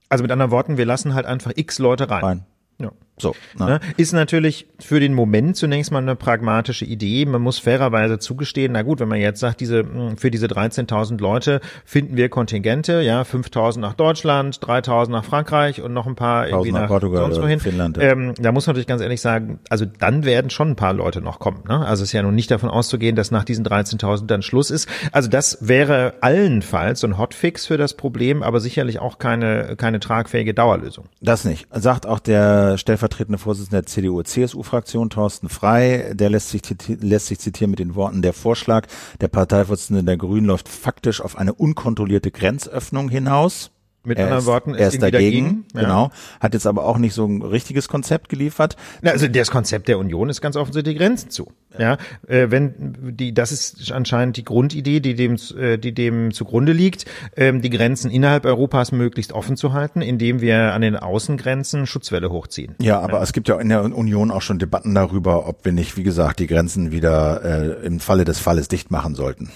Also 0.09 0.21
mit 0.21 0.31
anderen 0.31 0.51
Worten, 0.51 0.77
wir 0.77 0.85
lassen 0.85 1.13
halt 1.13 1.25
einfach 1.25 1.51
x 1.55 1.79
Leute 1.79 2.09
rein. 2.09 2.23
rein. 2.23 2.45
Ja. 2.79 2.91
So. 3.17 3.35
Ne? 3.59 3.79
Ist 3.95 4.11
natürlich 4.11 4.67
für 4.79 4.99
den 4.99 5.13
Moment 5.13 5.55
zunächst 5.55 5.91
mal 5.91 5.99
eine 5.99 6.15
pragmatische 6.15 6.83
Idee. 6.83 7.25
Man 7.25 7.41
muss 7.41 7.59
fairerweise 7.59 8.17
zugestehen, 8.17 8.73
na 8.73 8.81
gut, 8.81 8.99
wenn 8.99 9.07
man 9.07 9.19
jetzt 9.19 9.39
sagt, 9.39 9.61
diese, 9.61 9.79
hm, 9.79 10.17
für 10.17 10.31
diese 10.31 10.47
13.000 10.47 11.21
Leute 11.21 11.61
finden 11.85 12.17
wir 12.17 12.29
Kontingente, 12.29 13.01
ja, 13.01 13.21
5.000 13.21 13.79
nach 13.79 13.93
Deutschland, 13.93 14.57
3.000 14.57 15.11
nach 15.11 15.25
Frankreich 15.25 15.81
und 15.81 15.93
noch 15.93 16.07
ein 16.07 16.15
paar 16.15 16.47
irgendwie 16.47 16.71
nach, 16.71 16.81
nach 16.81 16.87
Portugal 16.87 17.21
sonst 17.21 17.41
wohin. 17.41 17.59
Finnland. 17.59 17.97
Ähm, 18.01 18.33
da 18.39 18.51
muss 18.51 18.65
man 18.65 18.73
natürlich 18.73 18.87
ganz 18.87 19.01
ehrlich 19.01 19.21
sagen, 19.21 19.59
also 19.69 19.85
dann 19.85 20.25
werden 20.25 20.49
schon 20.49 20.71
ein 20.71 20.75
paar 20.75 20.93
Leute 20.93 21.21
noch 21.21 21.37
kommen. 21.37 21.63
Ne? 21.67 21.85
Also 21.85 22.01
es 22.03 22.09
ist 22.09 22.13
ja 22.13 22.23
nun 22.23 22.33
nicht 22.33 22.49
davon 22.49 22.69
auszugehen, 22.69 23.15
dass 23.15 23.29
nach 23.29 23.43
diesen 23.43 23.63
13.000 23.65 24.25
dann 24.25 24.41
Schluss 24.41 24.71
ist. 24.71 24.89
Also 25.11 25.29
das 25.29 25.59
wäre 25.61 26.15
allenfalls 26.21 27.01
so 27.01 27.07
ein 27.07 27.19
Hotfix 27.19 27.67
für 27.67 27.77
das 27.77 27.93
Problem, 27.93 28.41
aber 28.41 28.59
sicherlich 28.59 28.99
auch 28.99 29.19
keine, 29.19 29.75
keine 29.77 29.99
tragfähige 29.99 30.55
Dauerlösung. 30.55 31.05
Das 31.21 31.45
nicht. 31.45 31.67
Sagt 31.71 32.07
auch 32.07 32.19
der 32.19 32.77
stellvertretende 33.03 33.37
Vorsitzende 33.37 33.81
der 33.81 33.85
CDU-CSU-Fraktion, 33.85 35.09
Thorsten 35.09 35.49
Frei, 35.49 36.13
der 36.13 36.29
lässt 36.29 36.49
sich, 36.49 36.61
lässt 36.87 37.27
sich 37.27 37.39
zitieren 37.39 37.71
mit 37.71 37.79
den 37.79 37.95
Worten, 37.95 38.21
der 38.21 38.33
Vorschlag 38.33 38.87
der 39.19 39.27
Parteivorsitzenden 39.27 40.05
der 40.05 40.17
Grünen 40.17 40.47
läuft 40.47 40.69
faktisch 40.69 41.19
auf 41.19 41.37
eine 41.37 41.53
unkontrollierte 41.53 42.31
Grenzöffnung 42.31 43.09
hinaus. 43.09 43.71
Mit 44.05 44.17
er 44.17 44.25
anderen 44.25 44.41
ist, 44.41 44.47
Worten, 44.47 44.75
er 44.75 44.87
ist 44.89 45.01
dagegen, 45.01 45.21
dagegen 45.21 45.65
ja. 45.73 45.81
genau, 45.81 46.11
hat 46.41 46.53
jetzt 46.53 46.67
aber 46.67 46.85
auch 46.85 46.97
nicht 46.97 47.13
so 47.13 47.25
ein 47.25 47.41
richtiges 47.41 47.87
Konzept 47.87 48.27
geliefert. 48.27 48.75
Na, 49.01 49.11
also 49.11 49.29
das 49.29 49.49
Konzept 49.49 49.87
der 49.87 49.97
Union 49.97 50.29
ist 50.29 50.41
ganz 50.41 50.57
offensichtlich 50.57 50.97
Grenzen 50.97 51.29
zu. 51.29 51.53
Ja, 51.79 51.97
äh, 52.27 52.51
wenn 52.51 52.73
die, 53.17 53.33
das 53.33 53.51
ist 53.53 53.91
anscheinend 53.93 54.35
die 54.35 54.43
Grundidee, 54.43 54.99
die 54.99 55.15
dem, 55.15 55.37
äh, 55.57 55.77
die 55.77 55.93
dem 55.93 56.33
zugrunde 56.33 56.73
liegt, 56.73 57.05
ähm, 57.37 57.61
die 57.61 57.69
Grenzen 57.69 58.11
innerhalb 58.11 58.45
Europas 58.45 58.91
möglichst 58.91 59.31
offen 59.31 59.55
zu 59.55 59.71
halten, 59.71 60.01
indem 60.01 60.41
wir 60.41 60.73
an 60.73 60.81
den 60.81 60.97
Außengrenzen 60.97 61.87
Schutzwelle 61.87 62.29
hochziehen. 62.29 62.75
Ja, 62.81 62.99
aber 62.99 63.17
ja. 63.17 63.23
es 63.23 63.31
gibt 63.31 63.47
ja 63.47 63.57
in 63.59 63.69
der 63.69 63.83
Union 63.83 64.31
auch 64.31 64.41
schon 64.41 64.59
Debatten 64.59 64.93
darüber, 64.93 65.47
ob 65.47 65.63
wir 65.63 65.71
nicht, 65.71 65.95
wie 65.95 66.03
gesagt, 66.03 66.39
die 66.39 66.47
Grenzen 66.47 66.91
wieder 66.91 67.43
äh, 67.43 67.85
im 67.85 68.01
Falle 68.01 68.25
des 68.25 68.39
Falles 68.39 68.67
dicht 68.67 68.91
machen 68.91 69.15
sollten. 69.15 69.49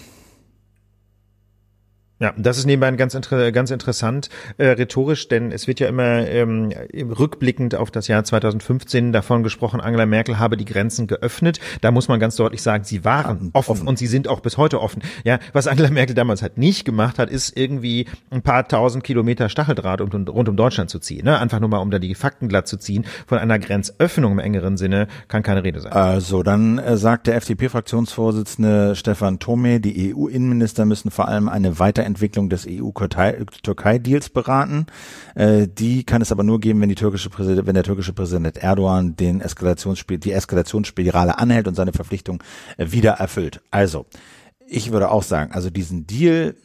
Ja, 2.20 2.34
das 2.36 2.58
ist 2.58 2.66
nebenbei 2.66 2.90
ganz, 2.92 3.14
inter 3.14 3.52
ganz 3.52 3.70
interessant 3.70 4.30
äh, 4.58 4.70
rhetorisch, 4.70 5.28
denn 5.28 5.52
es 5.52 5.68
wird 5.68 5.80
ja 5.80 5.88
immer 5.88 6.28
ähm, 6.28 6.74
rückblickend 6.94 7.76
auf 7.76 7.92
das 7.92 8.08
Jahr 8.08 8.24
2015 8.24 9.12
davon 9.14 9.44
gesprochen, 9.44 9.80
Angela 9.80 10.08
Merkel 10.08 10.40
habe 10.40 10.58
die 10.58 10.66
Grenzen 10.66 11.06
geöffnet. 11.06 11.60
Da 11.82 11.92
muss 11.92 12.08
man 12.08 12.20
ganz 12.20 12.36
deutlich 12.36 12.64
sagen, 12.64 12.84
sie 12.84 13.06
waren 13.06 13.52
offen, 13.54 13.72
offen, 13.72 13.88
und 13.88 14.00
sie 14.00 14.08
sind 14.08 14.28
auch 14.28 14.40
bis 14.40 14.58
heute 14.58 14.82
offen. 14.82 15.04
Ja, 15.26 15.38
was 15.54 15.68
Angela 15.68 15.92
Merkel 15.92 16.16
damals 16.16 16.42
halt 16.42 16.58
nicht 16.58 16.86
gemacht 16.86 17.20
hat, 17.20 17.30
ist 17.30 17.56
irgendwie 17.56 18.08
ein 18.32 18.42
paar 18.42 18.68
tausend 18.68 19.04
Kilometer 19.04 19.48
Stacheldraht 19.48 20.02
um, 20.02 20.10
rund 20.10 20.50
um 20.50 20.56
Deutschland 20.56 20.90
zu 20.90 20.98
ziehen. 20.98 21.24
Ne? 21.24 21.38
Einfach 21.38 21.60
nur 21.60 21.70
mal, 21.70 21.78
um 21.78 21.92
da 21.92 22.00
die 22.00 22.16
Fakten 22.16 22.48
glatt 22.48 22.68
zu 22.68 22.78
ziehen. 22.78 23.06
Von 23.28 23.38
einer 23.38 23.60
Grenzöffnung 23.60 24.32
im 24.32 24.40
engeren 24.40 24.78
Sinne 24.78 25.08
kann 25.28 25.44
keine 25.44 25.64
Rede 25.64 25.82
sein. 25.82 25.92
Also, 25.92 26.42
dann 26.42 26.80
äh, 26.80 26.98
sagt 26.98 27.28
der 27.28 27.36
FDP-Fraktionsvorsitzende 27.36 28.96
Stefan 28.96 29.38
Thome, 29.38 29.80
die 29.80 30.16
EU-Innenminister 30.16 30.86
müssen 30.86 31.12
vor 31.12 31.28
allem 31.28 31.48
eine 31.48 31.78
weitere 31.78 32.07
Weiterentwicklung 32.08 32.50
des 32.50 32.66
EU-Türkei-Deals 32.68 34.30
beraten. 34.30 34.86
Äh, 35.36 35.68
die 35.68 36.04
kann 36.04 36.22
es 36.22 36.32
aber 36.32 36.44
nur 36.44 36.60
geben, 36.60 36.82
wenn 36.82 36.90
die 36.90 36.96
türkische 36.96 37.30
wenn 37.38 37.76
der 37.76 37.84
türkische 37.84 38.14
Präsident 38.14 38.58
Erdogan 38.58 39.16
den 39.16 39.42
Eskalationsspiel, 39.42 40.18
die 40.18 40.32
Eskalationsspirale 40.32 41.38
anhält 41.38 41.68
und 41.68 41.76
seine 41.76 41.94
Verpflichtung 41.94 42.42
äh, 42.78 42.92
wieder 42.92 43.14
erfüllt. 43.14 43.62
Also, 43.72 44.06
ich 44.68 44.92
würde 44.92 45.12
auch 45.12 45.24
sagen, 45.24 45.52
also 45.52 45.70
diesen 45.70 46.08
Deal 46.08 46.56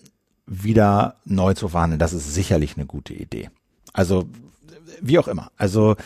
wieder 0.47 1.17
neu 1.25 1.55
zu 1.55 1.69
verhandeln, 1.69 1.99
das 1.99 2.13
ist 2.13 2.33
sicherlich 2.35 2.77
eine 2.77 2.87
gute 2.87 3.15
Idee. 3.15 3.51
Also, 3.93 4.29
wie 5.01 5.19
auch 5.19 5.29
immer. 5.29 5.51
Also, 5.57 5.97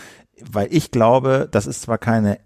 weil 0.41 0.69
ich 0.71 0.91
glaube, 0.91 1.49
das 1.51 1.67
ist 1.67 1.83
zwar 1.83 1.99
keine 1.99 2.39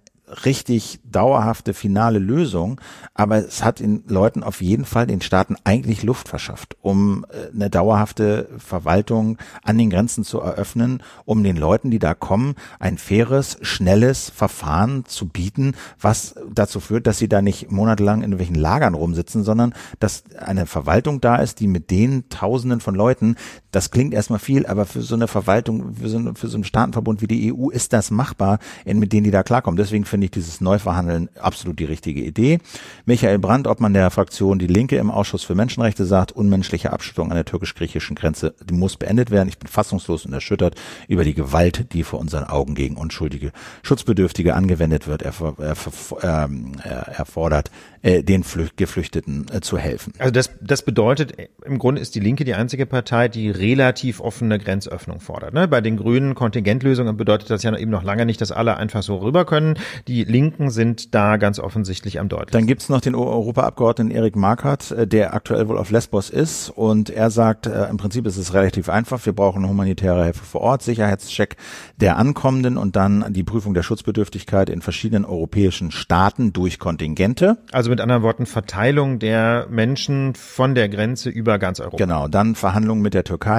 richtig 0.44 1.00
dauerhafte 1.04 1.74
finale 1.74 2.18
Lösung, 2.18 2.80
aber 3.14 3.38
es 3.38 3.64
hat 3.64 3.80
den 3.80 4.04
Leuten 4.08 4.42
auf 4.42 4.60
jeden 4.62 4.84
Fall 4.84 5.06
den 5.06 5.20
Staaten 5.20 5.56
eigentlich 5.64 6.02
Luft 6.02 6.28
verschafft, 6.28 6.76
um 6.80 7.26
äh, 7.30 7.54
eine 7.54 7.70
dauerhafte 7.70 8.48
Verwaltung 8.58 9.38
an 9.62 9.78
den 9.78 9.90
Grenzen 9.90 10.24
zu 10.24 10.40
eröffnen, 10.40 11.02
um 11.24 11.42
den 11.42 11.56
Leuten, 11.56 11.90
die 11.90 11.98
da 11.98 12.14
kommen, 12.14 12.54
ein 12.78 12.98
faires, 12.98 13.58
schnelles 13.62 14.30
Verfahren 14.30 15.04
zu 15.06 15.28
bieten, 15.28 15.74
was 16.00 16.34
dazu 16.52 16.80
führt, 16.80 17.06
dass 17.06 17.18
sie 17.18 17.28
da 17.28 17.42
nicht 17.42 17.70
monatelang 17.70 18.18
in 18.18 18.32
irgendwelchen 18.32 18.54
Lagern 18.56 18.94
rumsitzen, 18.94 19.44
sondern 19.44 19.74
dass 19.98 20.24
eine 20.36 20.66
Verwaltung 20.66 21.20
da 21.20 21.36
ist, 21.36 21.60
die 21.60 21.66
mit 21.66 21.90
den 21.90 22.28
Tausenden 22.28 22.80
von 22.80 22.94
Leuten, 22.94 23.36
das 23.70 23.90
klingt 23.90 24.14
erstmal 24.14 24.38
viel, 24.38 24.66
aber 24.66 24.86
für 24.86 25.02
so 25.02 25.14
eine 25.14 25.28
Verwaltung, 25.28 25.94
für 25.94 26.08
so, 26.08 26.18
eine, 26.18 26.34
für 26.34 26.48
so 26.48 26.56
einen 26.56 26.64
Staatenverbund 26.64 27.22
wie 27.22 27.26
die 27.26 27.52
EU 27.52 27.68
ist 27.68 27.92
das 27.92 28.10
machbar, 28.10 28.58
mit 28.84 29.12
denen 29.12 29.24
die 29.24 29.30
da 29.30 29.42
klarkommen. 29.42 29.76
Deswegen 29.76 30.04
finde 30.04 30.26
ich 30.26 30.30
dieses 30.30 30.60
Neuverhandeln 30.60 31.28
absolut 31.38 31.78
die 31.78 31.84
richtige 31.84 32.22
Idee. 32.22 32.58
Michael 33.06 33.38
Brandt, 33.38 33.66
ob 33.66 33.80
man 33.80 33.92
der 33.92 34.10
Fraktion 34.10 34.58
Die 34.58 34.66
Linke 34.66 34.96
im 34.96 35.10
Ausschuss 35.10 35.44
für 35.44 35.54
Menschenrechte 35.54 36.04
sagt, 36.04 36.32
unmenschliche 36.32 36.92
Abschottung 36.92 37.30
an 37.30 37.36
der 37.36 37.44
türkisch-griechischen 37.44 38.16
Grenze, 38.16 38.54
die 38.68 38.74
muss 38.74 38.96
beendet 38.96 39.30
werden. 39.30 39.48
Ich 39.48 39.58
bin 39.58 39.68
fassungslos 39.68 40.26
und 40.26 40.32
erschüttert 40.32 40.74
über 41.08 41.24
die 41.24 41.34
Gewalt, 41.34 41.92
die 41.92 42.02
vor 42.02 42.18
unseren 42.18 42.44
Augen 42.44 42.74
gegen 42.74 42.96
unschuldige 42.96 43.52
Schutzbedürftige 43.82 44.54
angewendet 44.54 45.06
wird. 45.06 45.22
Er, 45.22 45.32
er, 45.58 45.76
ähm, 46.22 46.72
er, 46.82 47.08
er 47.08 47.24
fordert, 47.24 47.70
äh, 48.02 48.22
den 48.22 48.44
Geflüchteten 48.76 49.46
äh, 49.52 49.60
zu 49.60 49.78
helfen. 49.78 50.14
Also 50.18 50.30
das, 50.30 50.50
das 50.60 50.82
bedeutet, 50.82 51.34
im 51.64 51.78
Grunde 51.78 52.00
ist 52.00 52.14
die 52.14 52.20
Linke 52.20 52.44
die 52.44 52.54
einzige 52.54 52.86
Partei, 52.86 53.28
die 53.28 53.50
relativ 53.60 54.20
offene 54.20 54.58
Grenzöffnung 54.58 55.20
fordert. 55.20 55.54
Ne? 55.54 55.68
Bei 55.68 55.80
den 55.80 55.96
Grünen 55.96 56.34
Kontingentlösungen 56.34 57.16
bedeutet 57.16 57.50
das 57.50 57.62
ja 57.62 57.76
eben 57.76 57.90
noch 57.90 58.02
lange 58.02 58.26
nicht, 58.26 58.40
dass 58.40 58.50
alle 58.50 58.76
einfach 58.76 59.02
so 59.02 59.18
rüber 59.18 59.44
können. 59.44 59.78
Die 60.08 60.24
Linken 60.24 60.70
sind 60.70 61.14
da 61.14 61.36
ganz 61.36 61.58
offensichtlich 61.58 62.18
am 62.18 62.28
deutlichsten. 62.28 62.58
Dann 62.58 62.66
gibt's 62.66 62.88
noch 62.88 63.00
den 63.00 63.14
Europaabgeordneten 63.14 64.10
Erik 64.10 64.36
Markert, 64.36 64.90
äh, 64.90 65.06
der 65.06 65.34
aktuell 65.34 65.68
wohl 65.68 65.78
auf 65.78 65.90
Lesbos 65.90 66.30
ist 66.30 66.70
und 66.70 67.10
er 67.10 67.30
sagt, 67.30 67.66
äh, 67.66 67.88
im 67.88 67.98
Prinzip 67.98 68.26
ist 68.26 68.36
es 68.36 68.54
relativ 68.54 68.88
einfach. 68.88 69.24
Wir 69.24 69.32
brauchen 69.32 69.68
humanitäre 69.68 70.24
Hilfe 70.24 70.44
vor 70.44 70.62
Ort, 70.62 70.82
Sicherheitscheck 70.82 71.56
der 71.96 72.16
Ankommenden 72.16 72.76
und 72.76 72.96
dann 72.96 73.26
die 73.32 73.44
Prüfung 73.44 73.74
der 73.74 73.82
Schutzbedürftigkeit 73.82 74.70
in 74.70 74.80
verschiedenen 74.80 75.24
europäischen 75.24 75.90
Staaten 75.90 76.52
durch 76.52 76.78
Kontingente. 76.78 77.58
Also 77.72 77.90
mit 77.90 78.00
anderen 78.00 78.22
Worten 78.22 78.46
Verteilung 78.46 79.18
der 79.18 79.66
Menschen 79.68 80.34
von 80.34 80.74
der 80.74 80.88
Grenze 80.88 81.28
über 81.28 81.58
ganz 81.58 81.80
Europa. 81.80 81.96
Genau, 81.96 82.28
dann 82.28 82.54
Verhandlungen 82.54 83.02
mit 83.02 83.14
der 83.14 83.24
Türkei. 83.24 83.49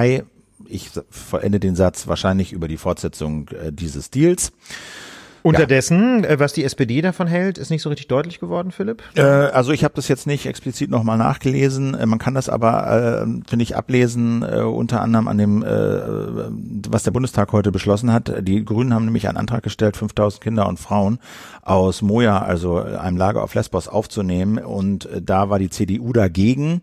Ich 0.68 0.90
verende 1.10 1.60
den 1.60 1.76
Satz 1.76 2.06
wahrscheinlich 2.06 2.52
über 2.52 2.68
die 2.68 2.76
Fortsetzung 2.76 3.48
äh, 3.48 3.72
dieses 3.72 4.10
Deals. 4.10 4.52
Unterdessen, 5.42 6.22
ja. 6.22 6.30
Äh, 6.30 6.40
was 6.40 6.52
die 6.52 6.64
SPD 6.64 7.00
davon 7.02 7.26
hält, 7.26 7.58
ist 7.58 7.70
nicht 7.70 7.82
so 7.82 7.88
richtig 7.88 8.06
deutlich 8.08 8.38
geworden, 8.38 8.70
Philipp? 8.70 9.02
Äh, 9.16 9.22
also 9.22 9.72
ich 9.72 9.82
habe 9.82 9.94
das 9.94 10.08
jetzt 10.08 10.26
nicht 10.26 10.46
explizit 10.46 10.88
nochmal 10.90 11.18
nachgelesen. 11.18 11.94
Äh, 11.94 12.06
man 12.06 12.18
kann 12.18 12.34
das 12.34 12.48
aber, 12.48 13.26
äh, 13.26 13.48
finde 13.48 13.62
ich, 13.62 13.76
ablesen, 13.76 14.42
äh, 14.42 14.60
unter 14.60 15.00
anderem 15.00 15.28
an 15.28 15.38
dem, 15.38 15.62
was 15.62 17.02
der 17.02 17.10
Bundestag 17.10 17.52
heute 17.52 17.72
beschlossen 17.72 18.12
hat. 18.12 18.32
Die 18.46 18.64
Grünen 18.64 18.94
haben 18.94 19.04
nämlich 19.04 19.28
einen 19.28 19.36
Antrag 19.36 19.62
gestellt, 19.62 19.96
5000 19.96 20.42
Kinder 20.42 20.68
und 20.68 20.78
Frauen 20.78 21.18
aus 21.62 22.02
Moja, 22.02 22.40
also 22.40 22.78
einem 22.78 23.16
Lager 23.16 23.42
auf 23.42 23.54
Lesbos, 23.54 23.88
aufzunehmen. 23.88 24.58
Und 24.58 25.08
da 25.20 25.50
war 25.50 25.58
die 25.58 25.70
CDU 25.70 26.12
dagegen 26.12 26.82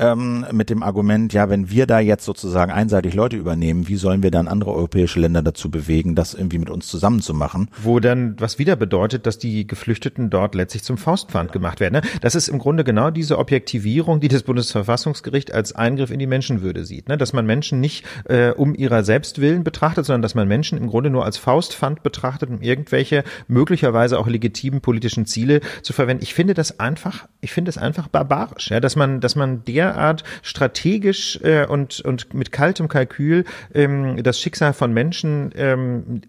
ähm, 0.00 0.46
mit 0.52 0.70
dem 0.70 0.82
Argument, 0.82 1.32
ja, 1.32 1.50
wenn 1.50 1.70
wir 1.70 1.86
da 1.86 2.00
jetzt 2.00 2.24
sozusagen 2.24 2.72
einseitig 2.72 3.14
Leute 3.14 3.36
übernehmen, 3.36 3.86
wie 3.86 3.96
sollen 3.96 4.22
wir 4.22 4.30
dann 4.30 4.48
andere 4.48 4.72
europäische 4.72 5.20
Länder 5.20 5.42
dazu 5.42 5.70
bewegen, 5.70 6.14
das 6.14 6.34
irgendwie 6.34 6.58
mit 6.58 6.70
uns 6.70 6.86
zusammenzumachen? 6.86 7.68
Wo 7.82 8.00
dann, 8.00 8.34
was 8.38 8.58
wieder 8.58 8.76
bedeutet, 8.76 9.26
dass 9.26 9.38
die 9.38 9.66
Geflüchteten 9.66 10.30
dort 10.30 10.54
letztlich 10.54 10.82
zum 10.82 10.96
Faustpfand 10.96 11.52
gemacht 11.52 11.80
werden. 11.80 11.94
Ne? 11.94 12.02
Das 12.22 12.34
ist 12.34 12.48
im 12.48 12.58
Grunde 12.58 12.82
genau 12.82 13.10
diese 13.10 13.38
Objektivierung, 13.38 14.20
die 14.20 14.28
das 14.28 14.42
Bundesverfassungsgericht 14.42 15.52
als 15.52 15.74
Eingriff 15.74 16.10
in 16.10 16.18
die 16.18 16.26
Menschenwürde 16.26 16.84
sieht. 16.84 17.08
Ne? 17.08 17.18
Dass 17.18 17.32
man 17.32 17.44
Menschen 17.44 17.80
nicht 17.80 18.06
äh, 18.24 18.50
um 18.50 18.74
ihrer 18.74 19.04
Selbstwillen 19.04 19.64
betrachtet, 19.64 20.06
sondern 20.06 20.22
dass 20.22 20.34
man 20.34 20.48
Menschen 20.48 20.78
im 20.78 20.88
Grunde 20.88 21.10
nur 21.10 21.24
als 21.24 21.36
Faustpfand 21.36 22.02
betrachtet, 22.02 22.48
um 22.48 22.62
irgendwelche 22.62 23.22
möglicherweise 23.48 24.18
auch 24.18 24.26
legitimen 24.26 24.80
politischen 24.80 25.26
Ziele 25.26 25.60
zu 25.82 25.92
verwenden. 25.92 26.22
Ich 26.22 26.32
finde 26.32 26.54
das 26.54 26.80
einfach, 26.80 27.28
ich 27.40 27.52
finde 27.52 27.68
es 27.68 27.76
einfach 27.76 28.08
barbarisch, 28.08 28.70
ja, 28.70 28.80
dass 28.80 28.96
man, 28.96 29.20
dass 29.20 29.36
man 29.36 29.64
der 29.64 29.89
derart 29.90 30.24
strategisch 30.42 31.38
äh, 31.42 31.66
und, 31.66 32.00
und 32.00 32.32
mit 32.34 32.52
kaltem 32.52 32.88
Kalkül 32.88 33.44
ähm, 33.74 34.22
das 34.22 34.40
Schicksal 34.40 34.72
von 34.72 34.92
Menschen 34.92 35.52
ähm, 35.56 36.22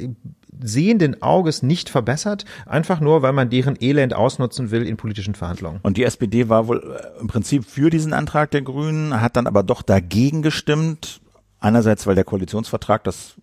sehenden 0.64 1.22
Auges 1.22 1.64
nicht 1.64 1.90
verbessert, 1.90 2.46
einfach 2.66 3.00
nur, 3.00 3.22
weil 3.22 3.34
man 3.34 3.50
deren 3.50 3.78
Elend 3.82 4.14
ausnutzen 4.14 4.72
will 4.72 4.86
in 4.86 4.98
politischen 4.98 5.36
Verhandlungen. 5.36 5.80
Und 5.84 5.98
die 5.98 6.04
SPD 6.04 6.50
war 6.50 6.68
wohl 6.68 6.80
äh, 6.80 7.20
im 7.20 7.28
Prinzip 7.28 7.66
für 7.66 7.90
diesen 7.90 8.14
Antrag 8.14 8.52
der 8.52 8.62
Grünen, 8.62 9.22
hat 9.22 9.36
dann 9.36 9.48
aber 9.48 9.64
doch 9.64 9.82
dagegen 9.82 10.42
gestimmt. 10.42 11.22
Einerseits, 11.60 12.08
weil 12.08 12.16
der 12.16 12.24
Koalitionsvertrag 12.24 13.04
das 13.04 13.36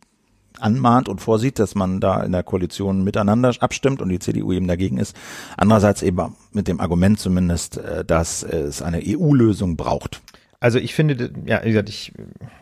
anmahnt 0.61 1.09
und 1.09 1.21
vorsieht, 1.21 1.59
dass 1.59 1.75
man 1.75 2.01
da 2.01 2.23
in 2.23 2.33
der 2.33 2.43
Koalition 2.43 3.05
miteinander 3.05 3.53
abstimmt 3.61 4.03
und 4.03 4.09
die 4.09 4.19
CDU 4.19 4.53
eben 4.53 4.69
dagegen 4.69 4.99
ist. 4.99 5.17
Andererseits 5.57 6.03
eben 6.03 6.35
mit 6.53 6.69
dem 6.69 6.81
Argument 6.81 7.19
zumindest, 7.19 7.79
äh, 7.79 8.05
dass 8.05 8.43
es 8.43 8.83
eine 8.83 9.01
EU-Lösung 9.05 9.77
braucht. 9.77 10.21
Also 10.61 10.81
ich 10.81 10.93
finde, 10.93 11.31
ja, 11.47 11.61
wie 11.63 11.69
gesagt, 11.69 11.89
ich 11.89 12.13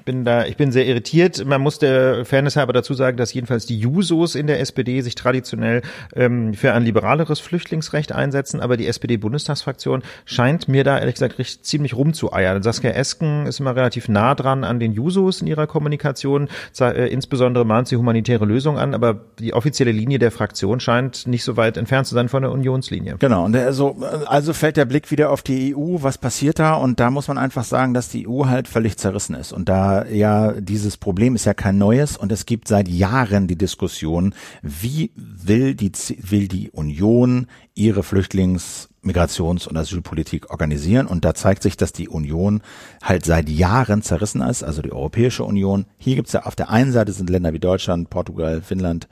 bin 0.05 0.25
da, 0.25 0.45
ich 0.45 0.59
bin 0.59 0.71
sehr 0.71 0.87
irritiert. 0.87 1.45
Man 1.47 1.63
muss 1.63 1.79
der 1.79 2.27
Fairness 2.27 2.57
halber 2.57 2.75
dazu 2.75 2.93
sagen, 2.93 3.17
dass 3.17 3.35
jedenfalls 3.35 3.65
die 3.65 3.79
Jusos 3.79 4.35
in 4.35 4.47
der 4.47 4.61
SPD 4.61 5.01
sich 5.01 5.15
traditionell 5.15 5.81
ähm, 6.15 6.55
für 6.55 6.73
ein 6.73 6.85
liberaleres 6.85 7.41
Flüchtlingsrecht 7.41 8.13
einsetzen, 8.13 8.61
aber 8.61 8.77
die 8.77 8.87
SPD-Bundestagsfraktion 8.87 10.03
scheint 10.25 10.69
mir 10.69 10.85
da 10.85 10.99
ehrlich 10.99 11.15
gesagt 11.15 11.39
richtig, 11.39 11.63
ziemlich 11.63 11.95
rumzueiern. 11.95 12.63
Saskia 12.63 12.91
Esken 12.91 13.47
ist 13.47 13.61
immer 13.61 13.75
relativ 13.75 14.09
nah 14.09 14.35
dran 14.35 14.65
an 14.65 14.79
den 14.79 14.93
Jusos 14.93 15.41
in 15.41 15.47
ihrer 15.47 15.67
Kommunikation. 15.67 16.49
Äh, 16.79 17.09
insbesondere 17.09 17.65
mahnt 17.65 17.89
sie 17.89 17.97
humanitäre 17.97 18.45
Lösungen 18.45 18.79
an, 18.79 18.95
aber 18.95 19.21
die 19.39 19.55
offizielle 19.55 19.93
Linie 19.93 20.19
der 20.19 20.31
Fraktion 20.31 20.81
scheint 20.81 21.27
nicht 21.27 21.45
so 21.45 21.57
weit 21.57 21.77
entfernt 21.77 22.07
zu 22.07 22.15
sein 22.15 22.29
von 22.29 22.43
der 22.43 22.53
Unionslinie. 22.53 23.17
Genau, 23.19 23.45
und 23.47 23.57
also, 23.57 23.97
also 24.27 24.53
fällt 24.53 24.77
der 24.77 24.85
Blick 24.85 25.11
wieder 25.11 25.31
auf 25.31 25.43
die 25.43 25.75
EU, 25.75 26.03
was 26.03 26.19
passiert 26.19 26.59
da? 26.59 26.75
Und 26.75 27.01
da 27.01 27.11
muss 27.11 27.27
man 27.29 27.39
einfach 27.39 27.65
sagen, 27.65 27.86
sagen, 27.87 27.95
dass 27.95 28.09
die 28.09 28.27
EU 28.29 28.47
halt 28.47 28.69
völlig 28.69 28.97
zerrissen 28.97 29.35
ist. 29.35 29.53
Und 29.53 29.69
da 29.69 30.05
ja 30.07 30.53
dieses 30.61 30.97
Problem 30.97 31.35
ist 31.35 31.45
ja 31.45 31.55
kein 31.55 31.79
neues 31.79 32.17
und 32.17 32.33
es 32.33 32.47
gibt 32.47 32.69
seit 32.69 32.89
Jahren 32.89 33.47
die 33.47 33.57
Diskussion, 33.57 34.35
wie 34.63 35.13
will 35.17 35.75
die, 35.75 35.93
will 36.19 36.49
die 36.49 36.71
Union 36.71 37.47
ihre 37.75 38.03
Flüchtlings 38.03 38.89
Migrations- 39.03 39.69
und 39.69 39.77
Asylpolitik 39.77 40.51
organisieren. 40.51 41.07
Und 41.07 41.25
da 41.25 41.35
zeigt 41.35 41.63
sich, 41.63 41.77
dass 41.77 41.93
die 41.93 42.09
Union 42.09 42.61
halt 43.03 43.25
seit 43.25 43.49
Jahren 43.49 44.03
zerrissen 44.03 44.41
ist, 44.41 44.65
also 44.65 44.83
die 44.83 44.93
Europäische 44.93 45.45
Union. 45.45 45.87
Hier 45.97 46.17
gibt's 46.17 46.33
ja 46.33 46.43
auf 46.43 46.57
der 46.57 46.71
einen 46.71 46.91
Seite 46.91 47.13
sind 47.13 47.31
Länder 47.31 47.53
wie 47.53 47.61
Deutschland, 47.61 48.11
Portugal, 48.11 48.63
Finnland, 48.63 49.07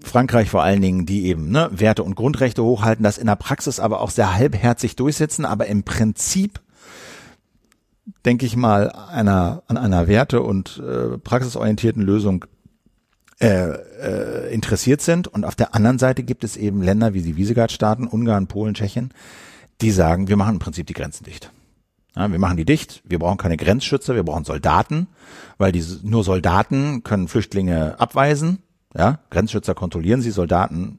Frankreich 0.00 0.50
vor 0.50 0.62
allen 0.62 0.82
Dingen, 0.82 1.06
die 1.06 1.24
eben 1.24 1.50
ne, 1.50 1.70
Werte 1.72 2.02
und 2.02 2.16
Grundrechte 2.16 2.62
hochhalten, 2.62 3.02
das 3.02 3.18
in 3.18 3.26
der 3.26 3.36
Praxis 3.36 3.80
aber 3.80 4.00
auch 4.00 4.10
sehr 4.10 4.34
halbherzig 4.34 4.94
durchsetzen, 4.94 5.46
aber 5.46 5.66
im 5.66 5.82
Prinzip 5.82 6.60
denke 8.24 8.46
ich 8.46 8.56
mal, 8.56 8.90
einer, 8.90 9.62
an 9.66 9.76
einer 9.76 10.06
Werte- 10.06 10.42
und 10.42 10.82
äh, 10.84 11.18
praxisorientierten 11.18 12.02
Lösung 12.02 12.44
äh, 13.40 13.68
äh, 13.68 14.52
interessiert 14.52 15.00
sind. 15.00 15.28
Und 15.28 15.44
auf 15.44 15.54
der 15.54 15.74
anderen 15.74 15.98
Seite 15.98 16.22
gibt 16.22 16.44
es 16.44 16.56
eben 16.56 16.82
Länder 16.82 17.14
wie 17.14 17.22
die 17.22 17.36
Visegrad-Staaten, 17.36 18.06
Ungarn, 18.06 18.48
Polen, 18.48 18.74
Tschechien, 18.74 19.12
die 19.80 19.90
sagen, 19.90 20.28
wir 20.28 20.36
machen 20.36 20.54
im 20.54 20.58
Prinzip 20.58 20.86
die 20.86 20.94
Grenzen 20.94 21.24
dicht. 21.24 21.52
Ja, 22.16 22.30
wir 22.30 22.38
machen 22.38 22.56
die 22.56 22.64
dicht, 22.64 23.02
wir 23.04 23.20
brauchen 23.20 23.38
keine 23.38 23.56
Grenzschützer, 23.56 24.16
wir 24.16 24.24
brauchen 24.24 24.44
Soldaten, 24.44 25.06
weil 25.56 25.70
diese, 25.70 26.04
nur 26.04 26.24
Soldaten 26.24 27.04
können 27.04 27.28
Flüchtlinge 27.28 28.00
abweisen. 28.00 28.58
Ja, 28.96 29.20
Grenzschützer 29.30 29.74
kontrollieren 29.74 30.20
sie, 30.20 30.32
Soldaten 30.32 30.98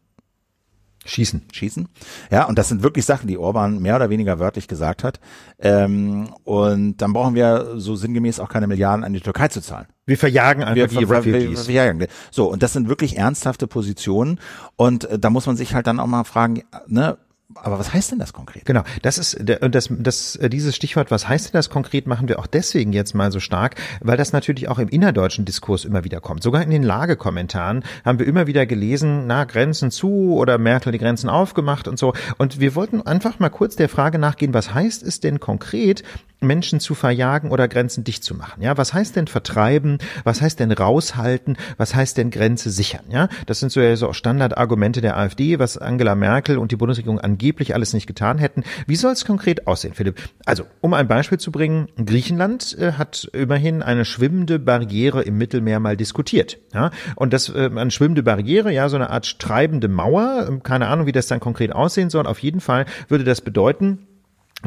Schießen. 1.05 1.43
Schießen. 1.51 1.87
Ja, 2.29 2.45
und 2.45 2.59
das 2.59 2.67
sind 2.67 2.83
wirklich 2.83 3.05
Sachen, 3.05 3.27
die 3.27 3.37
Orban 3.37 3.79
mehr 3.79 3.95
oder 3.95 4.09
weniger 4.09 4.39
wörtlich 4.39 4.67
gesagt 4.67 5.03
hat. 5.03 5.19
Ähm, 5.57 6.29
und 6.43 6.97
dann 6.97 7.13
brauchen 7.13 7.35
wir 7.35 7.75
so 7.77 7.95
sinngemäß 7.95 8.39
auch 8.39 8.49
keine 8.49 8.67
Milliarden 8.67 9.03
an 9.03 9.13
die 9.13 9.21
Türkei 9.21 9.47
zu 9.47 9.61
zahlen. 9.61 9.87
Wir 10.05 10.17
verjagen 10.17 10.63
einfach 10.63 10.75
wir, 10.91 10.99
die 10.99 11.05
Refugees. 11.05 11.67
Wir, 11.67 11.83
verjagen. 11.83 12.07
So, 12.31 12.51
und 12.51 12.63
das 12.63 12.73
sind 12.73 12.89
wirklich 12.89 13.17
ernsthafte 13.17 13.67
Positionen. 13.67 14.39
Und 14.75 15.05
äh, 15.05 15.17
da 15.17 15.29
muss 15.29 15.45
man 15.45 15.55
sich 15.55 15.73
halt 15.73 15.87
dann 15.87 15.99
auch 15.99 16.07
mal 16.07 16.25
fragen, 16.25 16.63
ne, 16.87 17.17
aber 17.55 17.79
was 17.79 17.93
heißt 17.93 18.11
denn 18.11 18.19
das 18.19 18.31
konkret? 18.33 18.65
Genau, 18.65 18.83
das 19.01 19.17
ist 19.17 19.33
und 19.61 19.73
das, 19.73 19.89
das 19.91 20.35
äh, 20.35 20.49
dieses 20.49 20.75
Stichwort, 20.75 21.09
was 21.09 21.27
heißt 21.27 21.47
denn 21.47 21.57
das 21.57 21.69
konkret, 21.69 22.05
machen 22.05 22.27
wir 22.27 22.37
auch 22.39 22.47
deswegen 22.47 22.93
jetzt 22.93 23.15
mal 23.15 23.31
so 23.31 23.39
stark, 23.39 23.75
weil 24.01 24.17
das 24.17 24.33
natürlich 24.33 24.67
auch 24.67 24.77
im 24.77 24.87
innerdeutschen 24.87 25.45
Diskurs 25.45 25.83
immer 25.83 26.03
wieder 26.03 26.21
kommt. 26.21 26.43
Sogar 26.43 26.61
in 26.61 26.69
den 26.69 26.83
Lagekommentaren 26.83 27.83
haben 28.05 28.19
wir 28.19 28.27
immer 28.27 28.45
wieder 28.45 28.65
gelesen, 28.65 29.25
na 29.25 29.45
Grenzen 29.45 29.89
zu 29.89 30.35
oder 30.35 30.57
Merkel 30.59 30.91
die 30.91 30.99
Grenzen 30.99 31.29
aufgemacht 31.29 31.87
und 31.87 31.97
so. 31.97 32.13
Und 32.37 32.59
wir 32.59 32.75
wollten 32.75 33.01
einfach 33.01 33.39
mal 33.39 33.49
kurz 33.49 33.75
der 33.75 33.89
Frage 33.89 34.19
nachgehen, 34.19 34.53
was 34.53 34.73
heißt 34.73 35.01
es 35.01 35.19
denn 35.19 35.39
konkret, 35.39 36.03
Menschen 36.41 36.79
zu 36.79 36.95
verjagen 36.95 37.51
oder 37.51 37.67
Grenzen 37.67 38.03
dicht 38.03 38.23
zu 38.23 38.35
machen. 38.35 38.61
Ja, 38.61 38.77
was 38.77 38.93
heißt 38.93 39.15
denn 39.15 39.27
vertreiben? 39.27 39.97
Was 40.23 40.41
heißt 40.41 40.59
denn 40.59 40.71
raushalten? 40.71 41.57
Was 41.77 41.95
heißt 41.95 42.17
denn 42.17 42.31
Grenze 42.31 42.69
sichern? 42.69 43.05
Ja, 43.09 43.27
das 43.45 43.59
sind 43.59 43.71
so, 43.71 43.95
so 43.95 44.13
Standardargumente 44.13 45.01
der 45.01 45.17
AfD, 45.17 45.59
was 45.59 45.77
Angela 45.77 46.15
Merkel 46.15 46.57
und 46.57 46.71
die 46.71 46.75
Bundesregierung 46.75 47.19
angeblich 47.19 47.73
alles 47.73 47.93
nicht 47.93 48.07
getan 48.07 48.37
hätten. 48.37 48.63
Wie 48.87 48.95
soll 48.95 49.13
es 49.13 49.25
konkret 49.25 49.67
aussehen, 49.67 49.93
Philipp? 49.93 50.19
Also, 50.45 50.65
um 50.81 50.93
ein 50.93 51.07
Beispiel 51.07 51.39
zu 51.39 51.51
bringen, 51.51 51.87
Griechenland 52.03 52.77
äh, 52.79 52.93
hat 52.93 53.29
immerhin 53.33 53.83
eine 53.83 54.05
schwimmende 54.05 54.59
Barriere 54.59 55.23
im 55.23 55.37
Mittelmeer 55.37 55.79
mal 55.79 55.97
diskutiert. 55.97 56.57
Ja, 56.73 56.91
und 57.15 57.33
das 57.33 57.49
äh, 57.49 57.69
eine 57.73 57.91
schwimmende 57.91 58.23
Barriere, 58.23 58.71
ja, 58.71 58.89
so 58.89 58.95
eine 58.95 59.09
Art 59.09 59.39
treibende 59.39 59.87
Mauer. 59.87 60.59
Keine 60.63 60.87
Ahnung, 60.87 61.05
wie 61.05 61.11
das 61.11 61.27
dann 61.27 61.39
konkret 61.39 61.73
aussehen 61.73 62.09
soll. 62.09 62.27
Auf 62.27 62.39
jeden 62.39 62.61
Fall 62.61 62.85
würde 63.07 63.23
das 63.23 63.41
bedeuten, 63.41 64.07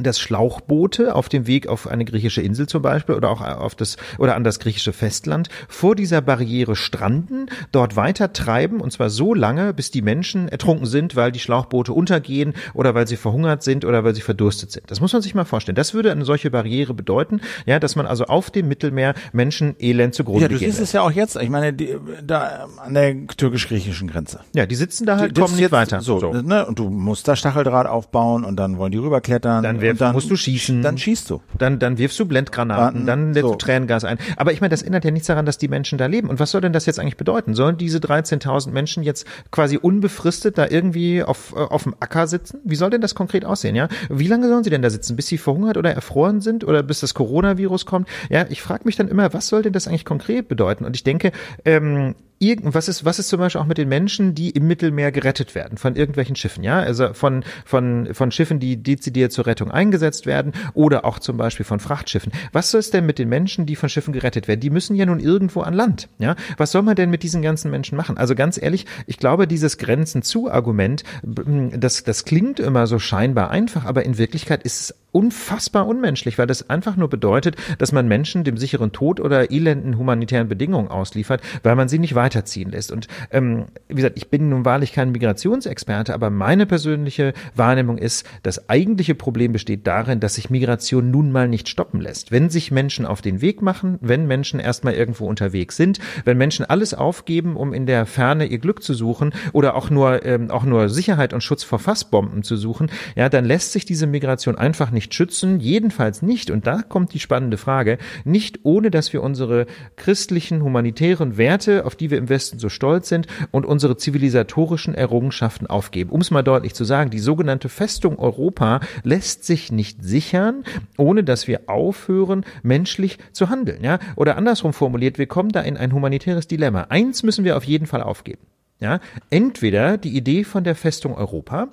dass 0.01 0.19
Schlauchboote 0.19 1.15
auf 1.15 1.29
dem 1.29 1.47
Weg 1.47 1.67
auf 1.67 1.87
eine 1.87 2.05
griechische 2.05 2.41
Insel 2.41 2.67
zum 2.67 2.83
Beispiel 2.83 3.15
oder 3.15 3.31
auch 3.31 3.41
auf 3.41 3.75
das 3.75 3.97
oder 4.19 4.37
an 4.37 4.45
das 4.45 4.59
griechische 4.59 4.93
Festland 4.93 5.49
vor 5.69 5.95
dieser 5.95 6.21
Barriere 6.23 6.77
stranden, 6.77 7.47
dort 7.73 7.97
weiter 7.97 8.33
treiben 8.33 8.81
und 8.81 8.93
zwar 8.93 9.11
so 9.11 9.35
lange, 9.35 9.75
bis 9.75 9.91
die 9.91 10.03
Menschen 10.03 10.49
ertrunken 10.49 10.87
sind, 10.87 11.15
weil 11.17 11.33
die 11.33 11.41
Schlauchboote 11.41 11.93
untergehen 11.93 12.55
oder 12.75 12.95
weil 12.95 13.07
sie 13.07 13.17
verhungert 13.17 13.63
sind 13.63 13.85
oder 13.85 14.05
weil 14.05 14.15
sie 14.15 14.23
verdurstet 14.23 14.73
sind. 14.73 14.91
Das 14.91 15.01
muss 15.01 15.13
man 15.13 15.21
sich 15.21 15.35
mal 15.35 15.45
vorstellen. 15.45 15.77
Das 15.77 15.93
würde 15.93 16.11
eine 16.11 16.25
solche 16.25 16.51
Barriere 16.51 16.95
bedeuten, 16.95 17.41
ja, 17.67 17.79
dass 17.79 17.97
man 17.97 18.07
also 18.07 18.25
auf 18.25 18.51
dem 18.51 18.69
Mittelmeer 18.69 19.15
Menschen 19.33 19.77
elend 19.79 20.15
zugrunde 20.15 20.43
Ja, 20.43 20.49
du 20.49 20.57
siehst 20.57 20.81
es 20.81 20.93
ja 20.93 21.03
auch 21.03 21.11
jetzt. 21.11 21.37
Ich 21.37 21.51
meine, 21.51 21.73
die, 21.73 21.97
da 22.25 22.69
an 22.79 22.95
der 22.95 23.27
türkisch-griechischen 23.27 24.09
Grenze. 24.09 24.41
Ja, 24.55 24.65
die 24.65 24.75
sitzen 24.75 25.05
da 25.05 25.19
halt, 25.19 25.37
die, 25.37 25.41
kommen 25.41 25.57
nicht 25.57 25.73
weiter. 25.73 26.01
So, 26.01 26.19
so, 26.19 26.33
Ne, 26.33 26.65
und 26.65 26.79
du 26.79 26.89
musst 26.89 27.29
da 27.29 27.37
Stacheldraht 27.37 27.87
aufbauen 27.87 28.45
und 28.45 28.57
dann 28.57 28.79
wollen 28.79 28.93
die 28.93 28.99
rüberklettern. 28.99 29.63
Dann 29.63 29.82
wirf, 29.83 29.99
dann, 29.99 30.13
musst 30.13 30.31
du 30.31 30.37
schießen. 30.37 30.83
Dann 30.83 30.97
schießt 30.97 31.29
du. 31.31 31.43
Dann, 31.59 31.79
dann 31.79 31.99
wirfst 31.99 32.19
du 32.19 32.27
Blendgranaten, 32.27 33.07
dann 33.07 33.35
lädst 33.35 33.43
so. 33.43 33.53
du 33.53 33.59
Tränengas 33.59 34.05
ein. 34.05 34.19
Aber 34.37 34.53
ich 34.53 34.61
meine, 34.61 34.71
das 34.71 34.83
ändert 34.83 35.05
ja 35.05 35.11
nichts 35.11 35.27
daran, 35.27 35.47
dass 35.47 35.59
die 35.59 35.69
Menschen 35.69 35.99
da 35.99 36.07
leben. 36.07 36.29
Und 36.29 36.41
was 36.41 36.51
soll 36.51 36.61
denn 36.61 36.73
das 36.73 36.87
jetzt 36.87 36.99
eigentlich 36.99 37.17
bedeuten? 37.17 37.55
Sollen 37.55 37.77
diese 37.77 37.99
13.000 37.99 38.71
Menschen 38.71 39.03
jetzt 39.03 39.27
quasi 39.51 39.77
unbefristet 39.77 40.59
da 40.59 40.67
irgendwie 40.69 41.23
auf, 41.23 41.53
äh, 41.55 41.61
auf 41.61 41.83
dem 41.83 41.95
Acker 42.01 42.27
sitzen? 42.27 42.61
Wie 42.65 42.77
soll 42.77 42.91
denn 42.91 43.01
das 43.01 43.15
konkret 43.15 43.45
aussehen, 43.45 43.75
ja? 43.75 43.89
Wie 44.09 44.29
lange 44.29 44.49
sollen 44.49 44.65
sie 44.65 44.71
denn 44.71 44.83
da 44.83 44.91
sitzen? 44.91 45.17
Bis 45.17 45.27
sie 45.27 45.39
verhungert 45.39 45.77
oder 45.77 45.93
erfroren 45.93 46.41
sind 46.41 46.65
oder 46.65 46.83
bis 46.83 47.01
das 47.01 47.15
Coronavirus 47.15 47.87
kommt? 47.87 48.09
Ja, 48.31 48.47
ich 48.49 48.63
frage 48.63 48.83
mich 48.85 48.97
dann 48.97 49.09
immer, 49.09 49.33
was 49.35 49.49
soll 49.49 49.63
denn 49.63 49.73
das 49.73 49.89
eigentlich 49.89 50.05
konkret 50.05 50.49
bedeuten? 50.49 50.85
Und 50.85 50.97
ich 50.97 51.05
denke, 51.05 51.33
ähm, 51.65 52.15
was 52.63 52.89
ist, 52.89 53.05
was 53.05 53.19
ist 53.19 53.29
zum 53.29 53.41
Beispiel 53.41 53.61
auch 53.61 53.67
mit 53.67 53.79
den 53.79 53.89
Menschen, 53.89 54.35
die 54.35 54.51
im 54.51 54.67
Mittelmeer 54.67 55.13
gerettet 55.13 55.55
werden 55.55 55.79
von 55.79 55.97
irgendwelchen 55.97 56.37
Schiffen, 56.37 56.65
ja? 56.65 56.81
Also 56.81 57.15
von, 57.15 57.45
von, 57.65 58.09
von 58.13 58.31
Schiffen, 58.31 58.59
die 58.59 58.83
dezidiert 58.83 59.33
zur 59.33 59.47
Rettung 59.47 59.71
eingesetzt 59.71 60.27
werden 60.27 60.53
oder 60.75 61.05
auch 61.05 61.19
zum 61.19 61.37
Beispiel 61.37 61.65
von 61.65 61.81
Frachtschiffen. 61.81 62.33
Was 62.53 62.75
ist 62.75 62.95
denn 62.95 63.07
mit 63.07 63.19
den 63.19 63.29
Menschen, 63.29 63.67
die 63.67 63.77
von 63.77 63.89
Schiffen 63.89 64.13
gerettet 64.13 64.49
werden? 64.49 64.61
Die 64.61 64.71
müssen 64.71 64.97
ja 64.97 65.07
nun 65.07 65.21
irgendwo 65.21 65.61
an 65.61 65.75
Land, 65.75 66.09
ja? 66.19 66.37
Was 66.57 66.73
soll 66.73 66.83
man 66.83 66.97
denn 66.97 67.11
mit 67.11 67.23
diesen 67.23 67.43
ganzen 67.43 67.71
Menschen 67.71 67.97
machen? 67.97 68.19
Also 68.19 68.35
ganz 68.35 68.61
ehrlich, 68.61 68.87
ich 69.07 69.19
glaube, 69.19 69.47
dieses 69.47 69.79
Grenzen 69.79 70.23
zu 70.23 70.51
Argument, 70.51 71.05
das, 71.23 72.05
das 72.05 72.25
klingt 72.25 72.61
immer 72.61 72.87
so 72.87 72.99
scheinbar 72.99 73.51
einfach, 73.51 73.85
aber 73.85 74.05
in 74.05 74.19
Wirklichkeit 74.19 74.63
ist 74.63 74.81
es 74.81 75.02
unfassbar 75.13 75.87
unmenschlich, 75.87 76.39
weil 76.39 76.47
das 76.47 76.69
einfach 76.71 76.97
nur 76.97 77.09
bedeutet, 77.09 77.57
dass 77.79 77.93
man 77.93 78.09
Menschen 78.09 78.45
dem 78.45 78.57
sicheren 78.57 78.93
Tod 78.93 79.21
oder 79.21 79.51
elenden 79.51 79.99
humanitären 79.99 80.49
Bedingungen 80.49 80.89
ausliefert, 80.89 81.43
weil 81.63 81.77
man 81.77 81.89
sie 81.89 81.99
nicht 81.99 82.15
weiterziehen 82.15 82.71
lässt. 82.71 82.91
Und 82.91 83.09
ähm, 83.31 83.67
wie 83.89 83.97
gesagt, 83.97 84.17
ich 84.17 84.29
bin 84.29 84.49
nun 84.49 84.65
wahrlich 84.65 84.93
kein 84.93 85.13
Migrationsexperte, 85.13 86.15
aber 86.15 86.31
meine 86.31 86.67
persönliche 86.67 87.35
Wahrnehmung 87.55 87.99
ist, 87.99 88.27
das 88.43 88.69
eigentliche 88.69 89.15
Problem 89.15 89.53
besteht 89.53 89.87
darin, 89.87 90.21
dass 90.21 90.35
sich 90.35 90.51
Migration 90.51 91.11
nun 91.11 91.31
mal 91.31 91.49
nicht 91.49 91.69
stoppen 91.69 92.01
lässt. 92.01 92.33
Wenn 92.33 92.49
sich 92.49 92.71
Menschen 92.71 93.05
auf 93.05 93.21
den 93.21 93.41
Weg 93.41 93.61
machen, 93.61 93.99
wenn 94.01 94.27
Menschen 94.27 94.61
erstmal 94.61 94.95
irgendwo 94.95 95.27
unterwegs 95.27 95.77
sind, 95.77 95.99
wenn 96.25 96.39
Menschen 96.39 96.65
alles 96.65 96.95
aufgeben, 96.95 97.57
um 97.57 97.75
in 97.75 97.87
der 97.87 98.07
Ferne 98.07 98.47
ihr 98.47 98.59
Glück 98.59 98.83
zu 98.83 98.95
suchen 98.95 99.35
oder 99.53 99.77
auch 99.77 99.91
nur 99.91 100.25
ähm, 100.25 100.51
auch 100.51 100.65
nur 100.65 100.89
Sicherheit 100.89 101.33
und 101.35 101.43
Schutz 101.43 101.65
vor 101.65 101.79
Fassbomben 101.79 102.43
zu 102.43 102.57
suchen, 102.57 102.91
ja, 103.15 103.29
dann 103.29 103.45
lässt 103.45 103.73
sich 103.73 103.85
diese 103.85 104.07
Migration 104.07 104.57
einfach 104.57 104.91
nicht 104.91 105.02
nicht 105.03 105.15
schützen, 105.15 105.59
jedenfalls 105.59 106.23
nicht, 106.23 106.49
und 106.51 106.67
da 106.69 106.83
kommt 106.83 107.13
die 107.13 107.19
spannende 107.19 107.57
Frage, 107.57 107.99
nicht 108.25 108.61
ohne 108.63 108.89
dass 108.89 109.13
wir 109.13 109.21
unsere 109.21 109.67
christlichen, 109.97 110.63
humanitären 110.63 111.37
Werte, 111.37 111.85
auf 111.87 111.97
die 111.97 112.11
wir 112.11 112.19
im 112.19 112.29
Westen 112.29 112.61
so 112.61 112.69
stolz 112.69 113.09
sind, 113.09 113.27
und 113.51 113.67
unsere 113.67 113.97
zivilisatorischen 113.97 114.95
Errungenschaften 114.95 115.67
aufgeben. 115.67 116.11
Um 116.11 116.21
es 116.21 116.31
mal 116.31 116.43
deutlich 116.43 116.75
zu 116.75 116.85
sagen, 116.85 117.11
die 117.11 117.19
sogenannte 117.19 117.69
Festung 117.69 118.17
Europa 118.17 118.79
lässt 119.03 119.45
sich 119.45 119.73
nicht 119.73 120.05
sichern, 120.05 120.63
ohne 120.97 121.25
dass 121.25 121.49
wir 121.49 121.63
aufhören, 121.67 122.45
menschlich 122.63 123.19
zu 123.33 123.51
handeln. 123.51 123.83
Ja? 123.83 123.99
Oder 124.15 124.37
andersrum 124.37 124.73
formuliert, 124.73 125.19
wir 125.19 125.27
kommen 125.27 125.51
da 125.51 125.63
in 125.63 125.77
ein 125.77 125.93
humanitäres 125.93 126.47
Dilemma. 126.47 126.87
Eins 126.91 127.25
müssen 127.25 127.45
wir 127.45 127.57
auf 127.57 127.65
jeden 127.65 127.87
Fall 127.87 128.03
aufgeben. 128.03 128.47
Ja? 128.79 129.01
Entweder 129.31 129.99
die 129.99 130.17
Idee 130.17 130.45
von 130.45 130.63
der 130.63 130.77
Festung 130.77 131.17
Europa, 131.17 131.73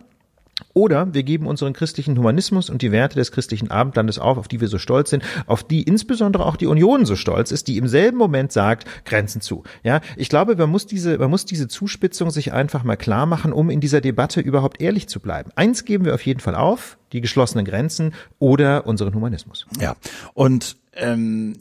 Oder 0.74 1.14
wir 1.14 1.24
geben 1.24 1.48
unseren 1.48 1.74
christlichen 1.74 2.18
Humanismus 2.18 2.70
und 2.70 2.82
die 2.82 2.92
Werte 2.92 3.16
des 3.16 3.32
christlichen 3.32 3.72
Abendlandes 3.72 4.20
auf, 4.20 4.38
auf 4.38 4.48
die 4.48 4.62
wir 4.62 4.68
so 4.68 4.78
stolz 4.78 5.10
sind, 5.10 5.24
auf 5.46 5.64
die 5.64 5.84
insbesondere 5.84 6.46
auch 6.46 6.56
die 6.56 6.68
Union 6.68 7.06
so 7.06 7.16
stolz 7.16 7.52
ist, 7.52 7.68
die 7.68 7.78
im 7.78 7.88
selben 7.88 8.18
Moment 8.18 8.52
sagt, 8.52 8.88
Grenzen 9.06 9.42
zu. 9.42 9.64
Ja, 9.84 10.02
ich 10.16 10.30
glaube, 10.30 10.56
man 10.56 10.70
muss 10.70 10.86
diese, 10.86 11.18
man 11.18 11.30
muss 11.30 11.46
diese 11.46 11.68
Zuspitzung 11.68 12.32
sich 12.32 12.54
einfach 12.54 12.84
mal 12.84 12.98
klar 12.98 13.26
machen, 13.26 13.54
um 13.54 13.70
in 13.70 13.82
dieser 13.82 14.02
Debatte 14.02 14.42
überhaupt 14.42 14.82
ehrlich 14.82 15.08
zu 15.08 15.20
bleiben. 15.20 15.52
Eins 15.56 15.86
geben 15.86 16.06
wir 16.06 16.14
auf 16.14 16.26
jeden 16.26 16.40
Fall 16.40 16.56
auf, 16.56 16.98
die 17.12 17.22
geschlossenen 17.22 17.66
Grenzen 17.66 18.14
oder 18.38 18.86
unseren 18.86 19.14
Humanismus. 19.14 19.66
Ja, 19.80 19.96
und 20.34 20.78
ähm, 20.94 21.56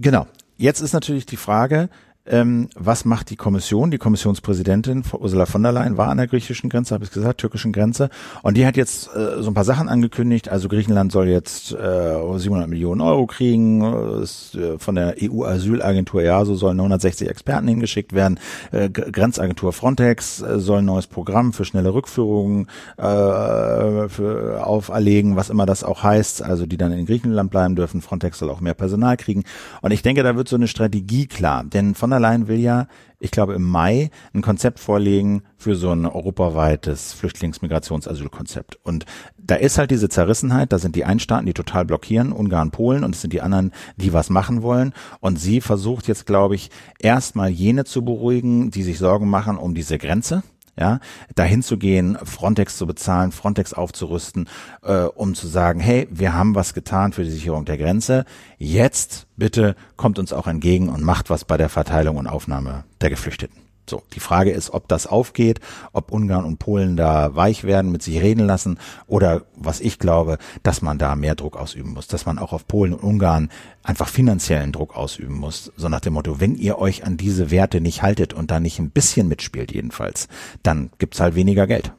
genau. 0.00 0.26
Jetzt 0.56 0.80
ist 0.80 0.92
natürlich 0.92 1.26
die 1.26 1.36
Frage, 1.36 1.88
ähm, 2.24 2.68
was 2.76 3.04
macht 3.04 3.30
die 3.30 3.36
Kommission? 3.36 3.90
Die 3.90 3.98
Kommissionspräsidentin 3.98 5.02
Ursula 5.12 5.44
von 5.44 5.62
der 5.62 5.72
Leyen 5.72 5.96
war 5.96 6.08
an 6.08 6.18
der 6.18 6.28
griechischen 6.28 6.70
Grenze, 6.70 6.94
habe 6.94 7.04
ich 7.04 7.10
gesagt, 7.10 7.40
türkischen 7.40 7.72
Grenze. 7.72 8.10
Und 8.42 8.56
die 8.56 8.64
hat 8.64 8.76
jetzt 8.76 9.08
äh, 9.16 9.42
so 9.42 9.50
ein 9.50 9.54
paar 9.54 9.64
Sachen 9.64 9.88
angekündigt. 9.88 10.48
Also 10.48 10.68
Griechenland 10.68 11.10
soll 11.10 11.28
jetzt 11.28 11.72
äh, 11.72 12.38
700 12.38 12.68
Millionen 12.68 13.00
Euro 13.00 13.26
kriegen. 13.26 14.22
Ist, 14.22 14.54
äh, 14.54 14.78
von 14.78 14.94
der 14.94 15.16
EU-Asylagentur 15.20 16.22
EASO 16.22 16.54
sollen 16.54 16.78
160 16.78 17.28
Experten 17.28 17.66
hingeschickt 17.66 18.12
werden. 18.12 18.38
Äh, 18.70 18.88
Grenzagentur 18.88 19.72
Frontex 19.72 20.42
äh, 20.42 20.60
soll 20.60 20.78
ein 20.78 20.84
neues 20.84 21.08
Programm 21.08 21.52
für 21.52 21.64
schnelle 21.64 21.92
Rückführungen 21.92 22.68
äh, 22.98 24.08
für 24.08 24.62
auferlegen, 24.64 25.34
was 25.34 25.50
immer 25.50 25.66
das 25.66 25.82
auch 25.82 26.04
heißt. 26.04 26.42
Also 26.42 26.66
die 26.66 26.76
dann 26.76 26.92
in 26.92 27.06
Griechenland 27.06 27.50
bleiben 27.50 27.74
dürfen. 27.74 28.00
Frontex 28.00 28.38
soll 28.38 28.50
auch 28.50 28.60
mehr 28.60 28.74
Personal 28.74 29.16
kriegen. 29.16 29.42
Und 29.80 29.90
ich 29.90 30.02
denke, 30.02 30.22
da 30.22 30.36
wird 30.36 30.46
so 30.46 30.54
eine 30.54 30.68
Strategie 30.68 31.26
klar. 31.26 31.64
Denn 31.64 31.96
von 31.96 32.11
der 32.12 32.20
Leyen 32.20 32.48
will 32.48 32.58
ja, 32.58 32.86
ich 33.18 33.30
glaube 33.30 33.54
im 33.54 33.62
Mai, 33.62 34.10
ein 34.34 34.42
Konzept 34.42 34.78
vorlegen 34.78 35.42
für 35.56 35.76
so 35.76 35.90
ein 35.90 36.06
europaweites 36.06 37.12
Flüchtlingsmigrationsasylkonzept. 37.14 38.78
Und 38.82 39.06
da 39.38 39.54
ist 39.54 39.78
halt 39.78 39.90
diese 39.90 40.08
Zerrissenheit, 40.08 40.72
da 40.72 40.78
sind 40.78 40.96
die 40.96 41.04
einen 41.04 41.20
Staaten, 41.20 41.46
die 41.46 41.54
total 41.54 41.84
blockieren, 41.84 42.32
Ungarn, 42.32 42.70
Polen, 42.70 43.04
und 43.04 43.14
es 43.14 43.20
sind 43.20 43.32
die 43.32 43.42
anderen, 43.42 43.72
die 43.96 44.12
was 44.12 44.30
machen 44.30 44.62
wollen. 44.62 44.92
Und 45.20 45.38
sie 45.38 45.60
versucht 45.60 46.08
jetzt, 46.08 46.26
glaube 46.26 46.54
ich, 46.54 46.70
erstmal 46.98 47.48
jene 47.48 47.84
zu 47.84 48.04
beruhigen, 48.04 48.70
die 48.70 48.82
sich 48.82 48.98
Sorgen 48.98 49.28
machen 49.28 49.56
um 49.56 49.74
diese 49.74 49.98
Grenze 49.98 50.42
ja, 50.76 51.00
dahin 51.34 51.62
zu 51.62 51.76
gehen, 51.76 52.16
Frontex 52.22 52.76
zu 52.76 52.86
bezahlen, 52.86 53.32
Frontex 53.32 53.72
aufzurüsten, 53.74 54.48
äh, 54.82 55.02
um 55.02 55.34
zu 55.34 55.46
sagen, 55.46 55.80
hey, 55.80 56.08
wir 56.10 56.34
haben 56.34 56.54
was 56.54 56.74
getan 56.74 57.12
für 57.12 57.24
die 57.24 57.30
Sicherung 57.30 57.64
der 57.64 57.78
Grenze. 57.78 58.24
Jetzt 58.58 59.26
bitte 59.36 59.76
kommt 59.96 60.18
uns 60.18 60.32
auch 60.32 60.46
entgegen 60.46 60.88
und 60.88 61.02
macht 61.02 61.30
was 61.30 61.44
bei 61.44 61.56
der 61.56 61.68
Verteilung 61.68 62.16
und 62.16 62.26
Aufnahme 62.26 62.84
der 63.00 63.10
Geflüchteten. 63.10 63.71
So, 63.88 64.02
die 64.14 64.20
Frage 64.20 64.52
ist, 64.52 64.70
ob 64.70 64.86
das 64.88 65.06
aufgeht, 65.06 65.60
ob 65.92 66.12
Ungarn 66.12 66.44
und 66.44 66.58
Polen 66.58 66.96
da 66.96 67.34
weich 67.34 67.64
werden, 67.64 67.90
mit 67.90 68.02
sich 68.02 68.20
reden 68.20 68.46
lassen 68.46 68.78
oder 69.06 69.42
was 69.56 69.80
ich 69.80 69.98
glaube, 69.98 70.38
dass 70.62 70.82
man 70.82 70.98
da 70.98 71.16
mehr 71.16 71.34
Druck 71.34 71.56
ausüben 71.56 71.92
muss, 71.92 72.06
dass 72.06 72.24
man 72.24 72.38
auch 72.38 72.52
auf 72.52 72.66
Polen 72.66 72.92
und 72.94 73.02
Ungarn 73.02 73.50
einfach 73.82 74.08
finanziellen 74.08 74.72
Druck 74.72 74.96
ausüben 74.96 75.34
muss. 75.34 75.72
So 75.76 75.88
nach 75.88 76.00
dem 76.00 76.14
Motto, 76.14 76.40
wenn 76.40 76.54
ihr 76.54 76.78
euch 76.78 77.04
an 77.04 77.16
diese 77.16 77.50
Werte 77.50 77.80
nicht 77.80 78.02
haltet 78.02 78.32
und 78.32 78.50
da 78.50 78.60
nicht 78.60 78.78
ein 78.78 78.90
bisschen 78.90 79.28
mitspielt 79.28 79.72
jedenfalls, 79.72 80.28
dann 80.62 80.90
gibt's 80.98 81.20
halt 81.20 81.34
weniger 81.34 81.66
Geld. 81.66 81.92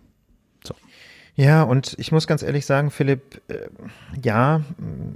Ja, 1.36 1.63
und 1.63 1.95
ich 1.97 2.11
muss 2.11 2.27
ganz 2.27 2.43
ehrlich 2.43 2.67
sagen, 2.67 2.91
Philipp, 2.91 3.41
äh, 3.47 3.55
ja, 4.23 4.61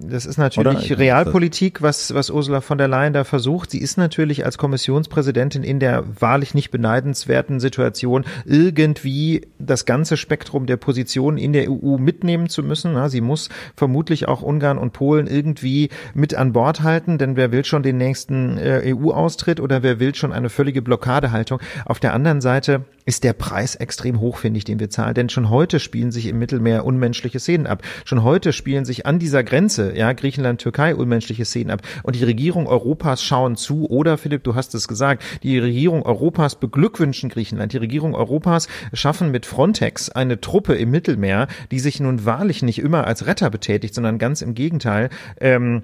das 0.01 0.25
ist 0.25 0.37
natürlich? 0.37 0.97
Realpolitik, 0.97 1.83
was, 1.83 2.11
was 2.11 2.31
Ursula 2.31 2.61
von 2.61 2.79
der 2.79 2.87
Leyen 2.87 3.13
da 3.13 3.23
versucht. 3.23 3.69
Sie 3.69 3.77
ist 3.77 3.99
natürlich 3.99 4.43
als 4.43 4.57
Kommissionspräsidentin 4.57 5.61
in 5.61 5.79
der 5.79 6.03
wahrlich 6.19 6.55
nicht 6.55 6.71
beneidenswerten 6.71 7.59
Situation, 7.59 8.25
irgendwie 8.45 9.47
das 9.59 9.85
ganze 9.85 10.17
Spektrum 10.17 10.65
der 10.65 10.77
Positionen 10.77 11.37
in 11.37 11.53
der 11.53 11.69
EU 11.69 11.99
mitnehmen 11.99 12.49
zu 12.49 12.63
müssen. 12.63 12.93
Ja, 12.93 13.09
sie 13.09 13.21
muss 13.21 13.49
vermutlich 13.75 14.27
auch 14.27 14.41
Ungarn 14.41 14.79
und 14.79 14.93
Polen 14.93 15.27
irgendwie 15.27 15.89
mit 16.15 16.33
an 16.33 16.51
Bord 16.51 16.81
halten, 16.81 17.19
denn 17.19 17.35
wer 17.35 17.51
will 17.51 17.63
schon 17.63 17.83
den 17.83 17.97
nächsten 17.97 18.57
äh, 18.57 18.91
EU-Austritt 18.91 19.59
oder 19.59 19.83
wer 19.83 19.99
will 19.99 20.15
schon 20.15 20.33
eine 20.33 20.49
völlige 20.49 20.81
Blockadehaltung? 20.81 21.59
Auf 21.85 21.99
der 21.99 22.13
anderen 22.13 22.41
Seite 22.41 22.85
ist 23.07 23.23
der 23.23 23.31
Preis 23.31 23.75
extrem 23.75 24.19
hoch, 24.19 24.37
finde 24.37 24.57
ich, 24.57 24.65
den 24.65 24.81
wir 24.81 24.89
zahlen. 24.89 25.13
Denn 25.13 25.29
schon 25.29 25.49
heute 25.49 25.79
spielen 25.79 26.06
sich 26.11 26.27
im 26.27 26.39
Mittelmeer 26.39 26.85
unmenschliche 26.85 27.39
Szenen 27.39 27.67
ab. 27.67 27.81
Schon 28.05 28.23
heute 28.23 28.53
spielen 28.53 28.85
sich 28.85 29.05
an 29.05 29.19
dieser 29.19 29.43
Grenze, 29.43 29.95
ja, 29.95 30.13
Griechenland, 30.13 30.61
Türkei, 30.61 30.95
unmenschliche 30.95 31.45
Szenen 31.45 31.71
ab. 31.71 31.81
Und 32.03 32.15
die 32.15 32.23
Regierung 32.23 32.67
Europas 32.67 33.23
schauen 33.23 33.55
zu. 33.55 33.89
Oder, 33.89 34.17
Philipp, 34.17 34.43
du 34.43 34.55
hast 34.55 34.75
es 34.75 34.87
gesagt, 34.87 35.23
die 35.43 35.59
Regierung 35.59 36.03
Europas 36.03 36.55
beglückwünschen 36.55 37.29
Griechenland. 37.29 37.73
Die 37.73 37.77
Regierung 37.77 38.15
Europas 38.15 38.67
schaffen 38.93 39.31
mit 39.31 39.45
Frontex 39.45 40.09
eine 40.09 40.41
Truppe 40.41 40.75
im 40.75 40.91
Mittelmeer, 40.91 41.47
die 41.71 41.79
sich 41.79 41.99
nun 41.99 42.25
wahrlich 42.25 42.63
nicht 42.63 42.79
immer 42.79 43.05
als 43.05 43.25
Retter 43.25 43.49
betätigt, 43.49 43.93
sondern 43.93 44.17
ganz 44.17 44.41
im 44.41 44.53
Gegenteil. 44.53 45.09
Ähm, 45.39 45.83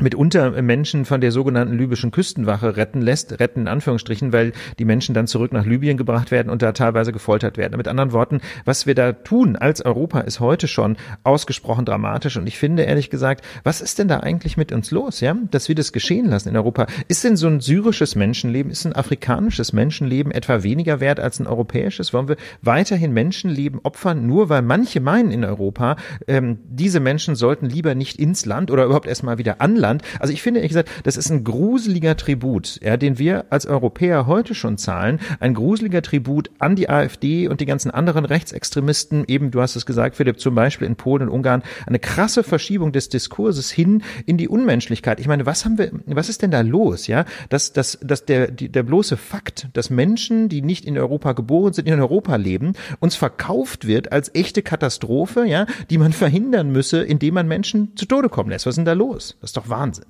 mitunter 0.00 0.62
Menschen 0.62 1.04
von 1.04 1.20
der 1.20 1.32
sogenannten 1.32 1.76
libyschen 1.76 2.12
Küstenwache 2.12 2.76
retten 2.78 3.02
lässt, 3.02 3.38
retten 3.40 3.60
in 3.60 3.68
Anführungsstrichen, 3.68 4.32
weil 4.32 4.52
die 4.78 4.86
Menschen 4.86 5.14
dann 5.14 5.26
zurück 5.26 5.52
nach 5.52 5.66
Libyen 5.66 5.98
gebracht 5.98 6.30
werden 6.30 6.48
und 6.48 6.62
da 6.62 6.72
teilweise 6.72 7.12
gefoltert 7.12 7.58
werden. 7.58 7.76
Mit 7.76 7.88
anderen 7.88 8.12
Worten, 8.12 8.40
was 8.64 8.86
wir 8.86 8.94
da 8.94 9.12
tun 9.12 9.54
als 9.54 9.84
Europa 9.84 10.20
ist 10.20 10.40
heute 10.40 10.66
schon 10.66 10.96
ausgesprochen 11.24 11.84
dramatisch 11.84 12.38
und 12.38 12.46
ich 12.46 12.58
finde 12.58 12.84
ehrlich 12.84 13.10
gesagt, 13.10 13.44
was 13.64 13.82
ist 13.82 13.98
denn 13.98 14.08
da 14.08 14.20
eigentlich 14.20 14.56
mit 14.56 14.72
uns 14.72 14.90
los, 14.92 15.20
ja, 15.20 15.36
dass 15.50 15.68
wir 15.68 15.74
das 15.74 15.92
geschehen 15.92 16.26
lassen 16.26 16.48
in 16.48 16.56
Europa? 16.56 16.86
Ist 17.08 17.24
denn 17.24 17.36
so 17.36 17.46
ein 17.46 17.60
syrisches 17.60 18.14
Menschenleben, 18.14 18.72
ist 18.72 18.86
ein 18.86 18.96
afrikanisches 18.96 19.74
Menschenleben 19.74 20.32
etwa 20.32 20.62
weniger 20.62 21.00
wert 21.00 21.20
als 21.20 21.38
ein 21.38 21.46
europäisches? 21.46 22.14
Wollen 22.14 22.28
wir 22.28 22.36
weiterhin 22.62 23.12
Menschenleben 23.12 23.80
opfern, 23.82 24.26
nur 24.26 24.48
weil 24.48 24.62
manche 24.62 25.00
meinen 25.00 25.30
in 25.30 25.44
Europa, 25.44 25.96
ähm, 26.26 26.60
diese 26.64 27.00
Menschen 27.00 27.34
sollten 27.34 27.66
lieber 27.66 27.94
nicht 27.94 28.18
ins 28.18 28.46
Land 28.46 28.70
oder 28.70 28.86
überhaupt 28.86 29.06
erstmal 29.06 29.36
wieder 29.36 29.60
an 29.60 29.81
Land. 29.82 30.02
Also 30.18 30.32
ich 30.32 30.40
finde 30.40 30.60
ehrlich 30.60 30.70
gesagt, 30.70 30.88
das 31.02 31.18
ist 31.18 31.28
ein 31.28 31.44
gruseliger 31.44 32.16
Tribut, 32.16 32.80
ja, 32.82 32.96
den 32.96 33.18
wir 33.18 33.44
als 33.50 33.66
Europäer 33.66 34.26
heute 34.26 34.54
schon 34.54 34.78
zahlen. 34.78 35.20
Ein 35.40 35.52
gruseliger 35.52 36.00
Tribut 36.00 36.50
an 36.58 36.76
die 36.76 36.88
AfD 36.88 37.48
und 37.48 37.60
die 37.60 37.66
ganzen 37.66 37.90
anderen 37.90 38.24
Rechtsextremisten. 38.24 39.24
Eben, 39.28 39.50
du 39.50 39.60
hast 39.60 39.76
es 39.76 39.84
gesagt, 39.84 40.16
Philipp, 40.16 40.40
zum 40.40 40.54
Beispiel 40.54 40.86
in 40.86 40.96
Polen 40.96 41.28
und 41.28 41.28
Ungarn. 41.28 41.62
Eine 41.86 41.98
krasse 41.98 42.42
Verschiebung 42.42 42.92
des 42.92 43.10
Diskurses 43.10 43.70
hin 43.70 44.02
in 44.24 44.38
die 44.38 44.48
Unmenschlichkeit. 44.48 45.20
Ich 45.20 45.28
meine, 45.28 45.44
was 45.44 45.64
haben 45.66 45.76
wir, 45.76 45.90
was 46.06 46.28
ist 46.28 46.40
denn 46.40 46.50
da 46.50 46.62
los, 46.62 47.06
ja? 47.08 47.24
Dass, 47.48 47.72
dass, 47.72 47.98
dass 48.00 48.24
der, 48.24 48.50
die, 48.50 48.70
der 48.70 48.84
bloße 48.84 49.16
Fakt, 49.16 49.68
dass 49.72 49.90
Menschen, 49.90 50.48
die 50.48 50.62
nicht 50.62 50.84
in 50.84 50.96
Europa 50.96 51.32
geboren 51.32 51.72
sind, 51.72 51.88
in 51.88 52.00
Europa 52.00 52.36
leben, 52.36 52.74
uns 53.00 53.16
verkauft 53.16 53.86
wird 53.86 54.12
als 54.12 54.34
echte 54.34 54.62
Katastrophe, 54.62 55.44
ja, 55.44 55.66
die 55.90 55.98
man 55.98 56.12
verhindern 56.12 56.70
müsse, 56.70 57.02
indem 57.02 57.34
man 57.34 57.48
Menschen 57.48 57.96
zu 57.96 58.06
Tode 58.06 58.28
kommen 58.28 58.50
lässt. 58.50 58.66
Was 58.66 58.72
ist 58.72 58.76
denn 58.76 58.84
da 58.84 58.92
los? 58.92 59.36
Das 59.40 59.50
ist 59.50 59.56
doch 59.56 59.68
Wahnsinn. 59.72 60.06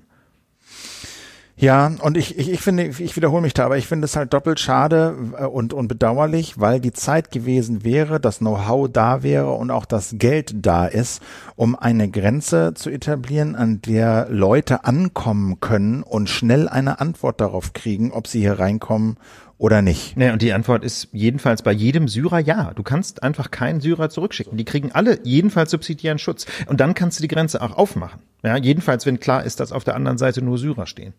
Ja, 1.62 1.92
und 2.00 2.16
ich, 2.16 2.36
ich, 2.38 2.50
ich 2.50 2.60
finde, 2.60 2.86
ich 2.86 3.14
wiederhole 3.14 3.42
mich 3.42 3.54
da, 3.54 3.66
aber 3.66 3.76
ich 3.76 3.86
finde 3.86 4.06
es 4.06 4.16
halt 4.16 4.32
doppelt 4.32 4.58
schade 4.58 5.14
äh, 5.38 5.44
und, 5.44 5.72
und 5.72 5.86
bedauerlich, 5.86 6.58
weil 6.58 6.80
die 6.80 6.92
Zeit 6.92 7.30
gewesen 7.30 7.84
wäre, 7.84 8.18
das 8.18 8.38
Know-how 8.38 8.88
da 8.90 9.22
wäre 9.22 9.52
und 9.52 9.70
auch 9.70 9.84
das 9.84 10.16
Geld 10.18 10.54
da 10.56 10.86
ist, 10.86 11.22
um 11.54 11.78
eine 11.78 12.10
Grenze 12.10 12.74
zu 12.74 12.90
etablieren, 12.90 13.54
an 13.54 13.80
der 13.80 14.26
Leute 14.28 14.84
ankommen 14.84 15.60
können 15.60 16.02
und 16.02 16.28
schnell 16.28 16.68
eine 16.68 17.00
Antwort 17.00 17.40
darauf 17.40 17.74
kriegen, 17.74 18.10
ob 18.10 18.26
sie 18.26 18.40
hier 18.40 18.58
reinkommen 18.58 19.16
oder 19.62 19.80
nicht? 19.80 20.16
Nee, 20.16 20.32
und 20.32 20.42
die 20.42 20.52
Antwort 20.52 20.82
ist 20.82 21.08
jedenfalls 21.12 21.62
bei 21.62 21.70
jedem 21.70 22.08
Syrer 22.08 22.40
ja. 22.40 22.72
Du 22.74 22.82
kannst 22.82 23.22
einfach 23.22 23.52
keinen 23.52 23.80
Syrer 23.80 24.10
zurückschicken. 24.10 24.58
Die 24.58 24.64
kriegen 24.64 24.90
alle 24.90 25.20
jedenfalls 25.22 25.70
subsidiären 25.70 26.18
Schutz. 26.18 26.46
Und 26.66 26.80
dann 26.80 26.94
kannst 26.94 27.20
du 27.20 27.22
die 27.22 27.28
Grenze 27.28 27.62
auch 27.62 27.78
aufmachen. 27.78 28.20
Ja, 28.42 28.56
jedenfalls, 28.56 29.06
wenn 29.06 29.20
klar 29.20 29.44
ist, 29.44 29.60
dass 29.60 29.70
auf 29.70 29.84
der 29.84 29.94
anderen 29.94 30.18
Seite 30.18 30.42
nur 30.42 30.58
Syrer 30.58 30.86
stehen. 30.86 31.14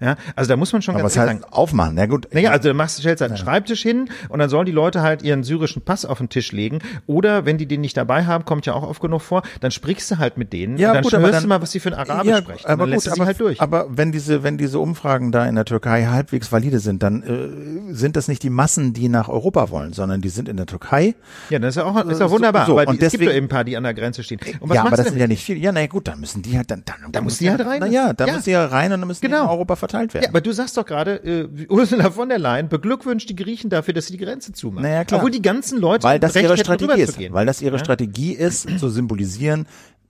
Ja, 0.00 0.16
also 0.36 0.48
da 0.48 0.56
muss 0.56 0.72
man 0.72 0.80
schon 0.80 0.94
Aber 0.94 1.02
ganz 1.02 1.16
was 1.16 1.18
heißt 1.18 1.40
sagen, 1.40 1.52
aufmachen. 1.52 1.94
Na 1.96 2.06
gut. 2.06 2.28
Naja, 2.32 2.52
also 2.52 2.72
machst, 2.72 2.98
stellst 2.98 3.20
halt 3.20 3.32
einen 3.32 3.38
ja. 3.38 3.44
Schreibtisch 3.44 3.82
hin 3.82 4.08
und 4.28 4.38
dann 4.38 4.48
sollen 4.48 4.66
die 4.66 4.72
Leute 4.72 5.02
halt 5.02 5.22
ihren 5.22 5.42
syrischen 5.42 5.82
Pass 5.82 6.04
auf 6.04 6.18
den 6.18 6.28
Tisch 6.28 6.52
legen. 6.52 6.78
Oder 7.06 7.46
wenn 7.46 7.58
die 7.58 7.66
den 7.66 7.80
nicht 7.80 7.96
dabei 7.96 8.24
haben, 8.24 8.44
kommt 8.44 8.64
ja 8.66 8.74
auch 8.74 8.84
oft 8.84 9.00
genug 9.00 9.22
vor, 9.22 9.42
dann 9.60 9.72
sprichst 9.72 10.10
du 10.12 10.18
halt 10.18 10.36
mit 10.36 10.52
denen 10.52 10.78
ja, 10.78 10.90
und 10.90 10.94
dann 10.94 11.02
gut, 11.02 11.12
hörst 11.14 11.34
dann, 11.34 11.42
du 11.42 11.48
mal, 11.48 11.62
was 11.62 11.72
sie 11.72 11.80
für 11.80 11.88
ein 11.88 11.94
Arabisch 11.94 12.30
ja, 12.30 12.38
sprechen. 12.38 12.66
Aber 12.66 12.86
dann 12.86 12.94
gut, 12.94 13.08
aber, 13.08 13.26
halt 13.26 13.40
durch. 13.40 13.60
aber 13.60 13.86
wenn 13.90 14.12
diese, 14.12 14.44
wenn 14.44 14.56
diese 14.56 14.78
Umfragen 14.78 15.32
da 15.32 15.46
in 15.46 15.56
der 15.56 15.64
Türkei 15.64 16.06
halbwegs 16.06 16.52
valide 16.52 16.78
sind, 16.78 17.02
dann 17.02 17.90
äh, 17.90 17.92
sind 17.92 18.14
das 18.14 18.28
nicht 18.28 18.44
die 18.44 18.50
Massen, 18.50 18.92
die 18.92 19.08
nach 19.08 19.28
Europa 19.28 19.70
wollen, 19.70 19.94
sondern 19.94 20.20
die 20.20 20.28
sind 20.28 20.48
in 20.48 20.56
der 20.56 20.66
Türkei. 20.66 21.16
Ja, 21.50 21.58
das 21.58 21.70
ist 21.70 21.76
ja 21.76 21.84
auch, 21.84 22.04
ist 22.04 22.20
ja 22.20 22.30
wunderbar. 22.30 22.66
So, 22.66 22.78
aber 22.78 22.90
und 22.90 22.96
die, 22.96 23.00
deswegen, 23.00 23.06
es 23.06 23.12
gibt 23.12 23.32
ja 23.32 23.36
eben 23.36 23.46
ein 23.46 23.48
paar, 23.48 23.64
die 23.64 23.76
an 23.76 23.82
der 23.82 23.94
Grenze 23.94 24.22
stehen. 24.22 24.38
Ja, 24.72 24.84
aber 24.84 24.96
das 24.96 25.08
sind 25.08 25.18
ja 25.18 25.26
nicht 25.26 25.42
viele. 25.42 25.58
Ja, 25.58 25.72
na 25.72 25.84
gut, 25.86 26.06
dann 26.06 26.20
müssen 26.20 26.42
die 26.42 26.56
halt 26.56 26.70
dann, 26.70 26.84
dann, 26.84 27.10
dann 27.10 27.24
müssen 27.24 27.42
die 27.42 27.50
halt 27.50 27.66
rein. 27.66 27.78
Na 27.80 27.86
ja, 27.86 28.12
da 28.12 28.26
müssen 28.26 28.44
die 28.44 28.50
ja 28.52 28.64
rein 28.64 28.92
und 28.92 29.00
dann 29.00 29.08
müssen 29.08 29.22
genau. 29.22 29.38
die 29.38 29.42
in 29.44 29.50
Europa 29.50 29.76
verteilt 29.88 30.14
werden. 30.14 30.24
Ja, 30.24 30.30
aber 30.30 30.40
du 30.40 30.52
sagst 30.52 30.76
doch 30.76 30.84
gerade, 30.84 31.16
äh, 31.24 31.66
Ursula 31.68 32.10
von 32.10 32.28
der 32.28 32.38
Leyen 32.38 32.68
beglückwünscht 32.68 33.28
die 33.28 33.36
Griechen 33.36 33.70
dafür, 33.70 33.94
dass 33.94 34.06
sie 34.06 34.16
die 34.16 34.24
Grenze 34.24 34.52
zumachen. 34.52 34.82
Naja, 34.82 35.04
klar. 35.04 35.20
Obwohl 35.20 35.30
die 35.30 35.42
ganzen 35.42 35.78
Leute 35.78 36.04
weil 36.04 36.18
das 36.18 36.36
ihre 36.36 36.56
Strategie 36.56 37.00
ist, 37.00 37.32
weil 37.32 37.46
das 37.46 37.62
ihre 37.62 37.76
ja? 37.76 37.84
Strategie 37.84 38.32
ist, 38.32 38.78
zu 38.78 38.88
symbolisieren, 38.88 39.66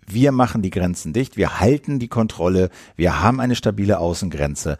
wir 0.07 0.33
machen 0.33 0.63
die 0.63 0.71
Grenzen 0.71 1.13
dicht, 1.13 1.37
wir 1.37 1.61
halten 1.61 1.99
die 1.99 2.09
Kontrolle, 2.09 2.71
wir 2.97 3.23
haben 3.23 3.41
eine 3.41 3.55
stabile 3.55 3.99
Außengrenze. 3.99 4.79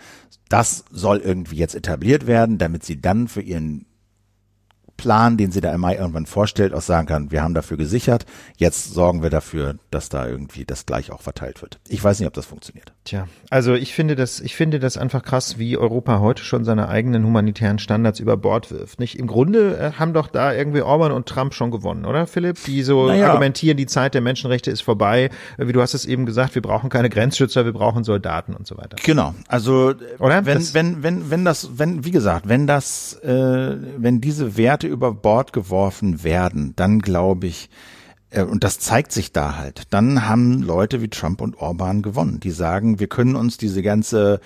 Das 0.49 0.85
soll 0.91 1.19
irgendwie 1.19 1.57
jetzt 1.57 1.75
etabliert 1.75 2.27
werden, 2.27 2.57
damit 2.57 2.85
sie 2.85 3.01
dann 3.01 3.29
für 3.29 3.43
ihren 3.43 3.85
Plan, 4.99 5.39
den 5.39 5.51
sie 5.51 5.63
da 5.63 5.73
im 5.73 5.81
Mai 5.81 5.97
irgendwann 5.97 6.27
vorstellt, 6.27 6.75
auch 6.75 6.83
sagen 6.83 7.07
kann, 7.07 7.31
wir 7.31 7.43
haben 7.43 7.55
dafür 7.55 7.79
gesichert, 7.79 8.27
jetzt 8.57 8.93
sorgen 8.93 9.23
wir 9.23 9.31
dafür, 9.31 9.77
dass 9.91 10.11
da 10.11 10.27
irgendwie 10.27 10.67
das 10.67 10.85
gleich 10.85 11.11
auch 11.11 11.23
verteilt 11.23 11.63
wird. 11.63 11.79
Ich 11.89 12.05
weiß 12.05 12.19
nicht, 12.19 12.27
ob 12.27 12.35
das 12.35 12.45
funktioniert. 12.45 12.93
Tja, 13.05 13.29
also 13.49 13.75
ich 13.75 13.95
finde 13.95 14.17
das, 14.17 14.41
ich 14.41 14.57
finde 14.57 14.81
das 14.81 14.99
einfach 14.99 15.23
krass, 15.23 15.57
wie 15.57 15.79
Europa 15.79 16.19
heute 16.19 16.43
schon 16.43 16.65
seine 16.65 16.89
eigenen 16.89 17.25
humanitären 17.25 17.79
Standards 17.79 18.21
über 18.21 18.37
Bord 18.37 18.71
wirft. 18.71 18.99
Nicht? 18.99 19.19
Im 19.19 19.29
Grunde 19.29 19.79
äh, 19.79 19.93
haben 19.99 20.13
doch 20.13 20.27
da 20.27 20.53
irgendwie 20.53 20.83
Orban 20.83 21.13
und 21.13 21.27
Trump 21.27 21.55
schon 21.55 21.71
gewonnen, 21.71 22.05
oder 22.05 22.27
Philipp? 22.27 22.59
Die 22.67 22.83
so 22.83 23.07
naja. 23.07 23.29
argumentieren, 23.29 23.77
die 23.77 23.87
Zeit 23.87 24.15
der 24.15 24.21
Menschenrechte 24.21 24.71
ist 24.73 24.81
vorbei. 24.81 25.31
Wie 25.57 25.73
du 25.73 25.81
hast 25.81 25.95
es 25.95 26.07
eben 26.07 26.27
gesagt, 26.27 26.57
wir 26.57 26.63
brauchen 26.63 26.91
keine 26.91 27.09
Grenzschützer, 27.09 27.65
wir 27.65 27.73
brauchen 27.73 28.03
Soldaten 28.03 28.55
und 28.55 28.67
so 28.67 28.77
weiter. 28.77 28.97
Genau. 29.03 29.35
Also 29.47 29.95
oder? 30.19 30.45
wenn, 30.45 30.59
das 30.59 30.75
wenn, 30.75 31.05
wenn, 31.05 31.31
wenn 31.31 31.45
das, 31.45 31.79
wenn, 31.79 32.05
wie 32.05 32.11
gesagt, 32.11 32.49
wenn 32.49 32.67
das, 32.67 33.15
äh, 33.23 33.77
wenn 33.97 34.21
diese 34.21 34.57
Werte 34.57 34.88
über 34.89 35.13
Bord 35.13 35.53
geworfen 35.53 36.25
werden, 36.25 36.75
dann 36.77 37.01
glaube 37.01 37.47
ich, 37.47 37.71
äh, 38.31 38.43
und 38.43 38.65
das 38.65 38.79
zeigt 38.79 39.13
sich 39.13 39.33
da 39.33 39.57
halt, 39.57 39.83
dann 39.91 40.29
haben 40.29 40.63
Leute 40.63 41.01
wie 41.03 41.09
Trump 41.09 41.41
und 41.41 41.57
Orban 41.59 42.03
gewonnen. 42.03 42.41
Die 42.41 42.51
sagen, 42.51 42.99
wir 42.99 43.09
können 43.09 43.37
uns 43.37 43.57
diese 43.57 43.83
ganze 43.83 44.41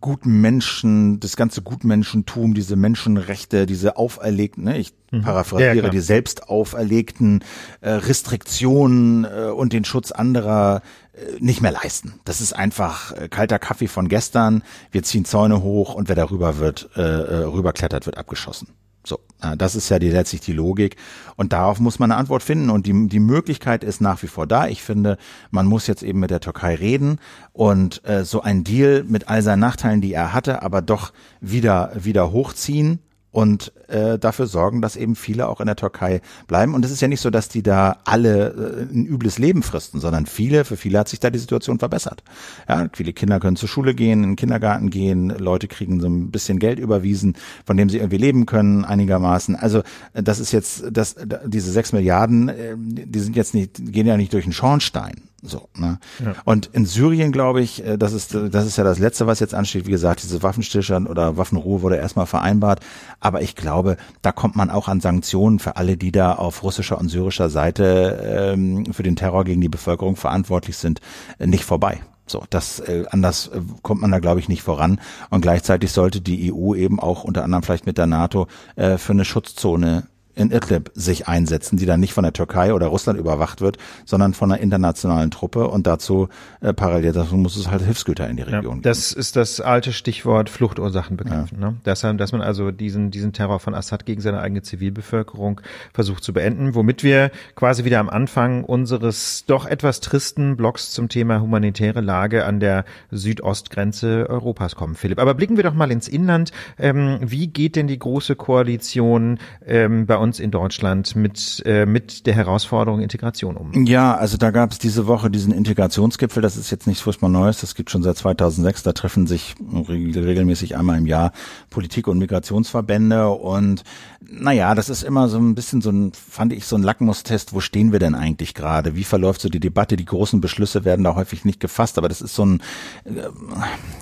guten 0.00 0.40
Menschen, 0.40 1.20
das 1.20 1.36
ganze 1.36 1.62
Gutmenschentum, 1.62 2.54
diese 2.54 2.76
Menschenrechte, 2.76 3.66
diese 3.66 3.96
auferlegten, 3.96 4.64
ne, 4.64 4.78
ich 4.78 4.92
mhm. 5.10 5.22
paraphrasiere, 5.22 5.76
ja, 5.76 5.88
die 5.88 6.00
selbst 6.00 6.48
auferlegten 6.48 7.42
äh, 7.80 7.90
Restriktionen 7.90 9.24
äh, 9.24 9.50
und 9.50 9.72
den 9.72 9.84
Schutz 9.84 10.12
anderer 10.12 10.82
äh, 11.12 11.42
nicht 11.42 11.62
mehr 11.62 11.72
leisten. 11.72 12.20
Das 12.24 12.40
ist 12.40 12.52
einfach 12.52 13.12
äh, 13.12 13.28
kalter 13.28 13.58
Kaffee 13.58 13.88
von 13.88 14.08
gestern. 14.08 14.62
Wir 14.90 15.02
ziehen 15.02 15.24
Zäune 15.24 15.62
hoch 15.62 15.94
und 15.94 16.08
wer 16.08 16.16
darüber 16.16 16.58
wird, 16.58 16.90
äh 16.94 17.00
rüberklettert, 17.00 18.06
wird 18.06 18.18
abgeschossen. 18.18 18.68
So, 19.06 19.20
das 19.56 19.76
ist 19.76 19.88
ja 19.88 20.00
die, 20.00 20.10
letztlich 20.10 20.40
die 20.40 20.52
Logik. 20.52 20.96
Und 21.36 21.52
darauf 21.52 21.78
muss 21.78 22.00
man 22.00 22.10
eine 22.10 22.18
Antwort 22.18 22.42
finden. 22.42 22.70
Und 22.70 22.86
die, 22.86 23.08
die 23.08 23.20
Möglichkeit 23.20 23.84
ist 23.84 24.00
nach 24.00 24.20
wie 24.24 24.26
vor 24.26 24.48
da. 24.48 24.66
Ich 24.66 24.82
finde, 24.82 25.16
man 25.50 25.66
muss 25.66 25.86
jetzt 25.86 26.02
eben 26.02 26.18
mit 26.18 26.30
der 26.30 26.40
Türkei 26.40 26.74
reden 26.74 27.20
und 27.52 28.04
äh, 28.04 28.24
so 28.24 28.42
ein 28.42 28.64
Deal 28.64 29.04
mit 29.04 29.28
all 29.28 29.42
seinen 29.42 29.60
Nachteilen, 29.60 30.00
die 30.00 30.12
er 30.12 30.32
hatte, 30.32 30.62
aber 30.62 30.82
doch 30.82 31.12
wieder, 31.40 31.92
wieder 31.94 32.32
hochziehen 32.32 32.98
und 33.36 33.70
äh, 33.88 34.18
dafür 34.18 34.46
sorgen, 34.46 34.80
dass 34.80 34.96
eben 34.96 35.14
viele 35.14 35.48
auch 35.48 35.60
in 35.60 35.66
der 35.66 35.76
Türkei 35.76 36.22
bleiben. 36.46 36.72
Und 36.72 36.86
es 36.86 36.90
ist 36.90 37.02
ja 37.02 37.08
nicht 37.08 37.20
so, 37.20 37.28
dass 37.28 37.50
die 37.50 37.62
da 37.62 37.98
alle 38.06 38.86
äh, 38.88 38.94
ein 38.94 39.04
übles 39.04 39.38
Leben 39.38 39.62
fristen, 39.62 40.00
sondern 40.00 40.24
viele, 40.24 40.64
für 40.64 40.78
viele 40.78 41.00
hat 41.00 41.08
sich 41.08 41.20
da 41.20 41.28
die 41.28 41.38
Situation 41.38 41.78
verbessert. 41.78 42.24
Ja, 42.66 42.88
viele 42.94 43.12
Kinder 43.12 43.38
können 43.38 43.56
zur 43.56 43.68
Schule 43.68 43.94
gehen, 43.94 44.22
in 44.22 44.30
den 44.30 44.36
Kindergarten 44.36 44.88
gehen, 44.88 45.28
Leute 45.28 45.68
kriegen 45.68 46.00
so 46.00 46.06
ein 46.06 46.30
bisschen 46.30 46.58
Geld 46.58 46.78
überwiesen, 46.78 47.36
von 47.66 47.76
dem 47.76 47.90
sie 47.90 47.98
irgendwie 47.98 48.16
leben 48.16 48.46
können 48.46 48.86
einigermaßen. 48.86 49.54
Also 49.54 49.80
äh, 50.14 50.22
das 50.22 50.38
ist 50.38 50.52
jetzt, 50.52 50.84
das, 50.90 51.16
diese 51.44 51.70
sechs 51.70 51.92
Milliarden, 51.92 52.48
äh, 52.48 52.74
die 52.78 53.20
sind 53.20 53.36
jetzt 53.36 53.52
nicht, 53.52 53.92
gehen 53.92 54.06
ja 54.06 54.16
nicht 54.16 54.32
durch 54.32 54.44
den 54.44 54.54
Schornstein. 54.54 55.28
So, 55.46 55.68
ne? 55.76 55.98
Ja. 56.22 56.34
Und 56.44 56.66
in 56.72 56.86
Syrien, 56.86 57.30
glaube 57.30 57.60
ich, 57.60 57.84
äh, 57.84 57.96
das 57.96 58.12
ist, 58.12 58.34
das 58.34 58.66
ist 58.66 58.76
ja 58.76 58.84
das 58.84 58.98
Letzte, 58.98 59.26
was 59.26 59.40
jetzt 59.40 59.54
ansteht. 59.54 59.86
Wie 59.86 59.92
gesagt, 59.92 60.22
diese 60.22 60.42
Waffenstillstand 60.42 61.08
oder 61.08 61.36
Waffenruhe 61.36 61.82
wurde 61.82 61.96
erstmal 61.96 62.26
vereinbart. 62.26 62.80
Aber 63.20 63.42
ich 63.42 63.54
glaube, 63.54 63.96
da 64.22 64.32
kommt 64.32 64.56
man 64.56 64.70
auch 64.70 64.88
an 64.88 65.00
Sanktionen 65.00 65.58
für 65.58 65.76
alle, 65.76 65.96
die 65.96 66.12
da 66.12 66.32
auf 66.32 66.62
russischer 66.62 66.98
und 66.98 67.08
syrischer 67.08 67.48
Seite 67.48 68.54
ähm, 68.54 68.92
für 68.92 69.02
den 69.02 69.16
Terror 69.16 69.44
gegen 69.44 69.60
die 69.60 69.68
Bevölkerung 69.68 70.16
verantwortlich 70.16 70.76
sind, 70.76 71.00
äh, 71.38 71.46
nicht 71.46 71.64
vorbei. 71.64 72.00
So, 72.26 72.42
das 72.50 72.80
äh, 72.80 73.04
anders 73.10 73.48
äh, 73.48 73.60
kommt 73.82 74.00
man 74.00 74.10
da 74.10 74.18
glaube 74.18 74.40
ich 74.40 74.48
nicht 74.48 74.62
voran. 74.62 75.00
Und 75.30 75.42
gleichzeitig 75.42 75.92
sollte 75.92 76.20
die 76.20 76.52
EU 76.52 76.74
eben 76.74 76.98
auch 76.98 77.22
unter 77.22 77.44
anderem 77.44 77.62
vielleicht 77.62 77.86
mit 77.86 77.98
der 77.98 78.06
NATO 78.06 78.48
äh, 78.74 78.98
für 78.98 79.12
eine 79.12 79.24
Schutzzone 79.24 80.08
in 80.36 80.50
Idlib 80.50 80.90
sich 80.94 81.26
einsetzen, 81.26 81.76
die 81.78 81.86
dann 81.86 81.98
nicht 81.98 82.12
von 82.12 82.22
der 82.22 82.32
Türkei 82.32 82.72
oder 82.72 82.86
Russland 82.86 83.18
überwacht 83.18 83.60
wird, 83.60 83.78
sondern 84.04 84.34
von 84.34 84.52
einer 84.52 84.60
internationalen 84.60 85.30
Truppe 85.30 85.66
und 85.66 85.86
dazu 85.86 86.28
äh, 86.60 86.72
parallel 86.72 87.12
dazu 87.12 87.36
muss 87.36 87.56
es 87.56 87.70
halt 87.70 87.82
Hilfsgüter 87.82 88.28
in 88.28 88.36
die 88.36 88.42
Region 88.42 88.62
ja, 88.62 88.70
geben. 88.70 88.82
Das 88.82 89.12
ist 89.12 89.34
das 89.34 89.60
alte 89.60 89.92
Stichwort 89.92 90.50
Fluchtursachen 90.50 91.16
bekämpfen. 91.16 91.58
Ja. 91.60 91.70
Ne? 91.70 91.76
Dass, 91.84 92.02
dass 92.02 92.32
man 92.32 92.42
also 92.42 92.70
diesen, 92.70 93.10
diesen 93.10 93.32
Terror 93.32 93.60
von 93.60 93.74
Assad 93.74 94.04
gegen 94.04 94.20
seine 94.20 94.40
eigene 94.40 94.62
Zivilbevölkerung 94.62 95.62
versucht 95.94 96.22
zu 96.22 96.34
beenden, 96.34 96.74
womit 96.74 97.02
wir 97.02 97.30
quasi 97.54 97.84
wieder 97.84 97.98
am 97.98 98.10
Anfang 98.10 98.62
unseres 98.62 99.44
doch 99.46 99.64
etwas 99.64 100.00
tristen 100.00 100.56
Blogs 100.56 100.92
zum 100.92 101.08
Thema 101.08 101.40
humanitäre 101.40 102.02
Lage 102.02 102.44
an 102.44 102.60
der 102.60 102.84
Südostgrenze 103.10 104.28
Europas 104.28 104.76
kommen, 104.76 104.96
Philipp. 104.96 105.18
Aber 105.18 105.32
blicken 105.32 105.56
wir 105.56 105.64
doch 105.64 105.74
mal 105.74 105.90
ins 105.90 106.08
Inland. 106.08 106.52
Ähm, 106.78 107.18
wie 107.22 107.46
geht 107.46 107.74
denn 107.74 107.86
die 107.86 107.98
große 107.98 108.36
Koalition 108.36 109.38
ähm, 109.66 110.06
bei 110.06 110.16
uns 110.16 110.25
uns 110.26 110.40
in 110.40 110.50
Deutschland 110.50 111.16
mit, 111.16 111.62
äh, 111.64 111.86
mit 111.86 112.26
der 112.26 112.34
Herausforderung 112.34 113.00
Integration 113.00 113.56
um? 113.56 113.86
Ja, 113.86 114.16
also 114.16 114.36
da 114.36 114.50
gab 114.50 114.72
es 114.72 114.78
diese 114.78 115.06
Woche 115.06 115.30
diesen 115.30 115.52
Integrationsgipfel, 115.52 116.42
das 116.42 116.56
ist 116.56 116.70
jetzt 116.70 116.86
nichts 116.86 117.02
furchtbar 117.02 117.28
Neues, 117.28 117.60
das 117.60 117.74
gibt 117.74 117.90
schon 117.90 118.02
seit 118.02 118.16
2006, 118.16 118.82
da 118.82 118.92
treffen 118.92 119.26
sich 119.26 119.54
regelmäßig 119.88 120.76
einmal 120.76 120.98
im 120.98 121.06
Jahr 121.06 121.32
Politik- 121.70 122.08
und 122.08 122.18
Migrationsverbände 122.18 123.28
und 123.28 123.84
naja, 124.28 124.74
das 124.74 124.88
ist 124.88 125.02
immer 125.02 125.28
so 125.28 125.38
ein 125.38 125.54
bisschen 125.54 125.80
so 125.80 125.90
ein, 125.90 126.12
fand 126.12 126.52
ich, 126.52 126.66
so 126.66 126.76
ein 126.76 126.82
Lackmustest, 126.82 127.52
wo 127.52 127.60
stehen 127.60 127.92
wir 127.92 127.98
denn 127.98 128.14
eigentlich 128.14 128.54
gerade? 128.54 128.96
Wie 128.96 129.04
verläuft 129.04 129.40
so 129.40 129.48
die 129.48 129.60
Debatte? 129.60 129.96
Die 129.96 130.04
großen 130.04 130.40
Beschlüsse 130.40 130.84
werden 130.84 131.04
da 131.04 131.14
häufig 131.14 131.44
nicht 131.44 131.60
gefasst, 131.60 131.96
aber 131.98 132.08
das 132.08 132.20
ist 132.20 132.34
so 132.34 132.44
ein, 132.44 132.60
äh, 133.04 133.10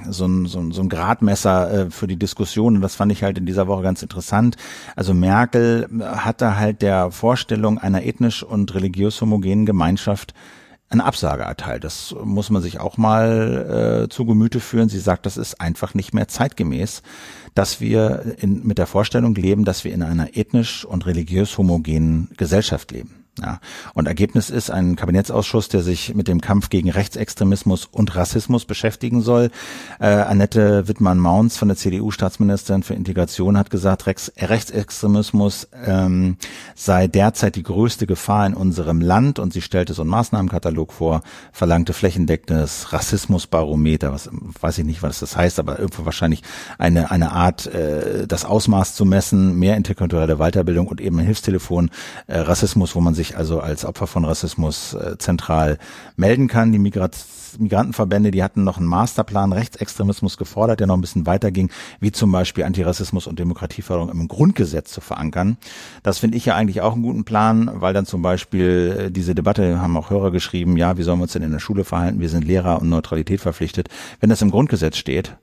so 0.08 0.26
ein, 0.26 0.46
so 0.46 0.60
ein, 0.60 0.72
so 0.72 0.80
ein 0.80 0.88
Gradmesser 0.88 1.72
äh, 1.72 1.90
für 1.90 2.06
die 2.06 2.16
Diskussion 2.16 2.76
und 2.76 2.80
das 2.80 2.94
fand 2.94 3.12
ich 3.12 3.22
halt 3.22 3.36
in 3.36 3.46
dieser 3.46 3.66
Woche 3.66 3.82
ganz 3.82 4.02
interessant. 4.02 4.56
Also 4.96 5.12
Merkel 5.12 5.88
hatte 6.16 6.58
halt 6.58 6.82
der 6.82 7.10
Vorstellung 7.10 7.78
einer 7.78 8.04
ethnisch 8.04 8.42
und 8.42 8.74
religiös 8.74 9.20
homogenen 9.20 9.66
Gemeinschaft 9.66 10.34
eine 10.90 11.04
Absage 11.04 11.42
erteilt. 11.42 11.84
Das 11.84 12.14
muss 12.22 12.50
man 12.50 12.62
sich 12.62 12.78
auch 12.78 12.96
mal 12.96 14.04
äh, 14.04 14.08
zu 14.08 14.26
Gemüte 14.26 14.60
führen. 14.60 14.88
Sie 14.88 14.98
sagt, 14.98 15.26
das 15.26 15.36
ist 15.36 15.60
einfach 15.60 15.94
nicht 15.94 16.14
mehr 16.14 16.28
zeitgemäß, 16.28 17.02
dass 17.54 17.80
wir 17.80 18.36
in, 18.38 18.66
mit 18.66 18.78
der 18.78 18.86
Vorstellung 18.86 19.34
leben, 19.34 19.64
dass 19.64 19.84
wir 19.84 19.92
in 19.92 20.02
einer 20.02 20.36
ethnisch 20.36 20.84
und 20.84 21.06
religiös 21.06 21.56
homogenen 21.58 22.30
Gesellschaft 22.36 22.92
leben. 22.92 23.23
Ja. 23.40 23.58
Und 23.94 24.06
Ergebnis 24.06 24.48
ist 24.48 24.70
ein 24.70 24.94
Kabinettsausschuss, 24.94 25.68
der 25.68 25.82
sich 25.82 26.14
mit 26.14 26.28
dem 26.28 26.40
Kampf 26.40 26.70
gegen 26.70 26.88
Rechtsextremismus 26.88 27.86
und 27.90 28.14
Rassismus 28.14 28.64
beschäftigen 28.64 29.22
soll. 29.22 29.50
Äh, 29.98 30.06
Annette 30.06 30.86
Wittmann-Maunz 30.86 31.56
von 31.56 31.66
der 31.66 31.76
CDU-Staatsministerin 31.76 32.84
für 32.84 32.94
Integration 32.94 33.58
hat 33.58 33.70
gesagt, 33.70 34.06
Rex 34.06 34.30
Rechtsextremismus 34.38 35.66
ähm, 35.84 36.36
sei 36.76 37.08
derzeit 37.08 37.56
die 37.56 37.64
größte 37.64 38.06
Gefahr 38.06 38.46
in 38.46 38.54
unserem 38.54 39.00
Land 39.00 39.40
und 39.40 39.52
sie 39.52 39.62
stellte 39.62 39.94
so 39.94 40.02
einen 40.02 40.10
Maßnahmenkatalog 40.10 40.92
vor, 40.92 41.22
verlangte 41.50 41.92
flächendeckendes 41.92 42.92
Rassismusbarometer, 42.92 44.12
was 44.12 44.30
weiß 44.60 44.78
ich 44.78 44.84
nicht, 44.84 45.02
was 45.02 45.18
das 45.18 45.36
heißt, 45.36 45.58
aber 45.58 45.80
irgendwo 45.80 46.04
wahrscheinlich 46.04 46.42
eine, 46.78 47.10
eine 47.10 47.32
Art, 47.32 47.66
äh, 47.66 48.28
das 48.28 48.44
Ausmaß 48.44 48.94
zu 48.94 49.04
messen, 49.04 49.58
mehr 49.58 49.76
interkulturelle 49.76 50.36
Weiterbildung 50.36 50.86
und 50.86 51.00
eben 51.00 51.18
ein 51.18 51.26
Hilfstelefon 51.26 51.90
äh, 52.28 52.38
Rassismus, 52.38 52.94
wo 52.94 53.00
man 53.00 53.14
sich 53.14 53.23
sich 53.24 53.36
also 53.36 53.60
als 53.60 53.84
Opfer 53.84 54.06
von 54.06 54.24
Rassismus 54.24 54.94
äh, 54.94 55.16
zentral 55.18 55.78
melden 56.16 56.48
kann. 56.48 56.72
Die 56.72 56.78
Migrat 56.78 57.16
Migrantenverbände, 57.56 58.32
die 58.32 58.42
hatten 58.42 58.64
noch 58.64 58.78
einen 58.78 58.88
Masterplan 58.88 59.52
Rechtsextremismus 59.52 60.36
gefordert, 60.36 60.80
der 60.80 60.88
noch 60.88 60.96
ein 60.96 61.00
bisschen 61.00 61.24
weiter 61.24 61.52
ging, 61.52 61.70
wie 62.00 62.10
zum 62.10 62.32
Beispiel 62.32 62.64
Antirassismus 62.64 63.28
und 63.28 63.38
Demokratieförderung 63.38 64.10
im 64.10 64.26
Grundgesetz 64.26 64.90
zu 64.90 65.00
verankern. 65.00 65.56
Das 66.02 66.18
finde 66.18 66.36
ich 66.36 66.46
ja 66.46 66.56
eigentlich 66.56 66.80
auch 66.80 66.94
einen 66.94 67.04
guten 67.04 67.24
Plan, 67.24 67.70
weil 67.74 67.94
dann 67.94 68.06
zum 68.06 68.22
Beispiel 68.22 69.06
äh, 69.06 69.10
diese 69.12 69.36
Debatte, 69.36 69.80
haben 69.80 69.96
auch 69.96 70.10
Hörer 70.10 70.32
geschrieben, 70.32 70.76
ja, 70.76 70.98
wie 70.98 71.04
sollen 71.04 71.18
wir 71.18 71.24
uns 71.24 71.32
denn 71.32 71.42
in 71.42 71.52
der 71.52 71.60
Schule 71.60 71.84
verhalten? 71.84 72.18
Wir 72.18 72.28
sind 72.28 72.44
Lehrer 72.44 72.80
und 72.80 72.88
Neutralität 72.88 73.40
verpflichtet. 73.40 73.88
Wenn 74.20 74.30
das 74.30 74.42
im 74.42 74.50
Grundgesetz 74.50 74.96
steht, 74.96 75.36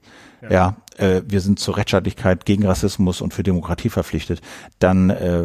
ja, 0.50 0.76
äh, 1.02 1.24
wir 1.26 1.42
sind 1.42 1.60
zur 1.60 1.78
Rechtsstaatlichkeit 1.78 2.46
gegen 2.46 2.66
Rassismus 2.66 3.22
und 3.22 3.34
für 3.34 3.44
Demokratie 3.44 3.90
verpflichtet, 3.90 4.42
dann 4.80 5.10
äh, 5.10 5.42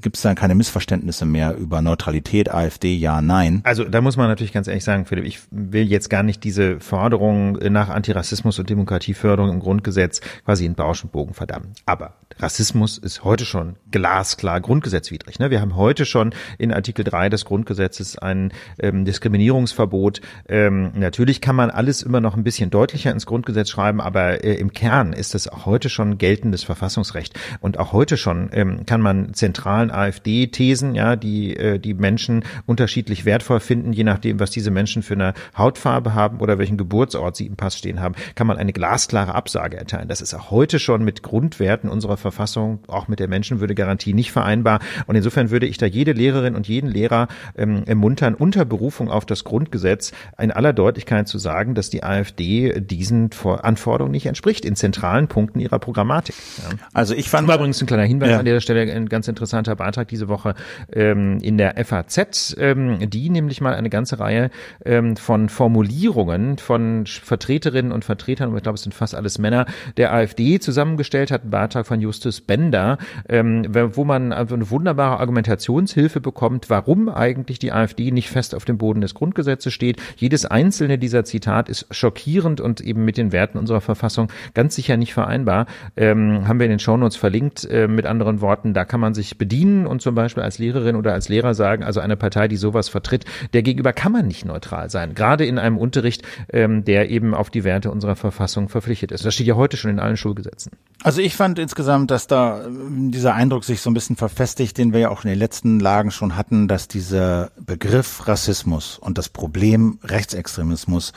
gibt 0.00 0.16
es 0.16 0.22
dann 0.22 0.34
keine 0.34 0.54
Missverständnisse 0.54 1.24
mehr 1.24 1.56
über 1.56 1.82
Neutralität, 1.82 2.52
AfD, 2.52 2.94
ja, 2.94 3.22
nein. 3.22 3.60
Also 3.64 3.84
da 3.84 4.00
muss 4.00 4.16
man 4.16 4.28
natürlich 4.28 4.52
ganz 4.52 4.68
ehrlich 4.68 4.84
sagen, 4.84 5.06
Philipp, 5.06 5.24
ich 5.24 5.40
will 5.50 5.84
jetzt 5.84 6.10
gar 6.10 6.22
nicht 6.22 6.44
diese 6.44 6.80
Forderung 6.80 7.52
nach 7.72 7.88
Antirassismus 7.88 8.58
und 8.58 8.68
Demokratieförderung 8.68 9.50
im 9.50 9.60
Grundgesetz 9.60 10.20
quasi 10.44 10.66
in 10.66 10.74
Bausch 10.74 11.04
und 11.04 11.12
Bogen 11.12 11.34
verdammen. 11.34 11.72
Aber 11.86 12.14
Rassismus 12.38 12.98
ist 12.98 13.24
heute 13.24 13.44
schon 13.44 13.76
glasklar 13.90 14.60
grundgesetzwidrig. 14.60 15.38
Ne? 15.38 15.50
Wir 15.50 15.60
haben 15.60 15.76
heute 15.76 16.04
schon 16.04 16.34
in 16.58 16.72
Artikel 16.72 17.04
3 17.04 17.28
des 17.28 17.44
Grundgesetzes 17.44 18.18
ein 18.18 18.52
ähm, 18.78 19.04
Diskriminierungsverbot. 19.04 20.20
Ähm, 20.48 20.92
natürlich 20.94 21.40
kann 21.40 21.56
man 21.56 21.70
alles 21.70 22.02
immer 22.02 22.20
noch 22.20 22.36
ein 22.36 22.44
bisschen 22.44 22.70
deutlicher 22.70 23.12
ins 23.12 23.26
Grundgesetz 23.26 23.70
schreiben, 23.70 24.00
aber 24.00 24.44
äh, 24.44 24.54
im 24.54 24.71
Kern 24.72 25.12
ist 25.12 25.34
es 25.34 25.48
heute 25.64 25.88
schon 25.88 26.18
geltendes 26.18 26.64
Verfassungsrecht. 26.64 27.38
Und 27.60 27.78
auch 27.78 27.92
heute 27.92 28.16
schon 28.16 28.50
ähm, 28.52 28.84
kann 28.86 29.00
man 29.00 29.34
zentralen 29.34 29.90
AfD-Thesen, 29.90 30.94
ja, 30.94 31.16
die 31.16 31.56
äh, 31.56 31.78
die 31.78 31.94
Menschen 31.94 32.44
unterschiedlich 32.66 33.24
wertvoll 33.24 33.60
finden, 33.60 33.92
je 33.92 34.04
nachdem, 34.04 34.40
was 34.40 34.50
diese 34.50 34.70
Menschen 34.70 35.02
für 35.02 35.14
eine 35.14 35.34
Hautfarbe 35.56 36.14
haben 36.14 36.40
oder 36.40 36.58
welchen 36.58 36.76
Geburtsort 36.76 37.36
sie 37.36 37.46
im 37.46 37.56
Pass 37.56 37.76
stehen 37.78 38.00
haben, 38.00 38.14
kann 38.34 38.46
man 38.46 38.58
eine 38.58 38.72
glasklare 38.72 39.34
Absage 39.34 39.76
erteilen. 39.76 40.08
Das 40.08 40.20
ist 40.20 40.34
auch 40.34 40.50
heute 40.50 40.78
schon 40.78 41.04
mit 41.04 41.22
Grundwerten 41.22 41.90
unserer 41.90 42.16
Verfassung, 42.16 42.80
auch 42.88 43.08
mit 43.08 43.20
der 43.20 43.28
Menschenwürde 43.28 43.74
Garantie 43.74 44.14
nicht 44.14 44.32
vereinbar. 44.32 44.80
Und 45.06 45.16
insofern 45.16 45.50
würde 45.50 45.66
ich 45.66 45.78
da 45.78 45.86
jede 45.86 46.12
Lehrerin 46.12 46.54
und 46.54 46.68
jeden 46.68 46.90
Lehrer 46.90 47.28
ähm, 47.56 47.82
ermuntern, 47.86 48.34
unter 48.34 48.64
Berufung 48.64 49.10
auf 49.10 49.26
das 49.26 49.44
Grundgesetz 49.44 50.12
in 50.38 50.50
aller 50.50 50.72
Deutlichkeit 50.72 51.28
zu 51.28 51.38
sagen, 51.38 51.74
dass 51.74 51.90
die 51.90 52.02
AfD 52.02 52.80
diesen 52.80 53.30
Anforderungen 53.62 54.12
nicht 54.12 54.26
entspricht 54.26 54.61
in 54.64 54.76
zentralen 54.76 55.28
Punkten 55.28 55.60
ihrer 55.60 55.78
Programmatik. 55.78 56.34
Ja. 56.58 56.76
Also 56.92 57.14
ich 57.14 57.28
fand. 57.28 57.48
War 57.48 57.56
übrigens 57.56 57.80
ein 57.80 57.86
kleiner 57.86 58.04
Hinweis 58.04 58.30
ja. 58.30 58.38
an 58.38 58.44
der 58.44 58.60
Stelle, 58.60 58.92
ein 58.92 59.08
ganz 59.08 59.28
interessanter 59.28 59.76
Beitrag 59.76 60.08
diese 60.08 60.28
Woche 60.28 60.54
ähm, 60.92 61.38
in 61.42 61.58
der 61.58 61.74
FAZ, 61.84 62.56
ähm, 62.58 63.10
die 63.10 63.30
nämlich 63.30 63.60
mal 63.60 63.74
eine 63.74 63.90
ganze 63.90 64.20
Reihe 64.20 64.50
ähm, 64.84 65.16
von 65.16 65.48
Formulierungen 65.48 66.58
von 66.58 67.04
Vertreterinnen 67.06 67.92
und 67.92 68.04
Vertretern, 68.04 68.50
und 68.50 68.56
ich 68.56 68.62
glaube, 68.62 68.76
es 68.76 68.82
sind 68.82 68.94
fast 68.94 69.14
alles 69.14 69.38
Männer, 69.38 69.66
der 69.96 70.12
AfD 70.12 70.60
zusammengestellt 70.60 71.30
hat, 71.30 71.44
ein 71.44 71.50
Beitrag 71.50 71.86
von 71.86 72.00
Justus 72.00 72.40
Bender, 72.40 72.98
ähm, 73.28 73.66
wo 73.68 74.04
man 74.04 74.32
also 74.32 74.54
eine 74.54 74.70
wunderbare 74.70 75.20
Argumentationshilfe 75.20 76.20
bekommt, 76.20 76.70
warum 76.70 77.08
eigentlich 77.08 77.58
die 77.58 77.72
AfD 77.72 78.10
nicht 78.10 78.28
fest 78.28 78.54
auf 78.54 78.64
dem 78.64 78.78
Boden 78.78 79.00
des 79.00 79.14
Grundgesetzes 79.14 79.72
steht. 79.72 80.00
Jedes 80.16 80.46
einzelne 80.46 80.98
dieser 80.98 81.24
Zitat 81.24 81.68
ist 81.68 81.86
schockierend 81.90 82.60
und 82.60 82.80
eben 82.80 83.04
mit 83.04 83.16
den 83.16 83.32
Werten 83.32 83.58
unserer 83.58 83.80
Verfassung 83.80 84.28
ganz 84.54 84.74
sicher 84.74 84.96
nicht 84.96 85.14
vereinbar. 85.14 85.66
Ähm, 85.96 86.46
haben 86.46 86.58
wir 86.58 86.66
in 86.66 86.70
den 86.70 86.78
Shownotes 86.78 87.16
verlinkt. 87.16 87.64
Äh, 87.64 87.88
mit 87.88 88.06
anderen 88.06 88.40
Worten, 88.40 88.74
da 88.74 88.84
kann 88.84 89.00
man 89.00 89.14
sich 89.14 89.38
bedienen 89.38 89.86
und 89.86 90.02
zum 90.02 90.14
Beispiel 90.14 90.42
als 90.42 90.58
Lehrerin 90.58 90.96
oder 90.96 91.12
als 91.12 91.28
Lehrer 91.28 91.54
sagen, 91.54 91.84
also 91.84 92.00
eine 92.00 92.16
Partei, 92.16 92.48
die 92.48 92.56
sowas 92.56 92.88
vertritt, 92.88 93.24
der 93.52 93.62
gegenüber 93.62 93.92
kann 93.92 94.12
man 94.12 94.26
nicht 94.26 94.44
neutral 94.44 94.90
sein. 94.90 95.14
Gerade 95.14 95.44
in 95.44 95.58
einem 95.58 95.78
Unterricht, 95.78 96.22
ähm, 96.52 96.84
der 96.84 97.10
eben 97.10 97.34
auf 97.34 97.50
die 97.50 97.64
Werte 97.64 97.90
unserer 97.90 98.16
Verfassung 98.16 98.68
verpflichtet 98.68 99.12
ist. 99.12 99.24
Das 99.24 99.34
steht 99.34 99.46
ja 99.46 99.56
heute 99.56 99.76
schon 99.76 99.90
in 99.90 100.00
allen 100.00 100.16
Schulgesetzen. 100.16 100.72
Also 101.02 101.20
ich 101.20 101.36
fand 101.36 101.58
insgesamt, 101.58 102.10
dass 102.10 102.26
da 102.26 102.64
ähm, 102.64 103.10
dieser 103.10 103.34
Eindruck 103.34 103.64
sich 103.64 103.80
so 103.80 103.90
ein 103.90 103.94
bisschen 103.94 104.16
verfestigt, 104.16 104.78
den 104.78 104.92
wir 104.92 105.00
ja 105.00 105.08
auch 105.10 105.24
in 105.24 105.30
den 105.30 105.38
letzten 105.38 105.80
Lagen 105.80 106.10
schon 106.10 106.36
hatten, 106.36 106.68
dass 106.68 106.88
dieser 106.88 107.50
Begriff 107.60 108.26
Rassismus 108.28 108.98
und 108.98 109.18
das 109.18 109.28
Problem 109.28 109.98
Rechtsextremismus 110.02 111.12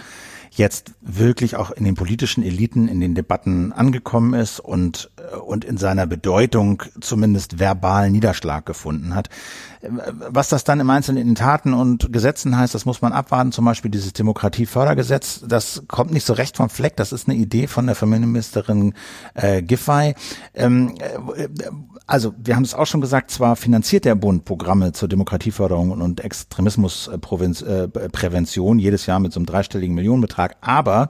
jetzt 0.57 0.93
wirklich 1.01 1.55
auch 1.55 1.71
in 1.71 1.83
den 1.83 1.95
politischen 1.95 2.43
Eliten, 2.43 2.87
in 2.87 2.99
den 2.99 3.15
Debatten 3.15 3.73
angekommen 3.73 4.33
ist 4.33 4.59
und, 4.59 5.11
äh, 5.17 5.35
und 5.35 5.65
in 5.65 5.77
seiner 5.77 6.07
Bedeutung 6.07 6.83
zumindest 7.01 7.59
verbal 7.59 8.09
Niederschlag 8.09 8.65
gefunden 8.65 9.15
hat. 9.15 9.29
Was 10.29 10.49
das 10.49 10.63
dann 10.63 10.79
im 10.79 10.89
Einzelnen 10.89 11.27
in 11.27 11.35
Taten 11.35 11.73
und 11.73 12.11
Gesetzen 12.11 12.57
heißt, 12.57 12.73
das 12.73 12.85
muss 12.85 13.01
man 13.01 13.13
abwarten. 13.13 13.51
Zum 13.51 13.65
Beispiel 13.65 13.91
dieses 13.91 14.13
Demokratiefördergesetz, 14.13 15.41
das 15.47 15.83
kommt 15.87 16.11
nicht 16.11 16.25
so 16.25 16.33
recht 16.33 16.57
vom 16.57 16.69
Fleck. 16.69 16.95
Das 16.95 17.11
ist 17.11 17.27
eine 17.27 17.37
Idee 17.37 17.67
von 17.67 17.85
der 17.85 17.95
Familienministerin 17.95 18.93
äh, 19.33 19.61
Giffey. 19.61 20.15
Ähm, 20.53 20.95
äh, 20.99 21.47
also 22.07 22.33
wir 22.37 22.55
haben 22.55 22.63
es 22.63 22.75
auch 22.75 22.85
schon 22.85 23.01
gesagt, 23.01 23.31
zwar 23.31 23.55
finanziert 23.55 24.05
der 24.05 24.13
Bund 24.13 24.45
Programme 24.45 24.91
zur 24.91 25.09
Demokratieförderung 25.09 25.89
und 25.89 26.23
Extremismusprävention 26.23 28.77
jedes 28.77 29.07
Jahr 29.07 29.19
mit 29.19 29.33
so 29.33 29.39
einem 29.39 29.47
dreistelligen 29.47 29.95
Millionenbetrag, 29.95 30.55
aber 30.61 31.09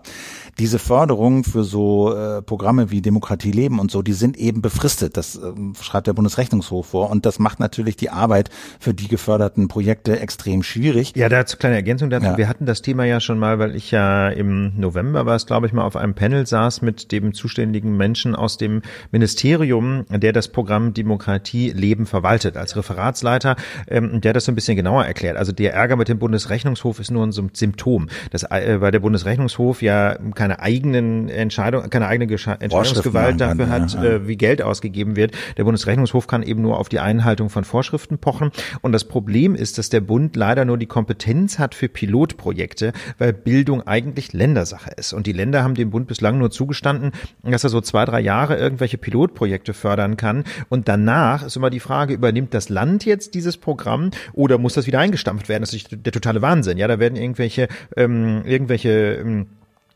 diese 0.58 0.80
Förderungen 0.80 1.44
für 1.44 1.66
so 1.66 2.14
äh, 2.14 2.42
Programme 2.42 2.92
wie 2.92 3.02
Demokratie 3.02 3.52
leben 3.52 3.80
und 3.80 3.92
so, 3.92 4.02
die 4.02 4.14
sind 4.14 4.38
eben 4.38 4.62
befristet. 4.62 5.18
Das 5.18 5.36
äh, 5.36 5.52
schreibt 5.82 6.08
der 6.08 6.14
Bundesrechnungshof 6.14 6.88
vor 6.88 7.10
und 7.10 7.26
das 7.26 7.40
macht 7.40 7.60
natürlich 7.60 7.98
die 7.98 8.10
Arbeit 8.10 8.50
für 8.80 8.94
die 8.94 9.08
geförderten 9.08 9.68
Projekte 9.68 10.20
extrem 10.20 10.64
schwierig. 10.64 11.14
Ja, 11.16 11.30
dazu 11.30 11.58
kleine 11.58 11.76
Ergänzung 11.76 12.10
dazu. 12.10 12.26
Ja. 12.28 12.38
Wir 12.38 12.50
hatten 12.50 12.66
das 12.66 12.82
Thema 12.82 13.06
ja 13.06 13.20
schon 13.20 13.40
mal, 13.40 13.60
weil 13.60 13.76
ich 13.76 13.92
ja 13.92 14.30
im 14.30 14.74
November 14.80 15.26
war 15.26 15.36
es, 15.36 15.46
glaube 15.46 15.68
ich, 15.68 15.74
mal 15.74 15.84
auf 15.84 15.96
einem 15.96 16.14
Panel 16.14 16.46
saß 16.46 16.82
mit 16.82 17.12
dem 17.12 17.34
zuständigen 17.34 17.98
Menschen 17.98 18.36
aus 18.36 18.58
dem 18.58 18.82
Ministerium, 19.12 20.06
der 20.10 20.34
das 20.34 20.48
Programm 20.48 20.94
Demokratie 20.94 21.72
Leben 21.72 22.06
verwaltet, 22.06 22.58
als 22.58 22.76
Referatsleiter, 22.76 23.56
ähm, 23.88 24.22
der 24.22 24.34
das 24.34 24.46
so 24.46 24.52
ein 24.52 24.56
bisschen 24.56 24.76
genauer 24.76 25.06
erklärt. 25.06 25.38
Also 25.38 25.52
der 25.52 25.74
Ärger 25.74 25.96
mit 25.96 26.08
dem 26.08 26.20
Bundesrechnungshof 26.20 27.00
ist 27.00 27.12
nur 27.12 27.26
ein 27.26 27.32
Symptom. 27.32 28.08
Das, 28.32 28.44
äh, 28.44 28.82
weil 28.82 28.92
der 28.92 29.00
Bundesrechnungshof 29.00 29.82
ja 29.82 30.18
keine 30.34 30.60
eigenen 30.60 31.30
Entscheidung, 31.30 31.90
keine 31.90 32.08
eigene 32.08 32.32
Entscheidungsgewalt 32.32 33.40
dafür 33.40 33.70
hat, 33.70 33.94
ja, 33.94 34.04
ja. 34.04 34.10
Äh, 34.12 34.28
wie 34.28 34.38
Geld 34.38 34.62
ausgegeben 34.62 35.16
wird. 35.16 35.34
Der 35.58 35.64
Bundesrechnungshof 35.64 36.28
kann 36.28 36.44
eben 36.44 36.62
nur 36.62 36.80
auf 36.80 36.90
die 36.90 37.00
Einhaltung 37.00 37.50
von 37.50 37.64
Vorschriften 37.64 38.18
pochen. 38.18 38.52
Und 38.82 38.92
das 38.92 39.06
Problem 39.06 39.56
ist, 39.56 39.78
dass 39.78 39.90
der 39.90 40.02
Bund 40.02 40.36
leider 40.36 40.66
nur 40.66 40.78
die 40.78 40.86
Kompetenz 40.86 41.60
hat 41.60 41.76
für 41.76 41.90
Pilotprojekte, 41.90 42.94
weil 43.18 43.34
Bildung 43.34 43.86
eigentlich 43.86 44.34
Ländersache 44.34 44.92
ist. 44.98 45.14
Und 45.14 45.28
die 45.28 45.34
Länder 45.34 45.64
haben 45.64 45.76
dem 45.76 45.92
Bund 45.92 46.08
bislang 46.08 46.38
nur 46.38 46.52
zugestanden, 46.52 47.12
dass 47.44 47.64
er 47.64 47.70
so 47.70 47.82
zwei, 47.82 48.06
drei 48.06 48.20
Jahre 48.22 48.58
irgendwelche 48.58 48.98
Pilotprojekte 48.98 49.74
fördern 49.74 50.18
kann. 50.18 50.44
Und 50.70 50.88
danach 50.88 51.44
ist 51.44 51.56
immer 51.56 51.70
die 51.70 51.80
Frage, 51.80 52.14
übernimmt 52.14 52.54
das 52.54 52.70
Land 52.70 53.06
jetzt 53.06 53.36
dieses 53.36 53.58
Programm 53.58 54.12
oder 54.34 54.58
muss 54.58 54.74
das 54.74 54.88
wieder 54.88 55.00
eingestampft 55.00 55.50
werden? 55.50 55.62
Das 55.62 55.74
ist 55.74 55.90
der 55.92 56.12
totale 56.12 56.42
Wahnsinn. 56.42 56.78
Ja, 56.78 56.88
da 56.88 57.00
werden 57.00 57.16
irgendwelche, 57.16 57.68
ähm, 57.96 58.44
irgendwelche 58.46 59.16
ähm, 59.16 59.48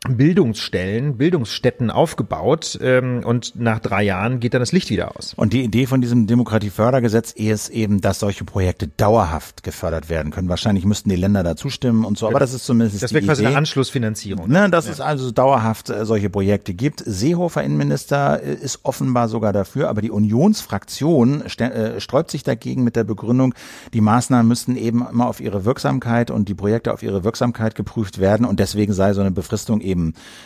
Bildungsstellen, 0.08 1.18
Bildungsstätten 1.18 1.90
aufgebaut 1.90 2.78
ähm, 2.80 3.22
und 3.22 3.60
nach 3.60 3.80
drei 3.80 4.02
Jahren 4.02 4.40
geht 4.40 4.54
dann 4.54 4.60
das 4.60 4.72
Licht 4.72 4.88
wieder 4.88 5.14
aus. 5.14 5.34
Und 5.36 5.52
die 5.52 5.62
Idee 5.62 5.84
von 5.84 6.00
diesem 6.00 6.26
Demokratiefördergesetz 6.26 7.32
ist 7.32 7.68
eben, 7.68 8.00
dass 8.00 8.18
solche 8.18 8.44
Projekte 8.44 8.88
dauerhaft 8.88 9.62
gefördert 9.62 10.08
werden 10.08 10.32
können. 10.32 10.48
Wahrscheinlich 10.48 10.86
müssten 10.86 11.10
die 11.10 11.16
Länder 11.16 11.42
da 11.42 11.54
zustimmen 11.54 12.06
und 12.06 12.16
so, 12.16 12.28
aber 12.28 12.40
das 12.40 12.54
ist 12.54 12.64
zumindest 12.64 13.02
Das 13.02 13.12
wäre 13.12 13.26
quasi 13.26 13.44
eine 13.44 13.54
Anschlussfinanzierung. 13.58 14.48
Ne, 14.48 14.70
dass 14.70 14.86
ja. 14.86 14.92
es 14.92 15.00
also 15.02 15.32
dauerhaft 15.32 15.90
äh, 15.90 16.06
solche 16.06 16.30
Projekte 16.30 16.72
gibt. 16.72 17.02
Seehofer 17.04 17.62
Innenminister 17.62 18.42
äh, 18.42 18.54
ist 18.54 18.80
offenbar 18.84 19.28
sogar 19.28 19.52
dafür, 19.52 19.90
aber 19.90 20.00
die 20.00 20.10
Unionsfraktion 20.10 21.42
äh, 21.42 22.00
sträubt 22.00 22.30
sich 22.30 22.42
dagegen 22.42 22.84
mit 22.84 22.96
der 22.96 23.04
Begründung, 23.04 23.54
die 23.92 24.00
Maßnahmen 24.00 24.48
müssten 24.48 24.76
eben 24.76 25.06
immer 25.06 25.28
auf 25.28 25.40
ihre 25.40 25.66
Wirksamkeit 25.66 26.30
und 26.30 26.48
die 26.48 26.54
Projekte 26.54 26.94
auf 26.94 27.02
ihre 27.02 27.22
Wirksamkeit 27.22 27.74
geprüft 27.74 28.18
werden 28.18 28.46
und 28.46 28.60
deswegen 28.60 28.94
sei 28.94 29.12
so 29.12 29.20
eine 29.20 29.30
Befristung 29.30 29.82
eben 29.82 29.89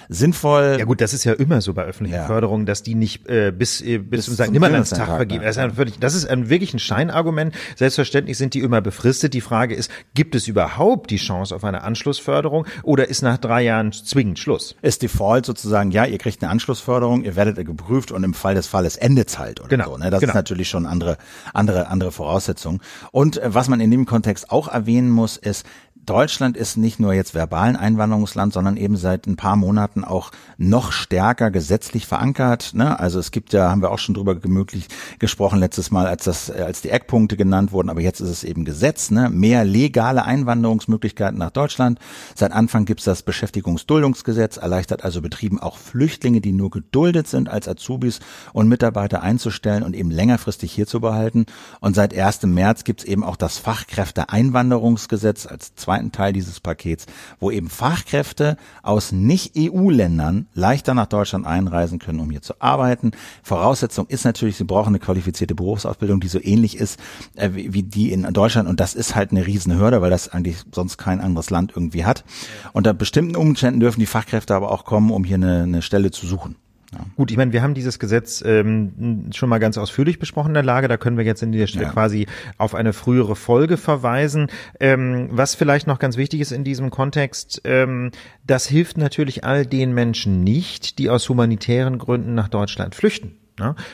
sinnvoll. 0.09 0.77
Ja 0.79 0.85
gut, 0.85 1.01
das 1.01 1.15
ist 1.15 1.25
ja 1.25 1.33
immer 1.33 1.61
so 1.61 1.75
bei 1.75 1.85
öffentlichen 1.85 2.19
ja. 2.19 2.27
Förderungen, 2.27 2.67
dass 2.67 2.83
die 2.83 2.95
nicht 2.95 3.29
äh, 3.29 3.53
bis, 3.57 3.81
äh, 3.81 3.99
bis, 3.99 4.27
bis 4.27 4.37
zum 4.37 4.47
St. 4.47 4.53
Nimmerlandstag 4.53 5.07
vergeben. 5.07 5.45
Das 5.45 5.57
ist, 5.57 5.63
ein, 5.63 5.93
das 6.01 6.15
ist 6.15 6.27
ein, 6.27 6.49
wirklich 6.49 6.75
ein 6.75 6.79
Scheinargument. 6.79 7.55
Selbstverständlich 7.77 8.39
sind 8.39 8.55
die 8.55 8.61
immer 8.61 8.81
befristet. 8.81 9.35
Die 9.35 9.41
Frage 9.41 9.75
ist, 9.75 9.91
gibt 10.15 10.35
es 10.35 10.49
überhaupt 10.49 11.11
die 11.11 11.17
Chance 11.17 11.55
auf 11.55 11.65
eine 11.65 11.83
Anschlussförderung 11.83 12.67
oder 12.83 13.09
ist 13.09 13.23
nach 13.23 13.39
drei 13.39 13.63
Jahren 13.63 13.93
zwingend 13.93 14.39
Schluss? 14.39 14.77
Ist 14.83 15.03
Default 15.03 15.47
sozusagen, 15.47 15.91
ja, 15.91 16.05
ihr 16.05 16.19
kriegt 16.19 16.43
eine 16.43 16.51
Anschlussförderung, 16.51 17.25
ihr 17.25 17.37
werdet 17.37 17.57
geprüft 17.65 18.13
und 18.13 18.25
im 18.25 18.35
Fall 18.35 18.55
des 18.55 18.67
Falles 18.67 18.97
endet's 18.97 19.39
halt 19.39 19.61
oder 19.61 19.69
genau. 19.69 19.91
so. 19.91 19.97
Ne? 19.99 20.11
Das 20.11 20.21
genau. 20.21 20.33
ist 20.33 20.35
natürlich 20.35 20.69
schon 20.69 20.87
andere, 20.87 21.17
andere, 21.53 21.89
andere 21.89 22.13
Voraussetzungen. 22.13 22.81
Und 23.13 23.39
äh, 23.39 23.55
was 23.55 23.69
man 23.69 23.81
in 23.81 23.91
dem 23.91 24.07
Kontext 24.07 24.51
auch 24.51 24.69
erwähnen 24.69 25.11
muss, 25.11 25.37
ist, 25.37 25.67
Deutschland 26.07 26.57
ist 26.57 26.77
nicht 26.77 27.01
nur 27.01 27.15
jetzt 27.15 27.35
verbal 27.35 27.69
ein 27.69 27.77
Einwanderungsland, 27.77 28.53
sondern 28.53 28.77
eben 28.77 28.97
seit 28.97 29.27
ein 29.27 29.37
paar 29.37 29.57
Monaten 29.57 30.05
auch 30.05 30.33
noch 30.59 30.93
stärker 30.93 31.51
gesetzlich 31.51 32.07
verankert. 32.07 32.73
Ne? 32.75 32.99
Also 32.99 33.19
es 33.19 33.31
gibt 33.31 33.53
ja, 33.53 33.71
haben 33.71 33.81
wir 33.81 33.91
auch 33.91 33.99
schon 33.99 34.15
drüber 34.15 34.35
gemöglich 34.35 34.89
gesprochen 35.19 35.59
letztes 35.59 35.91
Mal, 35.91 36.07
als 36.07 36.25
das, 36.25 36.51
als 36.51 36.83
die 36.83 36.91
Eckpunkte 36.91 37.37
genannt 37.37 37.73
wurden, 37.73 37.89
aber 37.91 38.01
jetzt 38.01 38.21
ist 38.21 38.29
es 38.29 38.45
eben 38.45 38.65
Gesetz, 38.65 39.11
ne? 39.11 39.31
mehr 39.31 39.65
legale 39.65 40.25
Einwanderungsmöglichkeiten 40.25 41.39
nach 41.39 41.51
Deutschland. 41.51 41.99
Seit 42.35 42.53
Anfang 42.53 42.85
gibt 42.85 43.01
es 43.01 43.05
das 43.05 43.23
Beschäftigungsduldungsgesetz, 43.23 44.57
erleichtert 44.59 45.05
also 45.05 45.23
Betrieben 45.23 45.59
auch 45.59 45.79
Flüchtlinge, 45.79 46.41
die 46.41 46.53
nur 46.53 46.71
geduldet 46.71 47.29
sind, 47.29 47.49
als 47.49 47.67
Azubis 47.69 48.21
und 48.53 48.69
Mitarbeiter 48.69 49.23
einzustellen 49.23 49.83
und 49.83 49.95
eben 49.95 50.11
längerfristig 50.11 50.73
hier 50.73 50.87
zu 50.87 51.01
behalten. 51.01 51.47
Und 51.81 51.95
seit 51.95 52.17
1. 52.17 52.43
März 52.43 52.85
gibt 52.85 53.01
es 53.01 53.07
eben 53.07 53.25
auch 53.25 53.37
das 53.37 53.59
Fachkräfteeinwanderungsgesetz 53.59 55.47
als 55.47 55.75
zweiten 55.95 56.13
Teil 56.13 56.33
dieses 56.33 56.59
Pakets, 56.59 57.07
wo 57.39 57.51
eben 57.51 57.69
Fachkräfte 57.69 58.57
aus 58.83 59.13
Nicht-EU-Ländern 59.13 60.49
leichter 60.53 60.93
nach 60.93 61.07
Deutschland 61.07 61.47
einreisen 61.47 62.01
können, 62.01 62.19
um 62.19 62.31
hier 62.31 62.43
zu 62.43 62.55
arbeiten. 62.59 63.13
Voraussetzung 63.45 64.07
ist 64.09 64.25
natürlich, 64.25 64.57
sie 64.57 64.65
brauchen 64.65 64.89
eine 64.89 64.99
qualifizierte 64.99 65.55
Berufsausbildung, 65.55 66.19
die 66.19 66.29
so 66.29 66.41
ähnlich 66.43 66.77
ist 66.77 66.99
äh, 67.37 67.51
wie 67.53 67.85
die 67.85 68.13
in 68.13 68.23
Deutschland. 68.33 68.69
Und 68.69 68.81
das 68.81 68.95
ist 68.95 69.15
halt 69.15 69.31
eine 69.31 69.47
Riesenhürde, 69.47 70.03
weil 70.03 70.11
das 70.11 70.29
eigentlich 70.29 70.57
sonst 70.73 70.99
kein 70.99 71.21
anderes 71.21 71.51
Land 71.51 71.73
irgendwie 71.77 72.05
hat. 72.05 72.25
Unter 72.73 72.93
bestimmten 72.93 73.37
Umständen 73.37 73.79
dürfen 73.79 74.01
die 74.01 74.07
Fachkräfte 74.07 74.55
aber 74.55 74.73
auch 74.73 74.85
kommen, 74.85 75.13
um 75.13 75.23
hier 75.23 75.37
eine, 75.37 75.63
eine 75.63 75.83
Stelle 75.83 76.11
zu 76.11 76.27
suchen. 76.27 76.57
Ja. 76.95 77.07
Gut, 77.17 77.31
ich 77.31 77.37
meine, 77.37 77.53
wir 77.53 77.63
haben 77.63 77.75
dieses 77.75 77.99
Gesetz 77.99 78.43
ähm, 78.47 79.31
schon 79.33 79.49
mal 79.49 79.59
ganz 79.59 79.79
ausführlich 79.79 80.19
besprochen 80.19 80.49
in 80.49 80.55
der 80.55 80.63
Lage. 80.63 80.89
Da 80.89 80.97
können 80.97 81.17
wir 81.17 81.25
jetzt 81.25 81.43
in 81.43 81.53
dieser 81.53 81.67
Stelle 81.67 81.87
ja. 81.87 81.91
quasi 81.91 82.27
auf 82.57 82.75
eine 82.75 82.93
frühere 82.93 83.37
Folge 83.37 83.77
verweisen. 83.77 84.49
Ähm, 84.81 85.29
was 85.31 85.55
vielleicht 85.55 85.87
noch 85.87 85.99
ganz 85.99 86.17
wichtig 86.17 86.41
ist 86.41 86.53
in 86.53 86.65
diesem 86.65 86.91
Kontext, 86.91 87.63
ähm, 87.65 88.11
das 88.47 88.67
hilft 88.67 88.97
natürlich 88.97 89.45
all 89.45 89.67
den 89.67 89.93
Menschen 89.93 90.45
nicht, 90.45 90.99
die 90.99 91.11
aus 91.11 91.29
humanitären 91.29 91.99
Gründen 91.99 92.35
nach 92.35 92.49
Deutschland 92.49 92.95
flüchten. 92.95 93.37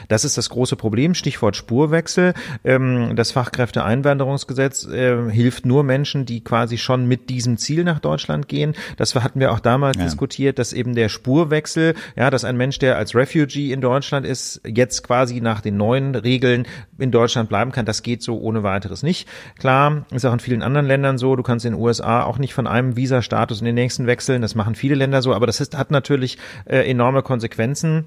Das 0.09 0.25
ist 0.25 0.39
das 0.39 0.49
große 0.49 0.77
Problem. 0.77 1.15
Stichwort 1.15 1.55
Spurwechsel. 1.55 2.33
Ähm, 2.65 3.15
das 3.15 3.31
Fachkräfteeinwanderungsgesetz 3.33 4.87
äh, 4.87 5.31
hilft 5.31 5.67
nur 5.67 5.85
Menschen, 5.85 6.25
die 6.25 6.43
quasi 6.43 6.79
schon 6.79 7.07
mit 7.07 7.29
diesem 7.29 7.59
Ziel 7.59 7.85
nach 7.85 7.99
Deutschland 7.99 8.49
gehen. 8.49 8.75
Das 8.97 9.15
hatten 9.15 9.39
wir 9.39 9.53
auch 9.53 9.61
damals 9.61 9.99
ja. 9.99 10.05
diskutiert, 10.05 10.59
dass 10.59 10.73
eben 10.73 10.95
der 10.95 11.11
Spurwechsel, 11.11 11.95
ja, 12.17 12.31
dass 12.31 12.45
ein 12.45 12.57
Mensch, 12.57 12.79
der 12.79 12.97
als 12.97 13.15
Refugee 13.15 13.73
in 13.73 13.83
Deutschland 13.83 14.25
ist, 14.25 14.63
jetzt 14.67 15.03
quasi 15.03 15.43
nach 15.43 15.61
den 15.61 15.77
neuen 15.77 16.15
Regeln 16.15 16.67
in 16.99 17.11
Deutschland 17.11 17.51
bleiben 17.51 17.71
kann. 17.71 17.85
Das 17.85 18.03
geht 18.03 18.23
so 18.23 18.39
ohne 18.41 18.63
weiteres 18.63 19.03
nicht. 19.03 19.29
Klar, 19.59 20.07
ist 20.11 20.25
auch 20.25 20.33
in 20.33 20.41
vielen 20.41 20.63
anderen 20.63 20.87
Ländern 20.87 21.19
so. 21.19 21.37
Du 21.37 21.43
kannst 21.43 21.67
in 21.67 21.73
den 21.73 21.81
USA 21.81 22.23
auch 22.23 22.39
nicht 22.39 22.55
von 22.55 22.67
einem 22.67 22.97
Visa-Status 22.97 23.61
in 23.61 23.67
den 23.67 23.75
nächsten 23.75 24.07
wechseln. 24.07 24.41
Das 24.41 24.55
machen 24.55 24.75
viele 24.75 24.95
Länder 24.95 25.21
so. 25.21 25.35
Aber 25.35 25.47
das 25.47 25.61
ist, 25.61 25.77
hat 25.77 25.91
natürlich 25.91 26.39
äh, 26.65 26.89
enorme 26.91 27.23
Konsequenzen 27.23 28.07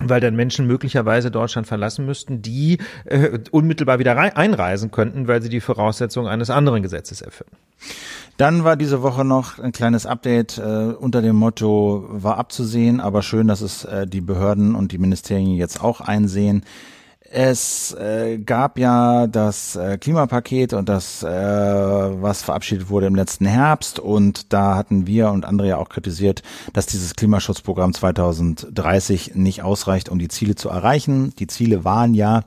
weil 0.00 0.20
dann 0.20 0.34
Menschen 0.34 0.66
möglicherweise 0.66 1.30
Deutschland 1.30 1.66
verlassen 1.66 2.06
müssten, 2.06 2.42
die 2.42 2.78
äh, 3.04 3.38
unmittelbar 3.50 3.98
wieder 3.98 4.16
einreisen 4.16 4.90
könnten, 4.90 5.28
weil 5.28 5.42
sie 5.42 5.48
die 5.48 5.60
Voraussetzungen 5.60 6.28
eines 6.28 6.50
anderen 6.50 6.82
Gesetzes 6.82 7.20
erfüllen. 7.20 7.50
Dann 8.36 8.64
war 8.64 8.76
diese 8.76 9.02
Woche 9.02 9.24
noch 9.24 9.58
ein 9.58 9.72
kleines 9.72 10.06
Update 10.06 10.58
äh, 10.58 10.62
unter 10.62 11.20
dem 11.20 11.36
Motto 11.36 12.06
war 12.08 12.38
abzusehen, 12.38 13.00
aber 13.00 13.22
schön, 13.22 13.48
dass 13.48 13.60
es 13.60 13.84
äh, 13.84 14.06
die 14.06 14.22
Behörden 14.22 14.74
und 14.74 14.92
die 14.92 14.98
Ministerien 14.98 15.56
jetzt 15.56 15.82
auch 15.82 16.00
einsehen. 16.00 16.64
Es 17.32 17.92
äh, 17.92 18.38
gab 18.38 18.76
ja 18.76 19.28
das 19.28 19.76
äh, 19.76 19.98
Klimapaket 19.98 20.72
und 20.72 20.88
das, 20.88 21.22
äh, 21.22 21.28
was 21.30 22.42
verabschiedet 22.42 22.88
wurde 22.88 23.06
im 23.06 23.14
letzten 23.14 23.46
Herbst. 23.46 24.00
Und 24.00 24.52
da 24.52 24.74
hatten 24.74 25.06
wir 25.06 25.30
und 25.30 25.44
andere 25.44 25.68
ja 25.68 25.76
auch 25.76 25.88
kritisiert, 25.88 26.42
dass 26.72 26.86
dieses 26.86 27.14
Klimaschutzprogramm 27.14 27.94
2030 27.94 29.36
nicht 29.36 29.62
ausreicht, 29.62 30.08
um 30.08 30.18
die 30.18 30.26
Ziele 30.26 30.56
zu 30.56 30.70
erreichen. 30.70 31.32
Die 31.38 31.46
Ziele 31.46 31.84
waren 31.84 32.14
ja 32.14 32.42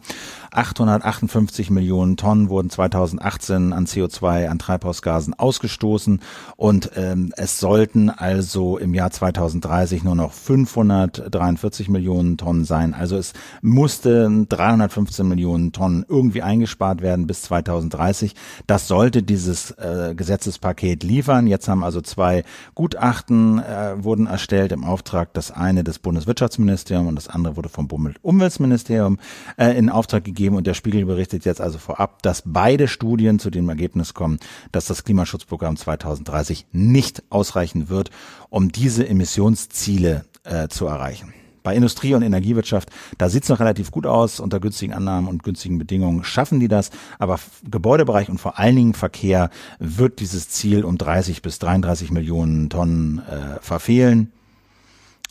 858 0.53 1.69
Millionen 1.69 2.17
Tonnen 2.17 2.49
wurden 2.49 2.69
2018 2.69 3.73
an 3.73 3.85
CO2, 3.85 4.47
an 4.47 4.59
Treibhausgasen 4.59 5.33
ausgestoßen 5.33 6.21
und 6.55 6.91
ähm, 6.95 7.33
es 7.37 7.59
sollten 7.59 8.09
also 8.09 8.77
im 8.77 8.93
Jahr 8.93 9.11
2030 9.11 10.03
nur 10.03 10.15
noch 10.15 10.33
543 10.33 11.89
Millionen 11.89 12.37
Tonnen 12.37 12.65
sein. 12.65 12.93
Also 12.93 13.17
es 13.17 13.33
mussten 13.61 14.47
315 14.49 15.27
Millionen 15.27 15.71
Tonnen 15.71 16.05
irgendwie 16.07 16.41
eingespart 16.41 17.01
werden 17.01 17.25
bis 17.27 17.43
2030. 17.43 18.35
Das 18.67 18.87
sollte 18.87 19.23
dieses 19.23 19.71
äh, 19.71 20.13
Gesetzespaket 20.15 21.03
liefern. 21.03 21.47
Jetzt 21.47 21.67
haben 21.67 21.83
also 21.83 22.01
zwei 22.01 22.43
Gutachten 22.75 23.59
äh, 23.59 24.03
wurden 24.03 24.27
erstellt 24.27 24.71
im 24.71 24.83
Auftrag, 24.83 25.33
das 25.33 25.51
eine 25.51 25.83
des 25.83 25.99
Bundeswirtschaftsministeriums 25.99 27.09
und 27.09 27.15
das 27.15 27.27
andere 27.27 27.55
wurde 27.55 27.69
vom 27.69 27.87
Umweltministerium 28.21 29.19
äh, 29.57 29.77
in 29.77 29.89
Auftrag 29.89 30.23
gegeben 30.23 30.42
gegeben 30.43 30.57
und 30.57 30.67
der 30.67 30.73
Spiegel 30.73 31.05
berichtet 31.05 31.45
jetzt 31.45 31.61
also 31.61 31.77
vorab, 31.77 32.21
dass 32.21 32.43
beide 32.45 32.89
Studien 32.89 33.39
zu 33.39 33.49
dem 33.49 33.69
Ergebnis 33.69 34.13
kommen, 34.13 34.39
dass 34.73 34.85
das 34.85 35.05
Klimaschutzprogramm 35.05 35.77
2030 35.77 36.65
nicht 36.73 37.23
ausreichen 37.29 37.87
wird, 37.87 38.11
um 38.49 38.69
diese 38.69 39.07
Emissionsziele 39.07 40.25
äh, 40.43 40.67
zu 40.67 40.85
erreichen. 40.85 41.33
Bei 41.63 41.73
Industrie 41.73 42.13
und 42.13 42.23
Energiewirtschaft, 42.23 42.89
da 43.17 43.29
sieht's 43.29 43.47
noch 43.47 43.61
relativ 43.61 43.89
gut 43.89 44.05
aus. 44.05 44.41
Unter 44.41 44.59
günstigen 44.59 44.91
Annahmen 44.91 45.29
und 45.29 45.43
günstigen 45.43 45.77
Bedingungen 45.77 46.25
schaffen 46.25 46.59
die 46.59 46.67
das. 46.67 46.89
Aber 47.19 47.39
Gebäudebereich 47.63 48.27
und 48.27 48.41
vor 48.41 48.59
allen 48.59 48.75
Dingen 48.75 48.93
Verkehr 48.93 49.49
wird 49.79 50.19
dieses 50.19 50.49
Ziel 50.49 50.83
um 50.83 50.97
30 50.97 51.41
bis 51.41 51.59
33 51.59 52.11
Millionen 52.11 52.69
Tonnen 52.69 53.19
äh, 53.19 53.61
verfehlen. 53.61 54.33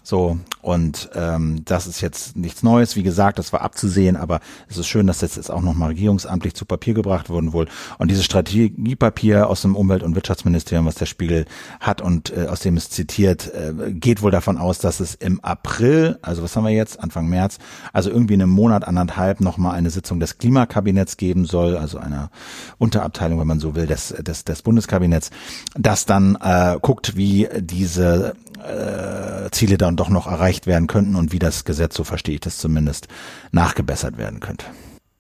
So, 0.03 0.39
und 0.63 1.11
ähm, 1.15 1.63
das 1.65 1.87
ist 1.87 2.01
jetzt 2.01 2.37
nichts 2.37 2.63
Neues. 2.63 2.97
Wie 2.97 3.03
gesagt, 3.03 3.39
das 3.39 3.53
war 3.53 3.63
abzusehen, 3.63 4.17
aber 4.17 4.41
es 4.69 4.77
ist 4.77 4.87
schön, 4.87 5.07
dass 5.07 5.19
das 5.19 5.37
jetzt 5.37 5.51
auch 5.51 5.61
nochmal 5.61 5.91
regierungsamtlich 5.91 6.55
zu 6.55 6.65
Papier 6.65 6.95
gebracht 6.95 7.31
worden 7.31 7.53
wohl. 7.53 7.69
Und 7.99 8.11
dieses 8.11 8.25
Strategiepapier 8.25 9.49
aus 9.49 9.63
dem 9.63 9.77
Umwelt- 9.77 10.03
und 10.03 10.15
Wirtschaftsministerium, 10.15 10.87
was 10.87 10.97
der 10.97 11.07
Spiegel 11.07 11.47
hat 11.81 12.01
und 12.01 12.37
äh, 12.37 12.47
aus 12.47 12.61
dem 12.61 12.77
es 12.77 12.91
zitiert, 12.91 13.53
äh, 13.55 13.93
geht 13.93 14.23
wohl 14.23 14.31
davon 14.31 14.59
aus, 14.59 14.79
dass 14.79 15.01
es 15.01 15.15
im 15.15 15.41
April, 15.41 16.19
also 16.23 16.43
was 16.43 16.57
haben 16.57 16.65
wir 16.65 16.73
jetzt, 16.73 17.01
Anfang 17.01 17.29
März, 17.29 17.59
also 17.93 18.11
irgendwie 18.11 18.35
in 18.35 18.43
einem 18.43 18.51
Monat, 18.51 18.87
anderthalb 18.87 19.41
nochmal 19.41 19.75
eine 19.75 19.91
Sitzung 19.91 20.21
des 20.21 20.39
Klimakabinetts 20.39 21.17
geben 21.17 21.45
soll, 21.45 21.77
also 21.77 21.99
einer 21.99 22.31
Unterabteilung, 22.79 23.39
wenn 23.41 23.47
man 23.47 23.61
so 23.61 23.75
will, 23.75 23.87
des, 23.87 24.09
des, 24.09 24.45
des 24.45 24.63
Bundeskabinetts, 24.63 25.31
das 25.75 26.07
dann 26.07 26.37
äh, 26.41 26.79
guckt, 26.81 27.17
wie 27.17 27.49
diese 27.61 28.35
äh, 28.65 29.51
Ziele 29.51 29.79
dann 29.79 29.97
doch 29.97 30.09
noch 30.09 30.27
erreicht 30.27 30.67
werden 30.67 30.87
könnten 30.87 31.17
und 31.17 31.33
wie 31.33 31.39
das 31.39 31.65
Gesetz, 31.65 31.97
so 31.97 32.05
verstehe 32.05 32.35
ich 32.35 32.41
das 32.41 32.59
zumindest, 32.59 33.09
nachgebessert 33.51 34.19
werden 34.19 34.41
könnte. 34.41 34.67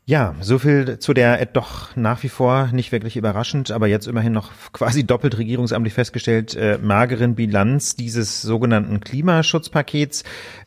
Ja, 0.05 0.34
so 0.40 0.59
viel 0.59 0.99
zu 0.99 1.14
der 1.14 1.40
äh, 1.40 1.47
doch 1.51 1.95
nach 1.95 2.24
wie 2.24 2.28
vor 2.28 2.70
nicht 2.72 2.90
wirklich 2.90 3.16
überraschend, 3.16 3.70
aber 3.70 3.86
jetzt 3.86 4.09
immerhin 4.09 4.32
noch 4.32 4.51
quasi 4.72 5.05
doppelt 5.05 5.38
regierungsamtlich 5.38 5.95
festgestellt 5.95 6.57
äh, 6.57 6.78
mageren 6.78 7.36
Bilanz 7.36 7.95
dieses 7.95 8.43
sogenannten 8.43 8.99
Klimaschutzpakets. 8.99 10.24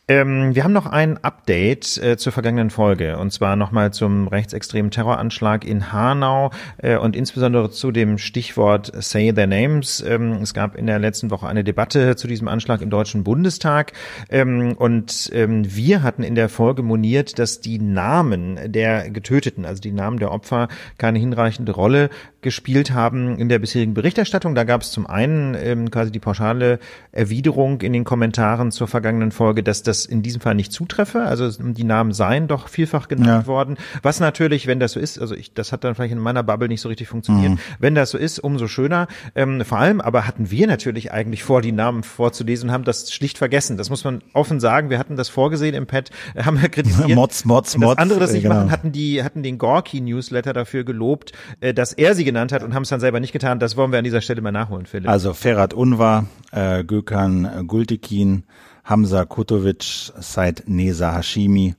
Ähm, 0.08 0.54
wir 0.54 0.64
haben 0.64 0.74
noch 0.74 0.86
ein 0.86 1.18
Update 1.24 1.98
äh, 1.98 2.16
zur 2.16 2.32
vergangenen 2.32 2.70
Folge 2.70 3.18
und 3.18 3.32
zwar 3.34 3.56
nochmal 3.56 3.92
zum 3.92 4.28
rechtsextremen 4.28 4.92
Terroranschlag 4.92 5.66
in 5.66 5.92
Hanau 5.92 6.52
äh, 6.78 6.98
und 6.98 7.16
insbesondere 7.16 7.72
zu 7.72 7.92
dem 7.92 8.20
Stichwort 8.20 8.92
Say 9.04 9.34
Their 9.34 9.48
Names. 9.48 10.06
Ähm, 10.08 10.34
es 10.44 10.54
gab 10.54 10.76
in 10.76 10.86
der 10.86 11.00
letzten 11.00 11.32
Woche 11.32 11.48
eine 11.48 11.64
Debatte 11.64 12.16
zu 12.18 12.28
diesem 12.28 12.48
Anschlag 12.48 12.84
im 12.84 12.92
Deutschen 12.92 13.24
Bundestag 13.24 13.94
ähm, 14.30 14.74
und 14.78 15.32
ähm, 15.34 15.76
wir 15.76 16.04
hatten 16.04 16.22
in 16.22 16.36
der 16.36 16.50
Folge 16.50 16.84
moniert, 16.84 17.40
dass 17.40 17.60
die 17.62 17.80
Namen 17.80 18.60
der 18.72 19.10
Getöteten, 19.10 19.66
also 19.66 19.82
die 19.82 19.92
Namen 19.92 20.20
der 20.20 20.32
Opfer, 20.32 20.68
keine 21.00 21.18
hinreichende 21.18 21.72
Rolle 21.72 22.12
gespielt 22.42 22.92
haben 22.92 23.40
in 23.40 23.50
der 23.50 23.58
bisherigen 23.58 23.96
Berichterstattung. 23.96 24.54
Da 24.54 24.66
gab 24.66 24.84
es 24.84 24.92
zum 24.92 25.08
einen 25.08 25.56
ähm, 25.56 25.90
quasi 25.90 26.12
die 26.12 26.20
pauschale 26.20 26.78
Erwiderung 27.12 27.82
in 27.82 27.92
den 27.92 28.04
Kommentaren 28.04 28.72
zur 28.72 28.88
vergangenen 28.88 29.32
Folge, 29.32 29.64
dass 29.64 29.82
das 29.82 29.95
das 29.96 30.06
in 30.06 30.22
diesem 30.22 30.42
Fall 30.42 30.56
nicht 30.56 30.72
zutreffe. 30.72 31.22
Also 31.22 31.50
die 31.50 31.84
Namen 31.84 32.12
seien 32.12 32.48
doch 32.48 32.68
vielfach 32.68 33.08
genannt 33.08 33.44
ja. 33.44 33.48
worden. 33.48 33.78
Was 34.02 34.20
natürlich, 34.20 34.68
wenn 34.68 34.80
das 34.80 34.94
so 34.94 35.00
ist, 35.00 35.20
also 35.20 35.36
ich, 35.36 35.54
das 35.54 35.72
hat 35.72 35.84
dann 35.84 35.96
vielleicht 35.96 36.14
in 36.14 36.20
meiner 36.20 36.44
Bubble 36.44 36.68
nicht 36.68 36.82
so 36.82 36.90
richtig 36.90 37.08
funktioniert. 37.08 37.54
Mhm. 37.54 37.60
Wenn 37.80 37.96
das 37.96 38.12
so 38.12 38.18
ist, 38.18 38.40
umso 38.40 38.68
schöner. 38.68 39.08
Ähm, 39.36 39.64
vor 39.64 39.80
allem 39.80 40.02
aber 40.02 40.28
hatten 40.28 40.52
wir 40.52 40.68
natürlich 40.68 41.12
eigentlich 41.12 41.44
vor, 41.44 41.62
die 41.62 41.72
Namen 41.72 42.04
vorzulesen 42.04 42.70
und 42.70 42.74
haben 42.74 42.84
das 42.84 43.12
schlicht 43.12 43.38
vergessen. 43.38 43.78
Das 43.78 43.90
muss 43.90 44.04
man 44.04 44.22
offen 44.34 44.60
sagen. 44.60 44.90
Wir 44.90 45.00
hatten 45.00 45.16
das 45.16 45.30
vorgesehen 45.30 45.76
im 45.76 45.88
Pad, 45.88 46.10
äh, 46.34 46.44
haben 46.46 46.62
wir 46.62 46.70
kritisiert. 46.70 47.10
Mods, 47.16 47.46
Mods, 47.46 47.78
Mods. 47.78 47.98
andere 47.98 48.20
das 48.20 48.34
nicht 48.34 48.44
genau. 48.44 48.56
machen, 48.56 48.72
hatten 48.72 48.92
die, 48.92 49.24
hatten 49.24 49.44
den 49.44 49.58
Gorky 49.58 50.02
Newsletter 50.02 50.54
dafür 50.54 50.84
gelobt, 50.84 51.32
äh, 51.62 51.74
dass 51.74 51.94
er 51.94 52.16
sie 52.16 52.26
genannt 52.26 52.52
hat 52.52 52.64
und 52.64 52.74
haben 52.74 52.84
es 52.84 52.90
dann 52.90 53.00
selber 53.00 53.20
nicht 53.20 53.34
getan. 53.34 53.60
Das 53.60 53.78
wollen 53.78 53.92
wir 53.92 54.00
an 54.00 54.04
dieser 54.04 54.22
Stelle 54.22 54.42
mal 54.42 54.52
nachholen, 54.52 54.86
Philipp. 54.86 55.10
Also 55.10 55.34
Ferhat 55.34 55.74
Unvar, 55.74 56.26
äh, 56.52 56.84
Gökhan 56.84 57.68
Gultekin, 57.68 58.44
Hamza 58.88 59.26
Kutovic, 59.26 60.12
Said 60.22 60.64
Neza 60.68 61.12
Hashimi, 61.12 61.76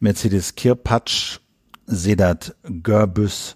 Mercedes 0.00 0.56
Kirpatsch, 0.56 1.38
Sedat 1.86 2.56
Görbüs, 2.64 3.54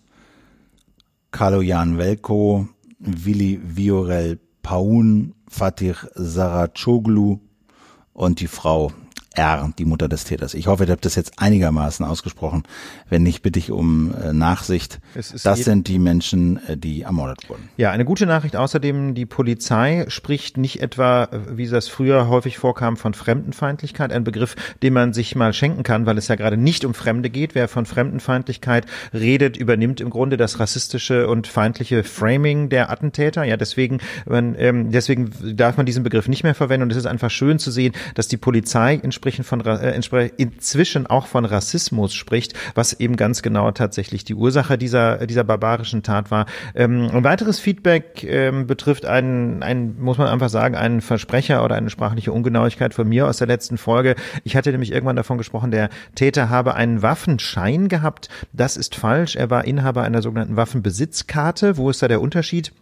Kaloyan 1.32 1.98
Velko, 1.98 2.68
Willi 3.00 3.60
Viorel 3.60 4.38
Paun, 4.62 5.34
Fatih 5.50 5.96
Saracoglu 6.14 7.40
und 8.12 8.38
die 8.38 8.46
Frau 8.46 8.92
R, 9.34 9.72
die 9.78 9.84
Mutter 9.84 10.08
des 10.08 10.24
Täters. 10.24 10.54
Ich 10.54 10.68
hoffe, 10.68 10.84
ihr 10.84 10.92
habt 10.92 11.04
das 11.04 11.16
jetzt 11.16 11.38
einigermaßen 11.38 12.06
ausgesprochen. 12.06 12.62
Wenn 13.08 13.22
nicht, 13.22 13.42
bitte 13.42 13.58
ich 13.58 13.70
um 13.70 14.14
äh, 14.14 14.32
Nachsicht. 14.32 15.00
Das 15.14 15.58
sind 15.64 15.88
die 15.88 15.98
Menschen, 15.98 16.60
äh, 16.68 16.76
die 16.76 17.02
ermordet 17.02 17.48
wurden. 17.48 17.68
Ja, 17.76 17.90
eine 17.90 18.04
gute 18.04 18.26
Nachricht 18.26 18.54
außerdem, 18.54 19.14
die 19.14 19.26
Polizei 19.26 20.04
spricht 20.08 20.56
nicht 20.56 20.80
etwa, 20.80 21.24
äh, 21.24 21.56
wie 21.56 21.66
das 21.66 21.88
früher 21.88 22.28
häufig 22.28 22.58
vorkam, 22.58 22.96
von 22.96 23.12
Fremdenfeindlichkeit, 23.14 24.12
ein 24.12 24.24
Begriff, 24.24 24.54
den 24.82 24.92
man 24.92 25.12
sich 25.12 25.34
mal 25.34 25.52
schenken 25.52 25.82
kann, 25.82 26.06
weil 26.06 26.16
es 26.16 26.28
ja 26.28 26.36
gerade 26.36 26.56
nicht 26.56 26.84
um 26.84 26.94
Fremde 26.94 27.28
geht. 27.28 27.54
Wer 27.56 27.66
von 27.66 27.86
Fremdenfeindlichkeit 27.86 28.86
redet, 29.12 29.56
übernimmt 29.56 30.00
im 30.00 30.10
Grunde 30.10 30.36
das 30.36 30.60
rassistische 30.60 31.28
und 31.28 31.48
feindliche 31.48 32.04
Framing 32.04 32.68
der 32.68 32.90
Attentäter. 32.90 33.42
Ja, 33.42 33.56
deswegen, 33.56 33.98
man, 34.26 34.54
ähm, 34.58 34.92
deswegen 34.92 35.32
darf 35.56 35.76
man 35.76 35.86
diesen 35.86 36.04
Begriff 36.04 36.28
nicht 36.28 36.44
mehr 36.44 36.54
verwenden 36.54 36.84
und 36.84 36.92
es 36.92 36.98
ist 36.98 37.06
einfach 37.06 37.30
schön 37.30 37.58
zu 37.58 37.72
sehen, 37.72 37.94
dass 38.14 38.28
die 38.28 38.36
Polizei 38.36 39.00
entsprechend 39.02 39.23
entsprechend 39.24 39.46
von, 39.46 39.60
äh, 39.64 40.30
inzwischen 40.36 41.06
auch 41.06 41.26
von 41.26 41.44
Rassismus 41.44 42.14
spricht, 42.14 42.54
was 42.74 42.92
eben 42.92 43.16
ganz 43.16 43.42
genau 43.42 43.70
tatsächlich 43.70 44.24
die 44.24 44.34
Ursache 44.34 44.76
dieser, 44.76 45.26
dieser 45.26 45.44
barbarischen 45.44 46.02
Tat 46.02 46.30
war. 46.30 46.46
Ähm, 46.74 47.10
ein 47.10 47.24
weiteres 47.24 47.58
Feedback 47.58 48.22
ähm, 48.24 48.66
betrifft 48.66 49.06
einen, 49.06 49.62
einen, 49.62 50.00
muss 50.00 50.18
man 50.18 50.28
einfach 50.28 50.50
sagen, 50.50 50.74
einen 50.74 51.00
Versprecher 51.00 51.64
oder 51.64 51.76
eine 51.76 51.88
sprachliche 51.88 52.32
Ungenauigkeit 52.32 52.92
von 52.92 53.08
mir 53.08 53.26
aus 53.26 53.38
der 53.38 53.46
letzten 53.46 53.78
Folge. 53.78 54.14
Ich 54.44 54.56
hatte 54.56 54.70
nämlich 54.70 54.92
irgendwann 54.92 55.16
davon 55.16 55.38
gesprochen, 55.38 55.70
der 55.70 55.88
Täter 56.14 56.50
habe 56.50 56.74
einen 56.74 57.00
Waffenschein 57.00 57.88
gehabt. 57.88 58.28
Das 58.52 58.76
ist 58.76 58.94
falsch. 58.94 59.36
Er 59.36 59.48
war 59.48 59.64
Inhaber 59.64 60.02
einer 60.02 60.20
sogenannten 60.20 60.56
Waffenbesitzkarte. 60.56 61.78
Wo 61.78 61.88
ist 61.88 62.02
da 62.02 62.08
der 62.08 62.20
Unterschied? 62.20 62.72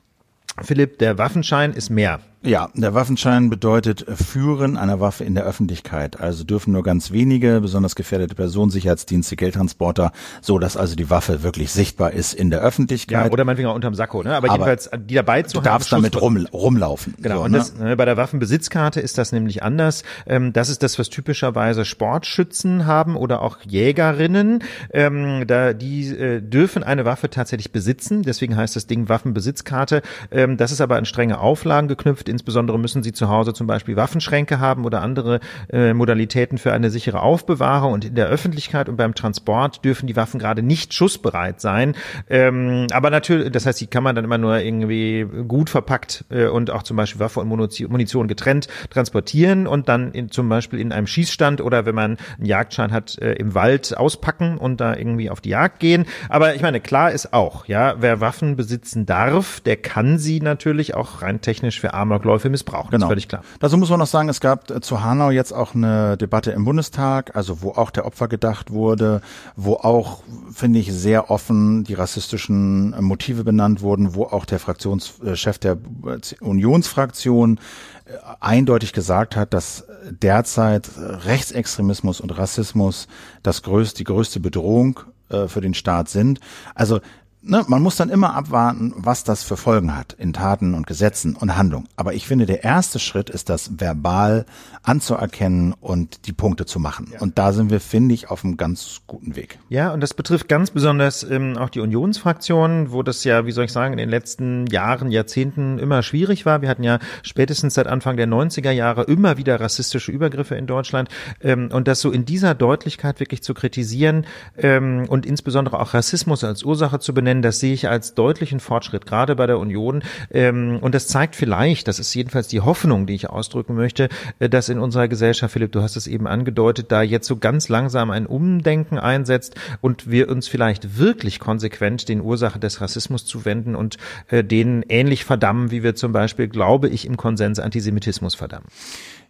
Philipp, 0.61 0.99
der 0.99 1.18
Waffenschein 1.18 1.72
ist 1.72 1.88
mehr. 1.88 2.20
Ja, 2.45 2.70
der 2.74 2.93
Waffenschein 2.93 3.51
bedeutet 3.51 4.05
Führen 4.09 4.76
einer 4.76 4.99
Waffe 4.99 5.22
in 5.22 5.36
der 5.36 5.45
Öffentlichkeit. 5.45 6.18
Also 6.18 6.43
dürfen 6.43 6.72
nur 6.72 6.82
ganz 6.82 7.12
wenige, 7.12 7.61
besonders 7.61 7.95
gefährdete 7.95 8.34
Personen, 8.34 8.72
Sicherheitsdienste, 8.72 9.36
Geldtransporter, 9.36 10.11
so 10.40 10.59
dass 10.59 10.76
also 10.76 10.97
die 10.97 11.09
Waffe 11.09 11.45
wirklich 11.45 11.70
sichtbar 11.70 12.12
ist 12.12 12.34
in 12.34 12.51
der 12.51 12.61
Öffentlichkeit. 12.61 13.26
Ja, 13.26 13.32
oder 13.32 13.45
meinetwegen 13.45 13.68
auch 13.68 13.76
unterm 13.76 13.95
Sakko, 13.95 14.24
ne? 14.24 14.34
Aber, 14.34 14.49
Aber 14.49 14.57
jedenfalls 14.57 14.90
die 15.07 15.14
dabei 15.14 15.43
zu 15.43 15.53
du 15.53 15.59
haben. 15.61 15.64
darfst 15.64 15.93
damit 15.93 16.20
rum, 16.20 16.49
rumlaufen. 16.53 17.14
Genau, 17.18 17.36
so, 17.36 17.43
und 17.45 17.53
ne? 17.53 17.59
das, 17.59 17.74
äh, 17.80 17.95
bei 17.95 18.05
der 18.07 18.16
Waffenbesitzkarte 18.16 19.01
ist 19.01 19.18
das 19.18 19.30
nämlich 19.30 19.62
anders. 19.62 20.03
Ähm, 20.26 20.53
das 20.53 20.68
ist 20.68 20.82
das, 20.82 20.99
was 20.99 21.11
typischerweise 21.11 21.84
Sportschützen 21.84 22.86
haben 22.86 23.14
oder 23.14 23.43
auch 23.43 23.59
Jägerinnen. 23.64 24.64
Ähm, 24.93 25.45
da, 25.47 25.74
die 25.74 26.09
äh, 26.09 26.40
dürfen 26.40 26.82
eine 26.82 27.05
Waffe 27.05 27.30
tatsächlich 27.30 27.70
besitzen, 27.70 28.22
deswegen 28.22 28.57
heißt 28.57 28.74
das 28.74 28.88
Ding 28.88 29.09
Waffenbesitzkarte. 29.09 30.03
Ähm, 30.32 30.57
das 30.57 30.72
ist 30.72 30.80
aber 30.80 30.97
an 30.97 31.05
strenge 31.05 31.38
Auflagen 31.38 31.86
geknüpft. 31.86 32.32
Insbesondere 32.33 32.78
müssen 32.78 33.03
sie 33.03 33.12
zu 33.12 33.28
Hause 33.28 33.53
zum 33.53 33.66
Beispiel 33.66 33.95
Waffenschränke 33.95 34.59
haben 34.59 34.85
oder 34.85 35.03
andere 35.03 35.41
äh, 35.72 35.95
Modalitäten 35.95 36.59
für 36.59 36.72
eine 36.72 36.91
sichere 36.91 37.22
Aufbewahrung. 37.22 37.93
Und 37.93 38.05
in 38.05 38.14
der 38.14 38.26
Öffentlichkeit 38.26 38.89
und 38.89 38.97
beim 38.97 39.14
Transport 39.14 39.85
dürfen 39.85 40.07
die 40.07 40.16
Waffen 40.16 40.41
gerade 40.41 40.62
nicht 40.62 40.95
schussbereit 40.95 41.61
sein. 41.61 41.95
Ähm, 42.28 42.87
aber 42.93 43.11
natürlich, 43.11 43.53
das 43.53 43.66
heißt, 43.66 43.80
die 43.80 43.87
kann 43.87 44.03
man 44.03 44.16
dann 44.16 44.24
immer 44.24 44.39
nur 44.39 44.59
irgendwie 44.59 45.26
gut 45.47 45.70
verpackt 45.70 46.24
äh, 46.30 46.47
und 46.47 46.70
auch 46.70 46.83
zum 46.83 46.97
Beispiel 46.97 47.20
Waffe 47.20 47.41
und 47.41 47.49
Munition, 47.49 48.28
getrennt 48.28 48.68
transportieren 48.91 49.66
und 49.66 49.89
dann 49.89 50.12
in, 50.12 50.30
zum 50.30 50.49
Beispiel 50.49 50.80
in 50.80 50.93
einem 50.93 51.07
Schießstand 51.07 51.61
oder 51.61 51.87
wenn 51.87 51.95
man 51.95 52.16
einen 52.39 52.47
Jagdschein 52.47 52.93
hat, 52.93 53.18
äh, 53.18 53.33
im 53.35 53.55
Wald 53.55 53.97
auspacken 53.97 54.59
und 54.59 54.80
da 54.80 54.97
irgendwie 54.97 55.30
auf 55.30 55.41
die 55.41 55.51
Jagd 55.51 55.80
gehen. 55.80 56.07
Aber 56.28 56.55
ich 56.55 56.62
meine, 56.62 56.80
klar 56.80 57.12
ist 57.12 57.33
auch, 57.33 57.66
ja, 57.66 57.97
wer 57.99 58.20
Waffen 58.20 58.57
besitzen 58.57 59.07
darf, 59.07 59.61
der 59.61 59.76
kann 59.76 60.18
sie 60.18 60.41
natürlich 60.41 60.95
auch 60.95 61.22
rein 61.22 61.41
technisch 61.41 61.80
für 61.80 61.95
Amokläufe 62.23 62.49
missbrauchen. 62.49 62.91
Genau. 62.91 63.01
Das 63.01 63.07
ist 63.07 63.09
völlig 63.09 63.29
klar. 63.29 63.43
Dazu 63.61 63.77
muss 63.77 63.91
man 63.91 63.99
noch 63.99 64.07
sagen, 64.07 64.29
es 64.29 64.41
gab 64.41 64.70
äh, 64.70 64.81
zu 64.81 65.03
Hanau 65.03 65.31
jetzt 65.31 65.53
auch 65.53 65.75
eine 65.75 66.16
Debatte 66.16 66.53
im 66.53 66.64
Bundestag, 66.64 67.35
also 67.37 67.62
wo 67.62 67.73
auch 67.73 67.91
der 67.91 68.07
Opfer 68.07 68.29
gedacht 68.29 68.70
wurde, 68.70 69.20
wo 69.57 69.75
auch, 69.75 70.23
finde 70.53 70.79
ich, 70.79 70.93
sehr 70.93 71.31
offen 71.31 71.85
die 71.85 71.95
rassistischen 71.95 72.93
äh, 72.93 73.01
Motive 73.01 73.45
benannt 73.45 73.83
wurden, 73.83 74.14
wo 74.14 74.25
auch 74.25 74.45
der 74.45 74.59
Fraktionschef 74.59 75.59
der 75.59 75.73
äh, 75.73 76.18
Unionsfraktion 76.41 77.59
äh, 78.05 78.12
eindeutig 78.41 78.93
gesagt 78.93 79.37
hat, 79.37 79.53
dass 79.53 79.85
derzeit 80.11 80.91
Rechtsextremismus 80.97 82.20
und 82.20 82.37
Rassismus 82.37 83.09
das 83.43 83.62
größte, 83.62 83.99
die 83.99 84.05
größte 84.05 84.41
Bedrohung 84.41 85.01
für 85.47 85.62
den 85.62 85.73
Staat 85.73 86.11
sind. 86.11 86.41
Also 86.75 87.01
ne, 87.43 87.64
man 87.68 87.82
muss 87.82 87.97
dann 87.97 88.11
immer 88.11 88.34
abwarten, 88.34 88.93
was 88.97 89.24
das 89.24 89.43
für 89.43 89.57
Folgen 89.57 89.97
hat 89.97 90.14
in 90.14 90.32
Taten 90.32 90.74
und 90.74 90.86
Gesetzen 90.86 91.36
und 91.36 91.57
Handlungen. 91.57 91.88
Aber 91.97 92.14
ich 92.14 92.26
finde, 92.26 92.47
der 92.47 92.64
erste 92.64 92.99
Schritt 92.99 93.30
ist 93.30 93.49
das 93.49 93.78
verbal 93.78 94.47
anzuerkennen 94.83 95.74
und 95.80 96.26
die 96.26 96.33
Punkte 96.33 96.66
zu 96.66 96.80
machen. 96.80 97.12
Und 97.20 97.39
da 97.39 97.53
sind 97.53 97.70
wir, 97.70 97.80
finde 97.80 98.14
ich, 98.14 98.30
auf 98.30 98.45
einem 98.45 98.57
ganz 98.57 99.03
guten 99.07 99.37
Weg. 99.37 99.59
Ja, 99.68 99.93
und 99.93 100.01
das 100.01 100.12
betrifft 100.12 100.49
ganz 100.49 100.70
besonders 100.70 101.22
ähm, 101.22 101.57
auch 101.57 101.70
die 101.70 101.80
Unionsfraktion, 101.80 102.91
wo 102.91 103.03
das 103.03 103.22
ja, 103.22 103.47
wie 103.47 103.53
soll 103.53 103.66
ich 103.66 103.72
sagen, 103.72 103.93
in 103.93 103.99
den 103.99 104.09
letzten 104.09 104.66
Jahren, 104.66 105.11
Jahrzehnten 105.11 105.78
immer 105.78 106.03
schwierig 106.03 106.47
war. 106.47 106.62
Wir 106.62 106.68
hatten 106.68 106.83
ja 106.83 106.99
spätestens 107.22 107.74
seit 107.74 107.87
Anfang 107.87 108.16
der 108.16 108.26
90er 108.26 108.72
Jahre 108.72 109.05
immer 109.05 109.37
wieder 109.37 109.61
rassistische 109.61 110.11
Übergriffe 110.11 110.57
in 110.57 110.66
Deutschland. 110.66 111.09
Ähm, 111.41 111.68
und 111.72 111.87
das 111.87 112.01
so 112.01 112.11
in 112.11 112.24
dieser 112.24 112.55
Deutlichkeit 112.55 113.20
wirklich 113.20 113.43
zu 113.43 113.55
kritisieren 113.55 114.26
ähm, 114.59 115.07
und 115.09 115.26
insbesondere 115.26 115.78
auch 115.78 115.95
Rassismus 115.95 116.43
als 116.43 116.64
Ursache 116.64 116.99
zu 116.99 117.14
benennen, 117.14 117.43
das 117.43 117.61
sehe 117.61 117.74
ich 117.74 117.89
als 117.89 118.14
deutlichen 118.14 118.59
Fortschritt, 118.59 119.07
gerade 119.07 119.37
bei 119.37 119.47
der 119.47 119.61
Union. 119.61 120.03
Ähm, 120.33 120.78
und 120.80 120.95
das 120.95 121.07
zeigt 121.07 121.37
vielleicht, 121.37 121.87
das 121.87 122.01
ist 122.01 122.12
jedenfalls 122.14 122.49
die 122.49 122.61
Hoffnung, 122.61 123.07
die 123.07 123.14
ich 123.14 123.30
ausdrücken 123.30 123.76
möchte, 123.76 124.09
äh, 124.41 124.49
dass 124.49 124.72
in 124.73 124.81
unserer 124.81 125.07
Gesellschaft, 125.09 125.53
Philipp, 125.53 125.73
du 125.73 125.83
hast 125.83 125.97
es 125.97 126.07
eben 126.07 126.27
angedeutet, 126.27 126.91
da 126.91 127.03
jetzt 127.03 127.29
so 127.29 127.37
ganz 127.37 127.68
langsam 127.68 128.11
ein 128.11 128.27
Umdenken 128.27 128.99
einsetzt 128.99 129.55
und 129.81 130.11
wir 130.11 130.29
uns 130.29 130.49
vielleicht 130.49 130.99
wirklich 130.99 131.39
konsequent 131.39 132.09
den 132.09 132.20
Ursachen 132.20 132.61
des 132.61 132.81
Rassismus 132.81 133.25
zuwenden 133.25 133.77
und 133.77 133.99
äh, 134.29 134.43
den 134.43 134.85
ähnlich 134.89 135.25
verdammen, 135.25 135.70
wie 135.70 135.83
wir 135.83 135.95
zum 135.95 136.12
Beispiel, 136.12 136.49
glaube 136.49 136.89
ich, 136.89 137.07
im 137.07 137.16
Konsens 137.16 137.61
Antisemitismus 137.61 138.35
verdammen. 138.35 138.66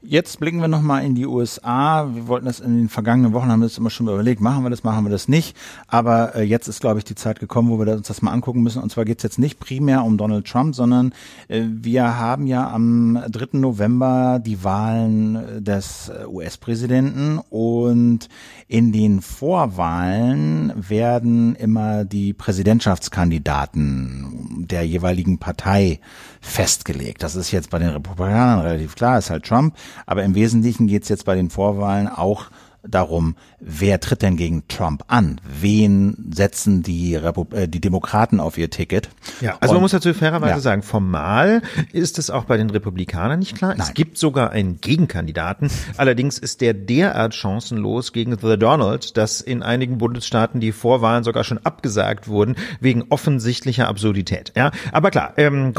Jetzt 0.04 0.40
blicken 0.40 0.60
wir 0.60 0.66
nochmal 0.66 1.04
in 1.04 1.14
die 1.14 1.26
USA. 1.26 2.12
Wir 2.12 2.26
wollten 2.26 2.46
das 2.46 2.58
in 2.58 2.76
den 2.76 2.88
vergangenen 2.88 3.32
Wochen, 3.34 3.48
haben 3.48 3.60
wir 3.60 3.68
das 3.68 3.78
immer 3.78 3.88
schon 3.88 4.08
überlegt, 4.08 4.40
machen 4.40 4.64
wir 4.64 4.70
das, 4.70 4.82
machen 4.82 5.04
wir 5.04 5.10
das 5.10 5.28
nicht. 5.28 5.56
Aber 5.86 6.34
äh, 6.34 6.42
jetzt 6.42 6.66
ist, 6.66 6.80
glaube 6.80 6.98
ich, 6.98 7.04
die 7.04 7.14
Zeit 7.14 7.38
gekommen, 7.38 7.70
wo 7.70 7.78
wir 7.78 7.86
uns 7.92 8.08
das 8.08 8.20
mal 8.20 8.32
angucken 8.32 8.64
müssen. 8.64 8.82
Und 8.82 8.90
zwar 8.90 9.04
geht 9.04 9.18
es 9.18 9.22
jetzt 9.22 9.38
nicht 9.38 9.60
primär 9.60 10.02
um 10.02 10.18
Donald 10.18 10.44
Trump, 10.44 10.74
sondern 10.74 11.14
äh, 11.46 11.62
wir 11.64 12.18
haben 12.18 12.48
ja 12.48 12.68
am 12.68 13.22
3. 13.30 13.58
November 13.58 14.40
die 14.44 14.64
Wahlen 14.64 15.62
des 15.62 16.08
äh, 16.08 16.26
US-Präsidenten 16.26 17.38
und 17.48 18.28
in 18.66 18.90
den 18.90 19.22
Vorwahlen 19.22 20.72
werden 20.76 21.54
immer 21.54 22.04
die 22.04 22.32
Präsidentschaftskandidaten 22.32 24.66
der 24.68 24.84
jeweiligen 24.84 25.38
Partei 25.38 26.00
festgelegt. 26.42 27.22
Das 27.22 27.36
ist 27.36 27.52
jetzt 27.52 27.70
bei 27.70 27.78
den 27.78 27.88
Republikanern 27.88 28.60
relativ 28.60 28.96
klar, 28.96 29.16
ist 29.16 29.30
halt 29.30 29.46
Trump. 29.46 29.74
Aber 30.04 30.22
im 30.24 30.34
Wesentlichen 30.34 30.88
geht 30.88 31.04
es 31.04 31.08
jetzt 31.08 31.24
bei 31.24 31.34
den 31.34 31.48
Vorwahlen 31.48 32.08
auch 32.08 32.50
darum, 32.86 33.36
wer 33.60 34.00
tritt 34.00 34.22
denn 34.22 34.36
gegen 34.36 34.66
Trump 34.68 35.04
an? 35.08 35.40
Wen 35.60 36.30
setzen 36.34 36.82
die, 36.82 37.14
Repu 37.16 37.46
äh, 37.54 37.68
die 37.68 37.80
Demokraten 37.80 38.40
auf 38.40 38.58
ihr 38.58 38.70
Ticket? 38.70 39.08
Ja, 39.40 39.56
also 39.60 39.72
Und- 39.72 39.76
man 39.76 39.82
muss 39.82 39.92
dazu 39.92 40.12
fairerweise 40.14 40.54
Ja. 40.54 40.60
sagen, 40.60 40.82
formal 40.82 41.62
ist 41.92 42.18
es 42.18 42.30
auch 42.30 42.44
bei 42.44 42.56
den 42.56 42.70
Republikanern 42.70 43.38
nicht 43.38 43.56
klar. 43.56 43.72
Es 43.72 43.78
Nein. 43.78 43.94
gibt 43.94 44.18
sogar 44.18 44.50
einen 44.50 44.80
Gegenkandidaten. 44.80 45.70
Allerdings 45.96 46.38
ist 46.38 46.60
der 46.60 46.74
derart 46.74 47.34
chancenlos 47.34 48.12
gegen 48.12 48.36
The 48.38 48.56
Donald, 48.58 49.16
dass 49.16 49.40
in 49.40 49.62
einigen 49.62 49.98
Bundesstaaten 49.98 50.60
die 50.60 50.72
Vorwahlen 50.72 51.24
sogar 51.24 51.44
schon 51.44 51.58
abgesagt 51.58 52.26
wurden 52.28 52.56
wegen 52.80 53.04
offensichtlicher 53.10 53.88
Absurdität. 53.88 54.52
Ja, 54.56 54.72
aber 54.90 55.10
klar, 55.10 55.34
ähm, 55.36 55.72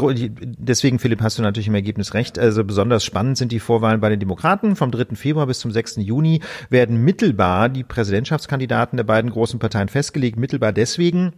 deswegen 0.58 0.98
Philipp 0.98 1.20
hast 1.20 1.38
du 1.38 1.42
natürlich 1.42 1.68
im 1.68 1.74
Ergebnis 1.74 2.14
recht. 2.14 2.38
Also 2.38 2.64
besonders 2.64 3.04
spannend 3.04 3.36
sind 3.38 3.52
die 3.52 3.60
Vorwahlen 3.60 4.00
bei 4.00 4.08
den 4.08 4.20
Demokraten. 4.20 4.76
Vom 4.76 4.90
3. 4.90 5.16
Februar 5.16 5.46
bis 5.46 5.58
zum 5.60 5.70
6. 5.70 5.96
Juni 6.02 6.40
werden 6.70 6.93
mittelbar 6.96 7.68
die 7.68 7.84
Präsidentschaftskandidaten 7.84 8.96
der 8.96 9.04
beiden 9.04 9.30
großen 9.30 9.58
Parteien 9.58 9.88
festgelegt. 9.88 10.38
Mittelbar 10.38 10.72
deswegen, 10.72 11.32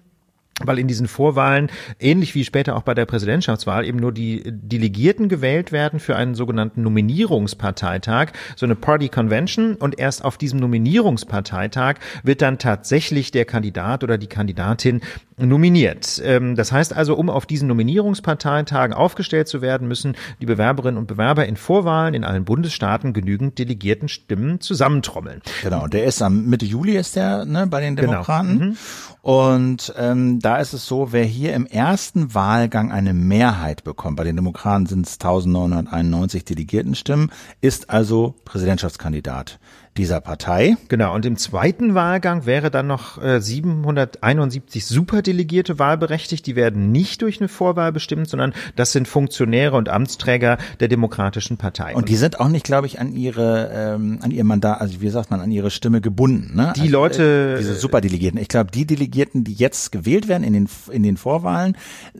weil 0.64 0.78
in 0.78 0.88
diesen 0.88 1.07
Vorwahlen, 1.07 1.70
ähnlich 2.00 2.34
wie 2.34 2.44
später 2.44 2.76
auch 2.76 2.82
bei 2.82 2.94
der 2.94 3.04
Präsidentschaftswahl, 3.04 3.84
eben 3.84 3.98
nur 3.98 4.12
die 4.12 4.42
Delegierten 4.46 5.28
gewählt 5.28 5.70
werden 5.70 6.00
für 6.00 6.16
einen 6.16 6.34
sogenannten 6.34 6.82
Nominierungsparteitag, 6.82 8.28
so 8.57 8.64
eine 8.64 8.74
Party 8.74 9.09
Convention. 9.09 9.74
Und 9.74 9.98
erst 9.98 10.24
auf 10.24 10.38
diesem 10.38 10.59
Nominierungsparteitag 10.61 11.96
wird 12.22 12.40
dann 12.42 12.59
tatsächlich 12.59 13.30
der 13.30 13.44
Kandidat 13.44 14.02
oder 14.02 14.16
die 14.18 14.28
Kandidatin 14.28 15.02
nominiert. 15.38 16.20
Ähm, 16.24 16.57
Das 16.57 16.72
heißt 16.72 16.96
also, 16.96 17.14
um 17.16 17.28
auf 17.28 17.44
diesen 17.44 17.68
Nominierungsparteitagen 17.68 18.94
aufgestellt 18.96 19.48
zu 19.48 19.61
werden, 19.61 19.86
müssen 19.86 20.16
die 20.40 20.46
Bewerberinnen 20.46 20.96
und 20.96 21.07
Bewerber 21.07 21.44
in 21.46 21.57
Vorwahlen 21.57 22.14
in 22.14 22.24
allen 22.24 22.46
Bundesstaaten 22.46 23.12
genügend 23.12 23.59
Delegiertenstimmen 23.59 24.61
zusammentrommeln. 24.61 25.42
Genau, 25.62 25.84
und 25.84 25.92
der 25.92 26.04
ist 26.04 26.22
am 26.22 26.46
Mitte 26.46 26.64
Juli 26.64 26.96
ist 26.96 27.16
der 27.16 27.44
ne, 27.44 27.66
bei 27.66 27.82
den 27.82 27.96
Genau. 27.96 28.12
Demokraten. 28.12 28.78
Und 29.27 29.93
ähm, 29.97 30.39
da 30.39 30.59
ist 30.59 30.72
es 30.72 30.87
so, 30.87 31.11
wer 31.11 31.24
hier 31.24 31.53
im 31.55 31.66
ersten 31.66 32.33
Wahlgang 32.33 32.93
eine 32.93 33.12
Mehrheit 33.12 33.83
bekommt, 33.83 34.18
bei 34.18 34.22
den 34.22 34.37
Demokraten 34.37 34.87
sind 34.87 35.05
es 35.05 35.14
1991 35.14 36.45
Delegiertenstimmen, 36.45 37.33
ist 37.61 37.91
also 37.91 38.37
Präsidentschaftskandidat 38.45 39.59
dieser 39.99 40.20
Partei. 40.20 40.76
Genau, 40.88 41.14
und 41.14 41.26
im 41.26 41.36
zweiten 41.36 41.94
Wahlgang 41.94 42.47
wäre 42.47 42.70
dann 42.70 42.86
noch 42.86 43.22
äh, 43.22 43.40
771 43.40 44.84
Superdelegierte 44.86 45.78
wahlberechtigt. 45.78 46.47
Die 46.47 46.57
werden 46.57 46.92
nicht 46.92 47.22
durch 47.22 47.40
eine 47.40 47.49
Vorwahl 47.49 47.92
bestimmt, 47.92 48.28
sondern 48.28 48.53
das 48.76 48.92
sind 48.92 49.09
Funktionäre 49.09 49.76
und 49.76 49.88
Amtsträger 49.88 50.59
der 50.80 50.88
Demokratischen 50.88 51.57
Partei. 51.57 51.94
Und 51.94 52.09
die 52.09 52.16
sind 52.16 52.40
auch 52.40 52.49
nicht, 52.49 52.64
glaube 52.64 52.86
ich, 52.86 53.01
an 53.01 53.12
ihre 53.12 53.70
ähm, 53.72 54.18
an 54.22 54.30
ihr 54.30 54.44
Mandat, 54.44 54.80
also 54.80 55.01
wie 55.01 55.09
sagt 55.09 55.30
man, 55.30 55.40
an 55.40 55.51
ihre 55.51 55.70
Stimme 55.70 56.01
gebunden. 56.01 56.57
Ne? 56.57 56.72
Die 56.76 56.82
also, 56.82 56.92
Leute- 56.92 57.55
äh, 57.57 57.59
diese 57.59 57.74
Superdelegierten. 57.74 58.40
Ich 58.40 58.49
glaube, 58.49 58.70
die 58.70 58.86
Delegierten, 58.86 59.44
die 59.44 59.55
jetzt 59.55 59.92
gewählt 59.92 60.28
werden 60.28 60.44
in 60.44 60.53
den 60.53 60.68
in 60.90 61.03
den 61.03 61.16
Vorwahlen, 61.16 61.76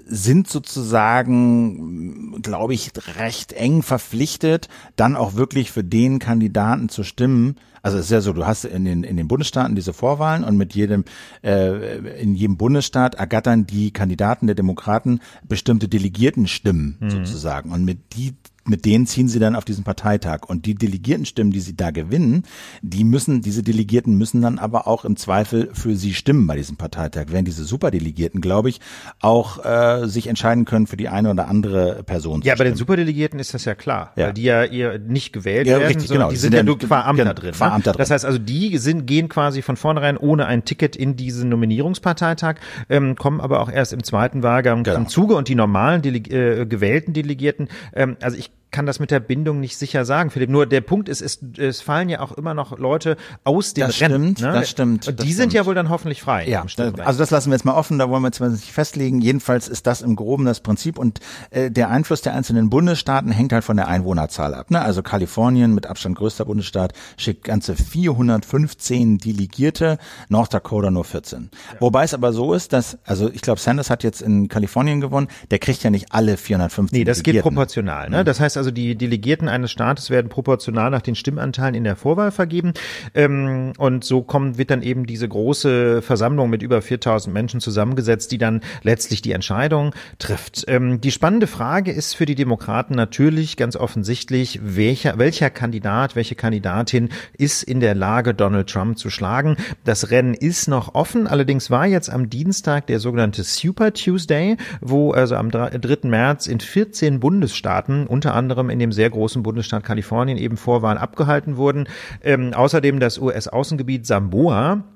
sind 0.07 0.49
sozusagen, 0.49 2.41
glaube 2.43 2.75
ich, 2.75 2.93
recht 3.19 3.53
eng 3.53 3.83
verpflichtet, 3.83 4.69
dann 4.97 5.17
auch 5.17 5.35
wirklich 5.35 5.71
für 5.71 5.85
den 5.85 6.19
Kandidaten 6.19 6.89
zu 6.89 7.03
stimmen. 7.03 7.57
Also 7.83 7.99
es 7.99 8.07
ist 8.07 8.11
ja 8.11 8.21
so, 8.21 8.33
du 8.33 8.45
hast 8.45 8.65
in 8.65 8.85
den, 8.85 9.05
in 9.05 9.17
den 9.17 9.29
Bundesstaaten 9.29 9.77
diese 9.77 9.93
Vorwahlen 9.93 10.43
und 10.43 10.57
mit 10.57 10.75
jedem, 10.75 11.05
äh, 11.45 11.99
in 12.21 12.35
jedem 12.35 12.57
Bundesstaat 12.57 13.15
ergattern 13.15 13.65
die 13.65 13.93
Kandidaten 13.93 14.47
der 14.47 14.57
Demokraten 14.57 15.21
bestimmte 15.47 15.87
Delegiertenstimmen 15.87 16.97
mhm. 16.99 17.11
sozusagen. 17.11 17.71
Und 17.71 17.85
mit 17.85 18.17
die 18.17 18.35
mit 18.69 18.85
denen 18.85 19.07
ziehen 19.07 19.29
sie 19.29 19.39
dann 19.39 19.57
auf 19.57 19.65
diesen 19.65 19.85
Parteitag. 19.85 20.41
Und 20.47 20.67
die 20.67 20.75
Delegiertenstimmen, 20.75 21.53
die 21.53 21.61
sie 21.61 21.77
da 21.77 21.91
gewinnen, 21.91 22.45
die 22.83 23.05
müssen, 23.05 23.43
diese 23.43 23.63
Delegierten 23.63 24.17
müssen 24.17 24.43
dann 24.43 24.59
aber 24.59 24.87
auch 24.87 25.05
im 25.05 25.17
Zweifel 25.17 25.71
für 25.73 25.97
sie 25.97 26.15
stimmen 26.15 26.47
bei 26.47 26.57
diesem 26.57 26.77
Parteitag. 26.77 27.27
Während 27.29 27.49
diese 27.49 27.65
Superdelegierten, 27.65 28.41
glaube 28.41 28.69
ich, 28.69 28.81
auch 29.21 29.65
äh, 29.65 30.07
sich 30.09 30.27
entscheiden 30.27 30.65
können 30.65 30.87
für 30.87 30.97
die 30.97 31.09
eine 31.09 31.31
oder 31.31 31.49
andere 31.49 32.03
Person. 32.05 32.43
Ja, 32.43 32.55
bei 32.55 32.65
den 32.65 32.77
Superdelegierten 32.77 33.39
ist 33.39 33.55
das 33.55 33.65
ja 33.65 33.75
klar, 33.75 34.13
ja. 34.17 34.27
weil 34.27 34.33
die 34.33 34.43
ja 34.43 34.65
eher 34.65 34.99
nicht 34.99 35.33
gewählt 35.33 35.67
ja, 35.67 35.79
werden, 35.79 35.89
richtig, 35.89 36.09
sondern 36.09 36.29
genau. 36.29 36.31
die 36.31 36.37
sind, 36.37 36.55
ja 36.55 36.63
nur 36.63 36.79
qua 36.79 37.03
Amter 37.03 37.35
drin. 37.35 37.53
Qua 37.53 37.75
Amter 37.75 37.93
ne? 37.93 37.99
Das 37.99 38.11
heißt 38.11 38.25
also, 38.25 38.39
die 38.39 38.79
sind, 38.79 39.07
gehen 39.07 39.29
quasi 39.29 39.63
von 39.63 39.77
vornherein 39.77 40.17
ohne 40.17 40.47
ein 40.47 40.65
Ticket 40.65 40.97
in 40.97 41.17
diesen 41.17 41.49
Nominierungsparteitag, 41.49 42.57
ähm, 42.89 43.17
kommen 43.17 43.41
aber 43.41 43.61
auch 43.61 43.71
erst 43.71 43.93
im 43.93 44.03
zweiten 44.03 44.43
Wahlgang 44.43 44.83
genau. 44.83 44.97
zum 44.97 45.09
Zuge 45.09 45.37
und 45.37 45.49
die 45.49 45.55
normalen 45.55 46.03
Dele 46.03 46.19
äh, 46.19 46.67
gewählten 46.67 47.13
Delegierten, 47.13 47.69
ähm, 47.95 48.17
also 48.21 48.37
ich 48.37 48.51
kann 48.77 48.85
das 48.85 49.01
mit 49.01 49.11
der 49.11 49.21
Bindung 49.21 49.59
nicht 49.59 49.79
sicher 49.79 50.05
sagen, 50.05 50.29
Philipp. 50.29 50.51
Nur 50.51 50.67
der 50.67 50.83
Punkt 50.83 51.09
ist, 51.09 51.23
es, 51.23 51.39
es 51.57 51.81
fallen 51.81 52.11
ja 52.11 52.21
auch 52.21 52.33
immer 52.33 52.53
noch 52.53 52.79
Leute 52.79 53.17
aus 53.43 53.73
dem 53.73 53.87
das 53.87 54.03
Rennen. 54.03 54.37
Stimmt, 54.37 54.41
ne? 54.43 54.53
Das 54.53 54.69
stimmt. 54.69 55.09
Und 55.09 55.23
die 55.23 55.33
sind 55.33 55.45
stimmt. 55.45 55.53
ja 55.55 55.65
wohl 55.65 55.75
dann 55.75 55.89
hoffentlich 55.89 56.21
frei. 56.21 56.47
Ja, 56.47 56.67
also 56.99 57.19
das 57.19 57.31
lassen 57.31 57.49
wir 57.49 57.55
jetzt 57.55 57.65
mal 57.65 57.73
offen, 57.73 57.99
da 57.99 58.11
wollen 58.11 58.21
wir 58.21 58.29
jetzt 58.29 58.41
mal 58.41 58.51
nicht 58.51 58.71
festlegen. 58.71 59.23
Jedenfalls 59.23 59.67
ist 59.67 59.87
das 59.87 60.03
im 60.03 60.15
Groben 60.15 60.45
das 60.45 60.61
Prinzip 60.61 60.99
und 60.99 61.21
äh, 61.53 61.71
der 61.71 61.89
Einfluss 61.89 62.21
der 62.21 62.35
einzelnen 62.35 62.69
Bundesstaaten 62.69 63.31
hängt 63.31 63.55
halt 63.55 63.65
von 63.65 63.79
der 63.79 63.89
Einwohnerzahl 63.89 64.53
ab. 64.53 64.71
Ne? 64.71 64.83
Also 64.83 65.03
Kalifornien 65.03 65.73
mit 65.73 65.87
Abstand 65.87 66.19
größter 66.19 66.45
Bundesstaat 66.45 66.93
schickt 67.17 67.45
ganze 67.45 67.77
415 67.77 69.17
Delegierte, 69.17 69.97
North 70.29 70.53
Dakota 70.53 70.91
nur 70.91 71.07
14. 71.07 71.49
Ja. 71.73 71.81
Wobei 71.81 72.05
es 72.05 72.13
aber 72.13 72.35
so 72.35 72.53
ist, 72.53 72.75
dass, 72.75 72.99
also 73.05 73.31
ich 73.33 73.41
glaube, 73.41 73.59
Sanders 73.59 73.89
hat 73.89 74.05
jetzt 74.05 74.21
in 74.21 74.49
Kalifornien 74.49 75.01
gewonnen, 75.01 75.29
der 75.51 75.61
kriegt 75.61 75.83
ja 75.83 75.89
nicht 75.89 76.13
alle 76.13 76.37
415 76.37 76.99
Nee, 76.99 77.05
das 77.05 77.23
geht 77.23 77.41
proportional. 77.41 78.11
Ne? 78.11 78.23
Das 78.23 78.39
heißt 78.39 78.59
also, 78.59 78.66
die 78.71 78.97
Delegierten 78.97 79.37
Delegierten 79.37 79.49
eines 79.49 79.71
Staates 79.71 80.11
werden 80.11 80.29
proportional 80.29 80.91
nach 80.91 81.03
den 81.03 81.15
Stimmanteilen 81.15 81.75
in 81.75 81.85
der 81.85 81.97
Vorwahl 81.97 82.31
vergeben. 82.31 82.73
Ähm, 83.15 83.73
und 83.79 84.05
so 84.05 84.23
kommt, 84.23 84.59
wird 84.59 84.71
dann 84.71 84.83
eben 84.83 85.07
diese 85.07 85.29
große 85.29 86.03
Versammlung 86.03 86.51
mit 86.51 86.63
über 86.63 86.83
4000 86.83 87.33
Menschen 87.33 87.61
zusammengesetzt, 87.61 88.33
die 88.33 88.39
dann 88.39 88.61
letztlich 88.83 89.23
die 89.23 89.33
Entscheidung 89.33 89.95
trifft. 90.19 90.65
Ähm, 90.69 91.01
die 91.01 91.11
spannende 91.11 91.47
Frage 91.47 91.93
ist 91.93 92.15
für 92.15 92.27
die 92.27 92.35
Demokraten 92.35 92.95
natürlich 92.95 93.57
ganz 93.57 93.77
offensichtlich, 93.77 94.61
welcher, 94.63 95.19
welcher 95.19 95.51
Kandidat, 95.51 96.17
welche 96.17 96.35
Kandidatin 96.35 97.09
ist 97.37 97.63
in 97.63 97.81
der 97.81 97.95
Lage, 97.95 98.35
Donald 98.35 98.69
Trump 98.69 98.99
zu 98.99 99.11
schlagen. 99.11 99.57
Das 99.85 100.11
Rennen 100.11 100.35
ist 100.35 100.69
noch 100.69 100.95
offen. 100.95 101.27
Allerdings 101.27 101.71
war 101.71 101.87
jetzt 101.87 102.11
am 102.11 102.31
Dienstag 102.31 102.87
der 102.87 103.01
sogenannte 103.01 103.43
Super 103.43 103.93
Tuesday, 103.93 104.57
wo 104.81 105.13
also 105.13 105.37
am 105.37 105.51
3. 105.51 106.09
März 106.09 106.47
in 106.47 106.61
14 106.61 107.21
Bundesstaaten, 107.21 108.07
unter 108.07 108.35
anderem 108.35 108.46
in 108.71 108.79
dem 108.79 108.93
sehr 108.93 109.11
großen 109.11 109.43
Bundesstaat 109.43 109.85
Kalifornien 109.85 110.39
eben 110.39 110.57
Vorwahlen 110.57 110.99
abgehalten 110.99 111.57
wurden. 111.57 111.89
Ähm, 112.23 112.55
außerdem 112.55 113.01
das 113.01 113.19
US-Außengebiet 113.19 114.07
Samoa 114.07 114.75
äh, 114.75 114.96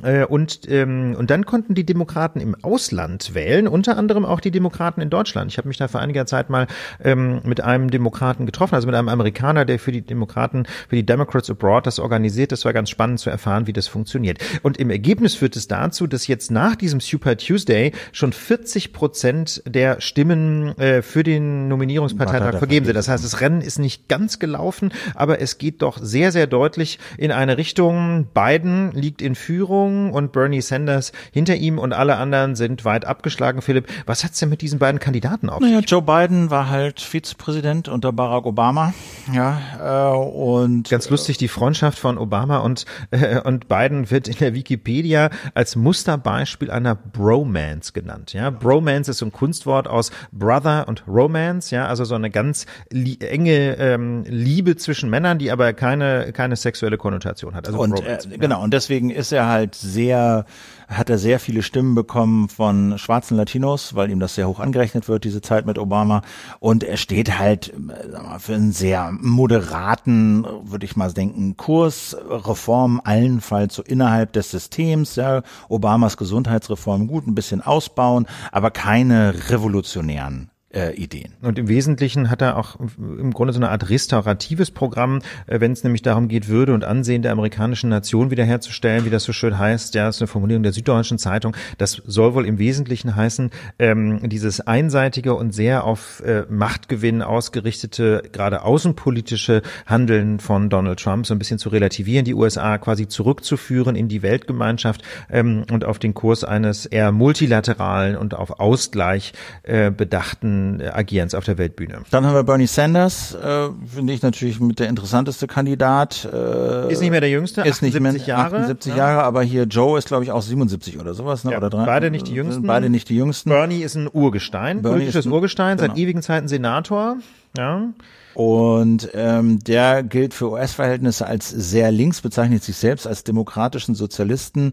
und, 0.00 0.60
ähm, 0.70 1.14
und 1.18 1.30
dann 1.30 1.44
konnten 1.44 1.74
die 1.74 1.84
Demokraten 1.84 2.40
im 2.40 2.56
Ausland 2.62 3.34
wählen, 3.34 3.68
unter 3.68 3.98
anderem 3.98 4.24
auch 4.24 4.40
die 4.40 4.50
Demokraten 4.50 5.02
in 5.02 5.10
Deutschland. 5.10 5.52
Ich 5.52 5.58
habe 5.58 5.68
mich 5.68 5.76
da 5.76 5.86
vor 5.86 6.00
einiger 6.00 6.24
Zeit 6.24 6.48
mal 6.48 6.66
ähm, 7.04 7.42
mit 7.44 7.60
einem 7.60 7.90
Demokraten 7.90 8.46
getroffen, 8.46 8.74
also 8.74 8.86
mit 8.86 8.96
einem 8.96 9.10
Amerikaner, 9.10 9.66
der 9.66 9.78
für 9.78 9.92
die 9.92 10.00
Demokraten, 10.00 10.64
für 10.88 10.96
die 10.96 11.04
Democrats 11.04 11.50
Abroad 11.50 11.86
das 11.86 11.98
organisiert. 11.98 12.52
Das 12.52 12.64
war 12.64 12.72
ganz 12.72 12.88
spannend 12.88 13.20
zu 13.20 13.28
erfahren, 13.28 13.66
wie 13.66 13.74
das 13.74 13.86
funktioniert. 13.86 14.38
Und 14.62 14.78
im 14.78 14.88
Ergebnis 14.88 15.34
führt 15.34 15.56
es 15.56 15.68
dazu, 15.68 16.06
dass 16.06 16.26
jetzt 16.26 16.50
nach 16.50 16.74
diesem 16.74 17.00
Super 17.00 17.36
Tuesday 17.36 17.92
schon 18.12 18.32
40 18.32 18.94
Prozent 18.94 19.62
der 19.66 20.00
Stimmen 20.00 20.76
äh, 20.78 21.02
für 21.02 21.22
den 21.22 21.68
Nominierungsparteitag 21.68 22.56
vergeben 22.56 22.86
sind. 22.86 22.94
Das 22.94 23.08
heißt, 23.08 23.22
das 23.22 23.42
Rennen 23.42 23.60
ist 23.60 23.78
nicht 23.78 24.08
ganz 24.08 24.38
gelaufen, 24.38 24.90
aber 25.14 25.42
es 25.42 25.58
geht 25.58 25.82
doch 25.82 25.98
sehr, 26.00 26.32
sehr 26.32 26.46
deutlich 26.46 26.98
in 27.18 27.30
eine 27.30 27.58
Richtung. 27.58 28.28
Biden 28.32 28.92
liegt 28.92 29.20
in 29.20 29.34
Führung. 29.34 29.81
Führung 29.82 30.12
und 30.12 30.32
Bernie 30.32 30.60
Sanders 30.60 31.12
hinter 31.32 31.56
ihm 31.56 31.78
und 31.78 31.92
alle 31.92 32.16
anderen 32.16 32.54
sind 32.54 32.84
weit 32.84 33.04
abgeschlagen. 33.04 33.62
Philipp, 33.62 33.88
was 34.06 34.22
hat's 34.22 34.38
denn 34.38 34.48
mit 34.48 34.62
diesen 34.62 34.78
beiden 34.78 35.00
Kandidaten 35.00 35.48
auf 35.48 35.60
naja, 35.60 35.80
Joe 35.80 36.02
Biden 36.02 36.50
war 36.50 36.70
halt 36.70 37.00
Vizepräsident 37.00 37.88
unter 37.88 38.12
Barack 38.12 38.46
Obama. 38.46 38.94
Ja, 39.32 40.12
äh, 40.12 40.16
und 40.16 40.88
ganz 40.88 41.10
lustig 41.10 41.38
die 41.38 41.48
Freundschaft 41.48 41.98
von 41.98 42.16
Obama 42.18 42.58
und 42.58 42.84
äh, 43.10 43.40
und 43.40 43.68
Biden 43.68 44.10
wird 44.10 44.28
in 44.28 44.36
der 44.36 44.54
Wikipedia 44.54 45.30
als 45.54 45.74
Musterbeispiel 45.74 46.70
einer 46.70 46.94
Bromance 46.94 47.92
genannt. 47.92 48.32
Ja, 48.32 48.50
Bromance 48.50 49.10
ist 49.10 49.18
so 49.18 49.26
ein 49.26 49.32
Kunstwort 49.32 49.88
aus 49.88 50.12
Brother 50.30 50.86
und 50.86 51.04
Romance. 51.08 51.70
Ja, 51.70 51.86
also 51.86 52.04
so 52.04 52.14
eine 52.14 52.30
ganz 52.30 52.66
enge 52.92 53.76
ähm, 53.78 54.24
Liebe 54.26 54.76
zwischen 54.76 55.10
Männern, 55.10 55.38
die 55.38 55.50
aber 55.50 55.72
keine 55.72 56.32
keine 56.32 56.56
sexuelle 56.56 56.98
Konnotation 56.98 57.54
hat. 57.54 57.66
Also 57.66 57.80
und 57.80 58.00
äh, 58.00 58.18
genau 58.38 58.62
und 58.62 58.72
deswegen 58.72 59.10
ist 59.10 59.32
er 59.32 59.46
halt 59.46 59.71
sehr, 59.74 60.46
hat 60.88 61.10
er 61.10 61.18
sehr 61.18 61.40
viele 61.40 61.62
Stimmen 61.62 61.94
bekommen 61.94 62.48
von 62.48 62.98
schwarzen 62.98 63.36
Latinos, 63.36 63.94
weil 63.94 64.10
ihm 64.10 64.20
das 64.20 64.34
sehr 64.34 64.48
hoch 64.48 64.60
angerechnet 64.60 65.08
wird, 65.08 65.24
diese 65.24 65.40
Zeit 65.40 65.66
mit 65.66 65.78
Obama. 65.78 66.22
Und 66.60 66.84
er 66.84 66.96
steht 66.96 67.38
halt 67.38 67.68
äh, 67.68 68.38
für 68.38 68.54
einen 68.54 68.72
sehr 68.72 69.10
moderaten, 69.12 70.46
würde 70.62 70.84
ich 70.84 70.96
mal 70.96 71.12
denken, 71.12 71.56
Kurs, 71.56 72.16
Reform 72.28 73.00
allenfalls 73.02 73.74
so 73.74 73.82
innerhalb 73.82 74.32
des 74.32 74.50
Systems, 74.50 75.16
ja, 75.16 75.42
Obamas 75.68 76.16
Gesundheitsreform 76.16 77.08
gut, 77.08 77.26
ein 77.26 77.34
bisschen 77.34 77.60
ausbauen, 77.60 78.26
aber 78.52 78.70
keine 78.70 79.50
revolutionären 79.50 80.51
äh, 80.72 80.94
Ideen. 80.94 81.32
Und 81.42 81.58
im 81.58 81.68
Wesentlichen 81.68 82.30
hat 82.30 82.42
er 82.42 82.56
auch 82.56 82.76
im 82.98 83.32
Grunde 83.32 83.52
so 83.52 83.58
eine 83.58 83.70
Art 83.70 83.90
restauratives 83.90 84.70
Programm, 84.70 85.20
äh, 85.46 85.60
wenn 85.60 85.72
es 85.72 85.84
nämlich 85.84 86.02
darum 86.02 86.28
geht, 86.28 86.48
Würde 86.48 86.74
und 86.74 86.84
Ansehen 86.84 87.22
der 87.22 87.32
amerikanischen 87.32 87.90
Nation 87.90 88.30
wiederherzustellen, 88.30 89.04
wie 89.04 89.10
das 89.10 89.24
so 89.24 89.32
schön 89.32 89.58
heißt. 89.58 89.94
Ja, 89.94 90.08
ist 90.08 90.20
eine 90.20 90.28
Formulierung 90.28 90.62
der 90.62 90.72
Süddeutschen 90.72 91.18
Zeitung. 91.18 91.56
Das 91.78 92.02
soll 92.06 92.34
wohl 92.34 92.46
im 92.46 92.58
Wesentlichen 92.58 93.14
heißen, 93.14 93.50
ähm, 93.78 94.28
dieses 94.28 94.60
einseitige 94.60 95.34
und 95.34 95.52
sehr 95.52 95.84
auf 95.84 96.20
äh, 96.24 96.44
Machtgewinn 96.48 97.22
ausgerichtete, 97.22 98.22
gerade 98.32 98.62
außenpolitische 98.62 99.62
Handeln 99.86 100.40
von 100.40 100.70
Donald 100.70 101.00
Trump 101.00 101.26
so 101.26 101.34
ein 101.34 101.38
bisschen 101.38 101.58
zu 101.58 101.68
relativieren, 101.68 102.24
die 102.24 102.34
USA 102.34 102.78
quasi 102.78 103.08
zurückzuführen 103.08 103.96
in 103.96 104.08
die 104.08 104.22
Weltgemeinschaft 104.22 105.02
ähm, 105.30 105.64
und 105.70 105.84
auf 105.84 105.98
den 105.98 106.14
Kurs 106.14 106.44
eines 106.44 106.86
eher 106.86 107.12
multilateralen 107.12 108.16
und 108.16 108.34
auf 108.34 108.58
Ausgleich 108.60 109.32
äh, 109.62 109.90
bedachten 109.90 110.61
Agierens 110.92 111.34
auf 111.34 111.44
der 111.44 111.58
Weltbühne. 111.58 112.02
Dann 112.10 112.26
haben 112.26 112.34
wir 112.34 112.42
Bernie 112.42 112.66
Sanders, 112.66 113.34
äh, 113.34 113.68
finde 113.86 114.12
ich 114.12 114.22
natürlich 114.22 114.60
mit 114.60 114.78
der 114.78 114.88
interessanteste 114.88 115.46
Kandidat. 115.46 116.28
Äh, 116.32 116.92
ist 116.92 117.00
nicht 117.00 117.10
mehr 117.10 117.20
der 117.20 117.30
jüngste, 117.30 117.62
ist 117.62 117.82
78 117.82 117.94
nicht 117.94 118.00
mehr, 118.02 118.26
Jahre. 118.26 118.56
78 118.56 118.92
ja. 118.92 118.98
Jahre, 118.98 119.22
aber 119.24 119.42
hier 119.42 119.64
Joe 119.64 119.98
ist 119.98 120.08
glaube 120.08 120.24
ich 120.24 120.32
auch 120.32 120.42
77 120.42 120.98
oder 120.98 121.14
sowas, 121.14 121.44
ne? 121.44 121.52
Ja, 121.52 121.58
oder 121.58 121.70
drei, 121.70 121.84
beide 121.84 122.10
nicht 122.10 122.28
die 122.28 122.34
jüngsten. 122.34 122.66
Beide 122.66 122.90
nicht 122.90 123.08
die 123.08 123.16
jüngsten. 123.16 123.50
Bernie 123.50 123.82
ist 123.82 123.94
ein 123.94 124.08
Urgestein, 124.12 124.82
Bernie 124.82 124.98
politisches 124.98 125.26
ein, 125.26 125.32
Urgestein, 125.32 125.76
genau. 125.76 125.88
seit 125.88 125.98
ewigen 125.98 126.22
Zeiten 126.22 126.48
Senator. 126.48 127.16
Ja. 127.56 127.88
Und 128.34 129.10
ähm, 129.12 129.58
der 129.58 130.02
gilt 130.02 130.32
für 130.32 130.50
US-Verhältnisse 130.52 131.26
als 131.26 131.50
sehr 131.50 131.92
links, 131.92 132.22
bezeichnet 132.22 132.62
sich 132.62 132.76
selbst 132.76 133.06
als 133.06 133.24
demokratischen 133.24 133.94
Sozialisten 133.94 134.72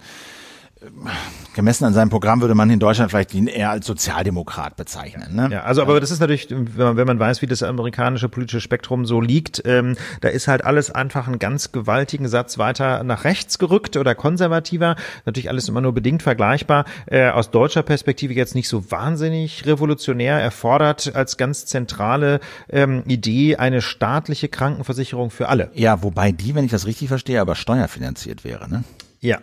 gemessen 1.60 1.84
an 1.84 1.94
seinem 1.94 2.10
Programm 2.10 2.40
würde 2.40 2.56
man 2.56 2.70
in 2.70 2.80
Deutschland 2.80 3.12
vielleicht 3.12 3.34
ihn 3.34 3.48
eher 3.48 3.70
als 3.70 3.86
Sozialdemokrat 3.86 4.78
bezeichnen. 4.78 5.36
Ne? 5.36 5.50
Ja, 5.52 5.64
also 5.64 5.82
aber 5.82 6.00
das 6.00 6.10
ist 6.10 6.22
natürlich, 6.22 6.48
wenn 6.50 7.06
man, 7.06 7.20
weiß, 7.20 7.42
wie 7.42 7.48
das 7.48 7.64
amerikanische 7.64 8.30
politische 8.30 8.62
Spektrum 8.62 9.06
so 9.06 9.20
liegt, 9.20 9.64
ähm, 9.66 9.98
da 10.22 10.30
ist 10.30 10.48
halt 10.48 10.64
alles 10.64 10.90
einfach 10.90 11.28
einen 11.28 11.38
ganz 11.38 11.74
gewaltigen 11.74 12.30
Satz 12.30 12.58
weiter 12.60 13.04
nach 13.04 13.26
rechts 13.26 13.60
gerückt 13.60 13.98
oder 13.98 14.16
konservativer. 14.16 14.96
Natürlich 15.26 15.50
alles 15.50 15.68
immer 15.68 15.82
nur 15.82 15.94
bedingt 15.94 16.24
vergleichbar. 16.24 16.86
Äh, 17.08 17.28
aus 17.28 17.52
deutscher 17.52 17.84
Perspektive 17.84 18.34
jetzt 18.34 18.56
nicht 18.56 18.70
so 18.70 18.90
wahnsinnig 18.90 19.66
revolutionär. 19.66 20.40
Erfordert 20.40 21.14
als 21.14 21.36
ganz 21.36 21.66
zentrale 21.66 22.40
ähm, 22.70 23.04
Idee 23.06 23.58
eine 23.58 23.82
staatliche 23.82 24.48
Krankenversicherung 24.48 25.30
für 25.30 25.50
alle. 25.50 25.72
Ja, 25.74 26.04
wobei 26.04 26.32
die, 26.32 26.56
wenn 26.56 26.64
ich 26.64 26.72
das 26.72 26.86
richtig 26.86 27.10
verstehe, 27.10 27.42
aber 27.42 27.56
steuerfinanziert 27.56 28.46
wäre. 28.46 28.70
Ne? 28.70 28.86
Ja, 29.22 29.40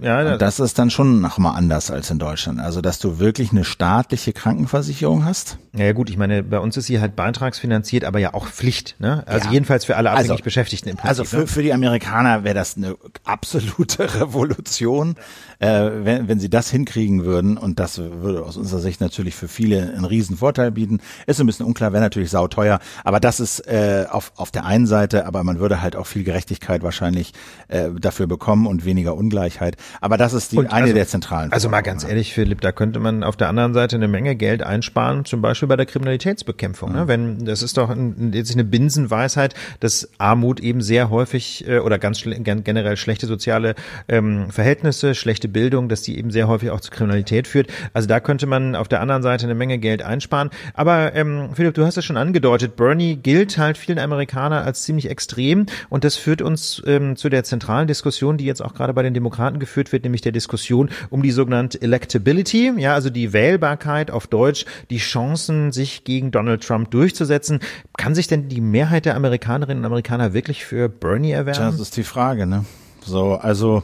ja. 0.00 0.32
Und 0.32 0.42
das 0.42 0.60
ist 0.60 0.78
dann 0.78 0.90
schon 0.90 1.20
noch 1.20 1.38
mal 1.38 1.52
anders 1.52 1.90
als 1.90 2.10
in 2.10 2.18
Deutschland. 2.18 2.60
Also, 2.60 2.80
dass 2.80 2.98
du 2.98 3.18
wirklich 3.18 3.50
eine 3.52 3.64
staatliche 3.64 4.32
Krankenversicherung 4.32 5.24
hast. 5.24 5.58
Ja, 5.76 5.92
gut, 5.92 6.08
ich 6.08 6.16
meine, 6.16 6.44
bei 6.44 6.60
uns 6.60 6.76
ist 6.76 6.86
sie 6.86 7.00
halt 7.00 7.16
beitragsfinanziert, 7.16 8.04
aber 8.04 8.20
ja 8.20 8.32
auch 8.32 8.46
Pflicht, 8.46 8.94
ne? 9.00 9.24
Also 9.26 9.46
ja. 9.46 9.52
jedenfalls 9.52 9.84
für 9.84 9.96
alle 9.96 10.10
abhängig 10.12 10.30
also, 10.30 10.44
Beschäftigten 10.44 10.88
im 10.88 10.96
Prinzip. 10.96 11.08
Also 11.08 11.24
für, 11.24 11.38
ne? 11.38 11.46
für 11.48 11.62
die 11.62 11.72
Amerikaner 11.72 12.44
wäre 12.44 12.54
das 12.54 12.76
eine 12.76 12.94
absolute 13.24 14.14
Revolution, 14.20 15.16
äh, 15.58 15.90
wenn, 16.04 16.28
wenn 16.28 16.38
sie 16.38 16.48
das 16.48 16.70
hinkriegen 16.70 17.24
würden. 17.24 17.56
Und 17.56 17.80
das 17.80 17.98
würde 17.98 18.44
aus 18.44 18.56
unserer 18.56 18.78
Sicht 18.78 19.00
natürlich 19.00 19.34
für 19.34 19.48
viele 19.48 19.94
einen 19.94 20.04
riesen 20.04 20.36
Vorteil 20.36 20.70
bieten. 20.70 21.00
Ist 21.26 21.40
ein 21.40 21.46
bisschen 21.46 21.66
unklar, 21.66 21.92
wäre 21.92 22.02
natürlich 22.02 22.30
sauteuer. 22.30 22.78
Aber 23.02 23.18
das 23.18 23.40
ist 23.40 23.60
äh, 23.66 24.06
auf, 24.08 24.32
auf 24.36 24.52
der 24.52 24.64
einen 24.64 24.86
Seite, 24.86 25.26
aber 25.26 25.42
man 25.42 25.58
würde 25.58 25.82
halt 25.82 25.96
auch 25.96 26.06
viel 26.06 26.22
Gerechtigkeit 26.22 26.84
wahrscheinlich 26.84 27.32
äh, 27.66 27.90
dafür 27.98 28.28
bekommen 28.28 28.68
und 28.68 28.84
weniger 28.84 29.16
Ungleichheit. 29.16 29.63
Aber 30.00 30.16
das 30.16 30.32
ist 30.32 30.52
die 30.52 30.58
und 30.58 30.66
eine 30.72 30.84
also, 30.84 30.94
der 30.94 31.06
zentralen. 31.06 31.52
Also 31.52 31.68
mal 31.68 31.80
ganz 31.80 32.04
ehrlich, 32.04 32.32
Philipp, 32.32 32.60
da 32.60 32.72
könnte 32.72 33.00
man 33.00 33.22
auf 33.22 33.36
der 33.36 33.48
anderen 33.48 33.74
Seite 33.74 33.96
eine 33.96 34.08
Menge 34.08 34.36
Geld 34.36 34.62
einsparen, 34.62 35.24
zum 35.24 35.42
Beispiel 35.42 35.68
bei 35.68 35.76
der 35.76 35.86
Kriminalitätsbekämpfung. 35.86 36.92
Ne? 36.92 37.08
Wenn 37.08 37.44
das 37.44 37.62
ist 37.62 37.76
doch 37.76 37.90
ein, 37.90 38.32
jetzt 38.32 38.52
eine 38.52 38.64
Binsenweisheit, 38.64 39.54
dass 39.80 40.08
Armut 40.18 40.60
eben 40.60 40.80
sehr 40.80 41.10
häufig 41.10 41.66
äh, 41.68 41.78
oder 41.78 41.98
ganz 41.98 42.20
schle 42.20 42.38
generell 42.40 42.96
schlechte 42.96 43.26
soziale 43.26 43.74
ähm, 44.08 44.50
Verhältnisse, 44.50 45.14
schlechte 45.14 45.48
Bildung, 45.48 45.88
dass 45.88 46.02
die 46.02 46.18
eben 46.18 46.30
sehr 46.30 46.48
häufig 46.48 46.70
auch 46.70 46.80
zu 46.80 46.90
Kriminalität 46.90 47.46
führt. 47.46 47.68
Also 47.92 48.08
da 48.08 48.20
könnte 48.20 48.46
man 48.46 48.76
auf 48.76 48.88
der 48.88 49.00
anderen 49.00 49.22
Seite 49.22 49.44
eine 49.44 49.54
Menge 49.54 49.78
Geld 49.78 50.02
einsparen. 50.02 50.50
Aber 50.74 51.14
ähm, 51.14 51.50
Philipp, 51.54 51.74
du 51.74 51.84
hast 51.84 51.96
es 51.96 52.04
schon 52.04 52.16
angedeutet, 52.16 52.76
Bernie 52.76 53.16
gilt 53.16 53.58
halt 53.58 53.78
vielen 53.78 53.98
Amerikanern 53.98 54.64
als 54.64 54.82
ziemlich 54.82 55.10
extrem 55.10 55.66
und 55.88 56.04
das 56.04 56.16
führt 56.16 56.42
uns 56.42 56.82
ähm, 56.86 57.16
zu 57.16 57.28
der 57.28 57.44
zentralen 57.44 57.86
Diskussion, 57.86 58.36
die 58.36 58.44
jetzt 58.44 58.62
auch 58.62 58.74
gerade 58.74 58.94
bei 58.94 59.02
den 59.02 59.14
Demokraten 59.14 59.43
geführt 59.52 59.92
wird, 59.92 60.04
nämlich 60.04 60.22
der 60.22 60.32
Diskussion 60.32 60.90
um 61.10 61.22
die 61.22 61.30
sogenannte 61.30 61.80
Electability, 61.80 62.72
ja, 62.78 62.94
also 62.94 63.10
die 63.10 63.32
Wählbarkeit 63.32 64.10
auf 64.10 64.26
Deutsch, 64.26 64.64
die 64.90 64.98
Chancen, 64.98 65.72
sich 65.72 66.04
gegen 66.04 66.30
Donald 66.30 66.66
Trump 66.66 66.90
durchzusetzen. 66.90 67.60
Kann 67.96 68.14
sich 68.14 68.26
denn 68.26 68.48
die 68.48 68.60
Mehrheit 68.60 69.04
der 69.04 69.16
Amerikanerinnen 69.16 69.82
und 69.82 69.86
Amerikaner 69.86 70.32
wirklich 70.32 70.64
für 70.64 70.88
Bernie 70.88 71.32
erwärmen? 71.32 71.72
Das 71.72 71.80
ist 71.80 71.96
die 71.96 72.02
Frage, 72.02 72.46
ne? 72.46 72.64
So, 73.04 73.34
also 73.34 73.82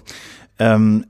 ähm, 0.59 1.07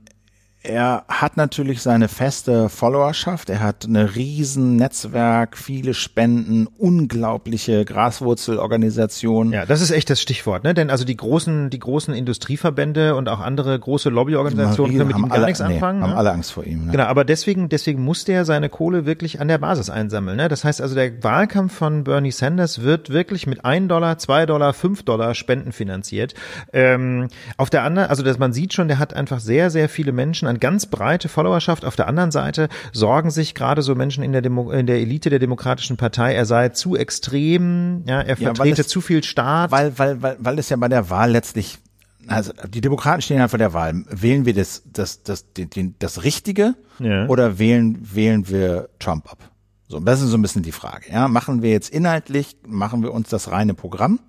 er 0.63 1.05
hat 1.07 1.37
natürlich 1.37 1.81
seine 1.81 2.07
feste 2.07 2.69
Followerschaft, 2.69 3.49
er 3.49 3.61
hat 3.61 3.85
eine 3.85 4.15
riesen 4.15 4.75
Netzwerk, 4.75 5.57
viele 5.57 5.95
Spenden, 5.95 6.67
unglaubliche 6.77 7.83
Graswurzelorganisationen. 7.83 9.53
Ja, 9.53 9.65
das 9.65 9.81
ist 9.81 9.89
echt 9.89 10.11
das 10.11 10.21
Stichwort, 10.21 10.63
ne? 10.63 10.75
Denn 10.75 10.91
also 10.91 11.03
die 11.03 11.17
großen, 11.17 11.71
die 11.71 11.79
großen 11.79 12.13
Industrieverbände 12.13 13.15
und 13.15 13.27
auch 13.27 13.39
andere 13.39 13.79
große 13.79 14.09
Lobbyorganisationen 14.09 14.97
können 14.97 15.07
mit 15.07 15.17
ihm 15.17 15.29
gar 15.29 15.37
alle, 15.37 15.47
nichts 15.47 15.61
anfangen. 15.61 15.99
Nee, 15.99 16.03
haben 16.03 16.11
ne? 16.11 16.17
alle 16.17 16.31
Angst 16.31 16.51
vor 16.51 16.63
ihm. 16.63 16.85
Ne? 16.85 16.91
Genau, 16.91 17.05
aber 17.05 17.25
deswegen, 17.25 17.67
deswegen 17.67 18.03
muss 18.03 18.25
der 18.25 18.45
seine 18.45 18.69
Kohle 18.69 19.07
wirklich 19.07 19.41
an 19.41 19.47
der 19.47 19.57
Basis 19.57 19.89
einsammeln. 19.89 20.37
Ne? 20.37 20.47
Das 20.47 20.63
heißt 20.63 20.79
also, 20.79 20.93
der 20.93 21.23
Wahlkampf 21.23 21.73
von 21.73 22.03
Bernie 22.03 22.31
Sanders 22.31 22.83
wird 22.83 23.09
wirklich 23.09 23.47
mit 23.47 23.65
ein 23.65 23.87
Dollar, 23.87 24.19
zwei 24.19 24.45
Dollar, 24.45 24.73
fünf 24.73 25.01
Dollar 25.01 25.33
Spenden 25.33 25.71
finanziert. 25.71 26.35
Ähm, 26.71 27.29
auf 27.57 27.71
der 27.71 27.81
anderen, 27.81 28.09
also 28.09 28.21
dass 28.21 28.37
man 28.37 28.53
sieht 28.53 28.73
schon, 28.73 28.87
der 28.87 28.99
hat 28.99 29.15
einfach 29.15 29.39
sehr, 29.39 29.71
sehr 29.71 29.89
viele 29.89 30.11
Menschen 30.11 30.50
eine 30.51 30.59
ganz 30.59 30.85
breite 30.85 31.29
Followerschaft. 31.29 31.85
Auf 31.85 31.95
der 31.95 32.07
anderen 32.07 32.31
Seite 32.31 32.69
sorgen 32.93 33.31
sich 33.31 33.55
gerade 33.55 33.81
so 33.81 33.95
Menschen 33.95 34.23
in 34.23 34.31
der, 34.31 34.41
Demo 34.41 34.71
in 34.71 34.85
der 34.85 34.97
Elite 34.99 35.29
der 35.29 35.39
Demokratischen 35.39 35.97
Partei, 35.97 36.33
er 36.33 36.45
sei 36.45 36.69
zu 36.69 36.95
extrem, 36.95 38.03
ja, 38.05 38.21
er 38.21 38.37
vertrete 38.37 38.77
ja, 38.77 38.81
es, 38.81 38.87
zu 38.87 39.01
viel 39.01 39.23
Staat. 39.23 39.71
Weil, 39.71 39.97
weil, 39.97 40.21
weil, 40.21 40.37
weil 40.39 40.59
es 40.59 40.69
ja 40.69 40.77
bei 40.77 40.87
der 40.87 41.09
Wahl 41.09 41.31
letztlich 41.31 41.79
also 42.27 42.53
die 42.67 42.81
Demokraten 42.81 43.21
stehen 43.21 43.37
ja 43.37 43.47
vor 43.47 43.57
der 43.57 43.73
Wahl. 43.73 44.03
Wählen 44.09 44.45
wir 44.45 44.53
das, 44.53 44.83
das, 44.85 45.23
das, 45.23 45.53
den, 45.53 45.95
das 45.97 46.23
Richtige 46.23 46.75
ja. 46.99 47.25
oder 47.27 47.57
wählen, 47.57 47.97
wählen 48.01 48.47
wir 48.47 48.89
Trump 48.99 49.29
ab? 49.31 49.39
So, 49.87 49.99
das 49.99 50.21
ist 50.21 50.29
so 50.29 50.37
ein 50.37 50.41
bisschen 50.41 50.63
die 50.63 50.71
Frage. 50.71 51.11
Ja, 51.11 51.27
machen 51.27 51.61
wir 51.61 51.71
jetzt 51.71 51.89
inhaltlich, 51.89 52.55
machen 52.65 53.03
wir 53.03 53.11
uns 53.11 53.27
das 53.27 53.51
reine 53.51 53.73
Programm, 53.73 54.19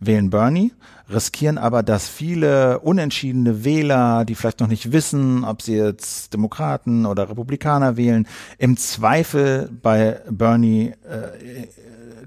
wählen 0.00 0.30
Bernie, 0.30 0.72
riskieren 1.12 1.58
aber, 1.58 1.82
dass 1.82 2.08
viele 2.08 2.80
unentschiedene 2.80 3.64
Wähler, 3.64 4.24
die 4.24 4.34
vielleicht 4.34 4.60
noch 4.60 4.68
nicht 4.68 4.92
wissen, 4.92 5.44
ob 5.44 5.62
sie 5.62 5.76
jetzt 5.76 6.32
Demokraten 6.32 7.06
oder 7.06 7.28
Republikaner 7.28 7.96
wählen, 7.96 8.26
im 8.58 8.76
Zweifel 8.76 9.70
bei 9.82 10.20
Bernie 10.30 10.94
äh, 11.08 11.66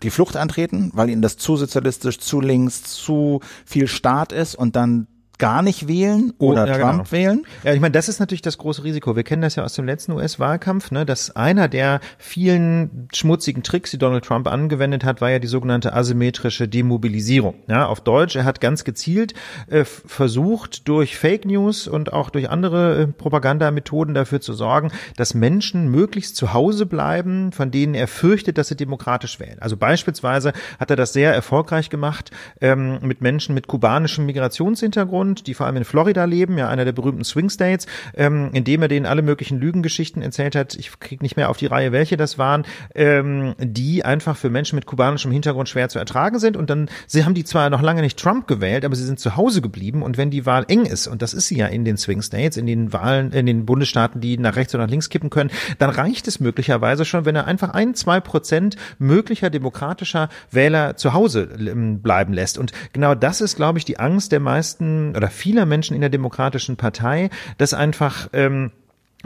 die 0.01 0.09
Flucht 0.09 0.37
antreten, 0.37 0.91
weil 0.93 1.09
ihnen 1.09 1.21
das 1.21 1.37
zu 1.37 1.55
sozialistisch, 1.55 2.19
zu 2.19 2.41
links, 2.41 2.83
zu 2.83 3.39
viel 3.65 3.87
Staat 3.87 4.31
ist 4.31 4.55
und 4.55 4.75
dann 4.75 5.07
gar 5.37 5.61
nicht 5.61 5.87
wählen 5.87 6.33
oder 6.37 6.63
oh, 6.63 6.67
ja, 6.67 6.77
Trump 6.77 7.09
genau. 7.09 7.11
wählen. 7.11 7.45
Ja, 7.63 7.73
ich 7.73 7.81
meine, 7.81 7.91
das 7.91 8.09
ist 8.09 8.19
natürlich 8.19 8.41
das 8.41 8.57
große 8.57 8.83
Risiko. 8.83 9.15
Wir 9.15 9.23
kennen 9.23 9.41
das 9.41 9.55
ja 9.55 9.63
aus 9.63 9.73
dem 9.73 9.85
letzten 9.85 10.13
US-Wahlkampf, 10.13 10.91
ne, 10.91 11.05
dass 11.05 11.35
einer 11.35 11.67
der 11.67 11.99
vielen 12.17 13.07
schmutzigen 13.13 13.63
Tricks, 13.63 13.91
die 13.91 13.97
Donald 13.97 14.23
Trump 14.23 14.47
angewendet 14.47 15.03
hat, 15.03 15.21
war 15.21 15.29
ja 15.29 15.39
die 15.39 15.47
sogenannte 15.47 15.93
asymmetrische 15.93 16.67
Demobilisierung. 16.67 17.55
Ja, 17.67 17.87
auf 17.87 18.01
Deutsch, 18.01 18.35
er 18.35 18.45
hat 18.45 18.61
ganz 18.61 18.83
gezielt 18.83 19.33
äh, 19.67 19.83
versucht, 19.83 20.87
durch 20.87 21.17
Fake 21.17 21.45
News 21.45 21.87
und 21.87 22.13
auch 22.13 22.29
durch 22.29 22.49
andere 22.49 23.01
äh, 23.01 23.07
Propagandamethoden 23.07 24.13
dafür 24.13 24.41
zu 24.41 24.53
sorgen, 24.53 24.91
dass 25.17 25.33
Menschen 25.33 25.89
möglichst 25.89 26.35
zu 26.35 26.53
Hause 26.53 26.85
bleiben, 26.85 27.51
von 27.51 27.71
denen 27.71 27.95
er 27.95 28.07
fürchtet, 28.07 28.57
dass 28.57 28.69
sie 28.69 28.77
demokratisch 28.77 29.39
wählen. 29.39 29.57
Also 29.59 29.77
beispielsweise 29.77 30.53
hat 30.79 30.89
er 30.89 30.95
das 30.95 31.13
sehr 31.13 31.33
erfolgreich 31.33 31.89
gemacht 31.89 32.31
ähm, 32.61 32.99
mit 33.01 33.21
Menschen 33.21 33.55
mit 33.55 33.67
kubanischem 33.67 34.25
Migrationshintergrund 34.25 35.24
Hintergrund, 35.26 35.47
die 35.47 35.53
vor 35.53 35.65
allem 35.65 35.77
in 35.77 35.85
Florida 35.85 36.26
leben, 36.26 36.57
ja 36.57 36.69
einer 36.69 36.85
der 36.85 36.91
berühmten 36.91 37.23
Swing 37.23 37.49
States, 37.49 37.88
ähm, 38.15 38.49
indem 38.53 38.81
er 38.81 38.88
denen 38.88 39.06
alle 39.06 39.22
möglichen 39.22 39.60
Lügengeschichten 39.60 40.22
erzählt 40.22 40.56
hat. 40.56 40.76
Ich 40.76 40.99
kriege 40.99 41.23
nicht 41.23 41.38
mehr 41.38 41.49
auf 41.49 41.57
die 41.57 41.65
Reihe, 41.65 41.91
welche 41.91 42.18
das 42.18 42.38
waren, 42.38 42.64
ähm, 42.93 43.56
die 43.60 44.06
einfach 44.06 44.38
für 44.38 44.49
Menschen 44.49 44.76
mit 44.76 44.85
kubanischem 44.85 45.31
Hintergrund 45.31 45.69
schwer 45.69 45.89
zu 45.89 45.99
ertragen 45.99 46.39
sind. 46.39 46.57
Und 46.57 46.69
dann, 46.69 46.89
sie 47.07 47.26
haben 47.26 47.34
die 47.34 47.43
zwar 47.43 47.69
noch 47.69 47.81
lange 47.81 48.02
nicht 48.02 48.19
Trump 48.19 48.47
gewählt, 48.47 48.85
aber 48.85 48.95
sie 48.95 49.06
sind 49.06 49.19
zu 49.19 49.35
Hause 49.35 49.61
geblieben. 49.61 50.03
Und 50.03 50.18
wenn 50.18 50.30
die 50.30 50.45
Wahl 50.45 50.65
eng 50.68 50.85
ist, 50.85 51.07
und 51.07 51.22
das 51.22 51.34
ist 51.34 51.47
sie 51.47 51.57
ja 51.57 51.68
in 51.68 51.85
den 51.85 51.97
Swing 51.97 52.22
States, 52.22 52.57
in 52.57 52.65
den 52.65 52.93
Wahlen, 52.93 53.31
in 53.31 53.45
den 53.45 53.65
Bundesstaaten, 53.65 54.22
die 54.22 54.38
nach 54.38 54.56
rechts 54.56 54.73
oder 54.76 54.85
nach 54.85 54.91
links 54.91 55.10
kippen 55.10 55.30
können, 55.30 55.52
dann 55.80 55.89
reicht 55.89 56.27
es 56.27 56.39
möglicherweise 56.39 57.06
schon, 57.06 57.26
wenn 57.26 57.35
er 57.35 57.45
einfach 57.45 57.72
ein, 57.72 57.95
zwei 57.95 58.19
Prozent 58.19 58.76
möglicher 58.99 59.49
demokratischer 59.49 60.30
Wähler 60.52 60.97
zu 60.97 61.14
Hause 61.14 61.49
ähm, 61.60 62.02
bleiben 62.02 62.34
lässt. 62.34 62.57
Und 62.57 62.72
genau 62.93 63.15
das 63.15 63.41
ist, 63.41 63.56
glaube 63.56 63.80
ich, 63.80 63.85
die 63.85 63.99
Angst 63.99 64.31
der 64.31 64.39
meisten 64.39 65.14
oder 65.15 65.29
vieler 65.29 65.65
Menschen 65.65 65.95
in 65.95 66.01
der 66.01 66.09
Demokratischen 66.09 66.77
Partei, 66.77 67.29
dass 67.57 67.73
einfach 67.73 68.29
ähm, 68.33 68.71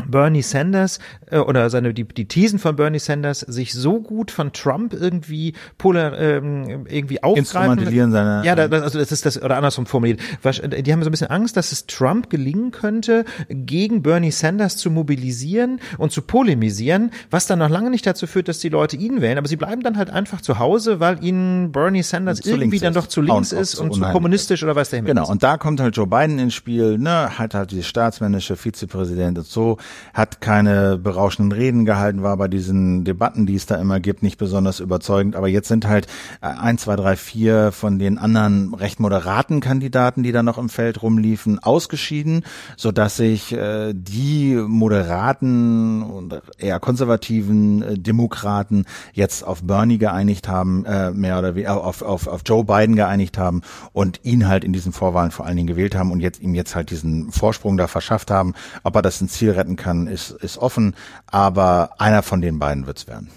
Bernie 0.08 0.42
Sanders 0.42 1.00
äh, 1.30 1.38
oder 1.38 1.70
seine 1.70 1.94
die, 1.94 2.04
die 2.06 2.28
Thesen 2.28 2.60
von 2.60 2.76
Bernie 2.76 3.00
Sanders 3.00 3.40
sich 3.42 3.74
so 3.74 4.02
gut 4.02 4.32
von 4.32 4.52
Trump 4.54 4.94
irgendwie 4.94 5.54
polar 5.78 6.18
ähm, 6.20 6.86
irgendwie 6.88 7.22
aufgreifen. 7.24 8.12
Seine, 8.12 8.46
ja, 8.46 8.56
das, 8.56 8.82
also 8.84 9.00
das 9.00 9.12
ist 9.12 9.26
das 9.26 9.42
oder 9.42 9.58
andersrum 9.58 9.86
formuliert. 9.86 10.20
Die 10.44 10.92
haben 10.94 11.04
so 11.04 11.10
ein 11.10 11.12
bisschen 11.12 11.30
Angst, 11.30 11.58
dass 11.58 11.72
es 11.72 11.86
Trump 11.88 12.30
gelingen 12.30 12.72
könnte, 12.72 13.26
gegen 13.50 14.02
Bernie 14.02 14.32
Sanders 14.32 14.78
zu 14.78 14.90
mobilisieren 14.92 15.80
und 15.98 16.12
zu 16.12 16.22
polemisieren, 16.22 17.12
was 17.30 17.48
dann 17.48 17.60
noch 17.60 17.70
lange 17.70 17.90
nicht 17.90 18.06
dazu 18.06 18.28
führt, 18.28 18.48
dass 18.48 18.60
die 18.60 18.70
Leute 18.70 18.96
ihn 18.98 19.22
wählen, 19.22 19.38
aber 19.38 19.48
sie 19.48 19.56
bleiben 19.56 19.82
dann 19.84 19.98
halt 19.98 20.10
einfach 20.10 20.42
zu 20.42 20.60
Hause, 20.60 21.00
weil 21.00 21.24
ihnen 21.24 21.72
Bernie 21.72 22.04
Sanders 22.04 22.40
irgendwie 22.42 22.80
dann 22.80 22.94
doch 22.94 23.08
zu 23.08 23.22
links 23.22 23.52
ist 23.52 23.76
und 23.76 23.94
zu 23.94 24.02
kommunistisch 24.02 24.64
oder 24.64 24.76
was 24.76 24.90
der 24.90 24.98
Himmel 24.98 25.10
Genau, 25.14 25.24
ist. 25.24 25.30
und 25.30 25.44
da 25.44 25.58
kommt 25.58 25.80
halt 25.80 25.96
Joe 25.96 26.08
Biden 26.08 26.40
ins 26.40 26.54
Spiel, 26.54 26.98
ne, 26.98 27.38
hat 27.38 27.54
halt 27.54 27.72
die 27.72 27.84
staatsmännische 27.84 28.56
Vizepräsident 28.56 29.38
und 29.40 29.48
so 29.48 29.78
hat 30.14 30.42
keine 30.42 30.98
berauschenden 30.98 31.52
Reden 31.52 31.86
gehalten, 31.86 32.24
war 32.24 32.38
bei 32.38 32.48
diesen 32.48 33.04
Debatten, 33.04 33.46
die 33.46 33.56
es 33.56 33.66
da 33.66 33.76
immer 33.76 34.00
gibt, 34.00 34.24
nicht 34.24 34.38
besonders 34.38 34.80
überzeugend. 34.80 35.36
Aber 35.36 35.48
jetzt 35.48 35.68
sind 35.68 35.88
halt 35.88 36.08
äh, 36.42 36.48
ein, 36.48 36.78
zwei, 36.78 36.96
drei, 36.96 37.16
vier 37.16 37.72
von 37.72 38.00
den 38.00 38.18
anderen 38.18 38.74
recht 38.74 39.00
moderaten 39.00 39.60
Kandidaten, 39.60 40.24
die 40.24 40.32
da 40.32 40.44
noch 40.44 40.58
im 40.58 40.70
Feld 40.70 41.02
rumliefen, 41.02 41.60
ausgeschieden, 41.60 42.44
so 42.78 42.92
dass 42.92 43.18
sich 43.18 43.54
äh, 43.54 43.94
die 43.94 44.56
moderaten 44.56 46.04
und 46.04 46.42
eher 46.58 46.80
konservativen 46.80 47.82
äh, 47.82 47.98
Demokraten 47.98 48.86
jetzt 49.14 49.46
auf 49.46 49.64
Bernie 49.64 49.98
geeinigt 49.98 50.48
haben, 50.48 50.86
äh, 50.86 51.12
mehr 51.12 51.40
oder 51.40 51.56
weniger 51.56 51.84
auf, 51.84 52.02
auf, 52.02 52.28
auf 52.28 52.42
Joe 52.46 52.64
Biden 52.64 52.96
geeinigt 52.96 53.38
haben 53.38 53.62
und 53.94 54.20
ihn 54.24 54.48
halt 54.48 54.64
in 54.64 54.74
diesen 54.74 54.94
Vorwahlen 54.94 55.32
vor 55.32 55.46
allen 55.46 55.58
Dingen 55.58 55.68
gewählt 55.68 55.96
haben 55.96 56.12
und 56.12 56.20
jetzt 56.20 56.42
ihm 56.42 56.54
jetzt 56.56 56.76
halt 56.76 56.92
diesen 56.92 57.32
Vorsprung 57.32 57.78
da 57.78 57.88
verschafft 57.88 58.32
haben. 58.32 58.54
Ob 58.84 58.96
er 58.96 59.02
das 59.02 59.22
ins 59.22 59.34
Ziel 59.34 59.52
retten 59.52 59.76
kann, 59.80 60.06
ist, 60.06 60.30
ist 60.30 60.60
offen, 60.60 60.96
aber 61.26 61.92
einer 61.98 62.22
von 62.22 62.42
den 62.42 62.60
beiden 62.60 62.86
wird's 62.86 63.08
werden. 63.08 63.30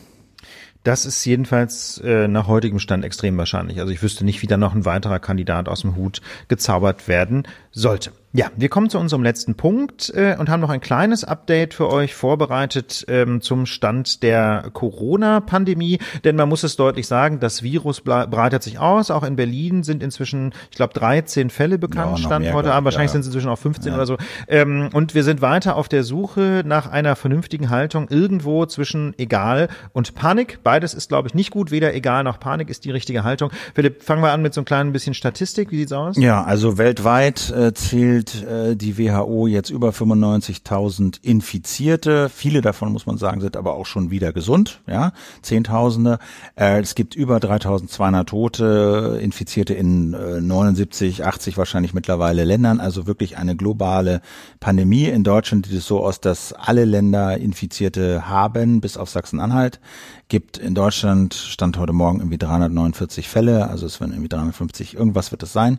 Das 0.84 1.06
ist 1.06 1.24
jedenfalls 1.24 1.98
äh, 2.04 2.26
nach 2.26 2.48
heutigem 2.48 2.80
Stand 2.80 3.04
extrem 3.04 3.38
wahrscheinlich. 3.38 3.78
Also 3.80 3.92
ich 3.92 4.02
wüsste 4.02 4.24
nicht, 4.24 4.42
wie 4.42 4.48
da 4.48 4.56
noch 4.56 4.74
ein 4.74 4.84
weiterer 4.84 5.20
Kandidat 5.20 5.68
aus 5.68 5.82
dem 5.82 5.94
Hut 5.96 6.20
gezaubert 6.48 7.06
werden 7.06 7.46
sollte. 7.70 8.12
Ja, 8.34 8.46
wir 8.56 8.70
kommen 8.70 8.88
zu 8.88 8.98
unserem 8.98 9.22
letzten 9.22 9.56
Punkt 9.56 10.08
äh, 10.14 10.36
und 10.38 10.48
haben 10.48 10.60
noch 10.60 10.70
ein 10.70 10.80
kleines 10.80 11.22
Update 11.22 11.74
für 11.74 11.90
euch 11.90 12.14
vorbereitet 12.14 13.04
ähm, 13.08 13.42
zum 13.42 13.66
Stand 13.66 14.22
der 14.22 14.70
Corona-Pandemie. 14.72 15.98
Denn 16.24 16.36
man 16.36 16.48
muss 16.48 16.62
es 16.62 16.76
deutlich 16.76 17.06
sagen, 17.06 17.40
das 17.40 17.62
Virus 17.62 18.00
breitet 18.00 18.62
sich 18.62 18.78
aus. 18.78 19.10
Auch 19.10 19.22
in 19.22 19.36
Berlin 19.36 19.82
sind 19.82 20.02
inzwischen, 20.02 20.54
ich 20.70 20.76
glaube, 20.78 20.94
13 20.94 21.50
Fälle 21.50 21.78
bekannt, 21.78 22.20
ja, 22.20 22.24
Stand 22.24 22.50
heute 22.54 22.72
Abend. 22.72 22.86
Wahrscheinlich 22.86 23.10
ja. 23.10 23.12
sind 23.12 23.20
es 23.20 23.26
inzwischen 23.26 23.50
auch 23.50 23.58
15 23.58 23.92
ja. 23.92 23.96
oder 23.96 24.06
so. 24.06 24.16
Ähm, 24.48 24.88
und 24.94 25.14
wir 25.14 25.24
sind 25.24 25.42
weiter 25.42 25.76
auf 25.76 25.90
der 25.90 26.02
Suche 26.02 26.62
nach 26.64 26.90
einer 26.90 27.16
vernünftigen 27.16 27.68
Haltung 27.68 28.08
irgendwo 28.08 28.64
zwischen 28.64 29.12
egal 29.18 29.68
und 29.92 30.14
Panik. 30.14 30.60
Beides 30.62 30.94
ist, 30.94 31.10
glaube 31.10 31.28
ich, 31.28 31.34
nicht 31.34 31.50
gut. 31.50 31.70
Weder 31.70 31.94
egal 31.94 32.24
noch 32.24 32.40
Panik 32.40 32.70
ist 32.70 32.86
die 32.86 32.92
richtige 32.92 33.24
Haltung. 33.24 33.50
Philipp, 33.74 34.02
fangen 34.02 34.22
wir 34.22 34.32
an 34.32 34.40
mit 34.40 34.54
so 34.54 34.62
einem 34.62 34.64
kleinen 34.64 34.92
bisschen 34.92 35.12
Statistik. 35.12 35.70
Wie 35.70 35.76
sieht's 35.76 35.92
aus? 35.92 36.16
Ja, 36.16 36.42
also 36.42 36.78
weltweit 36.78 37.50
äh, 37.50 37.74
zählt 37.74 38.21
zählt 38.24 38.44
äh, 38.44 38.76
die 38.76 38.98
WHO 38.98 39.46
jetzt 39.46 39.70
über 39.70 39.90
95.000 39.90 41.22
Infizierte. 41.22 42.28
Viele 42.28 42.60
davon, 42.60 42.92
muss 42.92 43.06
man 43.06 43.18
sagen, 43.18 43.40
sind 43.40 43.56
aber 43.56 43.74
auch 43.74 43.86
schon 43.86 44.10
wieder 44.10 44.32
gesund, 44.32 44.80
ja, 44.86 45.12
Zehntausende. 45.42 46.18
Äh, 46.56 46.80
es 46.80 46.94
gibt 46.94 47.14
über 47.14 47.38
3.200 47.38 48.24
Tote, 48.24 49.18
Infizierte 49.22 49.74
in 49.74 50.14
äh, 50.14 50.40
79, 50.40 51.24
80 51.24 51.58
wahrscheinlich 51.58 51.94
mittlerweile 51.94 52.44
Ländern. 52.44 52.80
Also 52.80 53.06
wirklich 53.06 53.36
eine 53.38 53.56
globale 53.56 54.20
Pandemie. 54.60 55.06
In 55.06 55.24
Deutschland 55.24 55.66
sieht 55.66 55.78
es 55.78 55.86
so 55.86 56.04
aus, 56.04 56.20
dass 56.20 56.52
alle 56.52 56.84
Länder 56.84 57.36
Infizierte 57.38 58.28
haben, 58.28 58.80
bis 58.80 58.96
auf 58.96 59.10
Sachsen-Anhalt 59.10 59.80
gibt 60.28 60.56
in 60.56 60.74
Deutschland, 60.74 61.34
stand 61.34 61.76
heute 61.76 61.92
Morgen 61.92 62.20
irgendwie 62.20 62.38
349 62.38 63.28
Fälle, 63.28 63.68
also 63.68 63.84
es 63.84 64.00
werden 64.00 64.12
irgendwie 64.12 64.30
350, 64.30 64.94
irgendwas 64.94 65.30
wird 65.30 65.42
es 65.42 65.52
sein 65.52 65.78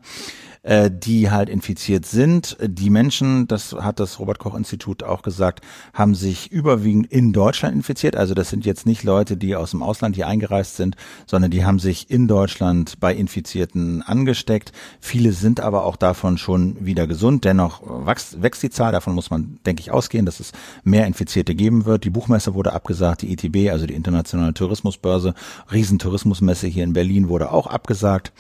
äh, 0.64 0.90
die 0.90 1.30
halt 1.30 1.49
infiziert 1.49 2.06
sind. 2.06 2.57
Die 2.61 2.90
Menschen, 2.90 3.48
das 3.48 3.73
hat 3.73 3.99
das 3.99 4.19
Robert 4.19 4.40
Koch 4.40 4.56
Institut 4.56 5.03
auch 5.03 5.22
gesagt, 5.22 5.61
haben 5.94 6.15
sich 6.15 6.52
überwiegend 6.52 7.11
in 7.11 7.34
Deutschland 7.34 7.76
infiziert. 7.76 8.15
Also 8.15 8.34
das 8.34 8.49
sind 8.49 8.65
jetzt 8.65 8.85
nicht 8.85 9.03
Leute, 9.03 9.35
die 9.35 9.57
aus 9.57 9.72
dem 9.72 9.84
Ausland 9.84 10.15
hier 10.15 10.27
eingereist 10.27 10.77
sind, 10.77 10.95
sondern 11.26 11.52
die 11.52 11.65
haben 11.65 11.80
sich 11.80 12.10
in 12.10 12.30
Deutschland 12.30 12.99
bei 13.02 13.14
Infizierten 13.14 14.02
angesteckt. 14.03 14.72
Viele 15.02 15.34
sind 15.34 15.60
aber 15.60 15.84
auch 15.84 15.98
davon 15.98 16.38
schon 16.38 16.77
wieder 16.85 17.07
gesund. 17.07 17.44
Dennoch 17.44 17.81
wächst, 18.06 18.41
wächst 18.41 18.64
die 18.64 18.69
Zahl. 18.69 18.94
Davon 18.94 19.15
muss 19.15 19.30
man, 19.30 19.60
denke 19.65 19.81
ich, 19.81 19.91
ausgehen, 19.91 20.26
dass 20.26 20.40
es 20.40 20.53
mehr 20.85 21.07
Infizierte 21.07 21.56
geben 21.56 21.85
wird. 21.85 22.06
Die 22.06 22.10
Buchmesse 22.10 22.53
wurde 22.53 22.72
abgesagt, 22.72 23.22
die 23.22 23.34
ITB, 23.34 23.69
also 23.69 23.85
die 23.85 23.95
Internationale 23.95 24.53
Tourismusbörse, 24.53 25.34
Riesentourismusmesse 25.72 26.68
hier 26.68 26.85
in 26.85 26.94
Berlin 26.94 27.27
wurde 27.27 27.52
auch 27.52 27.68
abgesagt. 27.68 28.31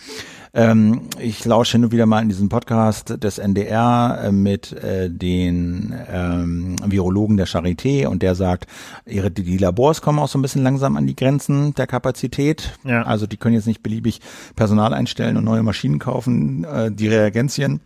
Ähm, 0.55 1.01
ich 1.19 1.43
lausche 1.45 1.73
hin 1.73 1.85
und 1.85 1.91
wieder 1.91 2.05
mal 2.05 2.21
in 2.21 2.29
diesen 2.29 2.47
Podcast 2.47 3.23
des 3.23 3.39
NDR 3.39 4.19
äh, 4.25 4.31
mit 4.31 4.71
äh, 4.71 5.09
den 5.09 5.95
ähm, 6.07 6.75
Virologen 6.85 7.37
der 7.37 7.47
Charité 7.47 8.05
und 8.05 8.21
der 8.21 8.35
sagt, 8.35 8.67
ihre 9.07 9.31
die 9.31 9.57
Labors 9.57 10.03
kommen 10.03 10.19
auch 10.19 10.27
so 10.27 10.37
ein 10.37 10.43
bisschen 10.43 10.61
langsam 10.61 10.95
an 10.95 11.07
die 11.07 11.15
Grenzen 11.15 11.73
der 11.73 11.87
Kapazität. 11.87 12.77
Ja. 12.83 13.01
Also 13.01 13.25
die 13.25 13.37
können 13.37 13.55
jetzt 13.55 13.65
nicht 13.65 13.81
beliebig 13.81 14.21
Personal 14.55 14.93
einstellen 14.93 15.37
und 15.37 15.43
neue 15.43 15.63
Maschinen 15.63 15.97
kaufen. 15.97 16.65
Äh, 16.65 16.91
die 16.91 17.07
Reagenzien 17.07 17.81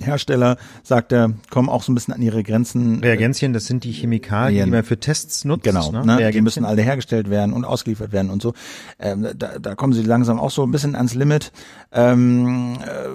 Hersteller, 0.00 0.58
sagt 0.82 1.12
er, 1.12 1.32
kommen 1.50 1.68
auch 1.68 1.82
so 1.82 1.90
ein 1.90 1.94
bisschen 1.94 2.12
an 2.12 2.20
ihre 2.20 2.42
Grenzen. 2.42 3.00
Reagenzien, 3.00 3.52
das 3.52 3.64
sind 3.64 3.84
die 3.84 3.92
Chemikalien, 3.92 4.66
die 4.66 4.70
man 4.70 4.84
für 4.84 5.00
Tests 5.00 5.44
nutzt. 5.44 5.64
Genau, 5.64 5.90
ne? 5.90 6.04
ne? 6.04 6.30
die 6.30 6.42
müssen 6.42 6.64
alle 6.64 6.82
hergestellt 6.82 7.30
werden 7.30 7.52
und 7.52 7.64
ausgeliefert 7.64 8.12
werden 8.12 8.30
und 8.30 8.42
so. 8.42 8.52
Ähm, 8.98 9.26
da, 9.36 9.58
da 9.58 9.74
kommen 9.74 9.94
sie 9.94 10.02
langsam 10.02 10.38
auch 10.38 10.50
so 10.50 10.62
ein 10.64 10.70
bisschen 10.70 10.94
ans 10.96 11.14
Limit. 11.14 11.50
Ähm, 11.92 12.76
äh, 12.82 13.08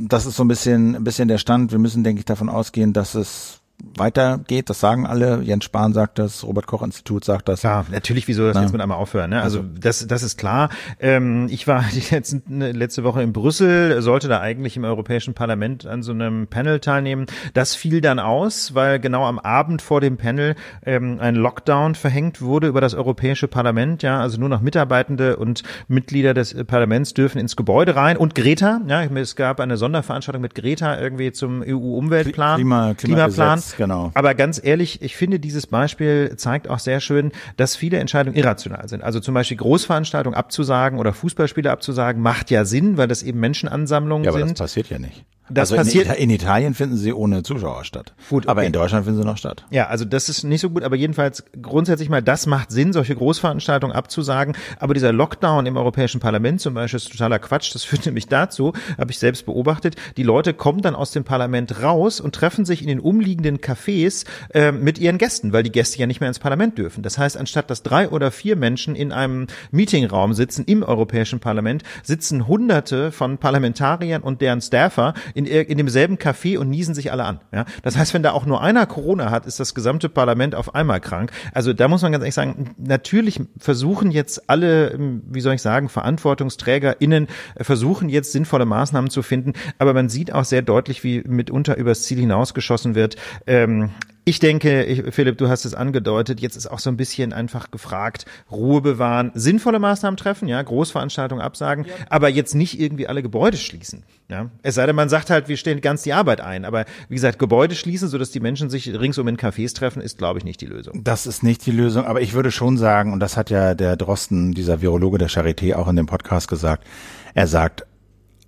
das 0.00 0.26
ist 0.26 0.36
so 0.36 0.44
ein 0.44 0.48
bisschen, 0.48 0.96
ein 0.96 1.04
bisschen 1.04 1.28
der 1.28 1.38
Stand. 1.38 1.72
Wir 1.72 1.78
müssen, 1.78 2.04
denke 2.04 2.20
ich, 2.20 2.26
davon 2.26 2.48
ausgehen, 2.48 2.92
dass 2.92 3.14
es 3.14 3.60
weitergeht. 3.96 4.70
Das 4.70 4.80
sagen 4.80 5.06
alle. 5.06 5.40
Jens 5.42 5.64
Spahn 5.64 5.92
sagt 5.92 6.18
das, 6.18 6.44
Robert 6.44 6.66
Koch 6.66 6.82
Institut 6.82 7.24
sagt 7.24 7.48
das. 7.48 7.62
Ja, 7.62 7.84
natürlich, 7.90 8.28
wieso 8.28 8.46
das 8.46 8.54
Na. 8.54 8.62
jetzt 8.62 8.72
mit 8.72 8.80
einmal 8.80 8.98
aufhören? 8.98 9.30
Ne? 9.30 9.42
Also, 9.42 9.60
also 9.60 9.70
das, 9.80 10.06
das 10.06 10.22
ist 10.22 10.36
klar. 10.36 10.70
Ähm, 11.00 11.46
ich 11.50 11.66
war 11.66 11.84
die 11.92 12.14
letzten, 12.14 12.58
ne, 12.58 12.72
letzte 12.72 13.04
Woche 13.04 13.22
in 13.22 13.32
Brüssel, 13.32 14.00
sollte 14.02 14.28
da 14.28 14.40
eigentlich 14.40 14.76
im 14.76 14.84
Europäischen 14.84 15.34
Parlament 15.34 15.86
an 15.86 16.02
so 16.02 16.12
einem 16.12 16.46
Panel 16.48 16.80
teilnehmen. 16.80 17.26
Das 17.54 17.74
fiel 17.74 18.00
dann 18.00 18.18
aus, 18.18 18.74
weil 18.74 19.00
genau 19.00 19.26
am 19.26 19.38
Abend 19.38 19.82
vor 19.82 20.00
dem 20.00 20.16
Panel 20.16 20.54
ähm, 20.84 21.18
ein 21.20 21.34
Lockdown 21.34 21.94
verhängt 21.94 22.40
wurde 22.40 22.68
über 22.68 22.80
das 22.80 22.94
Europäische 22.94 23.48
Parlament. 23.48 24.02
Ja, 24.02 24.20
also 24.20 24.38
nur 24.38 24.48
noch 24.48 24.60
Mitarbeitende 24.60 25.36
und 25.36 25.62
Mitglieder 25.88 26.34
des 26.34 26.54
Parlaments 26.66 27.14
dürfen 27.14 27.38
ins 27.38 27.56
Gebäude 27.56 27.96
rein 27.96 28.16
und 28.16 28.34
Greta. 28.34 28.80
Ja, 28.86 29.02
es 29.02 29.36
gab 29.36 29.60
eine 29.60 29.76
Sonderveranstaltung 29.76 30.42
mit 30.42 30.54
Greta 30.54 30.98
irgendwie 31.00 31.32
zum 31.32 31.62
EU-Umweltplan, 31.62 32.56
Klima, 32.56 32.94
Klimaplan 32.94 33.60
genau. 33.76 34.10
Aber 34.14 34.34
ganz 34.34 34.60
ehrlich, 34.62 35.02
ich 35.02 35.16
finde, 35.16 35.40
dieses 35.40 35.66
Beispiel 35.66 36.34
zeigt 36.36 36.68
auch 36.68 36.78
sehr 36.78 37.00
schön, 37.00 37.32
dass 37.56 37.76
viele 37.76 37.98
Entscheidungen 37.98 38.36
irrational 38.36 38.88
sind. 38.88 39.02
Also 39.02 39.20
zum 39.20 39.34
Beispiel 39.34 39.56
Großveranstaltungen 39.56 40.36
abzusagen 40.36 40.98
oder 40.98 41.12
Fußballspiele 41.12 41.70
abzusagen, 41.70 42.22
macht 42.22 42.50
ja 42.50 42.64
Sinn, 42.64 42.96
weil 42.96 43.08
das 43.08 43.22
eben 43.22 43.40
Menschenansammlungen 43.40 44.24
ja, 44.24 44.30
aber 44.30 44.40
sind. 44.40 44.50
Das 44.52 44.58
passiert 44.58 44.88
ja 44.90 44.98
nicht. 44.98 45.24
Das 45.50 45.72
also 45.72 45.76
passiert. 45.76 46.08
In, 46.08 46.24
in, 46.24 46.30
Italien 46.30 46.74
finden 46.74 46.96
sie 46.96 47.12
ohne 47.12 47.42
Zuschauer 47.42 47.84
statt. 47.84 48.14
Gut, 48.28 48.44
okay. 48.44 48.50
aber 48.50 48.64
in 48.64 48.72
Deutschland 48.72 49.04
finden 49.04 49.20
sie 49.20 49.26
noch 49.26 49.36
statt. 49.36 49.64
Ja, 49.70 49.86
also 49.86 50.04
das 50.04 50.28
ist 50.28 50.44
nicht 50.44 50.60
so 50.60 50.70
gut, 50.70 50.82
aber 50.82 50.96
jedenfalls 50.96 51.44
grundsätzlich 51.60 52.08
mal, 52.08 52.22
das 52.22 52.46
macht 52.46 52.70
Sinn, 52.70 52.92
solche 52.92 53.14
Großveranstaltungen 53.14 53.94
abzusagen. 53.94 54.56
Aber 54.78 54.94
dieser 54.94 55.12
Lockdown 55.12 55.66
im 55.66 55.76
Europäischen 55.76 56.20
Parlament 56.20 56.60
zum 56.60 56.74
Beispiel 56.74 56.98
ist 56.98 57.10
totaler 57.10 57.38
Quatsch. 57.38 57.74
Das 57.74 57.84
führt 57.88 58.06
nämlich 58.06 58.28
dazu, 58.28 58.72
habe 58.98 59.10
ich 59.10 59.18
selbst 59.18 59.46
beobachtet, 59.46 59.96
die 60.16 60.22
Leute 60.22 60.54
kommen 60.54 60.82
dann 60.82 60.94
aus 60.94 61.12
dem 61.12 61.24
Parlament 61.24 61.82
raus 61.82 62.20
und 62.20 62.34
treffen 62.34 62.64
sich 62.64 62.82
in 62.82 62.88
den 62.88 63.00
umliegenden 63.00 63.58
Cafés 63.58 64.24
äh, 64.54 64.72
mit 64.72 64.98
ihren 64.98 65.18
Gästen, 65.18 65.52
weil 65.52 65.62
die 65.62 65.72
Gäste 65.72 65.98
ja 65.98 66.06
nicht 66.06 66.20
mehr 66.20 66.28
ins 66.28 66.38
Parlament 66.38 66.78
dürfen. 66.78 67.02
Das 67.02 67.18
heißt, 67.18 67.36
anstatt 67.36 67.70
dass 67.70 67.82
drei 67.82 68.08
oder 68.08 68.30
vier 68.30 68.56
Menschen 68.56 68.94
in 68.94 69.12
einem 69.12 69.46
Meetingraum 69.70 70.34
sitzen 70.34 70.64
im 70.64 70.82
Europäischen 70.82 71.40
Parlament, 71.40 71.82
sitzen 72.02 72.46
Hunderte 72.46 73.12
von 73.12 73.38
Parlamentariern 73.38 74.22
und 74.22 74.40
deren 74.40 74.60
Staffer 74.60 75.14
in, 75.38 75.46
in 75.46 75.78
demselben 75.78 76.16
Café 76.16 76.58
und 76.58 76.68
niesen 76.68 76.94
sich 76.94 77.12
alle 77.12 77.24
an. 77.24 77.40
Ja? 77.52 77.64
Das 77.82 77.96
heißt, 77.96 78.12
wenn 78.12 78.24
da 78.24 78.32
auch 78.32 78.44
nur 78.44 78.60
einer 78.60 78.86
Corona 78.86 79.30
hat, 79.30 79.46
ist 79.46 79.60
das 79.60 79.72
gesamte 79.72 80.08
Parlament 80.08 80.56
auf 80.56 80.74
einmal 80.74 81.00
krank. 81.00 81.30
Also 81.54 81.72
da 81.72 81.86
muss 81.86 82.02
man 82.02 82.10
ganz 82.10 82.22
ehrlich 82.22 82.34
sagen, 82.34 82.74
natürlich 82.76 83.40
versuchen 83.56 84.10
jetzt 84.10 84.50
alle, 84.50 84.98
wie 84.98 85.40
soll 85.40 85.54
ich 85.54 85.62
sagen, 85.62 85.88
VerantwortungsträgerInnen 85.88 87.28
äh, 87.54 87.64
versuchen 87.64 88.08
jetzt 88.08 88.32
sinnvolle 88.32 88.66
Maßnahmen 88.66 89.10
zu 89.10 89.22
finden, 89.22 89.52
aber 89.78 89.94
man 89.94 90.08
sieht 90.08 90.32
auch 90.32 90.44
sehr 90.44 90.62
deutlich, 90.62 91.04
wie 91.04 91.22
mitunter 91.24 91.76
übers 91.76 92.02
Ziel 92.02 92.18
hinausgeschossen 92.18 92.96
wird. 92.96 93.14
Ähm, 93.46 93.90
ich 94.28 94.40
denke, 94.40 94.84
ich, 94.84 95.14
Philipp, 95.14 95.38
du 95.38 95.48
hast 95.48 95.64
es 95.64 95.72
angedeutet, 95.72 96.40
jetzt 96.40 96.54
ist 96.54 96.66
auch 96.66 96.80
so 96.80 96.90
ein 96.90 96.98
bisschen 96.98 97.32
einfach 97.32 97.70
gefragt, 97.70 98.26
Ruhe 98.50 98.82
bewahren, 98.82 99.32
sinnvolle 99.34 99.78
Maßnahmen 99.78 100.18
treffen, 100.18 100.48
ja, 100.48 100.60
Großveranstaltungen 100.60 101.42
absagen, 101.42 101.86
ja. 101.86 101.94
aber 102.10 102.28
jetzt 102.28 102.54
nicht 102.54 102.78
irgendwie 102.78 103.06
alle 103.06 103.22
Gebäude 103.22 103.56
schließen, 103.56 104.02
ja. 104.28 104.50
Es 104.62 104.74
sei 104.74 104.84
denn, 104.84 104.94
man 104.94 105.08
sagt 105.08 105.30
halt, 105.30 105.48
wir 105.48 105.56
stellen 105.56 105.80
ganz 105.80 106.02
die 106.02 106.12
Arbeit 106.12 106.42
ein, 106.42 106.66
aber 106.66 106.84
wie 107.08 107.14
gesagt, 107.14 107.38
Gebäude 107.38 107.74
schließen, 107.74 108.08
sodass 108.08 108.30
die 108.30 108.40
Menschen 108.40 108.68
sich 108.68 108.88
ringsum 108.88 109.28
in 109.28 109.38
Cafés 109.38 109.74
treffen, 109.74 110.02
ist, 110.02 110.18
glaube 110.18 110.38
ich, 110.38 110.44
nicht 110.44 110.60
die 110.60 110.66
Lösung. 110.66 111.02
Das 111.02 111.26
ist 111.26 111.42
nicht 111.42 111.64
die 111.64 111.70
Lösung, 111.70 112.04
aber 112.04 112.20
ich 112.20 112.34
würde 112.34 112.50
schon 112.50 112.76
sagen, 112.76 113.14
und 113.14 113.20
das 113.20 113.38
hat 113.38 113.48
ja 113.48 113.74
der 113.74 113.96
Drosten, 113.96 114.52
dieser 114.52 114.82
Virologe 114.82 115.16
der 115.16 115.30
Charité 115.30 115.74
auch 115.74 115.88
in 115.88 115.96
dem 115.96 116.06
Podcast 116.06 116.48
gesagt, 116.48 116.86
er 117.32 117.46
sagt, 117.46 117.86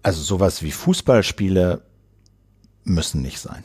also 0.02 0.20
sowas 0.20 0.62
wie 0.62 0.72
Fußballspiele 0.72 1.80
müssen 2.84 3.22
nicht 3.22 3.40
sein. 3.40 3.64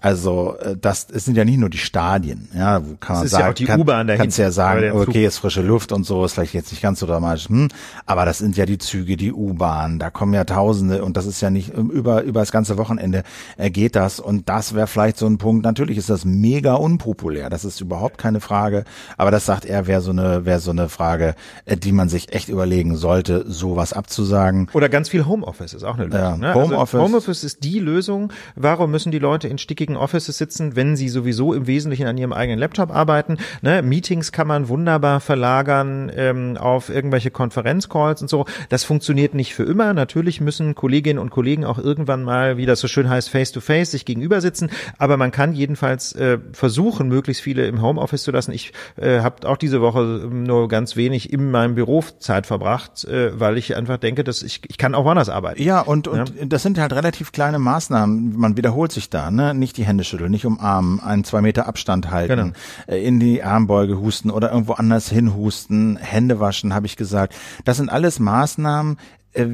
Also 0.00 0.56
äh, 0.60 0.76
das, 0.80 1.08
es 1.12 1.24
sind 1.24 1.36
ja 1.36 1.44
nicht 1.44 1.58
nur 1.58 1.68
die 1.68 1.78
Stadien, 1.78 2.48
ja, 2.54 2.84
wo 2.86 2.96
kann 2.96 3.16
man 3.16 3.28
sagen, 3.28 3.44
ja 3.44 3.50
auch 3.50 3.54
die 3.54 3.64
kann, 3.64 3.80
U-Bahn 3.80 4.06
dahin, 4.06 4.22
kannst 4.22 4.38
ja 4.38 4.50
sagen, 4.50 4.92
okay, 4.92 5.26
ist 5.26 5.38
frische 5.38 5.62
Luft 5.62 5.92
und 5.92 6.04
so, 6.04 6.24
ist 6.24 6.34
vielleicht 6.34 6.54
jetzt 6.54 6.72
nicht 6.72 6.82
ganz 6.82 7.00
so 7.00 7.06
dramatisch, 7.06 7.48
hm, 7.48 7.68
aber 8.06 8.24
das 8.24 8.38
sind 8.38 8.56
ja 8.56 8.64
die 8.64 8.78
Züge, 8.78 9.16
die 9.16 9.32
U-Bahn, 9.32 9.98
da 9.98 10.10
kommen 10.10 10.32
ja 10.32 10.44
Tausende 10.44 11.04
und 11.04 11.16
das 11.16 11.26
ist 11.26 11.40
ja 11.40 11.50
nicht 11.50 11.74
über 11.74 12.22
über 12.22 12.40
das 12.40 12.50
ganze 12.50 12.78
Wochenende 12.78 13.24
äh, 13.58 13.70
geht 13.70 13.94
das 13.94 14.20
und 14.20 14.48
das 14.48 14.74
wäre 14.74 14.86
vielleicht 14.86 15.18
so 15.18 15.26
ein 15.26 15.38
Punkt. 15.38 15.64
Natürlich 15.64 15.98
ist 15.98 16.08
das 16.08 16.24
mega 16.24 16.74
unpopulär, 16.74 17.50
das 17.50 17.64
ist 17.64 17.80
überhaupt 17.80 18.16
keine 18.16 18.40
Frage, 18.40 18.84
aber 19.18 19.30
das 19.30 19.44
sagt 19.44 19.66
er, 19.66 19.86
wäre 19.86 20.00
so 20.00 20.12
eine 20.12 20.46
wäre 20.46 20.60
so 20.60 20.70
eine 20.70 20.88
Frage, 20.88 21.34
äh, 21.66 21.76
die 21.76 21.92
man 21.92 22.08
sich 22.08 22.32
echt 22.32 22.48
überlegen 22.48 22.96
sollte, 22.96 23.44
sowas 23.46 23.92
abzusagen. 23.92 24.68
Oder 24.72 24.88
ganz 24.88 25.10
viel 25.10 25.26
Homeoffice 25.26 25.74
ist 25.74 25.84
auch 25.84 25.96
eine 25.96 26.06
Lösung. 26.06 26.20
Ja, 26.20 26.36
ne? 26.36 26.54
Homeoffice. 26.54 26.94
Also 26.94 27.02
Homeoffice 27.02 27.44
ist 27.44 27.64
die 27.64 27.78
Lösung. 27.78 28.32
Warum 28.56 28.90
müssen 28.90 29.12
die 29.12 29.18
Leute 29.18 29.48
in 29.48 29.58
stickigen 29.58 29.89
schicken 29.90 29.96
Offices 29.96 30.38
sitzen, 30.38 30.76
wenn 30.76 30.96
sie 30.96 31.08
sowieso 31.08 31.54
im 31.54 31.66
Wesentlichen 31.66 32.06
an 32.06 32.16
ihrem 32.16 32.32
eigenen 32.32 32.58
Laptop 32.58 32.90
arbeiten. 32.94 33.38
Ne? 33.62 33.82
Meetings 33.82 34.32
kann 34.32 34.46
man 34.46 34.68
wunderbar 34.68 35.20
verlagern 35.20 36.10
ähm, 36.14 36.56
auf 36.56 36.88
irgendwelche 36.90 37.30
Konferenzcalls 37.30 38.22
und 38.22 38.28
so. 38.28 38.44
Das 38.68 38.84
funktioniert 38.84 39.34
nicht 39.34 39.54
für 39.54 39.64
immer. 39.64 39.92
Natürlich 39.94 40.40
müssen 40.40 40.74
Kolleginnen 40.74 41.18
und 41.18 41.30
Kollegen 41.30 41.64
auch 41.64 41.78
irgendwann 41.78 42.22
mal, 42.22 42.56
wie 42.56 42.66
das 42.66 42.80
so 42.80 42.88
schön 42.88 43.08
heißt, 43.08 43.30
face-to-face 43.30 43.88
-face, 43.88 43.90
sich 43.90 44.04
gegenüber 44.04 44.40
sitzen. 44.40 44.70
Aber 44.98 45.16
man 45.16 45.30
kann 45.30 45.52
jedenfalls 45.52 46.12
äh, 46.14 46.38
versuchen, 46.52 47.08
möglichst 47.08 47.42
viele 47.42 47.66
im 47.66 47.82
Homeoffice 47.82 48.22
zu 48.22 48.30
lassen. 48.30 48.52
Ich 48.52 48.72
äh, 48.96 49.20
habe 49.20 49.48
auch 49.48 49.56
diese 49.56 49.80
Woche 49.80 50.28
nur 50.30 50.68
ganz 50.68 50.96
wenig 50.96 51.32
in 51.32 51.50
meinem 51.50 51.74
Büro 51.74 52.04
Zeit 52.18 52.46
verbracht, 52.46 53.04
äh, 53.04 53.38
weil 53.38 53.58
ich 53.58 53.76
einfach 53.76 53.98
denke, 53.98 54.24
dass 54.24 54.42
ich, 54.42 54.60
ich 54.68 54.78
kann 54.78 54.94
auch 54.94 55.04
woanders 55.04 55.28
arbeiten. 55.28 55.62
Ja, 55.62 55.80
und, 55.80 56.06
und 56.08 56.32
ja. 56.38 56.44
das 56.46 56.62
sind 56.62 56.78
halt 56.78 56.92
relativ 56.92 57.32
kleine 57.32 57.58
Maßnahmen. 57.58 58.36
Man 58.36 58.56
wiederholt 58.56 58.92
sich 58.92 59.10
da, 59.10 59.30
ne? 59.30 59.54
Nicht 59.54 59.78
die 59.80 59.86
Hände 59.86 60.04
schütteln, 60.04 60.30
nicht 60.30 60.44
umarmen, 60.44 61.00
einen 61.00 61.24
zwei 61.24 61.40
Meter 61.40 61.66
Abstand 61.66 62.10
halten, 62.10 62.36
genau. 62.36 62.52
Äh, 62.86 63.02
in 63.02 63.18
die 63.18 63.42
Armbeuge 63.42 63.98
husten 63.98 64.30
oder 64.30 64.52
irgendwo 64.52 64.74
anders 64.74 65.08
hinhusten, 65.08 65.96
Hände 65.96 66.38
waschen, 66.38 66.74
habe 66.74 66.86
ich 66.86 66.96
gesagt. 66.96 67.34
Das 67.64 67.78
sind 67.78 67.88
alles 67.88 68.20
Maßnahmen, 68.20 68.98
äh, 69.32 69.46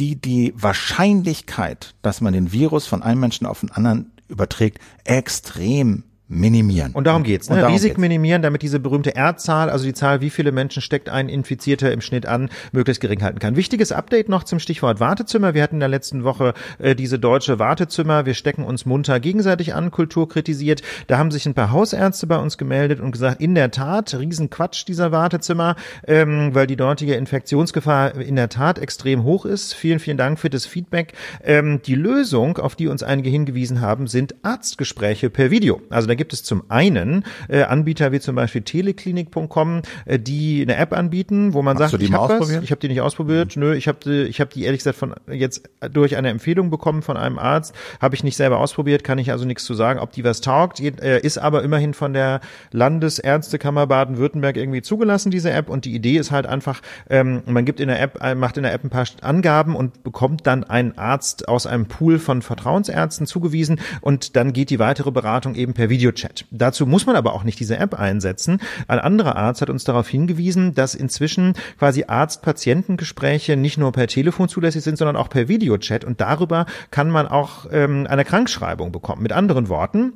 die 0.00 0.20
die 0.20 0.52
Wahrscheinlichkeit, 0.56 1.94
dass 2.02 2.20
man 2.20 2.32
den 2.32 2.52
Virus 2.52 2.86
von 2.86 3.04
einem 3.04 3.20
Menschen 3.20 3.46
auf 3.46 3.60
den 3.60 3.70
anderen 3.70 4.10
überträgt, 4.28 4.80
extrem 5.04 6.02
minimieren. 6.28 6.92
Und 6.92 7.06
darum 7.06 7.22
geht's. 7.22 7.48
Ne? 7.48 7.56
Darum 7.56 7.72
Risiken 7.72 7.94
geht's. 7.94 8.00
minimieren, 8.00 8.42
damit 8.42 8.62
diese 8.62 8.78
berühmte 8.78 9.16
R-Zahl, 9.16 9.70
also 9.70 9.84
die 9.84 9.94
Zahl, 9.94 10.20
wie 10.20 10.30
viele 10.30 10.52
Menschen 10.52 10.82
steckt 10.82 11.08
ein 11.08 11.28
Infizierter 11.28 11.90
im 11.90 12.02
Schnitt 12.02 12.26
an, 12.26 12.50
möglichst 12.72 13.00
gering 13.00 13.22
halten 13.22 13.38
kann. 13.38 13.56
Wichtiges 13.56 13.92
Update 13.92 14.28
noch 14.28 14.44
zum 14.44 14.58
Stichwort 14.58 15.00
Wartezimmer. 15.00 15.54
Wir 15.54 15.62
hatten 15.62 15.76
in 15.76 15.80
der 15.80 15.88
letzten 15.88 16.24
Woche 16.24 16.52
äh, 16.78 16.94
diese 16.94 17.18
deutsche 17.18 17.58
Wartezimmer. 17.58 18.26
Wir 18.26 18.34
stecken 18.34 18.64
uns 18.64 18.84
munter 18.84 19.20
gegenseitig 19.20 19.74
an, 19.74 19.90
Kultur 19.90 20.28
kritisiert. 20.28 20.82
Da 21.06 21.16
haben 21.16 21.30
sich 21.30 21.46
ein 21.46 21.54
paar 21.54 21.72
Hausärzte 21.72 22.26
bei 22.26 22.36
uns 22.36 22.58
gemeldet 22.58 23.00
und 23.00 23.12
gesagt, 23.12 23.40
in 23.40 23.54
der 23.54 23.70
Tat, 23.70 24.14
Riesenquatsch 24.14 24.86
dieser 24.86 25.12
Wartezimmer, 25.12 25.76
ähm, 26.06 26.54
weil 26.54 26.66
die 26.66 26.76
dortige 26.76 27.14
Infektionsgefahr 27.14 28.16
in 28.16 28.36
der 28.36 28.50
Tat 28.50 28.78
extrem 28.78 29.24
hoch 29.24 29.46
ist. 29.46 29.72
Vielen, 29.72 29.98
vielen 29.98 30.18
Dank 30.18 30.38
für 30.38 30.50
das 30.50 30.66
Feedback. 30.66 31.14
Ähm, 31.42 31.80
die 31.86 31.94
Lösung, 31.94 32.58
auf 32.58 32.76
die 32.76 32.88
uns 32.88 33.02
einige 33.02 33.30
hingewiesen 33.30 33.80
haben, 33.80 34.06
sind 34.06 34.34
Arztgespräche 34.42 35.30
per 35.30 35.50
Video. 35.50 35.80
Also 35.88 36.06
gibt 36.18 36.34
es 36.34 36.42
zum 36.42 36.64
einen 36.68 37.24
äh, 37.48 37.62
Anbieter 37.62 38.12
wie 38.12 38.20
zum 38.20 38.34
Beispiel 38.34 38.60
teleklinik.com, 38.60 39.82
äh, 40.04 40.18
die 40.18 40.60
eine 40.62 40.76
App 40.76 40.92
anbieten, 40.92 41.54
wo 41.54 41.62
man 41.62 41.78
Hast 41.78 41.92
sagt, 41.92 42.02
ich 42.02 42.12
habe 42.12 42.40
was, 42.40 42.50
ich 42.50 42.70
habe 42.70 42.80
die 42.80 42.88
nicht 42.88 43.00
ausprobiert, 43.00 43.56
mhm. 43.56 43.62
nö, 43.62 43.74
ich 43.74 43.88
habe 43.88 44.26
ich 44.26 44.40
habe 44.40 44.50
die 44.52 44.64
ehrlich 44.64 44.80
gesagt 44.80 44.98
von 44.98 45.14
jetzt 45.30 45.70
durch 45.90 46.16
eine 46.16 46.28
Empfehlung 46.28 46.68
bekommen 46.68 47.00
von 47.00 47.16
einem 47.16 47.38
Arzt, 47.38 47.74
habe 48.00 48.14
ich 48.14 48.22
nicht 48.22 48.36
selber 48.36 48.58
ausprobiert, 48.58 49.04
kann 49.04 49.18
ich 49.18 49.30
also 49.30 49.46
nichts 49.46 49.64
zu 49.64 49.74
sagen, 49.74 50.00
ob 50.00 50.12
die 50.12 50.24
was 50.24 50.40
taugt, 50.40 50.80
äh, 50.80 51.20
ist 51.20 51.38
aber 51.38 51.62
immerhin 51.62 51.94
von 51.94 52.12
der 52.12 52.40
Landesärztekammer 52.72 53.86
Baden-Württemberg 53.86 54.56
irgendwie 54.56 54.82
zugelassen 54.82 55.30
diese 55.30 55.50
App. 55.50 55.68
Und 55.68 55.84
die 55.84 55.94
Idee 55.94 56.16
ist 56.16 56.30
halt 56.30 56.46
einfach, 56.46 56.82
ähm, 57.08 57.42
man 57.46 57.64
gibt 57.64 57.80
in 57.80 57.88
der 57.88 58.00
App 58.00 58.18
äh, 58.22 58.34
macht 58.34 58.56
in 58.56 58.62
der 58.64 58.72
App 58.72 58.84
ein 58.84 58.90
paar 58.90 59.06
Angaben 59.22 59.76
und 59.76 60.02
bekommt 60.02 60.46
dann 60.46 60.64
einen 60.64 60.98
Arzt 60.98 61.48
aus 61.48 61.66
einem 61.66 61.86
Pool 61.86 62.18
von 62.18 62.42
Vertrauensärzten 62.42 63.26
zugewiesen. 63.26 63.80
Und 64.00 64.36
dann 64.36 64.52
geht 64.52 64.70
die 64.70 64.78
weitere 64.78 65.10
Beratung 65.10 65.54
eben 65.54 65.74
per 65.74 65.88
Video 65.88 66.07
Videochat. 66.08 66.46
Dazu 66.50 66.86
muss 66.86 67.06
man 67.06 67.16
aber 67.16 67.34
auch 67.34 67.44
nicht 67.44 67.60
diese 67.60 67.78
App 67.78 67.94
einsetzen. 67.94 68.60
Ein 68.86 68.98
anderer 68.98 69.36
Arzt 69.36 69.62
hat 69.62 69.70
uns 69.70 69.84
darauf 69.84 70.08
hingewiesen, 70.08 70.74
dass 70.74 70.94
inzwischen 70.94 71.54
quasi 71.78 72.04
Arzt-Patientengespräche 72.06 73.56
nicht 73.56 73.78
nur 73.78 73.92
per 73.92 74.06
Telefon 74.06 74.48
zulässig 74.48 74.82
sind, 74.82 74.98
sondern 74.98 75.16
auch 75.16 75.28
per 75.28 75.48
Videochat 75.48 76.04
und 76.04 76.20
darüber 76.20 76.66
kann 76.90 77.10
man 77.10 77.28
auch 77.28 77.66
ähm, 77.70 78.06
eine 78.08 78.24
Krankschreibung 78.24 78.92
bekommen. 78.92 79.22
Mit 79.22 79.32
anderen 79.32 79.68
Worten, 79.68 80.12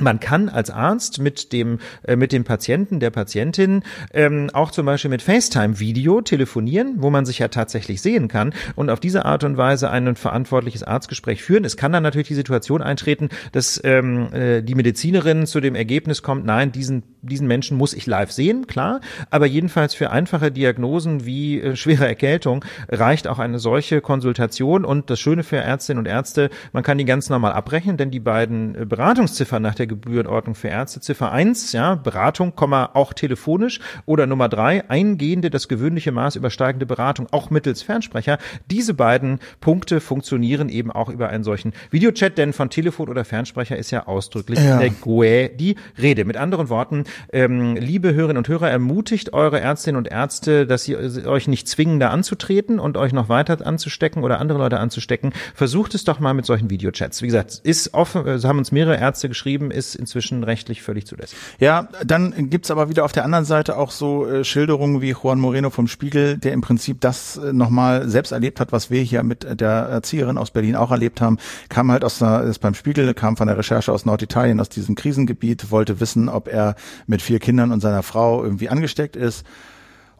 man 0.00 0.18
kann 0.18 0.48
als 0.48 0.70
Arzt 0.70 1.20
mit 1.20 1.52
dem 1.52 1.78
äh, 2.02 2.16
mit 2.16 2.32
dem 2.32 2.42
Patienten 2.42 2.98
der 2.98 3.10
Patientin 3.10 3.84
ähm, 4.12 4.50
auch 4.52 4.72
zum 4.72 4.86
Beispiel 4.86 5.10
mit 5.10 5.22
FaceTime-Video 5.22 6.20
telefonieren, 6.20 6.96
wo 6.98 7.10
man 7.10 7.24
sich 7.24 7.38
ja 7.38 7.48
tatsächlich 7.48 8.02
sehen 8.02 8.26
kann 8.26 8.54
und 8.74 8.90
auf 8.90 8.98
diese 8.98 9.24
Art 9.24 9.44
und 9.44 9.56
Weise 9.56 9.90
ein 9.90 10.16
verantwortliches 10.16 10.82
Arztgespräch 10.82 11.44
führen. 11.44 11.64
Es 11.64 11.76
kann 11.76 11.92
dann 11.92 12.02
natürlich 12.02 12.28
die 12.28 12.34
Situation 12.34 12.82
eintreten, 12.82 13.28
dass 13.52 13.80
ähm, 13.84 14.32
äh, 14.32 14.62
die 14.62 14.74
Medizinerin 14.74 15.46
zu 15.46 15.60
dem 15.60 15.76
Ergebnis 15.76 16.22
kommt: 16.22 16.44
Nein, 16.44 16.72
diesen 16.72 17.04
diesen 17.22 17.46
Menschen 17.46 17.76
muss 17.76 17.94
ich 17.94 18.06
live 18.06 18.32
sehen, 18.32 18.66
klar. 18.66 19.00
Aber 19.30 19.46
jedenfalls 19.46 19.94
für 19.94 20.10
einfache 20.10 20.50
Diagnosen 20.50 21.24
wie 21.24 21.60
äh, 21.60 21.76
schwere 21.76 22.06
Erkältung 22.06 22.64
reicht 22.88 23.28
auch 23.28 23.38
eine 23.38 23.58
solche 23.58 24.00
Konsultation. 24.00 24.84
Und 24.84 25.10
das 25.10 25.20
Schöne 25.20 25.42
für 25.42 25.56
Ärztinnen 25.56 26.00
und 26.00 26.06
Ärzte: 26.06 26.50
Man 26.72 26.82
kann 26.82 26.98
die 26.98 27.04
ganz 27.04 27.30
normal 27.30 27.52
abrechnen, 27.52 27.96
denn 27.96 28.10
die 28.10 28.20
beiden 28.20 28.74
äh, 28.74 28.84
Beratungsziffern 28.84 29.62
nach 29.62 29.74
der 29.74 29.83
der 29.84 29.96
Gebührenordnung 29.96 30.54
für 30.54 30.68
Ärzte. 30.68 31.00
Ziffer 31.00 31.32
eins, 31.32 31.72
ja, 31.72 31.94
Beratung, 31.94 32.54
auch 32.58 33.12
telefonisch. 33.12 33.80
Oder 34.06 34.26
Nummer 34.26 34.48
drei, 34.48 34.88
eingehende, 34.88 35.50
das 35.50 35.68
gewöhnliche 35.68 36.12
Maß 36.12 36.36
übersteigende 36.36 36.86
Beratung, 36.86 37.26
auch 37.30 37.50
mittels 37.50 37.82
Fernsprecher. 37.82 38.38
Diese 38.70 38.94
beiden 38.94 39.38
Punkte 39.60 40.00
funktionieren 40.00 40.68
eben 40.68 40.90
auch 40.90 41.10
über 41.10 41.28
einen 41.28 41.44
solchen 41.44 41.72
Videochat, 41.90 42.38
denn 42.38 42.52
von 42.52 42.70
Telefon 42.70 43.08
oder 43.08 43.24
Fernsprecher 43.24 43.76
ist 43.76 43.90
ja 43.90 44.06
ausdrücklich 44.06 44.58
ja. 44.58 44.78
der 44.78 44.90
GUE 44.90 45.50
die 45.50 45.76
Rede. 46.00 46.24
Mit 46.24 46.36
anderen 46.36 46.68
Worten, 46.70 47.04
ähm, 47.32 47.76
liebe 47.76 48.14
Hörerinnen 48.14 48.38
und 48.38 48.48
Hörer, 48.48 48.70
ermutigt 48.70 49.32
eure 49.34 49.60
Ärztinnen 49.60 49.98
und 49.98 50.08
Ärzte, 50.08 50.66
dass 50.66 50.88
ihr 50.88 51.26
euch 51.26 51.48
nicht 51.48 51.68
zwingen, 51.68 52.00
da 52.00 52.10
anzutreten 52.10 52.78
und 52.78 52.96
euch 52.96 53.12
noch 53.12 53.28
weiter 53.28 53.64
anzustecken 53.64 54.24
oder 54.24 54.40
andere 54.40 54.58
Leute 54.58 54.80
anzustecken. 54.80 55.32
Versucht 55.54 55.94
es 55.94 56.04
doch 56.04 56.20
mal 56.20 56.32
mit 56.32 56.46
solchen 56.46 56.70
Videochats. 56.70 57.20
Wie 57.20 57.26
gesagt, 57.26 57.60
ist 57.64 57.92
offen, 57.92 58.26
äh, 58.26 58.38
haben 58.44 58.58
uns 58.58 58.72
mehrere 58.72 58.96
Ärzte 58.98 59.28
geschrieben, 59.28 59.70
ist 59.74 59.94
inzwischen 59.94 60.44
rechtlich 60.44 60.82
völlig 60.82 61.06
zulässig. 61.06 61.38
Ja, 61.58 61.88
dann 62.04 62.50
gibt's 62.50 62.70
aber 62.70 62.88
wieder 62.88 63.04
auf 63.04 63.12
der 63.12 63.24
anderen 63.24 63.44
Seite 63.44 63.76
auch 63.76 63.90
so 63.90 64.26
äh, 64.26 64.44
Schilderungen 64.44 65.00
wie 65.00 65.10
Juan 65.10 65.40
Moreno 65.40 65.70
vom 65.70 65.88
Spiegel, 65.88 66.38
der 66.38 66.52
im 66.52 66.60
Prinzip 66.60 67.00
das 67.00 67.36
äh, 67.36 67.52
nochmal 67.52 68.08
selbst 68.08 68.32
erlebt 68.32 68.60
hat, 68.60 68.72
was 68.72 68.90
wir 68.90 69.02
hier 69.02 69.22
mit 69.22 69.60
der 69.60 69.70
Erzieherin 69.70 70.38
aus 70.38 70.50
Berlin 70.50 70.76
auch 70.76 70.90
erlebt 70.90 71.20
haben. 71.20 71.38
Kam 71.68 71.90
halt 71.90 72.04
aus 72.04 72.18
der, 72.18 72.42
ist 72.42 72.60
beim 72.60 72.74
Spiegel, 72.74 73.12
kam 73.14 73.36
von 73.36 73.46
der 73.46 73.58
Recherche 73.58 73.92
aus 73.92 74.04
Norditalien, 74.04 74.60
aus 74.60 74.68
diesem 74.68 74.94
Krisengebiet, 74.94 75.70
wollte 75.70 76.00
wissen, 76.00 76.28
ob 76.28 76.48
er 76.48 76.76
mit 77.06 77.22
vier 77.22 77.38
Kindern 77.38 77.72
und 77.72 77.80
seiner 77.80 78.02
Frau 78.02 78.42
irgendwie 78.42 78.68
angesteckt 78.68 79.16
ist 79.16 79.44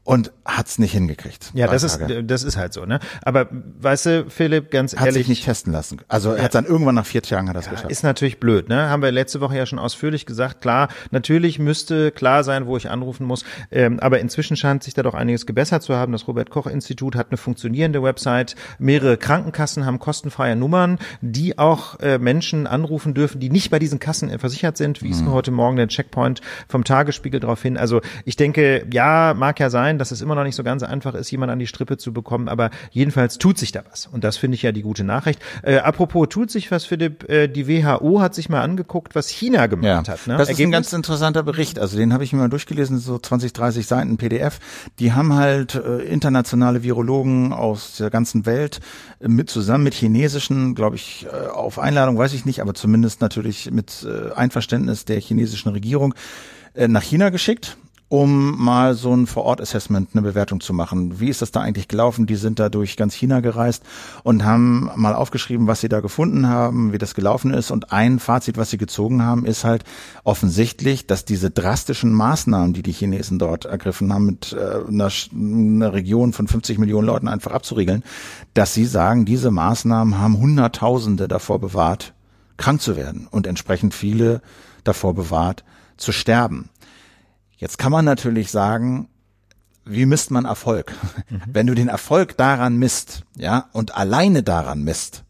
und 0.05 0.33
hat's 0.45 0.79
nicht 0.79 0.93
hingekriegt. 0.93 1.51
Ja, 1.55 1.67
das 1.67 1.83
ist 1.83 1.99
das 2.25 2.45
ist 2.45 2.59
halt 2.59 2.75
so, 2.75 2.85
ne? 2.85 3.01
Aber 3.23 3.49
weißt 3.51 4.07
du, 4.07 4.27
Philipp, 4.29 4.71
ganz 4.71 4.95
hat 4.95 5.07
ehrlich, 5.07 5.23
sich 5.23 5.29
nicht 5.29 5.45
testen 5.45 5.73
lassen. 5.73 6.03
Also 6.09 6.33
er 6.33 6.45
hat 6.45 6.55
dann 6.55 6.67
irgendwann 6.67 6.95
nach 6.95 7.07
vier 7.07 7.23
Tagen 7.23 7.49
hat 7.49 7.57
das 7.57 7.67
ja, 7.67 7.73
geschafft. 7.73 7.91
Ist 7.91 8.05
natürlich 8.05 8.39
blöd, 8.39 8.69
ne? 8.69 8.91
Haben 8.91 9.03
wir 9.03 9.11
letzte 9.11 9.41
Woche 9.41 9.57
ja 9.57 9.65
schon 9.65 9.79
ausführlich 9.79 10.27
gesagt. 10.27 10.61
Klar, 10.61 10.89
natürlich 11.11 11.59
müsste 11.59 12.11
klar 12.11 12.45
sein, 12.45 12.67
wo 12.67 12.77
ich 12.77 12.91
anrufen 12.91 13.27
muss. 13.27 13.45
Ähm, 13.71 13.99
aber 13.99 14.21
inzwischen 14.21 14.59
scheint 14.59 14.83
sich 14.83 14.93
da 14.93 15.03
doch 15.03 15.15
einiges 15.15 15.47
gebessert 15.47 15.83
zu 15.83 15.95
haben. 15.95 16.13
Das 16.13 16.29
Robert 16.29 16.51
Koch 16.51 16.67
Institut 16.67 17.17
hat 17.17 17.29
eine 17.31 17.39
funktionierende 17.39 18.03
Website. 18.03 18.57
Mehrere 18.79 19.17
Krankenkassen 19.17 19.87
haben 19.87 19.99
kostenfreie 19.99 20.55
Nummern, 20.55 20.99
die 21.23 21.59
auch 21.59 21.99
äh, 22.01 22.19
Menschen 22.19 22.67
anrufen 22.67 23.15
dürfen, 23.15 23.41
die 23.41 23.49
nicht 23.49 23.71
bei 23.71 23.79
diesen 23.79 24.01
Kassen 24.01 24.39
versichert 24.39 24.77
sind. 24.77 25.03
Wie 25.03 25.15
mhm. 25.15 25.33
heute 25.33 25.51
Morgen 25.51 25.77
der 25.77 25.89
Checkpoint 25.89 26.43
vom 26.69 26.85
Tagesspiegel 26.85 27.41
darauf 27.41 27.63
hin. 27.63 27.79
Also 27.79 28.03
ich 28.27 28.37
denke, 28.37 28.87
ja, 28.93 29.33
mag 29.35 29.59
ja 29.61 29.71
sein 29.71 29.94
sein, 29.95 29.99
dass 29.99 30.11
es 30.11 30.21
immer 30.21 30.35
noch 30.35 30.45
nicht 30.45 30.57
so 30.57 30.63
ganz 30.63 30.83
einfach 30.83 31.15
ist, 31.15 31.31
jemand 31.31 31.53
an 31.53 31.59
die 31.59 31.67
Strippe 31.67 31.97
zu 31.97 32.13
bekommen, 32.13 32.49
aber 32.49 32.71
jedenfalls 32.91 33.39
tut 33.39 33.59
sich 33.59 33.73
da 33.73 33.83
was. 33.91 34.07
Und 34.07 34.25
das 34.25 34.37
finde 34.37 34.57
ich 34.57 34.63
ja 34.63 34.73
die 34.73 34.83
gute 34.83 35.05
Nachricht. 35.05 35.41
Äh, 35.63 35.79
apropos 35.79 36.29
tut 36.29 36.51
sich 36.51 36.71
was, 36.71 36.85
Philipp, 36.85 37.29
äh, 37.29 37.49
die 37.49 37.69
WHO 37.69 38.21
hat 38.21 38.35
sich 38.35 38.49
mal 38.49 38.63
angeguckt, 38.63 39.15
was 39.15 39.29
China 39.29 39.67
gemacht 39.67 40.07
ja, 40.07 40.13
hat. 40.13 40.27
Ne? 40.27 40.37
Das 40.37 40.49
Ergebnis? 40.49 40.59
ist 40.59 40.61
ein 40.61 40.73
ganz 40.73 40.93
interessanter 40.93 41.43
Bericht. 41.43 41.79
Also 41.79 41.97
den 41.97 42.13
habe 42.13 42.25
ich 42.25 42.33
mir 42.33 42.41
mal 42.41 42.49
durchgelesen, 42.49 42.99
so 42.99 43.19
20, 43.19 43.53
30 43.53 43.87
Seiten 43.87 44.17
PDF. 44.17 44.59
Die 44.99 45.13
haben 45.13 45.35
halt 45.35 45.75
äh, 45.75 46.03
internationale 46.03 46.83
Virologen 46.83 47.53
aus 47.53 47.97
der 47.97 48.11
ganzen 48.11 48.47
Welt 48.47 48.81
äh, 49.21 49.29
mit 49.29 49.51
zusammen 49.51 49.85
mit 49.85 49.95
chinesischen, 49.95 50.75
glaube 50.75 50.97
ich, 50.97 51.27
äh, 51.27 51.47
auf 51.49 51.79
Einladung, 51.79 52.19
weiß 52.19 52.33
ich 52.35 52.45
nicht, 52.45 52.61
aber 52.61 52.75
zumindest 52.75 53.21
natürlich 53.21 53.71
mit 53.71 54.07
äh, 54.09 54.33
Einverständnis 54.33 55.05
der 55.05 55.21
chinesischen 55.21 55.71
Regierung 55.71 56.15
nach 56.77 57.03
China 57.03 57.31
geschickt 57.31 57.77
um 58.15 58.63
mal 58.63 58.95
so 58.95 59.13
ein 59.13 59.27
Vor-Ort-Assessment, 59.27 60.11
eine 60.13 60.23
Bewertung 60.23 60.61
zu 60.61 60.73
machen. 60.73 61.19
Wie 61.19 61.31
ist 61.31 61.43
das 61.43 61.51
da 61.51 61.63
eigentlich 61.63 61.89
gelaufen? 61.89 62.27
Die 62.27 62.37
sind 62.37 62.61
da 62.61 62.69
durch 62.69 62.97
ganz 62.97 63.13
China 63.13 63.41
gereist 63.41 63.83
und 64.23 64.45
haben 64.45 64.89
mal 64.95 65.17
aufgeschrieben, 65.17 65.67
was 65.67 65.81
sie 65.81 65.89
da 65.89 65.99
gefunden 65.99 66.47
haben, 66.47 66.93
wie 66.93 66.99
das 66.99 67.17
gelaufen 67.17 67.53
ist. 67.53 67.73
Und 67.73 67.91
ein 67.91 68.21
Fazit, 68.21 68.57
was 68.57 68.71
sie 68.71 68.79
gezogen 68.79 69.23
haben, 69.23 69.45
ist 69.45 69.65
halt 69.65 69.83
offensichtlich, 70.23 71.09
dass 71.09 71.25
diese 71.25 71.51
drastischen 71.51 72.13
Maßnahmen, 72.13 72.73
die 72.73 72.85
die 72.85 72.93
Chinesen 72.93 73.41
dort 73.41 73.65
ergriffen 73.65 74.13
haben, 74.13 74.27
mit 74.27 74.53
äh, 74.53 74.87
einer, 74.87 75.11
einer 75.35 75.93
Region 75.93 76.33
von 76.33 76.47
50 76.47 76.79
Millionen 76.79 77.09
Leuten 77.09 77.27
einfach 77.27 77.51
abzuriegeln, 77.51 78.05
dass 78.55 78.75
sie 78.75 78.85
sagen, 78.85 79.25
diese 79.25 79.51
Maßnahmen 79.51 80.21
haben 80.21 80.39
Hunderttausende 80.39 81.27
davor 81.27 81.59
bewahrt, 81.59 82.15
krank 82.59 82.81
zu 82.81 82.97
werden 82.97 83.27
und 83.29 83.49
entsprechend 83.49 83.93
viele 83.93 84.41
davor 84.85 85.15
bewahrt, 85.15 85.65
zu 85.97 86.13
sterben. 86.13 86.71
Jetzt 87.65 87.79
kann 87.79 87.93
man 87.93 88.05
natürlich 88.05 88.51
sagen, 88.51 89.09
wie 89.87 90.05
misst 90.05 90.31
man 90.31 90.45
Erfolg? 90.45 90.93
Mhm. 91.31 91.41
Wenn 91.47 91.67
du 91.67 91.75
den 91.75 91.89
Erfolg 91.89 92.37
daran 92.37 92.77
misst, 92.77 93.23
ja, 93.39 93.71
und 93.73 93.97
alleine 93.97 94.43
daran 94.43 94.83
misst, 94.83 95.25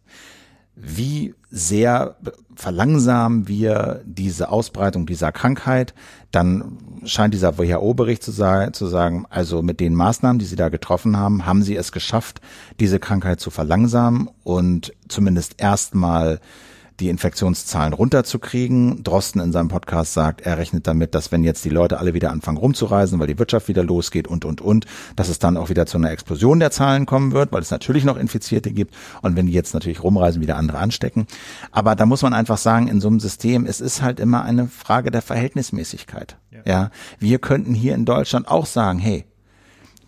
wie 0.75 1.37
sehr 1.49 2.17
verlangsamen 2.57 3.47
wir 3.47 4.03
diese 4.05 4.49
Ausbreitung 4.49 5.07
dieser 5.07 5.31
Krankheit. 5.31 5.95
Dann 6.33 6.79
scheint 7.05 7.35
dieser 7.35 7.57
WHO-Bericht 7.57 8.25
zu, 8.25 8.33
zu 8.33 8.87
sagen, 8.89 9.27
also 9.31 9.63
mit 9.63 9.79
den 9.79 9.95
Maßnahmen, 9.95 10.41
die 10.41 10.45
sie 10.45 10.57
da 10.57 10.71
getroffen 10.71 11.17
haben, 11.17 11.47
haben 11.47 11.63
sie 11.63 11.77
es 11.77 11.93
geschafft, 11.93 12.41
diese 12.81 12.99
Krankheit 12.99 13.39
zu 13.39 13.51
verlangsamen 13.51 14.29
und 14.43 14.93
zumindest 15.07 15.55
erstmal 15.59 16.41
die 17.01 17.09
Infektionszahlen 17.09 17.93
runterzukriegen. 17.93 19.03
Drosten 19.03 19.41
in 19.41 19.53
seinem 19.53 19.69
Podcast 19.69 20.15
sagt, 20.15 20.43
er 20.43 20.59
rechnet 20.59 20.87
damit, 20.87 21.15
dass 21.15 21.33
wenn 21.33 21.43
jetzt 21.43 21.65
die 21.65 21.71
Leute 21.71 21.99
alle 21.99 22.15
wieder 22.15 22.31
anfangen 22.31 22.57
rumzureisen, 22.57 23.19
weil 23.19 23.27
die 23.27 23.39
Wirtschaft 23.39 23.69
wieder 23.69 23.83
losgeht 23.83 24.29
und, 24.29 24.45
und, 24.45 24.61
und, 24.61 24.87
dass 25.17 25.29
es 25.29 25.39
dann 25.39 25.57
auch 25.57 25.71
wieder 25.71 25.87
zu 25.87 25.99
einer 25.99 26.11
Explosion 26.11 26.61
der 26.61 26.71
Zahlen 26.71 27.07
kommen 27.07 27.33
wird, 27.33 27.53
weil 27.53 27.63
es 27.63 27.71
natürlich 27.71 28.05
noch 28.05 28.17
Infizierte 28.17 28.71
gibt 28.71 28.95
und 29.23 29.35
wenn 29.37 29.47
die 29.47 29.53
jetzt 29.53 29.75
natürlich 29.75 30.03
rumreisen, 30.03 30.41
wieder 30.41 30.57
andere 30.57 30.79
anstecken. 30.79 31.27
Aber 31.73 31.97
da 31.97 32.07
muss 32.07 32.23
man 32.23 32.33
einfach 32.33 32.59
sagen, 32.59 32.87
in 32.89 33.01
so 33.01 33.09
einem 33.09 33.21
System, 33.21 33.67
es 33.67 33.81
ist 33.81 34.03
halt 34.03 34.21
immer 34.21 34.43
eine 34.43 34.69
Frage 34.69 35.11
der 35.11 35.23
Verhältnismäßigkeit. 35.23 36.37
Ja, 36.51 36.61
ja 36.65 36.91
wir 37.19 37.39
könnten 37.39 37.75
hier 37.75 37.95
in 37.95 38.05
Deutschland 38.05 38.47
auch 38.47 38.67
sagen, 38.67 39.01
hey, 39.01 39.25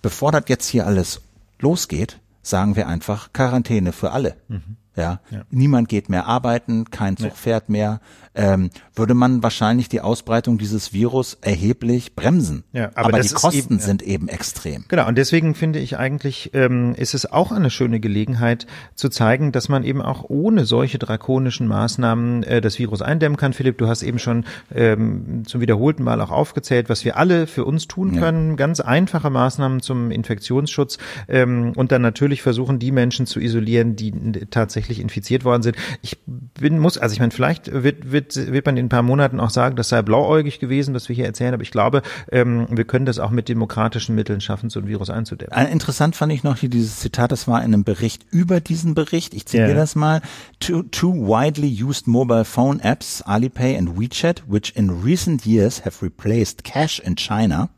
bevor 0.02 0.30
das 0.30 0.44
jetzt 0.46 0.68
hier 0.68 0.86
alles 0.86 1.20
losgeht, 1.58 2.20
sagen 2.42 2.76
wir 2.76 2.86
einfach 2.86 3.32
Quarantäne 3.32 3.92
für 3.92 4.12
alle. 4.12 4.36
Mhm. 4.48 4.76
Ja, 4.96 5.20
ja. 5.30 5.42
niemand 5.50 5.88
geht 5.88 6.08
mehr 6.08 6.26
arbeiten, 6.26 6.90
kein 6.90 7.16
Zug 7.16 7.28
nee. 7.28 7.34
fährt 7.34 7.68
mehr. 7.68 8.00
Ähm, 8.36 8.70
würde 8.94 9.14
man 9.14 9.42
wahrscheinlich 9.42 9.88
die 9.88 10.00
Ausbreitung 10.00 10.58
dieses 10.58 10.92
Virus 10.92 11.38
erheblich 11.40 12.14
bremsen. 12.14 12.64
Ja, 12.72 12.90
aber, 12.94 13.08
aber 13.08 13.20
die 13.20 13.28
Kosten 13.30 13.74
eben, 13.74 13.78
sind 13.78 14.02
eben 14.02 14.28
extrem. 14.28 14.84
Genau, 14.88 15.08
und 15.08 15.16
deswegen 15.18 15.54
finde 15.54 15.78
ich 15.78 15.98
eigentlich, 15.98 16.50
ähm, 16.54 16.94
ist 16.94 17.14
es 17.14 17.30
auch 17.30 17.52
eine 17.52 17.70
schöne 17.70 18.00
Gelegenheit 18.00 18.66
zu 18.94 19.08
zeigen, 19.08 19.52
dass 19.52 19.68
man 19.68 19.84
eben 19.84 20.02
auch 20.02 20.24
ohne 20.28 20.64
solche 20.64 20.98
drakonischen 20.98 21.66
Maßnahmen 21.66 22.42
äh, 22.44 22.60
das 22.60 22.78
Virus 22.78 23.02
eindämmen 23.02 23.36
kann. 23.36 23.52
Philipp, 23.52 23.78
du 23.78 23.88
hast 23.88 24.02
eben 24.02 24.18
schon 24.18 24.44
ähm, 24.74 25.42
zum 25.46 25.60
wiederholten 25.60 26.04
Mal 26.04 26.20
auch 26.20 26.30
aufgezählt, 26.30 26.88
was 26.88 27.04
wir 27.04 27.16
alle 27.16 27.46
für 27.46 27.64
uns 27.64 27.88
tun 27.88 28.16
können. 28.18 28.50
Ja. 28.50 28.56
Ganz 28.56 28.80
einfache 28.80 29.30
Maßnahmen 29.30 29.80
zum 29.80 30.10
Infektionsschutz 30.10 30.98
ähm, 31.28 31.72
und 31.74 31.92
dann 31.92 32.02
natürlich 32.02 32.42
versuchen, 32.42 32.78
die 32.78 32.92
Menschen 32.92 33.26
zu 33.26 33.40
isolieren, 33.40 33.96
die 33.96 34.12
tatsächlich 34.50 34.76
tatsächlich 34.76 35.00
infiziert 35.00 35.44
worden 35.44 35.62
sind. 35.62 35.76
Ich 36.02 36.18
bin, 36.26 36.78
muss, 36.78 36.98
also 36.98 37.12
ich 37.12 37.20
meine, 37.20 37.32
vielleicht 37.32 37.72
wird, 37.72 38.12
wird, 38.12 38.25
wird 38.34 38.66
man 38.66 38.76
in 38.76 38.86
ein 38.86 38.88
paar 38.88 39.02
Monaten 39.02 39.38
auch 39.38 39.50
sagen, 39.50 39.76
das 39.76 39.90
sei 39.90 40.02
blauäugig 40.02 40.58
gewesen, 40.58 40.94
was 40.94 41.08
wir 41.08 41.14
hier 41.14 41.26
erzählen, 41.26 41.54
aber 41.54 41.62
ich 41.62 41.70
glaube, 41.70 42.02
ähm, 42.32 42.66
wir 42.70 42.84
können 42.84 43.06
das 43.06 43.18
auch 43.18 43.30
mit 43.30 43.48
demokratischen 43.48 44.14
Mitteln 44.14 44.40
schaffen, 44.40 44.70
so 44.70 44.80
ein 44.80 44.88
Virus 44.88 45.10
einzudämmen. 45.10 45.66
Interessant 45.68 46.16
fand 46.16 46.32
ich 46.32 46.42
noch 46.42 46.56
hier 46.56 46.68
dieses 46.68 46.98
Zitat, 46.98 47.30
das 47.30 47.46
war 47.46 47.58
in 47.58 47.74
einem 47.74 47.84
Bericht 47.84 48.26
über 48.30 48.60
diesen 48.60 48.94
Bericht. 48.94 49.34
Ich 49.34 49.46
zitiere 49.46 49.68
yeah. 49.68 49.76
das 49.76 49.94
mal. 49.94 50.22
Two, 50.58 50.82
two 50.82 51.12
widely 51.12 51.68
used 51.68 52.06
mobile 52.06 52.44
phone 52.44 52.80
apps, 52.80 53.22
Alipay 53.22 53.76
and 53.76 53.98
WeChat, 53.98 54.42
which 54.48 54.72
in 54.74 54.90
recent 55.02 55.46
years 55.46 55.84
have 55.84 56.02
replaced 56.02 56.64
cash 56.64 56.98
in 56.98 57.16
China, 57.16 57.68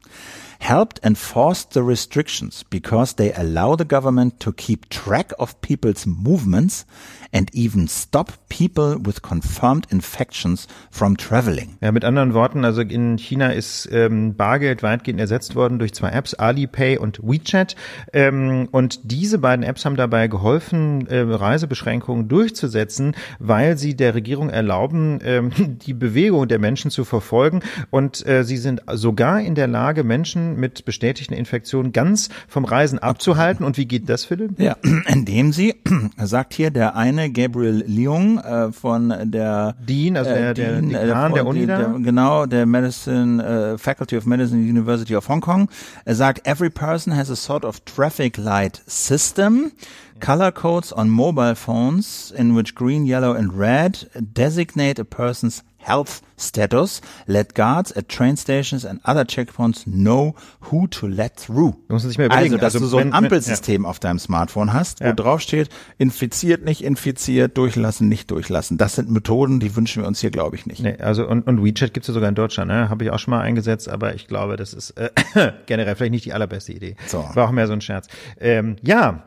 helped 0.59 1.01
enforce 1.05 1.65
the 1.73 1.83
restrictions 1.83 2.65
because 2.65 3.15
they 3.15 3.33
allow 3.33 3.77
the 3.77 3.85
government 3.85 4.41
to 4.41 4.53
keep 4.53 4.89
track 4.89 5.33
of 5.39 5.61
people's 5.61 6.07
movements 6.07 6.85
and 7.33 7.51
even 7.55 7.89
stop 7.89 8.33
people 8.49 8.97
with 8.99 9.23
confirmed 9.23 9.87
infections 9.91 10.67
from 10.91 11.17
traveling. 11.17 11.77
Ja, 11.81 11.93
mit 11.93 12.05
anderen 12.05 12.33
Worten, 12.35 12.65
also 12.65 12.81
in 12.81 13.19
China 13.19 13.53
ist 13.53 13.89
ähm, 13.93 14.35
Bargeld 14.35 14.83
weitgehend 14.83 15.21
ersetzt 15.21 15.55
worden 15.55 15.79
durch 15.79 15.93
zwei 15.93 16.11
Apps, 16.11 16.35
Alipay 16.35 16.99
und 16.99 17.21
WeChat. 17.23 17.77
Ähm, 18.13 18.69
und 18.71 19.01
diese 19.05 19.39
beiden 19.39 19.63
Apps 19.63 19.85
haben 19.85 19.97
dabei 19.97 20.29
geholfen, 20.29 21.07
äh, 21.09 21.21
Reisebeschränkungen 21.21 22.29
durchzusetzen, 22.29 23.15
weil 23.39 23.77
sie 23.77 23.95
der 23.95 24.15
Regierung 24.15 24.49
erlauben, 24.49 25.21
ähm, 25.23 25.51
die 25.87 25.95
Bewegung 25.95 26.49
der 26.49 26.59
Menschen 26.59 26.91
zu 26.91 27.05
verfolgen. 27.05 27.61
Und 27.91 28.27
äh, 28.27 28.45
sie 28.45 28.57
sind 28.57 28.83
sogar 28.91 29.41
in 29.41 29.55
der 29.55 29.67
Lage, 29.67 30.03
Menschen 30.03 30.48
mit 30.57 30.85
bestätigten 30.85 31.35
Infektionen 31.35 31.93
ganz 31.93 32.29
vom 32.49 32.65
Reisen 32.65 32.99
abzuhalten. 32.99 33.65
Und 33.65 33.77
wie 33.77 33.87
geht 33.87 34.09
das, 34.09 34.25
Philipp? 34.25 34.59
Ja, 34.59 34.77
indem 35.07 35.53
sie, 35.53 35.75
sagt 36.17 36.55
hier 36.55 36.71
der 36.71 36.97
eine, 36.97 37.31
Gabriel 37.31 37.85
Leung 37.87 38.39
äh, 38.39 38.73
von 38.73 39.13
der 39.31 39.75
Dean, 39.81 40.17
also 40.17 40.31
der, 40.31 40.51
äh, 40.51 40.55
Dean, 40.55 40.89
der 40.91 41.07
Dekan 41.07 41.35
der 41.35 41.47
Uni 41.47 41.67
da? 41.67 41.97
genau, 41.99 42.47
der 42.47 42.67
Medicine 42.67 43.43
äh, 43.75 43.79
Faculty 43.79 44.17
of 44.17 44.27
Medicine 44.27 44.61
University 44.61 45.17
of 45.17 45.29
Hong 45.29 45.41
Kong. 45.41 45.69
Er 46.05 46.15
sagt, 46.15 46.47
every 46.47 46.71
person 46.71 47.15
has 47.15 47.31
a 47.31 47.37
sort 47.37 47.65
of 47.65 47.81
traffic 47.85 48.37
light 48.37 48.83
system. 48.87 49.73
Color 50.21 50.51
codes 50.51 50.93
on 50.93 51.09
mobile 51.09 51.55
phones 51.55 52.33
in 52.33 52.57
which 52.57 52.75
green, 52.75 53.07
yellow 53.07 53.35
and 53.35 53.57
red 53.57 54.09
designate 54.35 54.99
a 54.99 55.05
person's 55.05 55.63
health 55.79 56.23
status, 56.39 57.01
let 57.27 57.55
guards 57.55 57.93
at 57.97 58.09
train 58.09 58.37
stations 58.37 58.85
and 58.85 59.01
other 59.05 59.25
checkpoints 59.25 59.85
know 59.85 60.35
who 60.71 60.87
to 60.87 61.07
let 61.07 61.37
through. 61.37 61.73
Du 61.89 61.95
musst 61.95 62.07
sich 62.07 62.19
mal 62.19 62.27
überlegen, 62.27 62.55
also, 62.55 62.59
dass 62.59 62.75
also, 62.75 62.87
du 62.87 62.91
so 62.91 62.99
ein 62.99 63.13
Ampelsystem 63.13 63.83
ja. 63.83 63.89
auf 63.89 63.99
deinem 63.99 64.19
Smartphone 64.19 64.73
hast, 64.73 65.01
wo 65.01 65.07
ja. 65.07 65.13
drauf 65.13 65.41
steht, 65.41 65.69
infiziert, 65.99 66.65
nicht 66.65 66.83
infiziert, 66.83 67.57
durchlassen, 67.57 68.09
nicht 68.09 68.31
durchlassen. 68.31 68.79
Das 68.79 68.95
sind 68.95 69.11
Methoden, 69.11 69.61
die 69.61 69.75
wünschen 69.77 70.03
wir 70.03 70.09
uns 70.09 70.21
hier, 70.21 70.31
glaube 70.31 70.57
ich, 70.57 70.67
nicht. 70.67 70.83
Nee, 70.83 70.97
also 70.99 71.27
und, 71.27 71.47
und 71.47 71.65
WeChat 71.65 71.95
gibt's 71.95 72.09
ja 72.09 72.15
sogar 72.15 72.29
in 72.29 72.35
Deutschland, 72.35 72.71
ne? 72.71 72.89
Habe 72.89 73.05
ich 73.05 73.11
auch 73.11 73.19
schon 73.19 73.33
mal 73.33 73.41
eingesetzt, 73.41 73.89
aber 73.89 74.15
ich 74.15 74.27
glaube, 74.27 74.57
das 74.57 74.73
ist 74.73 74.91
äh, 74.91 75.11
generell 75.67 75.97
vielleicht 75.97 76.13
nicht 76.13 76.25
die 76.25 76.33
allerbeste 76.33 76.73
Idee. 76.73 76.97
So. 77.07 77.25
War 77.35 77.49
auch 77.49 77.53
mehr 77.53 77.67
so 77.67 77.73
ein 77.73 77.81
Scherz. 77.81 78.07
Ähm, 78.41 78.77
ja, 78.83 79.25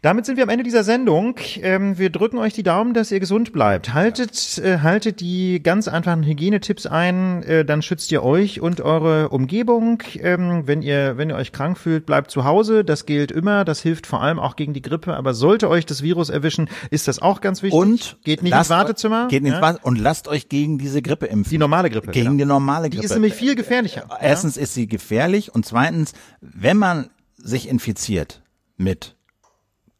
damit 0.00 0.26
sind 0.26 0.36
wir 0.36 0.44
am 0.44 0.48
Ende 0.48 0.64
dieser 0.64 0.84
Sendung. 0.84 1.36
Ähm, 1.60 1.98
wir 1.98 2.10
drücken 2.10 2.38
euch 2.38 2.52
die 2.52 2.62
Daumen, 2.62 2.94
dass 2.94 3.10
ihr 3.10 3.20
gesund 3.20 3.52
bleibt. 3.52 3.94
Haltet, 3.94 4.58
äh, 4.58 4.78
haltet 4.78 5.20
die 5.20 5.62
ganz 5.62 5.88
einfachen 5.92 6.22
Hygienetipps 6.24 6.86
ein, 6.86 7.42
äh, 7.42 7.64
dann 7.64 7.82
schützt 7.82 8.10
ihr 8.12 8.22
euch 8.22 8.60
und 8.60 8.80
eure 8.80 9.28
Umgebung. 9.28 10.02
Ähm, 10.18 10.62
wenn 10.66 10.82
ihr, 10.82 11.16
wenn 11.16 11.30
ihr 11.30 11.36
euch 11.36 11.52
krank 11.52 11.78
fühlt, 11.78 12.06
bleibt 12.06 12.30
zu 12.30 12.44
Hause. 12.44 12.84
Das 12.84 13.06
gilt 13.06 13.30
immer. 13.30 13.64
Das 13.64 13.80
hilft 13.80 14.06
vor 14.06 14.22
allem 14.22 14.38
auch 14.38 14.56
gegen 14.56 14.72
die 14.72 14.82
Grippe. 14.82 15.14
Aber 15.14 15.34
sollte 15.34 15.68
euch 15.68 15.86
das 15.86 16.02
Virus 16.02 16.28
erwischen, 16.28 16.68
ist 16.90 17.08
das 17.08 17.20
auch 17.20 17.40
ganz 17.40 17.62
wichtig. 17.62 17.78
Und 17.78 18.16
geht 18.24 18.42
nicht 18.42 18.54
ins 18.54 18.70
Wartezimmer. 18.70 19.28
Geht 19.28 19.42
nicht 19.42 19.60
ja? 19.60 19.76
und 19.82 19.98
lasst 19.98 20.28
euch 20.28 20.48
gegen 20.48 20.78
diese 20.78 21.02
Grippe 21.02 21.26
impfen. 21.26 21.50
Die 21.50 21.58
normale 21.58 21.90
Grippe. 21.90 22.10
Gegen 22.10 22.24
genau. 22.26 22.38
die 22.38 22.44
normale 22.44 22.88
Grippe. 22.88 23.00
Die 23.00 23.04
ist 23.04 23.14
nämlich 23.14 23.34
viel 23.34 23.54
gefährlicher. 23.54 24.08
Erstens 24.20 24.56
ja? 24.56 24.62
ist 24.62 24.74
sie 24.74 24.86
gefährlich 24.86 25.54
und 25.54 25.64
zweitens, 25.66 26.12
wenn 26.40 26.78
man 26.78 27.10
sich 27.36 27.68
infiziert 27.68 28.42
mit 28.76 29.16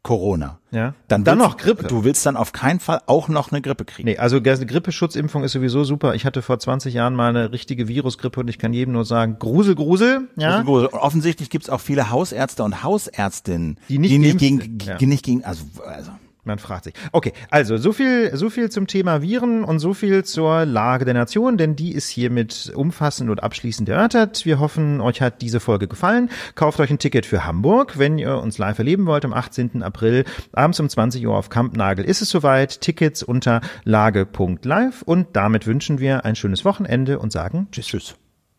Corona. 0.02 0.58
Ja. 0.72 0.94
Dann, 1.06 1.22
dann 1.22 1.38
noch 1.38 1.56
Grippe. 1.56 1.84
Du 1.84 2.02
willst 2.02 2.26
dann 2.26 2.36
auf 2.36 2.52
keinen 2.52 2.80
Fall 2.80 3.02
auch 3.06 3.28
noch 3.28 3.52
eine 3.52 3.62
Grippe 3.62 3.84
kriegen. 3.84 4.08
Nee, 4.08 4.18
also 4.18 4.38
eine 4.38 4.66
Grippeschutzimpfung 4.66 5.44
ist 5.44 5.52
sowieso 5.52 5.84
super. 5.84 6.14
Ich 6.14 6.26
hatte 6.26 6.42
vor 6.42 6.58
20 6.58 6.92
Jahren 6.92 7.14
mal 7.14 7.28
eine 7.28 7.52
richtige 7.52 7.86
Virusgrippe 7.86 8.40
und 8.40 8.48
ich 8.48 8.58
kann 8.58 8.72
jedem 8.72 8.94
nur 8.94 9.04
sagen, 9.04 9.36
Grusel, 9.38 9.76
Grusel. 9.76 10.28
Ja? 10.36 10.62
Grusel, 10.62 10.64
Grusel. 10.64 10.86
Und 10.88 10.98
offensichtlich 10.98 11.50
gibt's 11.50 11.70
auch 11.70 11.80
viele 11.80 12.10
Hausärzte 12.10 12.64
und 12.64 12.82
Hausärztinnen, 12.82 13.78
die 13.88 13.98
nicht, 13.98 14.10
die 14.10 14.18
nicht 14.18 14.38
gegen, 14.38 14.78
ja. 14.84 14.96
nicht 15.00 15.24
gegen, 15.24 15.44
also, 15.44 15.64
also 15.86 16.10
man 16.44 16.58
fragt 16.58 16.84
sich. 16.84 16.94
Okay, 17.12 17.32
also 17.50 17.76
so 17.76 17.92
viel, 17.92 18.36
so 18.36 18.50
viel 18.50 18.70
zum 18.70 18.86
Thema 18.86 19.22
Viren 19.22 19.64
und 19.64 19.78
so 19.78 19.94
viel 19.94 20.24
zur 20.24 20.64
Lage 20.64 21.04
der 21.04 21.14
Nation, 21.14 21.56
denn 21.56 21.76
die 21.76 21.92
ist 21.92 22.08
hiermit 22.08 22.72
umfassend 22.74 23.30
und 23.30 23.42
abschließend 23.42 23.88
erörtert. 23.88 24.44
Wir 24.44 24.58
hoffen, 24.58 25.00
euch 25.00 25.20
hat 25.20 25.40
diese 25.42 25.60
Folge 25.60 25.88
gefallen. 25.88 26.30
Kauft 26.54 26.80
euch 26.80 26.90
ein 26.90 26.98
Ticket 26.98 27.26
für 27.26 27.44
Hamburg, 27.44 27.98
wenn 27.98 28.18
ihr 28.18 28.38
uns 28.38 28.58
live 28.58 28.78
erleben 28.78 29.06
wollt 29.06 29.24
am 29.24 29.32
18. 29.32 29.82
April 29.82 30.24
abends 30.52 30.80
um 30.80 30.88
20 30.88 31.26
Uhr 31.26 31.36
auf 31.36 31.48
Kampnagel 31.48 32.04
ist 32.04 32.22
es 32.22 32.30
soweit. 32.30 32.80
Tickets 32.80 33.22
unter 33.22 33.60
lage.live 33.84 35.02
und 35.02 35.28
damit 35.34 35.66
wünschen 35.66 36.00
wir 36.00 36.24
ein 36.24 36.36
schönes 36.36 36.64
Wochenende 36.64 37.18
und 37.18 37.32
sagen 37.32 37.68
Tschüss. 37.70 37.86
Tschüss. 37.86 38.14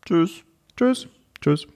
Tschüss. 0.06 0.44
Tschüss. 0.76 1.08
Tschüss. 1.42 1.68